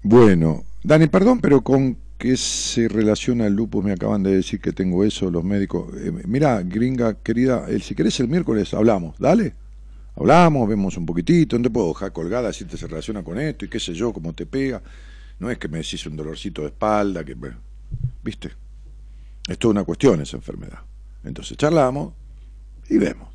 bueno, 0.02 0.64
Dani, 0.84 1.08
perdón, 1.08 1.40
pero 1.40 1.62
con 1.64 1.98
qué 2.18 2.38
se 2.38 2.88
relaciona 2.88 3.48
el 3.48 3.54
lupus, 3.54 3.84
me 3.84 3.92
acaban 3.92 4.24
de 4.24 4.36
decir 4.36 4.60
que 4.60 4.72
tengo 4.72 5.04
eso, 5.04 5.30
los 5.30 5.44
médicos. 5.44 5.94
Eh, 5.98 6.12
mira, 6.26 6.62
gringa 6.64 7.16
querida, 7.22 7.66
el, 7.68 7.82
si 7.82 7.96
querés 7.96 8.20
el 8.20 8.28
miércoles 8.28 8.74
hablamos, 8.74 9.18
dale. 9.20 9.54
Hablamos, 10.16 10.70
vemos 10.70 10.96
un 10.98 11.06
poquitito, 11.06 11.58
no 11.58 11.64
te 11.64 11.70
puedo 11.70 11.90
dejar 11.90 12.14
colgada 12.14 12.54
si 12.54 12.66
te 12.66 12.78
se 12.78 12.88
relaciona 12.88 13.24
con 13.24 13.40
esto 13.40 13.66
y 13.66 13.68
qué 13.70 13.80
sé 13.80 13.94
yo, 13.94 14.14
cómo 14.14 14.34
te 14.34 14.46
pega. 14.46 14.82
No 15.40 15.50
es 15.50 15.58
que 15.58 15.68
me 15.68 15.80
decís 15.80 16.06
un 16.06 16.16
dolorcito 16.16 16.62
de 16.62 16.68
espalda, 16.68 17.24
que, 17.24 17.36
¿viste? 18.24 18.52
Es 19.48 19.58
toda 19.58 19.72
una 19.72 19.84
cuestión 19.84 20.22
esa 20.22 20.38
enfermedad. 20.38 20.80
Entonces 21.24 21.58
charlamos 21.58 22.14
y 22.90 22.98
vemos. 22.98 23.30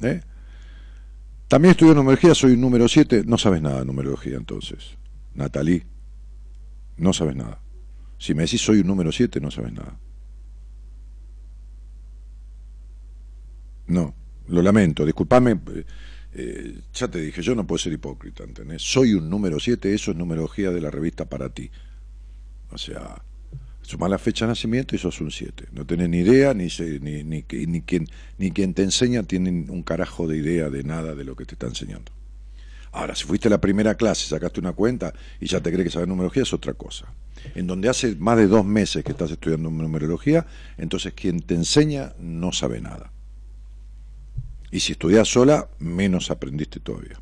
¿eh? 0.00 0.20
También 1.48 1.72
estudio 1.72 1.94
numerología, 1.94 2.34
soy 2.34 2.52
un 2.52 2.60
número 2.60 2.88
7, 2.88 3.22
no 3.26 3.38
sabes 3.38 3.62
nada 3.62 3.80
de 3.80 3.84
numerología 3.86 4.36
entonces. 4.36 4.96
Natalí, 5.34 5.82
no 6.96 7.12
sabes 7.12 7.36
nada. 7.36 7.60
Si 8.18 8.34
me 8.34 8.42
decís 8.42 8.60
soy 8.60 8.80
un 8.80 8.86
número 8.86 9.12
7, 9.12 9.40
no 9.40 9.50
sabes 9.50 9.72
nada. 9.72 9.98
No, 13.86 14.14
lo 14.48 14.62
lamento, 14.62 15.04
disculpame, 15.04 15.60
eh, 16.32 16.80
ya 16.92 17.08
te 17.08 17.20
dije, 17.20 17.40
yo 17.40 17.54
no 17.54 17.66
puedo 17.66 17.78
ser 17.78 17.92
hipócrita, 17.92 18.42
¿entendés? 18.42 18.82
Soy 18.82 19.14
un 19.14 19.30
número 19.30 19.60
7, 19.60 19.94
eso 19.94 20.10
es 20.10 20.16
numerología 20.16 20.70
de 20.70 20.80
la 20.80 20.90
revista 20.90 21.26
para 21.26 21.50
ti. 21.50 21.70
O 22.70 22.78
sea, 22.78 23.22
Sumar 23.86 24.10
la 24.10 24.18
fecha 24.18 24.46
de 24.46 24.48
nacimiento 24.48 24.96
y 24.96 24.98
sos 24.98 25.20
un 25.20 25.30
7. 25.30 25.68
No 25.70 25.86
tenés 25.86 26.08
ni 26.08 26.18
idea, 26.18 26.52
ni, 26.54 26.66
ni, 27.00 27.22
ni, 27.22 27.44
ni, 27.66 27.82
quien, 27.82 28.08
ni 28.36 28.50
quien 28.50 28.74
te 28.74 28.82
enseña 28.82 29.22
tiene 29.22 29.70
un 29.70 29.84
carajo 29.84 30.26
de 30.26 30.38
idea 30.38 30.70
de 30.70 30.82
nada 30.82 31.14
de 31.14 31.22
lo 31.22 31.36
que 31.36 31.44
te 31.44 31.54
está 31.54 31.68
enseñando. 31.68 32.10
Ahora, 32.90 33.14
si 33.14 33.24
fuiste 33.26 33.46
a 33.46 33.50
la 33.52 33.60
primera 33.60 33.94
clase, 33.94 34.26
sacaste 34.26 34.58
una 34.58 34.72
cuenta 34.72 35.14
y 35.40 35.46
ya 35.46 35.60
te 35.60 35.70
crees 35.70 35.84
que 35.84 35.92
sabes 35.92 36.08
numerología, 36.08 36.42
es 36.42 36.52
otra 36.52 36.74
cosa. 36.74 37.06
En 37.54 37.68
donde 37.68 37.88
hace 37.88 38.16
más 38.16 38.36
de 38.36 38.48
dos 38.48 38.64
meses 38.64 39.04
que 39.04 39.12
estás 39.12 39.30
estudiando 39.30 39.70
numerología, 39.70 40.44
entonces 40.78 41.12
quien 41.12 41.38
te 41.38 41.54
enseña 41.54 42.12
no 42.18 42.50
sabe 42.50 42.80
nada. 42.80 43.12
Y 44.72 44.80
si 44.80 44.92
estudias 44.92 45.28
sola, 45.28 45.68
menos 45.78 46.32
aprendiste 46.32 46.80
todavía. 46.80 47.20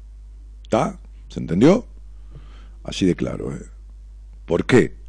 ¿Está? 0.62 0.98
¿Se 1.28 1.40
entendió? 1.40 1.86
Así 2.84 3.04
de 3.04 3.14
claro. 3.14 3.54
¿eh? 3.54 3.66
¿Por 4.46 4.64
qué? 4.64 5.03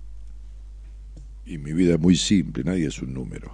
Y 1.46 1.58
mi 1.58 1.74
vida 1.74 1.96
es 1.96 2.00
muy 2.00 2.16
simple, 2.16 2.64
nadie 2.64 2.88
es 2.88 3.00
un 3.02 3.14
número. 3.14 3.52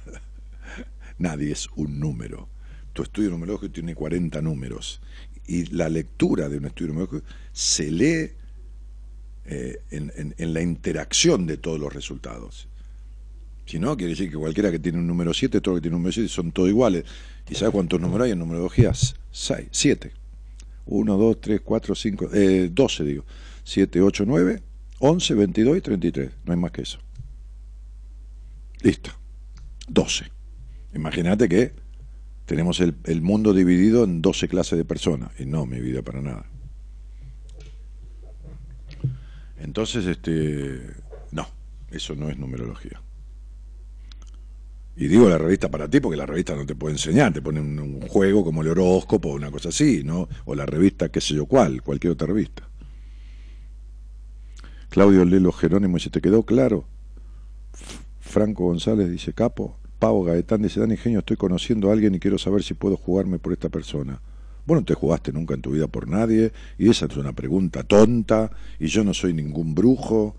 nadie 1.18 1.52
es 1.52 1.68
un 1.76 1.98
número. 1.98 2.48
Tu 2.92 3.02
estudio 3.02 3.30
numerológico 3.30 3.72
tiene 3.72 3.94
40 3.94 4.40
números 4.42 5.00
y 5.46 5.66
la 5.74 5.88
lectura 5.88 6.48
de 6.48 6.58
un 6.58 6.66
estudio 6.66 6.92
numerológico 6.92 7.26
se 7.52 7.90
lee 7.90 8.30
eh, 9.44 9.80
en, 9.90 10.54
la 10.54 10.62
interacción 10.62 11.46
de 11.46 11.56
todos 11.56 11.80
los 11.80 11.92
resultados. 11.92 12.68
Si 13.66 13.78
no, 13.78 13.96
quiere 13.96 14.10
decir 14.10 14.30
que 14.30 14.36
cualquiera 14.36 14.70
que 14.70 14.78
tiene 14.78 14.98
un 14.98 15.06
número 15.06 15.34
7, 15.34 15.60
todo 15.60 15.74
lo 15.74 15.80
que 15.80 15.82
tiene 15.82 15.96
un 15.96 16.02
número 16.02 16.12
7 16.12 16.28
son 16.28 16.52
todos 16.52 16.68
iguales. 16.68 17.04
¿Y 17.48 17.54
sabe 17.54 17.72
cuántos 17.72 18.00
números 18.00 18.26
hay 18.26 18.32
en 18.32 18.38
numerología? 18.38 18.92
6, 18.94 19.68
7. 19.70 20.12
1, 20.86 21.16
2, 21.16 21.40
3, 21.40 21.60
4, 21.64 21.94
5, 21.94 22.30
12 22.70 23.04
digo. 23.04 23.24
7, 23.64 24.00
8, 24.00 24.24
9, 24.26 24.62
11, 25.04 25.34
22 25.34 25.78
y 25.78 25.80
33. 25.80 26.30
No 26.44 26.52
hay 26.52 26.58
más 26.58 26.70
que 26.70 26.82
eso. 26.82 27.00
Listo. 28.82 29.10
12. 29.88 30.26
Imagínate 30.94 31.48
que 31.48 31.72
tenemos 32.46 32.78
el, 32.78 32.94
el, 33.04 33.20
mundo 33.20 33.52
dividido 33.52 34.04
en 34.04 34.22
12 34.22 34.46
clases 34.46 34.78
de 34.78 34.84
personas. 34.84 35.32
Y 35.40 35.46
no, 35.46 35.66
mi 35.66 35.80
vida 35.80 36.02
para 36.02 36.22
nada. 36.22 36.46
Entonces, 39.58 40.06
este. 40.06 40.80
No, 41.32 41.48
eso 41.90 42.14
no 42.14 42.30
es 42.30 42.38
numerología. 42.38 43.02
Y 44.94 45.08
digo 45.08 45.28
la 45.28 45.38
revista 45.38 45.68
para 45.68 45.90
ti 45.90 45.98
porque 45.98 46.16
la 46.16 46.26
revista 46.26 46.54
no 46.54 46.64
te 46.64 46.76
puede 46.76 46.94
enseñar, 46.94 47.32
te 47.32 47.42
pone 47.42 47.60
un, 47.60 47.76
un 47.76 48.00
juego 48.02 48.44
como 48.44 48.62
el 48.62 48.68
horóscopo 48.68 49.30
o 49.30 49.34
una 49.34 49.50
cosa 49.50 49.70
así, 49.70 50.04
¿no? 50.04 50.28
O 50.44 50.54
la 50.54 50.64
revista 50.64 51.08
qué 51.08 51.20
sé 51.20 51.34
yo 51.34 51.46
cuál, 51.46 51.82
cualquier 51.82 52.12
otra 52.12 52.28
revista. 52.28 52.68
Claudio 54.92 55.24
Lelo 55.24 55.52
Jerónimo 55.52 55.96
dice, 55.96 56.10
¿te 56.10 56.20
quedó 56.20 56.42
claro? 56.42 56.84
Franco 58.20 58.64
González 58.64 59.10
dice, 59.10 59.32
capo. 59.32 59.78
Pavo 59.98 60.22
Gaetán 60.22 60.60
dice, 60.60 60.80
Dan 60.80 60.90
Ingenio, 60.90 61.20
estoy 61.20 61.38
conociendo 61.38 61.88
a 61.88 61.94
alguien 61.94 62.14
y 62.14 62.20
quiero 62.20 62.36
saber 62.36 62.62
si 62.62 62.74
puedo 62.74 62.98
jugarme 62.98 63.38
por 63.38 63.54
esta 63.54 63.70
persona. 63.70 64.20
Vos 64.66 64.76
no 64.76 64.84
te 64.84 64.92
jugaste 64.92 65.32
nunca 65.32 65.54
en 65.54 65.62
tu 65.62 65.70
vida 65.70 65.86
por 65.86 66.08
nadie 66.08 66.52
y 66.76 66.90
esa 66.90 67.06
es 67.06 67.16
una 67.16 67.32
pregunta 67.32 67.84
tonta 67.84 68.50
y 68.78 68.88
yo 68.88 69.02
no 69.02 69.14
soy 69.14 69.32
ningún 69.32 69.74
brujo. 69.74 70.36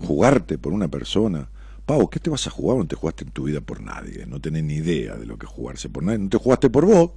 Jugarte 0.00 0.58
por 0.58 0.74
una 0.74 0.88
persona. 0.88 1.48
Pau, 1.86 2.10
¿qué 2.10 2.20
te 2.20 2.28
vas 2.28 2.46
a 2.46 2.50
jugar? 2.50 2.76
No 2.76 2.86
te 2.86 2.96
jugaste 2.96 3.24
en 3.24 3.30
tu 3.30 3.44
vida 3.44 3.62
por 3.62 3.80
nadie. 3.80 4.26
No 4.26 4.38
tenés 4.38 4.64
ni 4.64 4.74
idea 4.74 5.14
de 5.14 5.24
lo 5.24 5.38
que 5.38 5.46
jugarse 5.46 5.88
por 5.88 6.02
nadie. 6.02 6.18
No 6.18 6.28
te 6.28 6.36
jugaste 6.36 6.68
por 6.68 6.84
vos. 6.84 7.10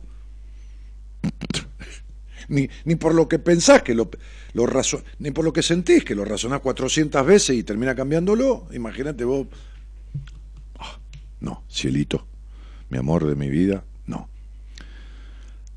Ni, 2.50 2.70
ni 2.86 2.96
por 2.96 3.14
lo 3.14 3.28
que 3.28 3.40
pensás 3.40 3.82
que 3.82 3.94
lo, 3.94 4.10
lo 4.54 4.68
ni 5.20 5.32
por 5.32 5.46
lo 5.46 5.54
que 5.54 5.62
sentís 5.62 6.04
que 6.04 6.16
lo 6.16 6.26
razonás 6.26 6.62
400 6.62 7.26
veces 7.26 7.56
y 7.56 7.64
termina 7.64 7.96
cambiándolo. 7.96 8.68
Imagínate 8.74 9.24
vos. 9.24 9.48
Ah, 10.80 11.00
no, 11.42 11.64
cielito, 11.70 12.28
mi 12.90 12.98
amor 12.98 13.26
de 13.26 13.36
mi 13.36 13.50
vida, 13.50 13.84
no. 14.06 14.30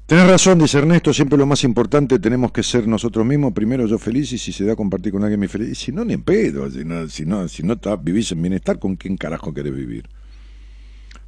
Tenés 0.06 0.26
razón, 0.26 0.58
dice 0.58 0.78
Ernesto, 0.78 1.12
siempre 1.12 1.38
lo 1.38 1.46
más 1.46 1.62
importante 1.62 2.18
tenemos 2.18 2.50
que 2.50 2.62
ser 2.62 2.88
nosotros 2.88 3.24
mismos, 3.24 3.52
primero 3.52 3.86
yo 3.86 3.96
feliz 3.96 4.32
y 4.32 4.38
si 4.38 4.52
se 4.52 4.64
da 4.64 4.72
a 4.72 4.76
compartir 4.76 5.12
con 5.12 5.22
alguien 5.22 5.38
mi 5.38 5.46
feliz, 5.46 5.78
si 5.78 5.92
no, 5.92 6.04
ni 6.04 6.14
en 6.14 6.22
pedo, 6.22 6.68
si 6.68 6.84
no, 6.84 7.08
si 7.08 7.24
no, 7.24 7.46
si 7.46 7.62
no 7.62 7.76
vivís 7.98 8.32
en 8.32 8.42
bienestar, 8.42 8.78
¿con 8.80 8.96
quién 8.96 9.16
carajo 9.16 9.54
querés 9.54 9.74
vivir? 9.74 10.08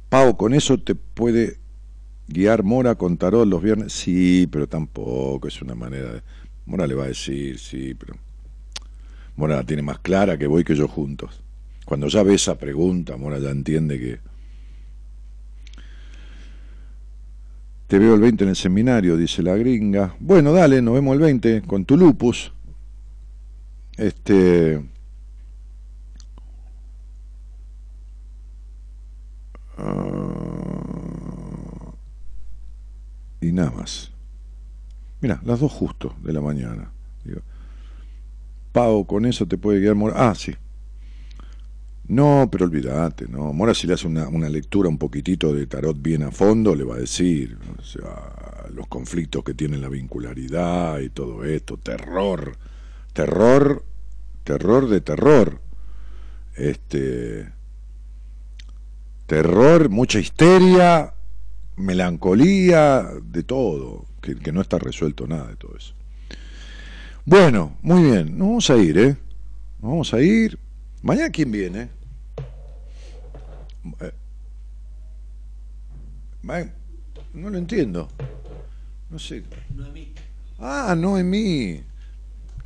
Pau, 0.09 0.35
con 0.35 0.53
eso 0.53 0.79
te 0.79 0.95
puede 0.95 1.62
guiar 2.33 2.63
Mora 2.63 2.95
con 2.95 3.17
tarot 3.17 3.47
los 3.47 3.61
viernes, 3.61 3.93
sí, 3.93 4.47
pero 4.51 4.67
tampoco 4.67 5.47
es 5.47 5.61
una 5.61 5.75
manera 5.75 6.13
de... 6.13 6.21
Mora 6.65 6.87
le 6.87 6.95
va 6.95 7.05
a 7.05 7.07
decir, 7.07 7.59
sí, 7.59 7.93
pero... 7.93 8.15
Mora 9.35 9.55
la 9.57 9.63
tiene 9.63 9.81
más 9.81 9.99
clara 9.99 10.37
que 10.37 10.47
voy 10.47 10.63
que 10.63 10.75
yo 10.75 10.87
juntos. 10.87 11.41
Cuando 11.85 12.07
ya 12.07 12.23
ve 12.23 12.35
esa 12.35 12.57
pregunta, 12.57 13.17
Mora 13.17 13.39
ya 13.39 13.49
entiende 13.49 13.99
que 13.99 14.19
Te 17.93 17.99
veo 17.99 18.15
el 18.15 18.21
20 18.21 18.45
en 18.45 18.49
el 18.49 18.55
seminario, 18.55 19.17
dice 19.17 19.43
la 19.43 19.55
gringa. 19.55 20.15
Bueno, 20.19 20.51
dale, 20.51 20.81
nos 20.81 20.95
vemos 20.95 21.13
el 21.13 21.19
20 21.19 21.61
con 21.61 21.85
tu 21.85 21.95
lupus. 21.95 22.51
Este. 23.97 24.83
Uh, 29.77 31.72
y 33.43 33.51
nada 33.51 33.71
más. 33.71 34.11
Mira, 35.21 35.41
las 35.45 35.59
dos 35.59 35.71
justo 35.71 36.15
de 36.21 36.33
la 36.33 36.41
mañana. 36.41 36.91
Digo, 37.23 37.41
Pau, 38.71 39.05
con 39.05 39.25
eso 39.25 39.45
te 39.47 39.57
puede 39.57 39.81
quedar... 39.81 39.95
Ah, 40.15 40.33
sí. 40.35 40.53
No, 42.07 42.49
pero 42.51 42.65
olvídate, 42.65 43.27
¿no? 43.29 43.53
Mora 43.53 43.73
si 43.73 43.87
le 43.87 43.93
hace 43.93 44.07
una, 44.07 44.27
una, 44.27 44.49
lectura 44.49 44.89
un 44.89 44.97
poquitito 44.97 45.53
de 45.53 45.67
tarot 45.67 46.01
bien 46.01 46.23
a 46.23 46.31
fondo, 46.31 46.75
le 46.75 46.83
va 46.83 46.95
a 46.95 46.99
decir, 46.99 47.57
o 47.79 47.81
sea, 47.81 48.67
los 48.73 48.87
conflictos 48.87 49.43
que 49.43 49.53
tiene 49.53 49.77
la 49.77 49.87
vincularidad 49.87 50.99
y 50.99 51.09
todo 51.09 51.45
esto, 51.45 51.77
terror, 51.77 52.57
terror, 53.13 53.85
terror 54.43 54.89
de 54.89 54.99
terror, 54.99 55.61
este, 56.55 57.49
terror, 59.25 59.89
mucha 59.89 60.19
histeria, 60.19 61.13
melancolía, 61.75 63.07
de 63.23 63.43
todo, 63.43 64.05
que, 64.21 64.35
que 64.35 64.51
no 64.51 64.61
está 64.61 64.79
resuelto 64.79 65.27
nada 65.27 65.47
de 65.47 65.55
todo 65.55 65.75
eso. 65.77 65.93
Bueno, 67.25 67.77
muy 67.81 68.03
bien, 68.03 68.37
nos 68.37 68.47
vamos 68.47 68.69
a 68.69 68.77
ir, 68.77 68.97
¿eh? 68.97 69.17
Nos 69.81 69.91
vamos 69.91 70.13
a 70.13 70.21
ir. 70.21 70.59
¿Mañana 71.01 71.29
quién 71.29 71.51
viene? 71.51 71.89
Eh, 74.01 74.11
no 77.33 77.49
lo 77.49 77.57
entiendo. 77.57 78.09
No 79.09 79.17
sé. 79.17 79.43
Noemí. 79.75 80.13
Ah, 80.59 80.95
Noemí. 80.97 81.81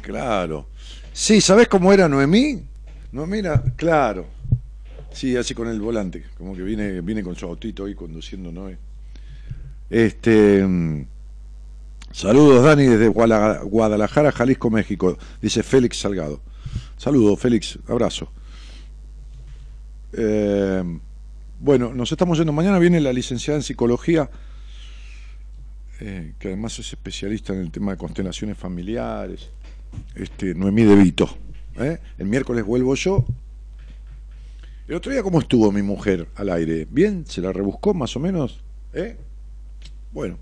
Claro. 0.02 0.68
Sí, 1.14 1.42
¿sabes 1.42 1.68
cómo 1.68 1.94
era 1.94 2.10
Noemí? 2.10 2.64
Noemí 3.12 3.40
era, 3.40 3.62
claro. 3.76 4.28
Sí, 5.12 5.36
así 5.36 5.54
con 5.54 5.68
el 5.68 5.80
volante, 5.80 6.26
como 6.38 6.56
que 6.56 6.62
viene, 6.62 7.02
viene 7.02 7.24
con 7.24 7.36
su 7.36 7.46
autito 7.46 7.86
ahí 7.86 7.96
conduciendo 7.96 8.52
Noé. 8.52 8.78
Este. 9.90 10.66
Mm, 10.66 11.08
saludos, 12.12 12.64
Dani, 12.64 12.86
desde 12.86 13.08
Guadalajara, 13.08 14.32
Jalisco, 14.32 14.70
México. 14.70 15.18
Dice 15.42 15.64
Félix 15.64 16.00
Salgado. 16.00 16.42
Saludos, 16.98 17.40
Félix, 17.40 17.80
abrazo. 17.88 18.32
Eh, 20.14 20.84
bueno, 21.60 21.94
nos 21.94 22.12
estamos 22.12 22.38
yendo. 22.38 22.54
Mañana 22.54 22.80
viene 22.80 23.00
la 23.00 23.14
licenciada 23.14 23.58
en 23.58 23.64
psicología, 23.64 24.30
eh, 26.00 26.34
que 26.40 26.50
además 26.50 26.78
es 26.80 26.94
especialista 26.94 27.54
en 27.54 27.60
el 27.60 27.72
tema 27.72 27.92
de 27.92 27.98
constelaciones 27.98 28.58
familiares, 28.58 29.50
este, 30.16 30.54
Noemí 30.54 30.84
De 30.84 30.96
Vito. 30.96 31.30
¿eh? 31.80 32.00
El 32.18 32.28
miércoles 32.28 32.66
vuelvo 32.66 32.96
yo. 32.96 33.26
El 34.88 34.96
otro 34.96 35.12
día, 35.12 35.22
¿cómo 35.22 35.40
estuvo 35.40 35.72
mi 35.72 35.82
mujer 35.82 36.28
al 36.36 36.50
aire? 36.50 36.88
¿Bien? 36.90 37.26
¿Se 37.26 37.42
la 37.42 37.52
rebuscó 37.52 37.94
más 37.94 38.16
o 38.16 38.20
menos? 38.20 38.64
¿Eh? 38.94 39.18
Bueno. 40.18 40.40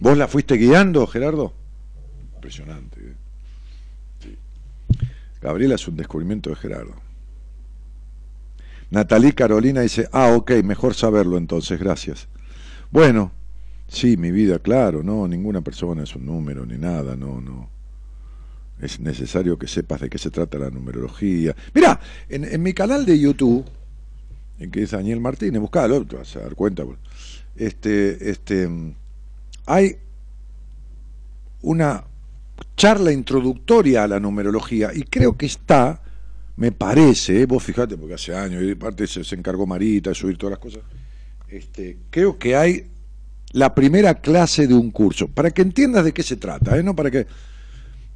¿Vos 0.00 0.18
la 0.18 0.28
fuiste 0.28 0.56
guiando, 0.56 1.06
Gerardo? 1.06 1.54
Impresionante. 2.34 3.00
¿eh? 3.00 4.36
Gabriela 5.40 5.76
es 5.76 5.88
un 5.88 5.96
descubrimiento 5.96 6.50
de 6.50 6.56
Gerardo. 6.56 6.94
Natalí 8.90 9.32
Carolina 9.32 9.80
dice, 9.80 10.10
ah, 10.12 10.34
ok, 10.36 10.50
mejor 10.62 10.92
saberlo 10.92 11.38
entonces, 11.38 11.80
gracias. 11.80 12.28
Bueno, 12.90 13.32
sí, 13.88 14.18
mi 14.18 14.30
vida, 14.30 14.58
claro, 14.58 15.02
no, 15.02 15.26
ninguna 15.26 15.62
persona 15.62 16.02
es 16.02 16.14
un 16.14 16.26
número 16.26 16.66
ni 16.66 16.76
nada, 16.76 17.16
no, 17.16 17.40
no. 17.40 17.70
Es 18.78 19.00
necesario 19.00 19.58
que 19.58 19.68
sepas 19.68 20.02
de 20.02 20.10
qué 20.10 20.18
se 20.18 20.30
trata 20.30 20.58
la 20.58 20.68
numerología. 20.68 21.56
Mira, 21.72 21.98
en, 22.28 22.62
mi 22.62 22.74
canal 22.74 23.06
de 23.06 23.18
YouTube, 23.18 23.64
en 24.58 24.70
que 24.70 24.82
es 24.82 24.90
Daniel 24.90 25.20
Martínez, 25.20 25.62
buscalo, 25.62 26.04
te 26.04 26.16
vas 26.16 26.36
a 26.36 26.40
dar 26.40 26.54
cuenta. 26.54 26.84
Este, 27.58 28.30
este, 28.30 28.68
hay 29.66 29.96
una 31.62 32.04
charla 32.76 33.10
introductoria 33.10 34.04
a 34.04 34.06
la 34.08 34.20
numerología 34.20 34.92
y 34.94 35.02
creo 35.02 35.36
que 35.36 35.46
está, 35.46 36.00
me 36.54 36.70
parece, 36.70 37.46
vos 37.46 37.64
fijate, 37.64 37.96
porque 37.96 38.14
hace 38.14 38.32
años, 38.32 38.62
y 38.62 38.76
parte 38.76 39.08
se, 39.08 39.24
se, 39.24 39.34
encargó 39.34 39.66
Marita 39.66 40.10
de 40.10 40.14
subir 40.14 40.38
todas 40.38 40.52
las 40.52 40.60
cosas, 40.60 40.82
este, 41.48 41.98
creo 42.10 42.38
que 42.38 42.54
hay 42.54 42.86
la 43.50 43.74
primera 43.74 44.14
clase 44.14 44.68
de 44.68 44.74
un 44.74 44.92
curso, 44.92 45.26
para 45.26 45.50
que 45.50 45.62
entiendas 45.62 46.04
de 46.04 46.12
qué 46.12 46.22
se 46.22 46.36
trata, 46.36 46.78
¿eh? 46.78 46.82
no 46.84 46.94
para 46.94 47.10
que... 47.10 47.26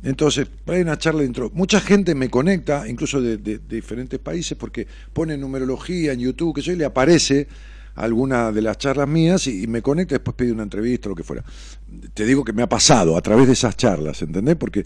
Entonces, 0.05 0.49
hay 0.67 0.81
una 0.81 0.99
charla 0.99 1.23
intro. 1.23 1.51
Mucha 1.55 1.81
gente 1.81 2.17
me 2.17 2.29
conecta, 2.29 2.89
incluso 2.89 3.21
de, 3.21 3.37
de, 3.37 3.59
diferentes 3.59 4.19
países, 4.19 4.59
porque 4.59 4.87
pone 5.13 5.37
numerología 5.37 6.13
en 6.13 6.19
YouTube, 6.19 6.57
que 6.57 6.61
yo 6.61 6.75
le 6.75 6.85
aparece 6.85 7.47
alguna 7.95 8.53
de 8.53 8.63
las 8.63 8.79
charlas 8.79 9.09
mías 9.09 9.47
y, 9.47 9.67
me 9.67 9.83
conecta, 9.83 10.15
después 10.15 10.37
pide 10.37 10.53
una 10.53 10.63
entrevista 10.63 11.09
o 11.09 11.11
lo 11.11 11.17
que 11.17 11.25
fuera. 11.25 11.45
Te 12.15 12.25
digo 12.25 12.45
que 12.45 12.53
me 12.53 12.63
ha 12.63 12.69
pasado 12.69 13.17
a 13.17 13.21
través 13.21 13.47
de 13.47 13.53
esas 13.53 13.77
charlas, 13.77 14.23
¿entendés? 14.23 14.57
Porque 14.57 14.85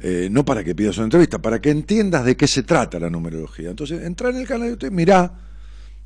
eh, 0.00 0.28
no 0.30 0.44
para 0.44 0.64
que 0.64 0.74
pidas 0.74 0.96
una 0.98 1.04
entrevista, 1.04 1.40
para 1.40 1.60
que 1.60 1.70
entiendas 1.70 2.24
de 2.24 2.36
qué 2.36 2.46
se 2.46 2.62
trata 2.62 2.98
la 2.98 3.10
numerología. 3.10 3.70
Entonces, 3.70 4.02
entra 4.02 4.30
en 4.30 4.36
el 4.36 4.46
canal 4.46 4.68
de 4.68 4.72
usted, 4.74 4.90
mirá 4.90 5.32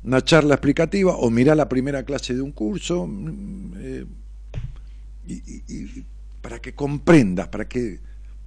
una 0.03 0.23
charla 0.23 0.55
explicativa 0.55 1.15
o 1.15 1.29
mirá 1.29 1.55
la 1.55 1.67
primera 1.67 2.03
clase 2.03 2.33
de 2.33 2.41
un 2.41 2.51
curso 2.51 3.05
mm, 3.07 3.73
eh, 3.77 4.05
y, 5.27 5.33
y, 5.33 6.05
para 6.41 6.59
que 6.59 6.73
comprendas, 6.73 7.47
para 7.49 7.67
que, 7.67 7.99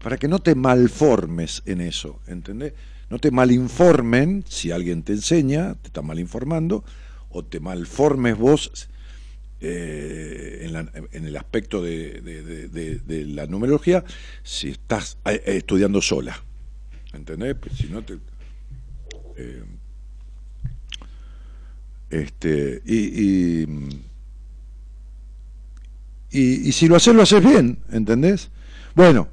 para 0.02 0.16
que 0.16 0.28
no 0.28 0.38
te 0.38 0.54
malformes 0.54 1.62
en 1.66 1.80
eso, 1.80 2.20
¿entendés? 2.26 2.72
No 3.10 3.18
te 3.18 3.30
malinformen 3.30 4.44
si 4.48 4.70
alguien 4.70 5.02
te 5.02 5.12
enseña, 5.12 5.74
te 5.74 5.88
está 5.88 6.00
malinformando, 6.00 6.82
o 7.32 7.44
te 7.44 7.60
malformes 7.60 8.36
vos 8.36 8.88
eh, 9.64 10.68
en, 11.12 11.24
el 11.24 11.36
aspecto 11.36 11.82
de, 11.82 13.00
la 13.28 13.46
numerología 13.46 14.04
si 14.42 14.70
estás 14.70 15.18
eh, 15.24 15.40
estudiando 15.46 16.02
sola. 16.02 16.42
¿Entendés? 17.12 17.54
Pues 17.60 17.74
si 17.76 17.86
no 17.88 18.02
te. 18.02 18.18
Eh, 19.36 19.62
este, 22.10 22.82
y, 22.84 23.66
y, 26.30 26.72
si 26.72 26.88
lo 26.88 26.96
haces, 26.96 27.14
lo 27.14 27.22
haces 27.22 27.42
bien, 27.42 27.78
¿entendés? 27.90 28.50
Bueno, 28.94 29.28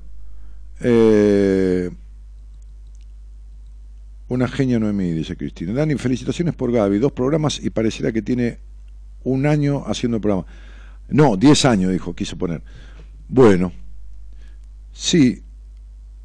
una 4.30 4.48
genia 4.48 4.80
Noemí, 4.80 5.12
dice 5.12 5.36
Cristina. 5.36 5.74
Dani, 5.74 5.96
felicitaciones 5.96 6.56
por 6.56 6.72
Gaby. 6.72 7.00
Dos 7.00 7.12
programas 7.12 7.60
y 7.64 7.70
pareciera 7.70 8.12
que 8.12 8.22
tiene 8.22 8.60
un 9.24 9.46
año 9.46 9.84
haciendo 9.86 10.18
el 10.18 10.22
programa. 10.22 10.46
No, 11.10 11.36
diez 11.38 11.66
años, 11.66 11.92
dijo, 11.92 12.16
quiso 12.16 12.38
poner. 12.38 12.62
Bueno, 13.28 13.72
sí, 14.92 15.44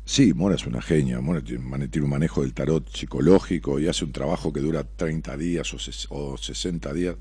sí, 0.04 0.34
Mora 0.34 0.54
es 0.56 0.66
una 0.66 0.82
genia. 0.82 1.20
Mora 1.20 1.40
tiene 1.42 1.64
un 2.04 2.10
manejo 2.10 2.42
del 2.42 2.52
tarot 2.54 2.88
psicológico 2.94 3.78
y 3.78 3.88
hace 3.88 4.04
un 4.04 4.12
trabajo 4.12 4.52
que 4.52 4.60
dura 4.60 4.84
30 4.84 5.36
días 5.36 5.74
o, 6.10 6.36
60 6.36 6.92
días 6.92 7.16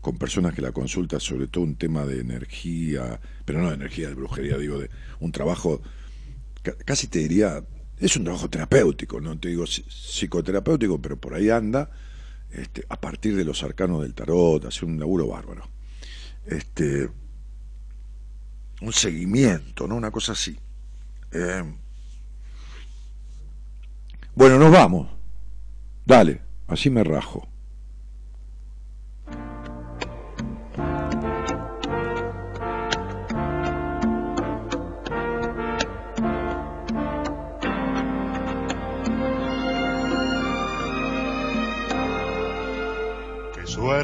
con 0.00 0.18
personas 0.18 0.54
que 0.54 0.60
la 0.60 0.72
consultan 0.72 1.18
sobre 1.20 1.46
todo 1.46 1.64
un 1.64 1.76
tema 1.76 2.04
de 2.04 2.20
energía, 2.20 3.18
pero 3.46 3.62
no 3.62 3.70
de 3.70 3.76
energía, 3.76 4.08
de 4.08 4.14
brujería, 4.14 4.58
digo, 4.58 4.78
de 4.78 4.90
un 5.20 5.32
trabajo, 5.32 5.80
ca- 6.62 6.76
casi 6.84 7.06
te 7.06 7.20
diría, 7.20 7.64
es 7.98 8.16
un 8.16 8.24
trabajo 8.24 8.48
terapéutico, 8.50 9.20
no 9.20 9.38
te 9.38 9.48
digo 9.48 9.64
psi- 9.64 9.84
psicoterapéutico, 9.88 11.00
pero 11.00 11.16
por 11.16 11.34
ahí 11.34 11.50
anda, 11.50 11.90
este, 12.50 12.84
a 12.88 13.00
partir 13.00 13.36
de 13.36 13.44
los 13.44 13.62
arcanos 13.62 14.02
del 14.02 14.14
tarot, 14.14 14.64
hace 14.64 14.84
un 14.84 14.98
laburo 14.98 15.28
bárbaro. 15.28 15.68
Este, 16.46 17.08
un 18.82 18.92
seguimiento, 18.92 19.86
¿no? 19.86 19.96
Una 19.96 20.10
cosa 20.10 20.32
así. 20.32 20.58
Eh, 21.32 21.62
bueno, 24.34 24.58
nos 24.58 24.70
vamos. 24.72 25.08
Dale, 26.04 26.42
así 26.66 26.90
me 26.90 27.02
rajo. 27.04 27.48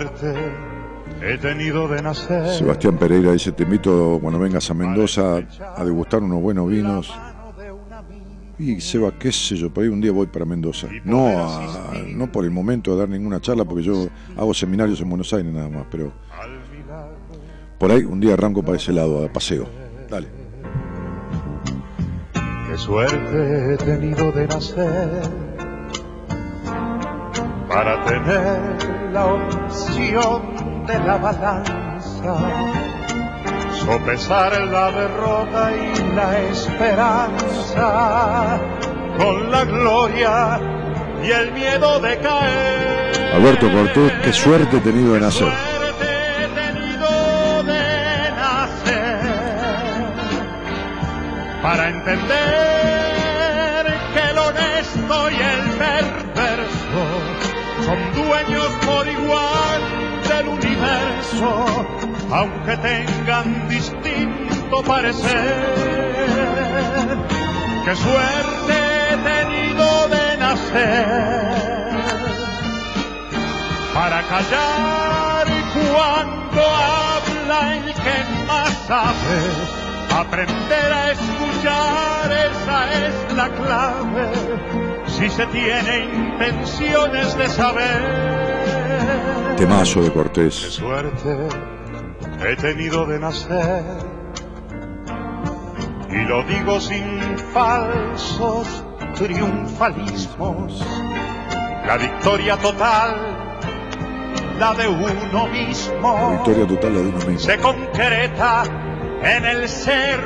Suerte 0.08 0.52
he 1.22 1.38
tenido 1.38 1.88
de 1.88 2.02
nacer. 2.02 2.46
Sebastián 2.48 2.96
Pereira 2.96 3.32
dice, 3.32 3.52
te 3.52 3.64
invito 3.64 4.18
cuando 4.22 4.38
vengas 4.38 4.70
a 4.70 4.74
Mendoza 4.74 5.38
a 5.76 5.84
degustar 5.84 6.22
unos 6.22 6.40
buenos 6.40 6.68
vinos. 6.68 7.12
Y 8.58 8.78
Seba, 8.80 9.12
qué 9.18 9.32
sé 9.32 9.56
yo, 9.56 9.70
por 9.72 9.84
ahí 9.84 9.88
un 9.88 10.00
día 10.02 10.12
voy 10.12 10.26
para 10.26 10.44
Mendoza. 10.44 10.86
No, 11.04 11.26
a- 11.28 11.94
no 12.14 12.30
por 12.30 12.44
el 12.44 12.50
momento 12.50 12.92
a 12.92 12.96
dar 12.96 13.08
ninguna 13.08 13.40
charla, 13.40 13.64
porque 13.64 13.82
yo 13.82 14.06
hago 14.36 14.52
seminarios 14.52 15.00
en 15.00 15.08
Buenos 15.08 15.32
Aires 15.32 15.52
nada 15.52 15.68
más, 15.68 15.86
pero 15.90 16.12
por 17.78 17.90
ahí 17.90 18.04
un 18.04 18.20
día 18.20 18.34
arranco 18.34 18.62
para 18.62 18.76
ese 18.76 18.92
lado, 18.92 19.24
a 19.24 19.32
paseo. 19.32 19.66
Dale. 20.10 20.28
Qué 22.70 22.76
suerte 22.76 23.74
he 23.74 23.76
tenido 23.78 24.30
de 24.32 24.46
nacer 24.46 25.22
para 27.68 28.04
tener 28.04 28.89
la 29.12 29.26
opción 29.26 30.86
de 30.86 30.98
la 30.98 31.16
balanza, 31.16 32.36
sopesar 33.84 34.60
la 34.66 34.92
derrota 34.92 35.72
y 35.72 36.14
la 36.14 36.38
esperanza, 36.38 37.86
con 39.18 39.50
la 39.50 39.64
gloria 39.64 40.60
y 41.22 41.30
el 41.30 41.52
miedo 41.52 41.98
de 42.00 42.18
caer. 42.18 43.34
Alberto 43.34 43.70
Cortés, 43.72 44.12
qué 44.22 44.32
suerte 44.32 44.76
he 44.76 44.80
tenido 44.80 45.14
de 45.14 45.20
nacer. 45.20 45.52
Tenido 46.54 47.62
de 47.64 48.30
nacer 48.36 49.20
para 51.62 51.88
entender 51.88 52.69
aunque 62.32 62.76
tengan 62.76 63.68
distinto 63.68 64.82
parecer. 64.82 65.56
Qué 67.84 67.96
suerte 67.96 68.74
he 69.10 69.16
tenido 69.16 70.08
de 70.08 70.36
nacer 70.38 71.90
para 73.94 74.22
callar 74.22 75.46
cuando 75.92 76.62
habla 76.62 77.76
el 77.76 77.92
que 77.94 78.24
más 78.46 78.72
sabe. 78.86 79.40
Aprender 80.12 80.92
a 80.92 81.12
escuchar, 81.12 82.32
esa 82.32 82.92
es 83.06 83.14
la 83.36 83.48
clave, 83.48 84.28
si 85.06 85.30
se 85.30 85.46
tiene 85.46 85.98
intenciones 86.12 87.36
de 87.38 87.48
saber. 87.48 89.54
Temazo 89.56 90.02
de 90.02 90.08
Qué 90.08 90.14
Cortés. 90.14 90.54
suerte 90.54 91.48
he 92.46 92.56
tenido 92.56 93.06
de 93.06 93.18
nacer. 93.18 93.84
Y 96.10 96.24
lo 96.26 96.42
digo 96.44 96.80
sin 96.80 97.38
falsos 97.52 98.84
triunfalismos. 99.16 100.84
La 101.86 101.96
victoria 101.96 102.56
total, 102.56 103.16
la 104.58 104.74
de 104.74 104.88
uno 104.88 105.46
mismo, 105.48 106.30
Victoria 106.44 106.66
total 106.66 106.94
la 106.94 107.00
de 107.00 107.08
uno 107.08 107.18
mismo. 107.18 107.38
se 107.38 107.58
concreta 107.58 108.62
en 109.22 109.44
el 109.44 109.68
ser 109.68 110.20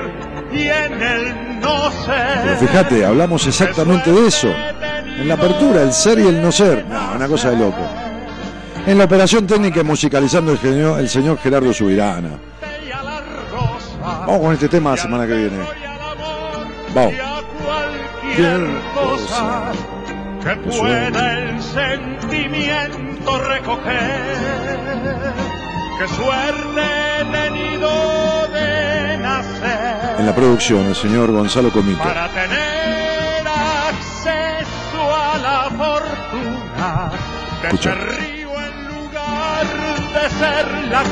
y 0.53 0.69
en 0.69 1.03
el 1.03 1.61
no 1.61 1.91
ser. 1.91 2.41
Pero 2.45 2.57
fíjate, 2.57 3.05
hablamos 3.05 3.47
exactamente 3.47 4.13
de 4.13 4.27
eso. 4.27 4.49
En 4.49 5.29
la 5.29 5.35
apertura, 5.35 5.83
el 5.83 5.93
ser 5.93 6.19
y 6.19 6.27
el 6.27 6.43
no 6.43 6.51
ser. 6.51 6.85
No, 6.87 7.13
una 7.15 7.29
cosa 7.29 7.51
de 7.51 7.57
loco. 7.57 8.04
En 8.87 8.99
la 8.99 9.05
operación 9.05 9.47
técnica 9.47 9.81
y 9.81 9.85
musicalizando 9.85 10.53
el, 10.53 10.59
genio- 10.59 10.99
el 10.99 11.09
señor 11.09 11.39
Gerardo 11.39 11.73
Subirana. 11.73 12.31
Vamos 14.03 14.41
con 14.41 14.53
este 14.53 14.69
tema 14.69 14.91
la 14.91 14.97
semana 14.99 15.27
que 15.27 15.35
viene. 15.35 15.59
Vamos. 16.95 17.15
Cualquier 17.65 18.61
cosa 18.95 19.73
que 20.43 20.57
pueda 20.57 21.39
el 21.39 21.63
sentimiento 21.63 23.39
recoger. 23.49 24.45
Qué 25.99 26.09
suerte 26.09 26.83
he 27.21 27.25
tenido 27.25 28.49
de 28.49 29.17
nacer 29.19 30.17
En 30.19 30.27
la 30.27 30.35
producción, 30.35 30.87
el 30.87 30.95
señor 30.97 31.31
Gonzalo 31.31 31.71
Comito. 31.73 32.03
para 32.03 32.29
tener 32.29 33.47
acceso 33.47 35.15
a 35.15 35.39
la 35.39 35.71
fortuna 35.71 37.11
de 37.63 38.34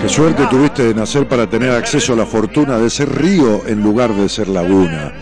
Qué 0.01 0.09
suerte 0.09 0.47
tuviste 0.47 0.84
de 0.84 0.94
nacer 0.94 1.28
para 1.28 1.47
tener 1.47 1.70
acceso 1.70 2.14
a 2.14 2.16
la 2.16 2.26
fortuna 2.26 2.78
de 2.78 2.89
ser 2.89 3.10
río 3.10 3.66
en 3.66 3.82
lugar 3.82 4.12
de 4.14 4.28
ser 4.28 4.48
laguna. 4.48 5.12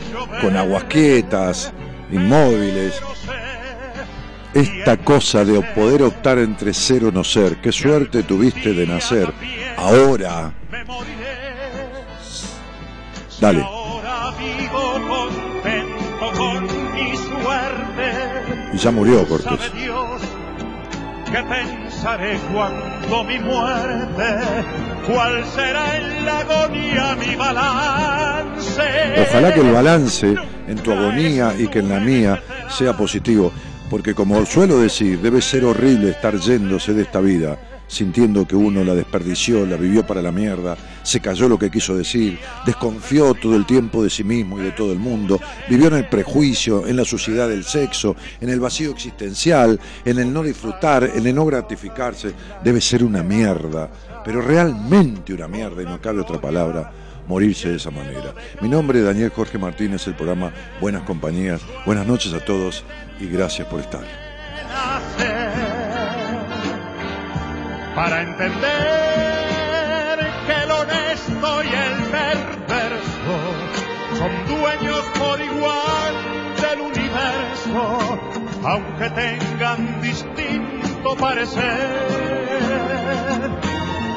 Con 0.41 0.57
aguas 0.57 0.85
quietas, 0.85 1.73
inmóviles. 2.11 3.01
Esta 4.55 4.97
cosa 4.97 5.45
de 5.45 5.61
poder 5.75 6.03
optar 6.03 6.39
entre 6.39 6.75
ser 6.75 7.05
o 7.05 7.13
no 7.13 7.25
ser. 7.25 7.61
Qué 7.61 7.73
suerte 7.73 8.23
tuviste 8.23 8.73
de 8.73 8.87
nacer. 8.87 9.33
Ahora. 9.77 10.53
Dale. 13.41 13.67
Y 18.73 18.77
ya 18.77 18.91
murió 18.91 19.27
Cortés. 19.27 19.73
Cuando 22.03 23.25
mi 23.25 23.39
muerte, 23.39 24.25
cuál 25.07 25.45
será 25.45 25.97
en 25.99 26.25
la 26.25 26.39
agonía 26.39 27.15
mi 27.17 27.37
balance. 27.37 28.83
Ojalá 29.29 29.53
que 29.53 29.61
el 29.61 29.71
balance 29.71 30.35
en 30.67 30.79
tu 30.79 30.93
agonía 30.93 31.55
y 31.59 31.69
que 31.69 31.81
en 31.81 31.91
la 31.91 32.01
mía 32.01 32.43
sea 32.71 32.97
positivo, 32.97 33.53
porque 33.91 34.15
como 34.15 34.47
suelo 34.47 34.81
decir, 34.81 35.21
debe 35.21 35.43
ser 35.43 35.65
horrible 35.67 36.11
estar 36.11 36.39
yéndose 36.39 36.95
de 36.95 37.03
esta 37.03 37.21
vida, 37.21 37.59
sintiendo 37.91 38.47
que 38.47 38.55
uno 38.55 38.85
la 38.85 38.95
desperdició, 38.95 39.67
la 39.67 39.77
vivió 39.77 40.07
para 40.07 40.23
la 40.23 40.31
mierda, 40.31 40.77
se 41.03 41.19
cayó 41.19 41.49
lo 41.49 41.59
que 41.59 41.73
quiso 41.73 41.97
decir, 41.97 42.39
desconfió 42.65 43.35
todo 43.35 43.57
el 43.57 43.67
tiempo 43.67 44.03
de 44.05 44.09
sí 44.09 44.23
mismo 44.23 44.61
y 44.61 44.63
de 44.63 44.71
todo 44.71 44.93
el 44.93 45.01
mundo, 45.01 45.41
vivió 45.69 45.89
en 45.89 45.95
el 45.95 46.09
prejuicio, 46.09 46.87
en 46.87 46.97
la 46.97 47.05
suciedad 47.05 47.49
del 47.49 47.65
sexo, 47.65 48.15
en 48.41 48.49
el 48.49 48.61
vacío 48.61 48.93
existencial, 48.93 49.81
en 50.05 50.21
el 50.21 50.33
no 50.33 50.45
disfrutar, 50.45 51.03
en 51.03 51.27
el 51.27 51.35
no 51.35 51.45
gratificarse, 51.45 52.33
debe 52.63 52.81
ser 52.81 53.03
una 53.03 53.25
mierda, 53.25 53.91
pero 54.25 54.41
realmente 54.41 55.35
una 55.35 55.49
mierda 55.49 55.83
y 55.83 55.87
no 55.87 56.01
cabe 56.01 56.21
otra 56.21 56.41
palabra 56.41 56.93
morirse 57.27 57.71
de 57.71 57.77
esa 57.77 57.91
manera. 57.91 58.35
Mi 58.61 58.69
nombre 58.69 59.01
es 59.01 59.05
Daniel 59.05 59.31
Jorge 59.31 59.59
Martínez, 59.59 60.07
el 60.07 60.15
programa 60.15 60.53
Buenas 60.81 61.03
Compañías. 61.03 61.61
Buenas 61.87 62.07
noches 62.07 62.33
a 62.35 62.45
todos 62.45 62.85
y 63.19 63.27
gracias 63.27 63.67
por 63.67 63.81
estar. 63.81 64.05
Para 67.95 68.23
entender 68.23 68.59
que 70.47 70.53
el 70.65 70.71
honesto 70.71 71.65
y 71.65 71.69
el 71.69 71.95
perverso 72.11 73.37
son 74.19 74.33
dueños 74.47 75.05
por 75.19 75.41
igual 75.41 76.15
del 76.61 76.81
universo, 76.81 77.99
aunque 78.65 79.11
tengan 79.11 80.01
distinto 80.01 81.17
parecer. 81.17 81.71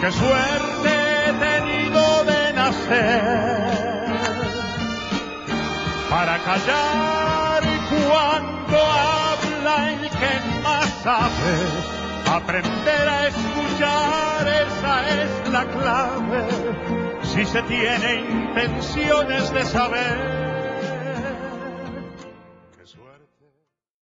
Qué 0.02 0.12
suerte 0.12 0.90
he 1.26 1.34
tenido 1.34 2.24
de 2.26 2.54
nacer 2.54 3.84
para 6.10 6.38
callar 6.40 7.64
cuando 7.90 8.78
habla 8.78 9.92
el 9.94 10.10
que 10.10 10.34
más 10.62 10.90
sabe, 11.04 12.03
aprender 12.36 13.08
a 13.08 13.28
escuchar 13.28 14.48
esa 14.48 15.52
la 15.52 15.66
clave. 15.66 16.48
Si 17.22 17.46
se 17.46 17.62
tiene 17.64 18.22
intenciones 18.22 19.54
de 19.54 19.66
saber 19.66 20.53